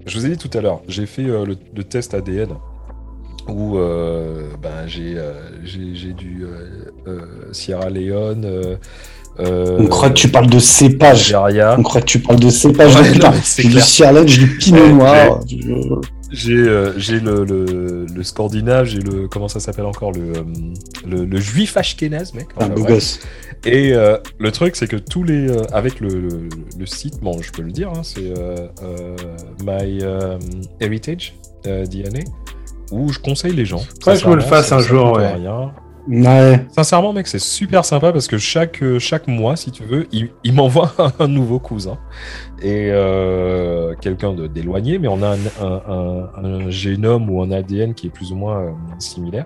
je 0.05 0.19
vous 0.19 0.25
ai 0.25 0.29
dit 0.29 0.37
tout 0.37 0.55
à 0.57 0.61
l'heure, 0.61 0.81
j'ai 0.87 1.05
fait 1.05 1.25
euh, 1.25 1.45
le, 1.45 1.57
le 1.75 1.83
test 1.83 2.13
ADN 2.13 2.49
où 3.47 3.77
euh, 3.77 4.49
ben, 4.61 4.87
j'ai 4.87 5.15
euh, 5.17 5.33
j'ai 5.63 5.95
j'ai 5.95 6.13
du 6.13 6.45
Sierra 7.51 7.89
Leone. 7.89 8.45
euh, 8.45 8.75
euh, 9.39 9.77
On 9.79 9.87
croit 9.87 10.09
que 10.09 10.15
tu 10.15 10.27
parles 10.27 10.49
de 10.49 10.59
cépage. 10.59 11.27
Nigeria. 11.27 11.75
On 11.79 11.83
croit 11.83 12.01
que 12.01 12.05
tu 12.05 12.19
parles 12.19 12.39
de 12.39 12.49
cépage. 12.49 12.95
Ouais, 12.95 13.17
non, 13.17 13.31
du. 13.31 13.81
Sierra 13.81 14.11
Leone, 14.11 14.27
j'ai 14.27 14.41
du 14.45 14.57
Pinot 14.57 14.89
Noir. 14.89 15.39
J'ai 16.31 16.53
euh, 16.53 16.97
j'ai 16.97 17.19
le, 17.19 17.43
le, 17.43 18.05
le 18.05 18.23
scandinave, 18.23 18.85
j'ai 18.85 18.99
le. 18.99 19.27
Comment 19.27 19.49
ça 19.49 19.59
s'appelle 19.59 19.85
encore 19.85 20.11
le, 20.13 20.37
euh, 20.37 20.43
le, 21.05 21.25
le 21.25 21.39
juif 21.39 21.75
ashkénaze, 21.75 22.33
mec. 22.33 22.47
Un 22.57 22.69
beau 22.69 22.83
gosse. 22.85 23.19
Et 23.65 23.93
euh, 23.93 24.17
le 24.39 24.51
truc, 24.51 24.75
c'est 24.75 24.87
que 24.87 24.95
tous 24.95 25.23
les. 25.23 25.49
euh, 25.49 25.63
avec 25.73 25.99
le, 25.99 26.47
site, 26.85 27.19
bon, 27.21 27.41
je 27.41 27.51
peux 27.51 27.61
le 27.61 27.71
dire, 27.71 27.89
hein, 27.89 28.01
c'est 28.03 28.33
euh, 28.37 28.67
euh, 28.81 29.15
My 29.63 30.01
Heritage 30.79 31.35
euh, 31.67 31.85
DNA, 31.85 32.21
où 32.91 33.11
je 33.11 33.19
conseille 33.19 33.53
les 33.53 33.65
gens. 33.65 33.83
Que 34.03 34.15
je 34.15 34.27
me 34.27 34.35
le 34.35 34.41
fasse 34.41 34.71
un 34.71 34.79
jour, 34.79 35.11
ouais. 35.13 35.33
rien. 35.33 35.73
Sincèrement, 36.69 37.13
mec, 37.13 37.27
c'est 37.27 37.39
super 37.39 37.85
sympa 37.85 38.11
parce 38.11 38.27
que 38.27 38.37
chaque, 38.37 38.81
euh, 38.81 38.99
chaque 38.99 39.27
mois, 39.27 39.55
si 39.55 39.71
tu 39.71 39.83
veux, 39.83 40.07
il, 40.11 40.53
m'envoie 40.53 40.93
un 41.19 41.27
nouveau 41.27 41.59
cousin. 41.59 41.97
Et 42.61 42.89
euh, 42.91 43.93
quelqu'un 44.01 44.33
d'éloigné, 44.33 44.99
mais 44.99 45.07
on 45.07 45.21
a 45.21 45.35
un, 45.61 46.69
génome 46.69 47.29
ou 47.29 47.41
un 47.41 47.51
ADN 47.51 47.93
qui 47.93 48.07
est 48.07 48.09
plus 48.11 48.31
ou 48.31 48.35
moins 48.35 48.61
euh, 48.61 48.71
similaire. 48.99 49.45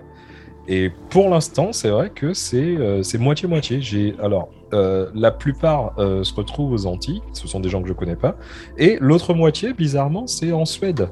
Et 0.68 0.90
pour 1.10 1.28
l'instant, 1.28 1.72
c'est 1.72 1.90
vrai 1.90 2.10
que 2.10 2.34
c'est 2.34 3.18
moitié-moitié. 3.18 3.80
J'ai 3.80 4.16
Alors, 4.20 4.48
la 4.72 5.30
plupart 5.30 5.94
se 5.96 6.34
retrouvent 6.34 6.72
aux 6.72 6.86
Antilles, 6.86 7.22
ce 7.32 7.46
sont 7.46 7.60
des 7.60 7.68
gens 7.68 7.80
que 7.82 7.88
je 7.88 7.92
connais 7.92 8.16
pas. 8.16 8.34
Et 8.76 8.98
l'autre 9.00 9.32
moitié, 9.32 9.74
bizarrement, 9.74 10.26
c'est 10.26 10.50
en 10.50 10.64
Suède. 10.64 11.08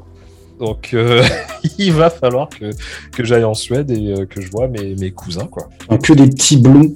Donc, 0.58 0.90
euh, 0.94 1.22
il 1.78 1.92
va 1.92 2.10
falloir 2.10 2.48
que, 2.48 2.70
que 3.12 3.24
j'aille 3.24 3.44
en 3.44 3.54
Suède 3.54 3.90
et 3.90 4.12
euh, 4.12 4.26
que 4.26 4.40
je 4.40 4.50
vois 4.50 4.68
mes, 4.68 4.94
mes 4.94 5.10
cousins, 5.10 5.46
quoi. 5.46 5.68
Enfin, 5.88 5.98
Que 5.98 6.12
des 6.12 6.28
petits 6.28 6.56
blonds 6.56 6.94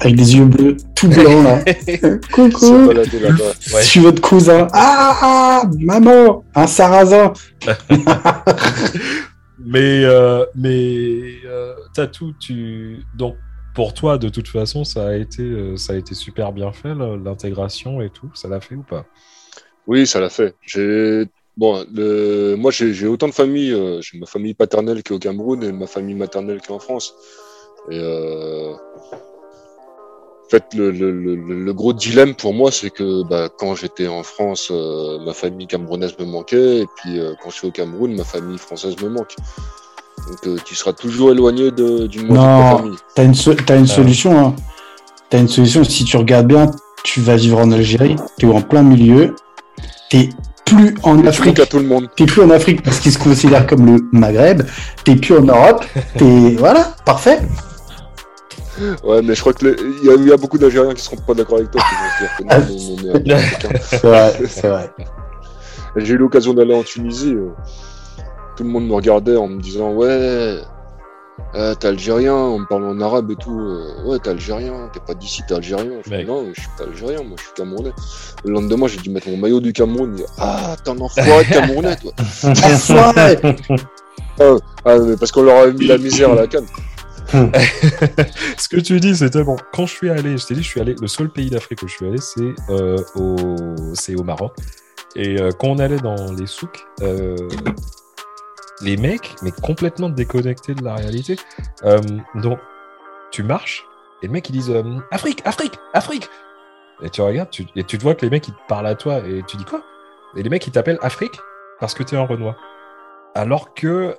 avec 0.00 0.16
des 0.16 0.36
yeux 0.36 0.44
bleus, 0.44 0.76
tout 0.94 1.08
blancs 1.08 1.44
là. 1.44 1.64
Coucou. 2.32 2.92
Je 2.92 3.82
suis 3.82 4.00
votre 4.00 4.20
cousin. 4.20 4.66
Ah, 4.72 5.16
ah, 5.22 5.62
maman, 5.78 6.44
un 6.54 6.66
sarrasin. 6.66 7.32
Mais, 9.58 10.04
euh, 10.04 10.44
mais 10.54 11.40
euh, 11.44 11.74
Tatou, 11.92 12.34
tu... 12.38 13.02
Donc, 13.16 13.34
pour 13.74 13.94
toi, 13.94 14.16
de 14.16 14.28
toute 14.28 14.46
façon, 14.46 14.84
ça 14.84 15.08
a 15.08 15.14
été, 15.14 15.76
ça 15.76 15.94
a 15.94 15.96
été 15.96 16.14
super 16.14 16.52
bien 16.52 16.70
fait, 16.70 16.94
l'intégration 16.94 18.00
et 18.00 18.10
tout. 18.10 18.30
Ça 18.34 18.46
l'a 18.48 18.60
fait 18.60 18.76
ou 18.76 18.84
pas? 18.84 19.06
Oui, 19.88 20.06
ça 20.06 20.20
l'a 20.20 20.30
fait. 20.30 20.54
J'ai 20.62 21.26
bon, 21.56 21.84
le... 21.92 22.54
moi 22.56 22.70
j'ai 22.70 23.06
autant 23.06 23.28
de 23.28 23.32
familles. 23.34 23.72
euh, 23.72 24.00
J'ai 24.02 24.18
ma 24.18 24.26
famille 24.26 24.54
paternelle 24.54 25.02
qui 25.02 25.12
est 25.12 25.16
au 25.16 25.18
Cameroun 25.18 25.62
et 25.64 25.72
ma 25.72 25.86
famille 25.86 26.14
maternelle 26.14 26.60
qui 26.60 26.68
est 26.72 26.74
en 26.74 26.78
France. 26.78 27.14
Et 27.90 27.98
euh... 28.00 28.72
en 28.72 30.48
fait, 30.50 30.64
le, 30.74 30.90
le, 30.90 31.10
le, 31.10 31.34
le 31.36 31.72
gros 31.74 31.92
dilemme 31.92 32.34
pour 32.34 32.54
moi, 32.54 32.70
c'est 32.70 32.90
que 32.90 33.22
bah, 33.28 33.48
quand 33.58 33.74
j'étais 33.74 34.06
en 34.06 34.22
France, 34.22 34.68
euh, 34.70 35.18
ma 35.24 35.32
famille 35.32 35.66
camerounaise 35.66 36.16
me 36.18 36.24
manquait, 36.24 36.80
et 36.82 36.86
puis 36.96 37.18
euh, 37.18 37.32
quand 37.42 37.50
je 37.50 37.56
suis 37.56 37.66
au 37.66 37.70
Cameroun, 37.72 38.14
ma 38.14 38.24
famille 38.24 38.58
française 38.58 38.94
me 39.02 39.08
manque. 39.08 39.34
Donc 40.28 40.46
euh, 40.46 40.56
tu 40.64 40.74
seras 40.74 40.92
toujours 40.92 41.30
éloigné 41.32 41.70
de- 41.70 42.06
d'une 42.06 42.26
moitié 42.28 42.46
de 42.46 42.52
ta 42.52 42.70
Non. 42.72 42.76
famille. 42.78 42.96
T'as 43.14 43.24
une, 43.24 43.34
so- 43.34 43.54
t'as 43.54 43.76
une 43.76 43.84
Ah. 43.84 43.94
solution. 43.94 44.38
Hein. 44.38 44.56
T'as 45.30 45.38
une 45.40 45.48
solution. 45.48 45.82
Si 45.84 46.04
tu 46.04 46.16
regardes 46.16 46.46
bien, 46.46 46.70
tu 47.04 47.20
vas 47.20 47.36
vivre 47.36 47.58
en 47.58 47.70
Algérie. 47.72 48.16
T'es 48.38 48.46
en 48.46 48.62
plein 48.62 48.82
milieu. 48.82 49.34
T'es 50.10 50.28
plus 50.66 50.94
en 51.02 51.24
Afrique. 51.26 51.58
à 51.60 51.66
tout 51.66 51.78
le 51.78 51.86
monde. 51.86 52.08
T'es 52.16 52.26
plus 52.26 52.42
en 52.42 52.50
Afrique 52.50 52.82
parce 52.82 52.98
qu'il 53.00 53.12
se 53.12 53.18
considère 53.18 53.66
comme 53.66 53.86
le 53.86 53.98
Maghreb. 54.12 54.62
T'es 55.04 55.16
plus 55.16 55.36
en 55.38 55.42
Europe. 55.42 55.84
T'es 56.18 56.54
voilà, 56.58 56.94
parfait. 57.06 57.40
Ouais, 59.02 59.22
mais 59.22 59.34
je 59.34 59.40
crois 59.40 59.54
que 59.54 59.64
il 60.02 60.06
y, 60.06 60.10
a- 60.10 60.14
il 60.16 60.28
y 60.28 60.32
a 60.32 60.36
beaucoup 60.36 60.58
d'Algériens 60.58 60.92
qui 60.92 61.02
seront 61.02 61.16
pas 61.16 61.32
d'accord 61.32 61.56
avec 61.58 61.70
toi. 61.70 61.80
Ah. 62.50 62.58
C'est 63.80 64.02
vrai, 64.02 64.32
c'est 64.48 64.68
vrai. 64.68 64.90
J'ai 65.96 66.12
eu 66.12 66.18
l'occasion 66.18 66.52
d'aller 66.52 66.74
en 66.74 66.82
Tunisie. 66.82 67.32
euh, 67.32 67.48
Tout 68.54 68.64
le 68.64 68.68
monde 68.68 68.86
me 68.86 68.92
regardait 68.92 69.36
en 69.36 69.48
me 69.48 69.60
disant 69.62 69.92
Ouais, 69.92 70.58
euh, 71.54 71.74
t'es 71.74 71.88
algérien, 71.88 72.34
en 72.34 72.58
me 72.58 72.66
parlant 72.66 72.90
en 72.90 73.00
arabe 73.00 73.30
et 73.30 73.36
tout. 73.36 73.58
euh, 73.60 74.04
ouais, 74.04 74.18
t'es 74.18 74.30
algérien, 74.30 74.88
t'es 74.92 75.00
pas 75.00 75.14
d'ici, 75.14 75.42
t'es 75.46 75.54
algérien. 75.54 75.92
Je 76.04 76.10
dis 76.10 76.16
Mec. 76.16 76.26
Non, 76.26 76.46
je 76.54 76.60
suis 76.60 76.70
pas 76.78 76.84
algérien, 76.84 77.22
moi 77.22 77.36
je 77.38 77.42
suis 77.44 77.52
camerounais. 77.54 77.92
Le 78.44 78.52
lendemain, 78.52 78.86
j'ai 78.86 78.98
dû 78.98 79.10
mettre 79.10 79.28
mon 79.28 79.36
maillot 79.36 79.60
du 79.60 79.72
Cameroun. 79.72 80.10
Il 80.12 80.16
dit, 80.16 80.30
ah, 80.38 80.76
t'es 80.82 80.90
un 80.90 80.98
enfoiré 81.00 81.44
camerounais, 81.50 81.96
toi. 81.96 82.12
Enfoiré. 82.44 83.38
Ah, 84.38 84.98
mais 84.98 85.16
parce 85.16 85.32
qu'on 85.32 85.42
leur 85.42 85.62
a 85.62 85.66
mis 85.68 85.86
la 85.86 85.96
misère 85.96 86.30
à 86.32 86.34
la 86.34 86.46
canne. 86.46 86.66
Ce 87.32 88.68
que 88.68 88.78
tu 88.78 89.00
dis, 89.00 89.16
c'est 89.16 89.30
tellement. 89.30 89.56
Quand 89.72 89.86
je 89.86 89.94
suis 89.94 90.10
allé, 90.10 90.36
je 90.36 90.46
t'ai 90.46 90.54
dit, 90.54 90.62
je 90.62 90.68
suis 90.68 90.80
allé. 90.80 90.94
Le 91.00 91.08
seul 91.08 91.30
pays 91.30 91.48
d'Afrique 91.50 91.82
où 91.82 91.88
je 91.88 91.94
suis 91.94 92.06
allé, 92.06 92.18
c'est 92.20 92.54
euh, 92.70 92.98
au, 93.14 93.36
au 93.36 94.22
Maroc. 94.22 94.54
Et 95.16 95.40
euh, 95.40 95.50
quand 95.58 95.68
on 95.68 95.78
allait 95.78 95.98
dans 95.98 96.32
les 96.32 96.46
souks, 96.46 96.84
euh, 97.00 97.34
les 98.82 98.96
mecs, 98.96 99.34
mais 99.42 99.52
complètement 99.52 100.08
déconnectés 100.08 100.74
de 100.74 100.84
la 100.84 100.94
réalité. 100.94 101.36
Euh, 101.84 102.00
donc, 102.34 102.58
tu 103.30 103.42
marches 103.42 103.84
et 104.22 104.26
les 104.26 104.32
mecs 104.32 104.48
ils 104.48 104.52
disent 104.52 104.70
euh, 104.70 104.98
Afrique, 105.10 105.42
Afrique, 105.44 105.78
Afrique. 105.92 106.28
Et 107.02 107.10
tu 107.10 107.20
regardes, 107.20 107.50
et 107.74 107.84
tu 107.84 107.98
te 107.98 108.02
vois 108.02 108.14
que 108.14 108.24
les 108.24 108.30
mecs 108.30 108.48
ils 108.48 108.54
te 108.54 108.66
parlent 108.68 108.86
à 108.86 108.94
toi 108.94 109.18
et 109.18 109.42
tu 109.46 109.56
dis 109.56 109.64
quoi? 109.64 109.82
Et 110.36 110.42
les 110.42 110.48
mecs 110.48 110.66
ils 110.66 110.72
t'appellent 110.72 110.98
Afrique 111.02 111.38
parce 111.78 111.94
que 111.94 112.02
t'es 112.02 112.16
un 112.16 112.24
Renoir. 112.24 112.56
Alors 113.34 113.74
que 113.74 114.16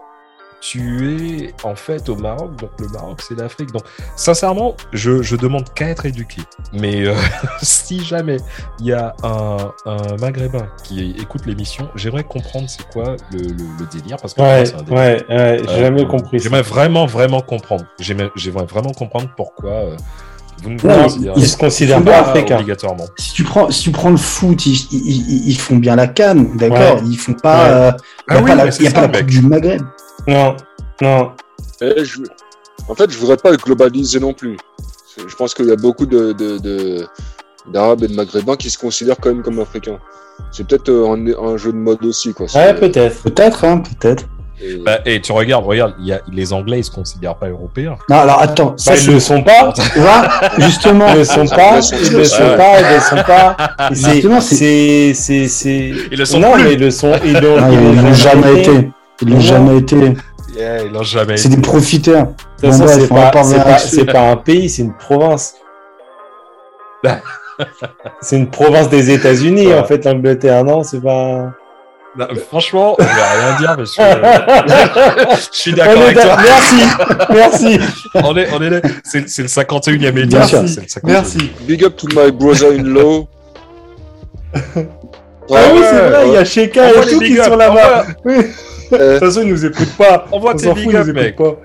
tu 0.59 1.15
es 1.43 1.53
en 1.63 1.75
fait 1.75 2.09
au 2.09 2.15
Maroc, 2.15 2.55
donc 2.55 2.71
le 2.79 2.87
Maroc 2.87 3.21
c'est 3.21 3.37
l'Afrique. 3.37 3.71
Donc 3.71 3.83
sincèrement, 4.15 4.75
je, 4.91 5.21
je 5.21 5.35
demande 5.35 5.71
qu'à 5.73 5.87
être 5.89 6.05
éduqué. 6.05 6.41
Mais 6.73 7.05
euh, 7.05 7.15
si 7.61 8.03
jamais 8.03 8.37
il 8.79 8.87
y 8.87 8.93
a 8.93 9.15
un, 9.23 9.71
un 9.85 10.15
maghrébin 10.19 10.67
qui 10.83 11.15
écoute 11.19 11.45
l'émission, 11.45 11.89
j'aimerais 11.95 12.23
comprendre 12.23 12.67
c'est 12.69 12.87
quoi 12.89 13.15
le, 13.31 13.39
le, 13.39 13.47
le 13.79 13.85
délire 13.91 14.17
parce 14.17 14.33
que 14.33 14.41
Ouais, 14.41 14.65
c'est 14.65 14.75
un 14.75 14.81
délire. 14.83 14.93
ouais, 14.97 15.25
ouais, 15.29 15.61
j'ai 15.63 15.69
Euh, 15.69 15.79
jamais 15.79 16.07
compris. 16.07 16.39
ça. 16.39 16.43
J'aimerais 16.43 16.63
vraiment, 16.63 17.05
vraiment 17.05 17.41
comprendre. 17.41 17.85
J'aimerais 17.99 18.31
j'aimerais 18.35 18.65
vraiment 18.65 18.91
comprendre 18.91 19.29
pourquoi 19.37 19.71
euh, 19.71 19.95
vous 20.63 20.71
ne 20.71 20.75
Non, 20.81 21.33
Ils 21.35 21.47
se 21.47 21.55
considèrent 21.55 22.03
pas 22.03 22.19
africains. 22.31 22.55
obligatoirement. 22.55 23.05
Si 23.19 23.31
tu 23.33 23.43
prends, 23.43 23.69
si 23.69 23.83
tu 23.83 23.91
prends 23.91 24.09
le 24.09 24.17
foot, 24.17 24.65
ils, 24.65 24.73
ils- 24.91 25.07
ils- 25.29 25.49
ils 25.49 25.57
font 25.59 25.75
bien 25.75 25.95
la 25.95 26.07
canne, 26.07 26.57
d'accord 26.57 26.95
Ouais. 26.95 27.01
Ils 27.05 27.17
font 27.17 27.33
pas. 27.33 27.63
Ouais. 27.63 27.69
euh, 27.73 27.91
Ah 28.27 28.33
y 28.35 28.37
a 28.37 28.41
oui, 28.41 28.49
pas 28.49 28.55
la, 28.55 28.65
y 28.65 28.67
a 28.67 28.71
ça, 28.71 28.91
pas 28.91 29.01
la 29.07 29.19
coupe 29.19 29.27
du 29.27 29.41
Maghreb. 29.43 29.81
Non, 30.27 30.55
non. 31.01 31.31
Et 31.81 32.03
je- 32.03 32.19
En 32.89 32.95
fait, 32.95 33.09
je 33.11 33.17
voudrais 33.17 33.37
pas 33.37 33.51
le 33.51 33.57
globaliser 33.57 34.19
non 34.19 34.33
plus. 34.33 34.55
Je 35.27 35.35
pense 35.35 35.53
qu'il 35.53 35.65
y 35.65 35.71
a 35.71 35.75
beaucoup 35.75 36.05
de, 36.05 36.31
de, 36.31 36.57
de- 36.59 37.05
d'Arabes 37.73 38.03
et 38.03 38.07
de 38.07 38.13
Maghrébins 38.13 38.55
qui 38.55 38.69
se 38.69 38.77
considèrent 38.77 39.17
quand 39.19 39.29
même 39.29 39.41
comme 39.43 39.59
Africains. 39.59 39.97
C'est 40.51 40.65
peut-être 40.67 40.89
euh, 40.89 41.09
un, 41.09 41.53
un 41.53 41.57
jeu 41.57 41.71
de 41.71 41.77
mode 41.77 42.03
aussi, 42.05 42.33
quoi. 42.33 42.45
Ouais, 42.55 42.73
peut-être. 42.75 43.23
Peut-être, 43.23 43.65
hein, 43.65 43.81
peut-être. 43.99 44.25
et- 44.61 44.77
Bah, 44.77 44.99
et 45.05 45.19
tu 45.19 45.31
regardes, 45.33 45.65
regarde, 45.65 45.95
il 45.99 46.05
y 46.07 46.13
a, 46.13 46.21
les 46.31 46.53
Anglais 46.53 46.79
ils 46.79 46.83
se 46.83 46.91
considèrent 46.91 47.35
pas 47.35 47.49
européens. 47.49 47.97
Non, 48.09 48.17
alors 48.19 48.39
attends, 48.41 48.73
ça 48.77 48.91
Bah, 48.91 48.97
ils 48.97 49.03
c'est. 49.05 49.11
le 49.11 49.19
sont 49.19 49.43
pas. 49.43 49.73
Tu 49.73 49.99
vois, 49.99 50.27
justement, 50.59 51.07
Ils 51.09 51.17
le 51.17 51.23
sont 51.25 51.47
pas. 51.47 51.79
Ils 51.81 52.11
le 52.11 52.17
Ouais. 52.19 52.25
sont 52.25 52.37
pas. 52.55 52.79
Ils 52.79 52.93
le 52.93 52.99
sont 53.01 53.23
pas. 53.25 53.57
C'est, 53.93 54.11
Justement, 54.13 54.39
c'est- 54.41 54.55
c'est, 54.55 55.13
c'est, 55.15 55.47
c'est. 55.47 55.91
Ils 56.11 56.17
le 56.19 56.25
sont 56.25 56.39
non, 56.39 56.53
plus. 56.53 56.63
mais 56.63 56.73
ils 56.73 56.79
le 56.79 56.91
sont. 56.91 57.11
Ils 57.25 57.33
l'ont, 57.33 57.57
Ah, 57.59 57.67
ils 57.71 57.73
ils 57.73 57.95
l'ont 57.97 58.01
l'ont 58.03 58.13
jamais 58.13 58.59
été. 58.61 58.89
Ils 59.21 59.29
l'ont 59.33 59.39
jamais 59.39 59.77
été. 59.77 60.13
Yeah, 60.55 60.83
ils 60.83 60.91
l'ont 60.91 61.03
jamais 61.03 61.37
C'est 61.37 61.49
des 61.49 61.57
profiteurs. 61.61 62.27
De 62.61 62.69
Bon, 62.69 62.87
c'est 62.87 63.11
on 63.11 63.15
va 63.15 63.29
pas, 63.29 63.41
un 64.31 64.35
pays, 64.37 64.69
c'est 64.69 64.81
une 64.83 64.93
province. 64.95 65.55
C'est 68.21 68.37
une 68.37 68.49
province 68.49 68.89
des 68.89 69.11
États-Unis, 69.11 69.67
Ouais. 69.67 69.77
en 69.79 69.83
fait, 69.83 70.05
l'Angleterre, 70.05 70.63
non 70.63 70.83
C'est 70.83 71.01
pas. 71.01 71.51
Non, 72.17 72.25
franchement, 72.49 72.95
je 72.97 73.03
vais 73.03 73.11
rien 73.11 73.57
dire 73.59 73.75
parce 73.77 73.95
que 73.95 74.01
euh, 74.01 75.35
je 75.53 75.59
suis 75.59 75.73
d'accord 75.73 75.93
On 75.97 76.01
est 76.01 76.03
avec 76.05 76.15
d'accord. 76.17 76.33
toi. 76.37 76.43
Merci, 76.43 76.75
merci, 77.29 77.79
On 78.15 78.35
est, 78.37 78.47
on 78.53 78.61
est 78.63 78.69
là. 78.71 78.81
C'est, 79.03 79.29
c'est 79.29 79.43
le 79.43 79.47
51e 79.47 79.97
Bien 80.11 80.23
étage. 80.23 80.47
sûr. 80.49 80.63
C'est 80.67 80.81
le 80.81 80.87
51e. 80.87 81.11
merci. 81.11 81.37
Big 81.67 81.83
up 81.83 81.95
to 81.95 82.07
my 82.15 82.31
brother-in-law. 82.31 83.27
Ah 84.55 84.59
oui, 85.73 85.79
c'est 85.83 86.09
vrai, 86.09 86.27
il 86.27 86.33
y 86.33 86.37
a 86.37 86.43
Sheka 86.45 86.89
et 86.89 86.93
tout 87.07 87.19
big 87.19 87.33
qui 87.33 87.39
up, 87.39 87.45
sont 87.45 87.55
là-bas. 87.55 88.05
Oui. 88.91 88.97
De 88.97 89.03
Euh, 89.03 89.19
toute 89.19 89.27
façon, 89.29 89.41
ils 89.43 89.49
nous 89.49 89.65
écoutent 89.65 89.97
pas. 89.97 90.25
Envoie 90.31 90.53
On 90.53 90.57
tes 90.57 90.73
big 90.73 90.95
up, 90.95 91.07
nous 91.07 91.13
mec. 91.13 91.35
pas. 91.35 91.55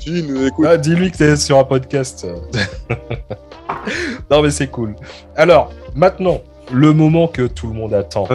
tu 0.00 0.22
nous 0.22 0.46
écoutes. 0.46 0.66
Ah, 0.68 0.76
dis-lui 0.76 1.10
que 1.10 1.16
t'es 1.18 1.36
sur 1.36 1.58
un 1.58 1.64
podcast. 1.64 2.26
non, 4.30 4.42
mais 4.42 4.50
c'est 4.50 4.66
cool. 4.68 4.94
Alors, 5.36 5.72
maintenant, 5.94 6.40
le 6.72 6.92
moment 6.92 7.28
que 7.28 7.42
tout 7.46 7.66
le 7.68 7.74
monde 7.74 7.94
attend. 7.94 8.28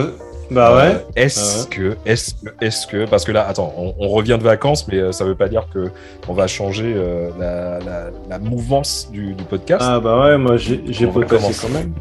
Bah 0.50 0.70
Euh, 0.70 0.92
ouais. 0.94 1.04
Est-ce 1.16 1.64
Ah 1.64 1.68
que, 1.74 1.96
est-ce 2.06 2.34
que, 2.34 2.64
est-ce 2.64 2.86
que, 2.86 3.04
parce 3.06 3.24
que 3.24 3.32
là, 3.32 3.46
attends, 3.48 3.74
on, 3.76 3.94
on 3.98 4.08
revient 4.08 4.36
de 4.38 4.44
vacances, 4.44 4.86
mais 4.86 4.98
euh, 4.98 5.10
ça 5.10 5.24
veut 5.24 5.34
pas 5.34 5.48
dire 5.48 5.66
que 5.74 5.90
on 6.28 6.34
va 6.34 6.46
changer 6.46 6.92
euh, 6.96 7.30
la, 7.38 7.78
la, 7.80 8.10
la 8.30 8.38
mouvance 8.38 9.08
du, 9.10 9.34
du 9.34 9.42
podcast. 9.42 9.82
Ah 9.84 9.98
bah 9.98 10.20
ouais, 10.20 10.38
moi 10.38 10.56
j'ai, 10.56 10.80
j'ai 10.88 11.06
quand 11.08 11.68
même. 11.70 11.92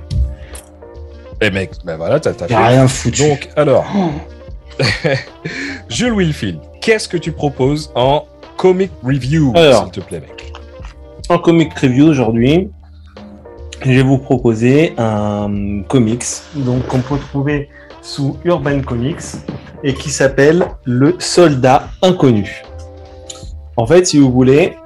Eh 1.41 1.49
mec, 1.49 1.71
ben 1.85 1.97
voilà, 1.97 2.19
t'as, 2.19 2.33
t'as 2.33 2.47
fait. 2.47 2.55
rien 2.55 2.87
foutu. 2.87 3.27
Donc, 3.27 3.49
alors, 3.55 3.83
Jules 5.89 6.13
Wilfield, 6.13 6.59
qu'est-ce 6.81 7.07
que 7.07 7.17
tu 7.17 7.31
proposes 7.31 7.91
en 7.95 8.25
comic 8.57 8.91
review, 9.03 9.53
s'il 9.55 9.91
te 9.91 9.99
plaît, 9.99 10.21
mec? 10.21 10.53
En 11.29 11.39
comic 11.39 11.73
review 11.79 12.07
aujourd'hui, 12.07 12.69
je 13.81 13.91
vais 13.91 14.03
vous 14.03 14.17
proposer 14.17 14.93
un 14.97 15.81
comics 15.87 16.25
donc 16.55 16.87
qu'on 16.87 17.01
peut 17.01 17.17
trouver 17.17 17.69
sous 18.01 18.37
Urban 18.45 18.81
Comics 18.81 19.21
et 19.83 19.93
qui 19.93 20.09
s'appelle 20.09 20.65
Le 20.83 21.15
Soldat 21.19 21.89
Inconnu. 22.01 22.63
En 23.77 23.85
fait, 23.85 24.05
si 24.05 24.19
vous 24.19 24.31
voulez, 24.31 24.77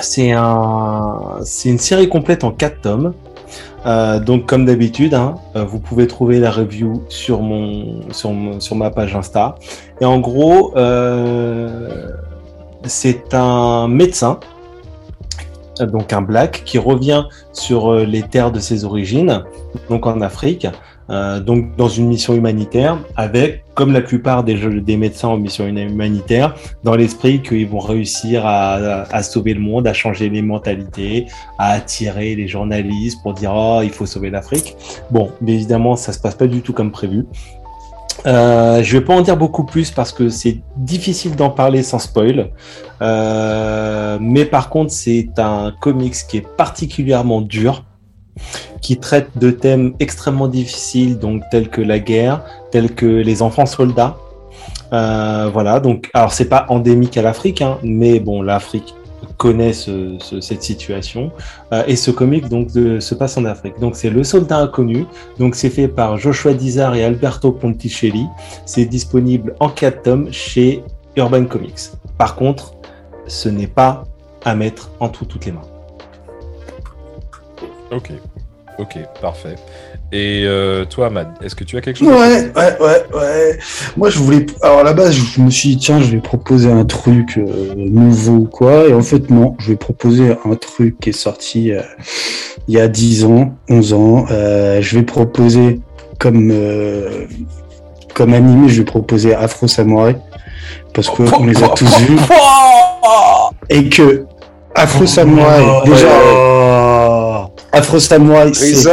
c'est 0.00 0.32
un, 0.32 1.38
c'est 1.42 1.68
une 1.68 1.78
série 1.78 2.08
complète 2.08 2.44
en 2.44 2.50
quatre 2.50 2.80
tomes. 2.80 3.14
Euh, 3.86 4.18
donc, 4.18 4.46
comme 4.46 4.64
d'habitude, 4.64 5.14
hein, 5.14 5.36
euh, 5.54 5.64
vous 5.64 5.78
pouvez 5.78 6.06
trouver 6.06 6.40
la 6.40 6.50
review 6.50 7.04
sur 7.08 7.40
mon, 7.40 8.10
sur, 8.12 8.32
sur 8.58 8.74
ma 8.74 8.90
page 8.90 9.14
Insta. 9.14 9.54
Et 10.00 10.04
en 10.04 10.18
gros, 10.18 10.76
euh, 10.76 12.10
c'est 12.84 13.34
un 13.34 13.88
médecin 13.88 14.40
donc 15.92 16.14
un 16.14 16.22
black 16.22 16.62
qui 16.64 16.78
revient 16.78 17.24
sur 17.52 17.94
les 17.96 18.22
terres 18.22 18.50
de 18.50 18.60
ses 18.60 18.86
origines, 18.86 19.44
donc 19.90 20.06
en 20.06 20.22
Afrique, 20.22 20.66
euh, 21.10 21.40
donc 21.40 21.76
dans 21.76 21.88
une 21.88 22.06
mission 22.08 22.34
humanitaire, 22.34 22.98
avec, 23.16 23.62
comme 23.74 23.92
la 23.92 24.00
plupart 24.00 24.42
des, 24.44 24.54
des 24.80 24.96
médecins 24.96 25.28
en 25.28 25.36
mission 25.36 25.66
humanitaire, 25.66 26.54
dans 26.82 26.94
l'esprit 26.96 27.42
qu'ils 27.42 27.68
vont 27.68 27.78
réussir 27.78 28.44
à, 28.46 28.74
à- 28.74 29.16
à 29.16 29.22
sauver 29.22 29.54
le 29.54 29.60
monde, 29.60 29.86
à 29.86 29.92
changer 29.92 30.28
les 30.28 30.42
mentalités, 30.42 31.26
à 31.58 31.70
attirer 31.72 32.34
les 32.34 32.48
journalistes 32.48 33.22
pour 33.22 33.34
dire 33.34 33.52
oh 33.54 33.80
il 33.84 33.90
faut 33.90 34.06
sauver 34.06 34.30
l'Afrique. 34.30 34.76
Bon, 35.10 35.30
mais 35.40 35.52
évidemment 35.54 35.94
ça 35.96 36.12
se 36.12 36.18
passe 36.18 36.34
pas 36.34 36.46
du 36.46 36.60
tout 36.62 36.72
comme 36.72 36.90
prévu. 36.90 37.26
Euh, 38.24 38.82
je 38.82 38.96
vais 38.98 39.04
pas 39.04 39.14
en 39.14 39.20
dire 39.20 39.36
beaucoup 39.36 39.62
plus 39.64 39.90
parce 39.92 40.10
que 40.12 40.28
c'est 40.30 40.58
difficile 40.76 41.36
d'en 41.36 41.50
parler 41.50 41.82
sans 41.84 41.98
spoil. 42.00 42.50
Euh, 43.02 44.18
mais 44.20 44.44
par 44.46 44.68
contre, 44.70 44.90
c'est 44.90 45.28
un 45.38 45.72
comics 45.80 46.14
qui 46.28 46.38
est 46.38 46.46
particulièrement 46.56 47.40
dur, 47.42 47.84
qui 48.80 48.98
traite 48.98 49.28
de 49.36 49.50
thèmes 49.50 49.94
extrêmement 50.00 50.48
difficiles, 50.48 51.18
donc 51.18 51.42
tels 51.50 51.68
que 51.68 51.80
la 51.80 51.98
guerre, 51.98 52.42
tels 52.70 52.94
que 52.94 53.06
les 53.06 53.42
enfants 53.42 53.66
soldats. 53.66 54.16
Euh, 54.92 55.50
voilà, 55.52 55.80
donc 55.80 56.10
alors 56.14 56.32
c'est 56.32 56.48
pas 56.48 56.66
endémique 56.68 57.16
à 57.16 57.22
l'Afrique, 57.22 57.60
hein, 57.62 57.78
mais 57.82 58.20
bon, 58.20 58.42
l'Afrique 58.42 58.94
connaît 59.38 59.72
ce- 59.72 60.16
ce- 60.20 60.40
cette 60.40 60.62
situation 60.62 61.30
Euh, 61.72 61.82
et 61.88 61.96
ce 61.96 62.10
comic 62.12 62.48
donc 62.48 62.70
se 62.70 63.14
passe 63.14 63.36
en 63.36 63.44
Afrique. 63.44 63.78
Donc 63.80 63.96
c'est 63.96 64.08
le 64.10 64.22
soldat 64.22 64.58
inconnu. 64.58 65.04
Donc 65.38 65.56
c'est 65.56 65.68
fait 65.70 65.88
par 65.88 66.16
Joshua 66.16 66.54
Dizar 66.54 66.94
et 66.94 67.02
Alberto 67.04 67.50
Ponticelli. 67.50 68.24
C'est 68.66 68.84
disponible 68.84 69.54
en 69.58 69.68
4 69.68 70.02
tomes 70.02 70.28
chez 70.32 70.84
Urban 71.16 71.44
Comics. 71.46 71.90
Par 72.18 72.36
contre, 72.36 72.74
ce 73.26 73.48
n'est 73.48 73.66
pas 73.66 74.04
à 74.44 74.54
mettre 74.54 74.90
entre 75.00 75.24
toutes 75.24 75.44
les 75.46 75.52
mains. 75.52 75.62
Ok, 77.92 78.10
ok, 78.78 78.98
parfait. 79.20 79.56
Et 80.12 80.44
euh, 80.44 80.84
toi, 80.84 81.10
Mad, 81.10 81.28
est-ce 81.42 81.54
que 81.56 81.64
tu 81.64 81.76
as 81.76 81.80
quelque 81.80 81.98
chose 81.98 82.08
Ouais, 82.08 82.52
ouais, 82.54 82.76
ouais, 82.80 83.04
ouais. 83.14 83.58
Moi, 83.96 84.08
je 84.08 84.18
voulais. 84.18 84.46
Alors, 84.62 84.80
à 84.80 84.82
la 84.84 84.92
base, 84.92 85.14
je 85.14 85.40
me 85.40 85.50
suis 85.50 85.70
dit, 85.70 85.78
tiens, 85.78 86.00
je 86.00 86.10
vais 86.12 86.20
proposer 86.20 86.70
un 86.70 86.84
truc 86.84 87.38
euh, 87.38 87.74
nouveau 87.76 88.34
ou 88.34 88.46
quoi. 88.46 88.86
Et 88.86 88.94
en 88.94 89.02
fait, 89.02 89.30
non, 89.30 89.56
je 89.58 89.70
vais 89.70 89.76
proposer 89.76 90.36
un 90.44 90.54
truc 90.54 91.00
qui 91.00 91.10
est 91.10 91.12
sorti 91.12 91.72
euh, 91.72 91.82
il 92.68 92.74
y 92.74 92.80
a 92.80 92.86
10 92.86 93.24
ans, 93.24 93.54
11 93.68 93.92
ans. 93.94 94.26
Euh, 94.30 94.80
je 94.80 94.96
vais 94.96 95.02
proposer 95.02 95.80
comme, 96.20 96.50
euh, 96.52 97.26
comme 98.14 98.32
animé, 98.32 98.68
je 98.68 98.78
vais 98.78 98.84
proposer 98.84 99.34
Afro 99.34 99.66
Samurai. 99.66 100.16
Parce 100.94 101.10
qu'on 101.10 101.44
les 101.44 101.62
a 101.62 101.68
tous 101.68 101.98
vus. 101.98 102.16
Et 103.68 103.88
que 103.88 104.24
Afro 104.74 105.04
Samurai, 105.04 105.64
déjà, 105.84 106.08
Afro 107.76 107.98
Samurai, 108.00 108.54
c'est 108.54 108.88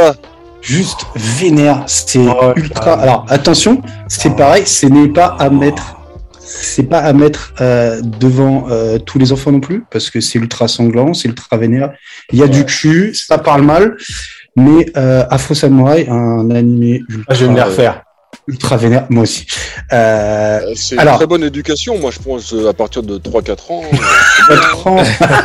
juste 0.60 1.06
vénère, 1.16 1.84
c'est 1.86 2.18
Oh, 2.20 2.52
ultra. 2.54 2.92
Alors 3.00 3.24
attention, 3.30 3.80
c'est 4.08 4.36
pareil, 4.36 4.66
ce 4.66 4.84
n'est 4.86 5.08
pas 5.08 5.36
à 5.38 5.48
mettre, 5.48 5.96
c'est 6.38 6.82
pas 6.82 6.98
à 6.98 7.14
mettre 7.14 7.54
euh, 7.62 8.02
devant 8.02 8.66
euh, 8.70 8.98
tous 8.98 9.18
les 9.18 9.32
enfants 9.32 9.52
non 9.52 9.60
plus, 9.60 9.84
parce 9.90 10.10
que 10.10 10.20
c'est 10.20 10.38
ultra 10.38 10.68
sanglant, 10.68 11.14
c'est 11.14 11.28
ultra 11.28 11.56
vénère. 11.56 11.92
Il 12.30 12.38
y 12.38 12.42
a 12.42 12.46
du 12.46 12.66
cul, 12.66 13.14
ça 13.14 13.38
parle 13.38 13.62
mal, 13.62 13.96
mais 14.54 14.84
euh, 14.98 15.24
Afro 15.30 15.54
Samurai, 15.54 16.06
un 16.10 16.50
animé 16.50 17.02
ultra, 17.08 17.24
Ah, 17.28 17.34
je 17.34 17.44
vais 17.46 17.50
me 17.50 17.56
les 17.56 17.62
refaire. 17.62 18.03
Ultra 18.46 18.76
vénère, 18.76 19.06
moi 19.10 19.22
aussi. 19.22 19.46
Euh, 19.92 20.60
euh, 20.60 20.72
c'est 20.76 20.96
une 20.96 21.02
très 21.02 21.26
bonne 21.26 21.44
éducation, 21.44 21.98
moi 21.98 22.10
je 22.10 22.18
pense, 22.18 22.52
euh, 22.52 22.68
à 22.68 22.72
partir 22.72 23.02
de 23.02 23.18
3-4 23.18 23.72
ans. 23.72 23.82
Quatre 24.48 24.86
ans. 24.86 25.02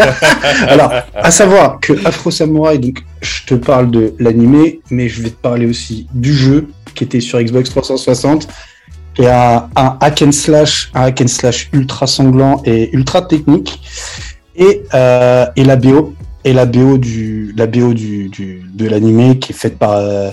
Alors, 0.68 0.92
à 1.16 1.32
savoir 1.32 1.80
que 1.80 1.94
Afro 2.06 2.32
Samurai, 2.32 2.78
donc 2.78 3.04
je 3.22 3.46
te 3.46 3.56
parle 3.56 3.92
de 3.92 4.14
l'animé, 4.20 4.82
mais 4.90 5.10
je 5.10 5.22
vais 5.22 5.30
te 5.30 5.42
parler 5.42 5.66
aussi 5.66 6.08
du 6.14 6.34
jeu 6.34 6.68
qui 6.96 7.04
était 7.04 7.22
sur 7.22 7.42
Xbox 7.42 7.70
360 7.70 8.48
et 9.18 9.28
un, 9.28 9.70
un 9.76 9.98
hack 10.00 10.22
and 10.22 10.32
slash, 10.32 10.92
un 10.94 11.04
hack 11.04 11.22
and 11.22 11.28
slash 11.28 11.70
ultra 11.74 12.08
sanglant 12.08 12.62
et 12.66 12.90
ultra 12.96 13.22
technique 13.22 13.82
et, 14.56 14.84
euh, 14.94 15.46
et 15.56 15.64
la 15.64 15.76
BO 15.76 16.14
et 16.46 16.54
la 16.54 16.66
BO 16.66 16.98
du 16.98 17.54
la 17.58 17.68
BO 17.68 17.94
du, 17.94 18.30
du 18.30 18.62
de 18.74 18.88
l'animé 18.88 19.38
qui 19.40 19.52
est 19.52 19.56
faite 19.56 19.78
par 19.78 19.94
euh, 19.94 20.30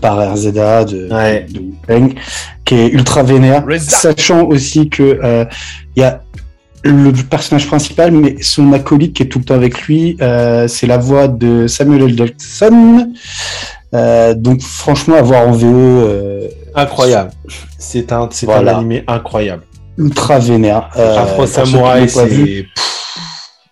par 0.00 0.16
RZA 0.32 0.84
de, 0.84 1.08
Ouais. 1.12 1.46
de 1.50 1.58
Wu-Tang, 1.60 2.14
qui 2.64 2.74
est 2.74 2.88
ultra 2.88 3.22
vénère 3.22 3.64
sachant 3.80 4.44
aussi 4.46 4.88
que 4.88 5.18
euh, 5.22 5.44
il 5.96 6.00
y 6.00 6.04
a 6.04 6.20
le 6.84 7.10
personnage 7.12 7.66
principal, 7.66 8.12
mais 8.12 8.36
son 8.40 8.72
acolyte 8.72 9.12
qui 9.14 9.24
est 9.24 9.26
tout 9.26 9.40
le 9.40 9.44
temps 9.44 9.54
avec 9.54 9.82
lui, 9.82 10.16
euh, 10.22 10.68
c'est 10.68 10.86
la 10.86 10.96
voix 10.96 11.26
de 11.26 11.66
Samuel 11.66 12.02
L. 12.04 12.16
Jackson. 12.16 13.12
Euh, 13.94 14.34
donc 14.34 14.60
franchement, 14.62 15.16
à 15.16 15.22
voir 15.22 15.48
en 15.48 15.52
VO, 15.52 15.66
euh, 15.66 16.46
Incroyable. 16.74 17.32
C'est 17.78 18.12
un, 18.12 18.28
c'est 18.30 18.46
Voilà. 18.46 18.76
un 18.76 18.78
animé 18.80 19.02
incroyable. 19.08 19.62
ultra 19.96 20.38
vénère. 20.38 20.90
Euh, 20.96 21.18
Afro 21.18 21.46
vu, 22.26 22.68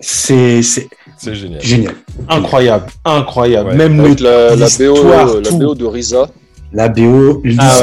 c'est 0.01 0.63
c'est 0.63 0.89
c'est 1.19 1.35
génial. 1.35 1.61
génial. 1.63 1.95
incroyable, 2.29 2.87
incroyable. 3.05 3.71
Ouais. 3.71 3.77
Même 3.77 4.01
Avec 4.01 4.21
le 4.21 4.25
la, 4.27 4.57
la 4.57 4.67
BO, 4.67 5.69
la 5.69 5.75
de 5.75 5.85
Risa. 5.85 6.29
La 6.73 6.89
BO, 6.89 7.43
Ah 7.59 7.83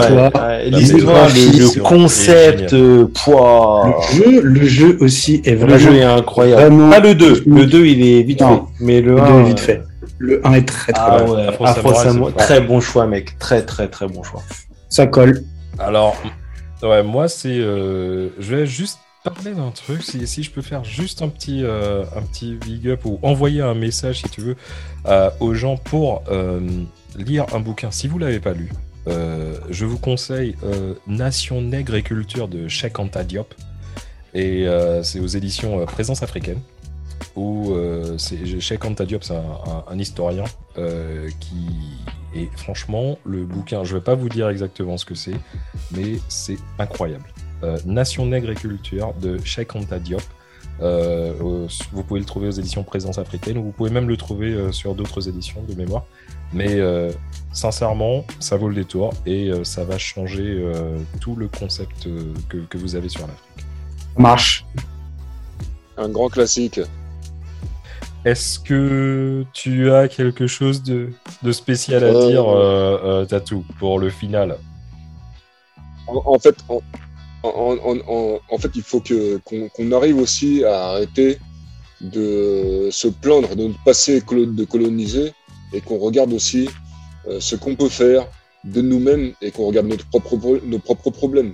ouais, 0.59 0.69
l'histoire, 0.69 1.25
ouais, 1.25 1.29
le, 1.34 1.75
le 1.77 1.81
concept, 1.81 2.73
euh, 2.73 3.05
pouah. 3.05 3.95
le 4.11 4.23
jeu, 4.31 4.41
le 4.41 4.65
jeu 4.65 4.97
aussi 4.99 5.41
est 5.45 5.51
Le 5.51 5.57
vraiment 5.57 5.77
jeu 5.77 5.95
est 5.95 6.03
incroyable. 6.03 6.61
vraiment- 6.61 6.89
Pas 6.91 6.99
le 6.99 7.15
2. 7.15 7.43
Le 7.47 7.65
2, 7.65 7.86
il 7.86 8.05
est 8.05 8.23
vite 8.23 8.41
Non. 8.41 8.67
fait. 8.77 8.84
Mais 8.86 9.01
le 9.01 9.15
Le 9.15 9.21
1. 9.21 9.25
deux 9.31 9.39
est 9.39 9.43
vite 9.45 9.59
fait. 9.61 9.81
Le 10.19 10.45
1 10.45 10.53
est 10.53 10.67
très 10.67 10.91
très 10.91 11.01
Ah 11.03 11.23
bon. 11.23 11.34
ouais, 11.36 11.47
Afro 11.47 11.65
Afro 11.65 11.93
Samurai, 11.93 12.03
Samurai, 12.03 12.34
c'est 12.38 12.43
très 12.45 12.61
bon 12.61 12.81
choix, 12.81 13.07
mec. 13.07 13.39
Très, 13.39 13.61
très, 13.63 13.88
très 13.88 14.07
bon 14.07 14.21
choix. 14.21 14.41
Ça 14.89 15.07
colle. 15.07 15.41
Alors, 15.79 16.15
ouais, 16.84 17.01
moi, 17.03 17.27
c'est. 17.29 17.47
euh, 17.49 18.29
je 18.38 18.55
vais 18.55 18.65
juste 18.67 18.99
parler 19.24 19.53
d'un 19.53 19.71
truc. 19.71 20.03
Si, 20.03 20.43
je 20.43 20.51
peux 20.51 20.61
faire 20.61 20.84
juste 20.84 21.21
un 21.21 21.30
petit, 21.30 21.63
euh, 21.63 22.03
un 22.15 22.21
petit 22.21 22.55
big 22.55 22.88
up 22.89 23.05
ou 23.05 23.19
envoyer 23.21 23.61
un 23.61 23.74
message, 23.74 24.21
si 24.21 24.30
tu 24.30 24.41
veux, 24.41 24.55
euh, 25.05 25.30
aux 25.39 25.53
gens 25.53 25.78
pour 25.78 26.24
euh, 26.30 26.59
lire 27.15 27.45
un 27.53 27.59
bouquin. 27.59 27.89
Si 27.91 28.07
vous 28.07 28.19
l'avez 28.19 28.39
pas 28.39 28.53
lu, 28.53 28.69
je 29.07 29.86
vous 29.86 29.97
conseille 29.97 30.55
Nation 31.07 31.61
Nègre 31.61 31.95
et 31.95 32.03
Culture 32.03 32.47
de 32.47 32.67
Cheikh 32.67 32.99
Anta 32.99 33.24
Diop. 33.24 33.53
Et 34.34 34.65
c'est 35.03 35.19
aux 35.19 35.28
éditions 35.28 35.86
Présence 35.86 36.24
africaine. 36.24 36.59
Où 37.36 37.74
c'est- 38.17 38.86
Anta 38.86 39.05
Diop, 39.05 39.24
c'est 39.24 39.36
un, 39.36 39.99
historien 39.99 40.45
qui. 41.39 41.67
Et 42.36 42.49
franchement, 42.55 43.19
le 43.26 43.45
bouquin, 43.45 43.84
je 43.84 43.93
vais 43.95 44.01
pas 44.01 44.15
vous 44.15 44.30
dire 44.30 44.49
exactement 44.49 44.97
ce 44.97 45.05
que 45.05 45.13
c'est, 45.13 45.36
mais 45.91 46.17
c'est 46.30 46.57
incroyable. 46.80 47.26
Euh, 47.64 47.78
Nation 47.86 48.26
Nègre 48.26 48.51
et 48.51 48.55
Culture 48.55 49.14
de 49.22 49.38
Cheikh 49.43 49.76
Anta 49.76 49.97
Diop. 49.99 50.22
Euh, 50.82 51.34
au- 51.39 51.68
vous 51.91 52.03
pouvez 52.03 52.20
le 52.20 52.26
trouver 52.26 52.47
aux 52.47 52.51
éditions 52.51 52.84
Présence 52.84 53.18
africaine 53.18 53.57
ou 53.57 53.64
vous 53.64 53.72
pouvez 53.72 53.89
même 53.91 54.07
le 54.09 54.18
trouver 54.18 54.51
euh, 54.53 54.72
sur 54.72 54.95
d'autres 54.95 55.28
éditions 55.30 55.61
de 55.64 55.74
mémoire. 55.76 56.03
Mais 56.51 56.76
euh, 56.80 57.11
sincèrement, 57.53 58.26
ça 58.39 58.57
vaut 58.57 58.68
le 58.70 58.76
détour 58.76 59.14
et 59.26 59.49
euh, 59.49 59.64
ça 59.64 59.84
va 59.86 59.97
changer 59.97 60.43
euh, 60.45 60.97
tout 61.22 61.36
le 61.36 61.47
concept 61.47 62.07
euh, 62.07 62.34
que, 62.49 62.57
que 62.57 62.78
vous 62.78 62.95
avez 62.95 63.07
sur 63.09 63.22
l'Afrique. 63.22 63.66
Ça 64.16 64.22
marche. 64.22 64.66
Un 65.97 66.09
grand 66.09 66.30
classique. 66.30 66.80
Est-ce 68.26 68.57
que 68.59 69.45
tu 69.53 69.91
as 69.91 70.07
quelque 70.07 70.47
chose 70.47 70.82
de, 70.84 71.09
de 71.43 71.51
spécial 71.51 72.03
à 72.03 72.07
Euh, 72.07 72.28
dire, 72.30 72.45
euh, 72.49 72.99
euh, 73.03 73.26
Tatou, 73.26 73.66
pour 73.80 73.99
le 73.99 74.09
final? 74.09 74.57
En, 76.07 76.22
en 76.26 76.39
fait, 76.39 76.55
en, 76.70 76.82
en, 77.43 78.57
fait, 78.57 78.71
il 78.75 78.81
faut 78.81 78.99
que 79.01 79.39
qu'on 79.75 79.91
arrive 79.91 80.17
aussi 80.17 80.63
à 80.63 80.89
arrêter 80.91 81.37
de 82.01 82.89
se 82.91 83.07
plaindre 83.07 83.55
de 83.55 83.67
notre 83.67 83.83
passé 83.83 84.21
de 84.21 84.63
coloniser 84.65 85.33
et 85.73 85.81
qu'on 85.81 85.97
regarde 85.97 86.33
aussi 86.33 86.67
euh, 87.27 87.39
ce 87.39 87.55
qu'on 87.55 87.75
peut 87.75 87.89
faire 87.89 88.27
de 88.63 88.81
nous-mêmes 88.81 89.33
et 89.41 89.51
qu'on 89.51 89.65
regarde 89.67 89.87
notre 89.87 90.07
propre, 90.09 90.37
pro- 90.37 90.59
nos 90.63 90.79
propres 90.79 91.09
problèmes. 91.11 91.53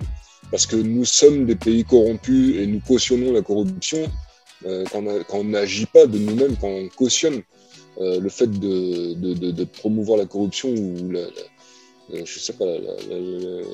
Parce 0.51 0.65
que 0.65 0.75
nous 0.75 1.05
sommes 1.05 1.45
des 1.45 1.55
pays 1.55 1.83
corrompus 1.83 2.55
et 2.57 2.65
nous 2.65 2.79
cautionnons 2.79 3.31
la 3.31 3.41
corruption 3.41 4.09
euh, 4.65 4.83
quand 4.91 5.03
on 5.33 5.43
n'agit 5.43 5.85
pas 5.85 6.05
de 6.07 6.17
nous-mêmes, 6.17 6.55
quand 6.59 6.67
on 6.67 6.87
cautionne 6.89 7.41
euh, 8.01 8.19
le 8.19 8.29
fait 8.29 8.49
de, 8.49 9.13
de, 9.51 9.63
promouvoir 9.63 10.17
la 10.17 10.25
corruption 10.25 10.69
ou 10.69 11.11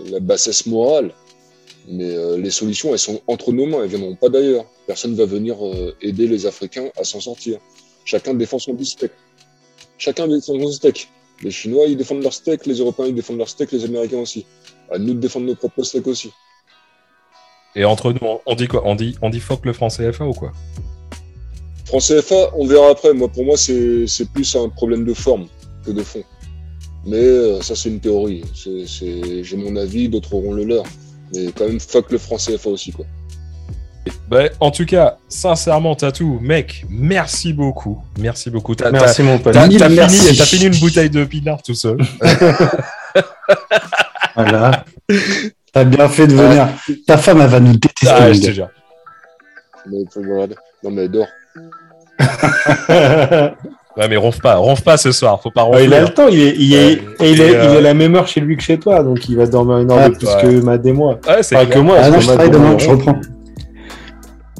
la 0.09 0.19
bassesse 0.19 0.65
morale. 0.65 1.11
Mais 1.87 2.15
euh, 2.15 2.37
les 2.37 2.49
solutions, 2.51 2.91
elles 2.93 2.99
sont 2.99 3.21
entre 3.27 3.51
nos 3.51 3.65
mains, 3.65 3.83
elles 3.83 3.89
viendront 3.89 4.15
pas 4.15 4.29
d'ailleurs. 4.29 4.65
Personne 4.87 5.11
ne 5.11 5.15
va 5.17 5.25
venir 5.25 5.55
euh, 5.65 5.95
aider 6.01 6.27
les 6.27 6.45
Africains 6.45 6.89
à 6.97 7.03
s'en 7.03 7.19
sortir. 7.19 7.59
Chacun 8.05 8.33
défend 8.33 8.59
son 8.59 8.77
steak. 8.83 9.11
Chacun 9.97 10.27
défend 10.27 10.59
son 10.59 10.71
steak. 10.71 11.09
Les 11.43 11.51
Chinois, 11.51 11.85
ils 11.87 11.97
défendent 11.97 12.23
leur 12.23 12.33
steak, 12.33 12.65
les 12.65 12.75
Européens, 12.75 13.07
ils 13.07 13.15
défendent 13.15 13.37
leur 13.37 13.49
steak, 13.49 13.71
les 13.71 13.83
Américains 13.85 14.19
aussi. 14.19 14.45
À 14.89 14.97
nous 14.97 15.13
de 15.13 15.19
défendre 15.19 15.45
nos 15.47 15.55
propres 15.55 15.83
steaks 15.83 16.07
aussi. 16.07 16.31
Et 17.75 17.83
entre 17.83 18.13
nous, 18.13 18.19
on- 18.45 18.55
dit 18.55 18.67
quoi? 18.67 18.83
On 18.85 18.95
dit, 18.95 19.15
on 19.21 19.29
dit 19.29 19.39
fuck 19.41 19.65
le 19.65 19.73
franc 19.73 19.89
CFA 19.89 20.25
ou 20.25 20.33
quoi? 20.33 20.53
France 21.85 22.07
CFA, 22.07 22.51
on 22.55 22.65
verra 22.65 22.89
après. 22.89 23.13
Moi, 23.13 23.27
pour 23.27 23.43
moi, 23.43 23.57
c'est 23.57 24.05
plus 24.33 24.55
un 24.55 24.69
problème 24.69 25.05
de 25.05 25.13
forme 25.13 25.47
que 25.85 25.91
de 25.91 26.01
fond. 26.01 26.23
Mais 27.05 27.17
euh, 27.17 27.61
ça, 27.61 27.75
c'est 27.75 27.89
une 27.89 27.99
théorie. 27.99 28.43
J'ai 28.55 29.57
mon 29.57 29.75
avis, 29.75 30.09
d'autres 30.09 30.33
auront 30.33 30.53
le 30.53 30.63
leur. 30.63 30.85
Mais 31.33 31.51
quand 31.57 31.65
même, 31.67 31.79
fuck 31.79 32.11
le 32.11 32.17
franc 32.17 32.37
CFA 32.37 32.69
aussi, 32.69 32.91
quoi. 32.91 33.05
Bah, 34.29 34.43
en 34.59 34.69
tout 34.69 34.85
cas, 34.85 35.17
sincèrement, 35.27 35.95
Tatou, 35.95 36.37
mec, 36.41 36.85
merci 36.89 37.53
beaucoup. 37.53 38.03
Merci 38.19 38.51
beaucoup. 38.51 38.75
T'as, 38.75 38.91
Merci, 38.91 39.23
mon 39.23 39.39
pote. 39.39 39.53
t'as- 39.53 39.63
fini, 39.67 39.77
t'as 40.37 40.45
fini 40.45 40.65
une 40.65 40.79
bouteille 40.79 41.09
de 41.09 41.23
pinard 41.25 41.61
tout 41.63 41.73
seul. 41.73 41.97
Voilà. 44.35 44.83
T'as 45.71 45.85
bien 45.85 46.09
fait 46.09 46.27
de 46.27 46.33
venir. 46.35 46.67
Ta 47.07 47.17
femme, 47.17 47.39
elle 47.41 47.47
va 47.49 47.59
nous 47.61 47.71
détester. 47.71 48.07
Ah, 48.09 48.33
je 48.33 48.41
te 48.41 48.51
jure. 48.51 48.69
Non, 50.83 50.91
mais 50.91 51.07
dors. 51.07 51.27
Ouais, 53.97 54.07
mais 54.09 54.17
ronfle 54.17 54.41
pas, 54.41 54.55
ronfle 54.57 54.83
pas 54.83 54.97
ce 54.97 55.11
soir, 55.13 55.41
faut 55.41 55.51
pas 55.51 55.63
Ouais, 55.63 55.69
ronfler. 55.69 55.85
il 55.85 55.93
a 55.93 56.01
le 56.01 56.09
temps, 56.09 56.27
il 56.27 56.39
est, 56.41 56.55
il 56.57 56.73
est, 56.73 56.97
Euh, 56.97 57.23
et 57.23 57.31
il, 57.31 57.39
est, 57.41 57.55
euh, 57.55 57.63
il 57.71 57.77
est 57.77 57.81
la 57.81 57.93
même 57.93 58.13
heure 58.15 58.27
chez 58.27 58.41
lui 58.41 58.57
que 58.57 58.63
chez 58.63 58.77
toi, 58.77 59.01
donc 59.03 59.29
il 59.29 59.37
va 59.37 59.45
dormir 59.47 59.77
une 59.77 59.89
heure 59.91 59.99
Ah, 60.01 60.09
de 60.09 60.15
plus 60.15 60.27
ouais. 60.27 60.41
que 60.41 60.61
Mad 60.61 60.85
et 60.85 60.91
moi. 60.91 61.17
Ouais, 61.27 61.41
c'est 61.43 61.55
Enfin, 61.55 61.65
que 61.65 61.79
moi, 61.79 61.97
Ah 62.01 62.09
non, 62.09 62.15
que 62.17 62.21
je 62.21 62.27
travaille 62.27 62.49
demain, 62.49 62.77
je 62.77 62.89
reprends. 62.89 63.15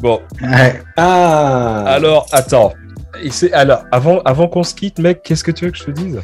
Bon, 0.01 0.19
Ouais. 0.41 0.81
Ah 0.97 1.83
alors, 1.87 2.27
attends. 2.31 2.71
Alors, 3.53 3.83
avant, 3.91 4.19
avant 4.25 4.47
qu'on 4.47 4.63
se 4.63 4.73
quitte, 4.73 4.99
mec, 4.99 5.21
qu'est-ce 5.23 5.43
que 5.43 5.51
tu 5.51 5.65
veux 5.65 5.71
que 5.71 5.77
je 5.77 5.85
te 5.85 5.91
dise? 5.91 6.21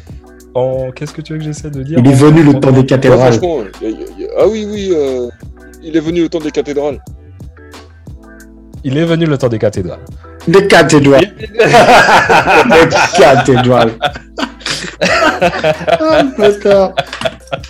En... 0.54 0.90
Qu'est-ce 0.94 1.12
que 1.12 1.20
tu 1.22 1.32
veux 1.32 1.38
que 1.38 1.44
j'essaie 1.44 1.70
de 1.70 1.82
dire? 1.82 1.98
Il 1.98 2.06
est 2.06 2.12
en- 2.14 2.16
venu 2.16 2.42
le 2.42 2.54
temps 2.60 2.70
des 2.72 2.84
cathédrales. 2.86 3.32
ah 3.42 4.46
oui, 4.48 4.66
oui, 4.70 4.90
euh, 4.94 5.28
il 5.82 5.96
est 5.96 6.00
venu 6.00 6.22
au 6.24 6.28
temps 6.28 6.38
des 6.40 6.50
cathédrales. 6.50 6.98
Il 8.84 8.96
est 8.98 9.04
venu 9.04 9.24
le 9.26 9.38
temps 9.38 9.48
des 9.48 9.58
cathédrales. 9.58 10.00
Des 10.48 10.66
cathédrales. 10.66 11.32
Des 11.48 12.88
cathédrales. 13.18 13.92
ah, 15.00 16.22
bâtard. 16.38 16.92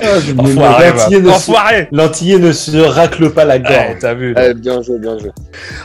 Ah, 0.01 0.21
je 0.25 0.33
me 0.33 0.41
Enfoiré, 0.41 0.91
L'antillais 0.93 1.21
ne- 1.21 1.29
Enfoiré 1.31 1.89
L'antillais 1.93 2.39
ne 2.39 2.53
se 2.53 2.77
racle 2.79 3.31
pas 3.31 3.45
la 3.45 3.55
Ouais, 3.55 3.61
gorge. 3.63 3.99
t'as 4.01 4.15
vu. 4.15 4.35
Eh, 4.39 4.55
bien 4.55 4.81
joué, 4.83 4.99
bien 4.99 5.19
joué. 5.19 5.31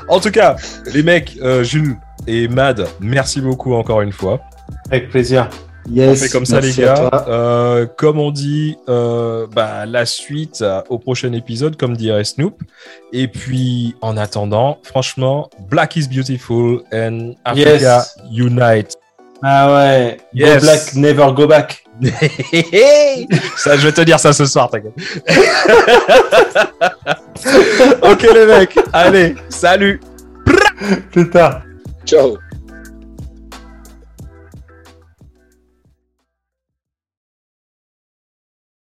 En 0.07 0.19
tout 0.19 0.31
cas, 0.31 0.55
les 0.93 1.03
mecs, 1.03 1.37
euh, 1.41 1.63
Jules 1.63 1.95
et 2.27 2.47
Mad, 2.47 2.87
merci 2.99 3.41
beaucoup 3.41 3.73
encore 3.73 4.01
une 4.01 4.11
fois. 4.11 4.39
Avec 4.91 5.09
plaisir. 5.09 5.49
Yes, 5.89 6.09
On 6.09 6.15
fait 6.25 6.29
comme 6.29 6.45
ça, 6.45 6.59
les 6.59 6.73
gars. 6.73 7.09
Euh, 7.27 7.85
comme 7.97 8.19
on 8.19 8.31
dit, 8.31 8.77
euh, 8.89 9.47
bah, 9.53 9.85
la 9.85 10.05
suite 10.05 10.61
euh, 10.61 10.81
au 10.89 10.99
prochain 10.99 11.31
épisode, 11.33 11.77
comme 11.77 11.95
dirait 11.95 12.23
Snoop. 12.25 12.61
Et 13.13 13.27
puis, 13.27 13.95
en 14.01 14.17
attendant, 14.17 14.79
franchement, 14.83 15.49
Black 15.69 15.95
is 15.95 16.07
beautiful 16.07 16.81
and 16.93 17.33
Africa 17.45 17.79
Yes. 17.79 18.15
unite. 18.31 18.97
Ah 19.43 19.73
ouais. 19.75 20.17
Yes. 20.33 20.55
Go 20.55 20.61
black, 20.61 20.95
never 20.95 21.33
go 21.33 21.47
back. 21.47 21.83
ça, 23.57 23.77
je 23.77 23.87
vais 23.87 23.91
te 23.91 24.01
dire 24.01 24.19
ça 24.19 24.33
ce 24.33 24.45
soir, 24.45 24.69
t'inquiète. 24.69 24.93
ok, 28.01 28.21
les 28.33 28.45
mecs. 28.45 28.79
Allez, 28.93 29.35
salut. 29.49 29.99
Plus 31.11 31.29
tard. 31.29 31.61
Ciao. 32.05 32.37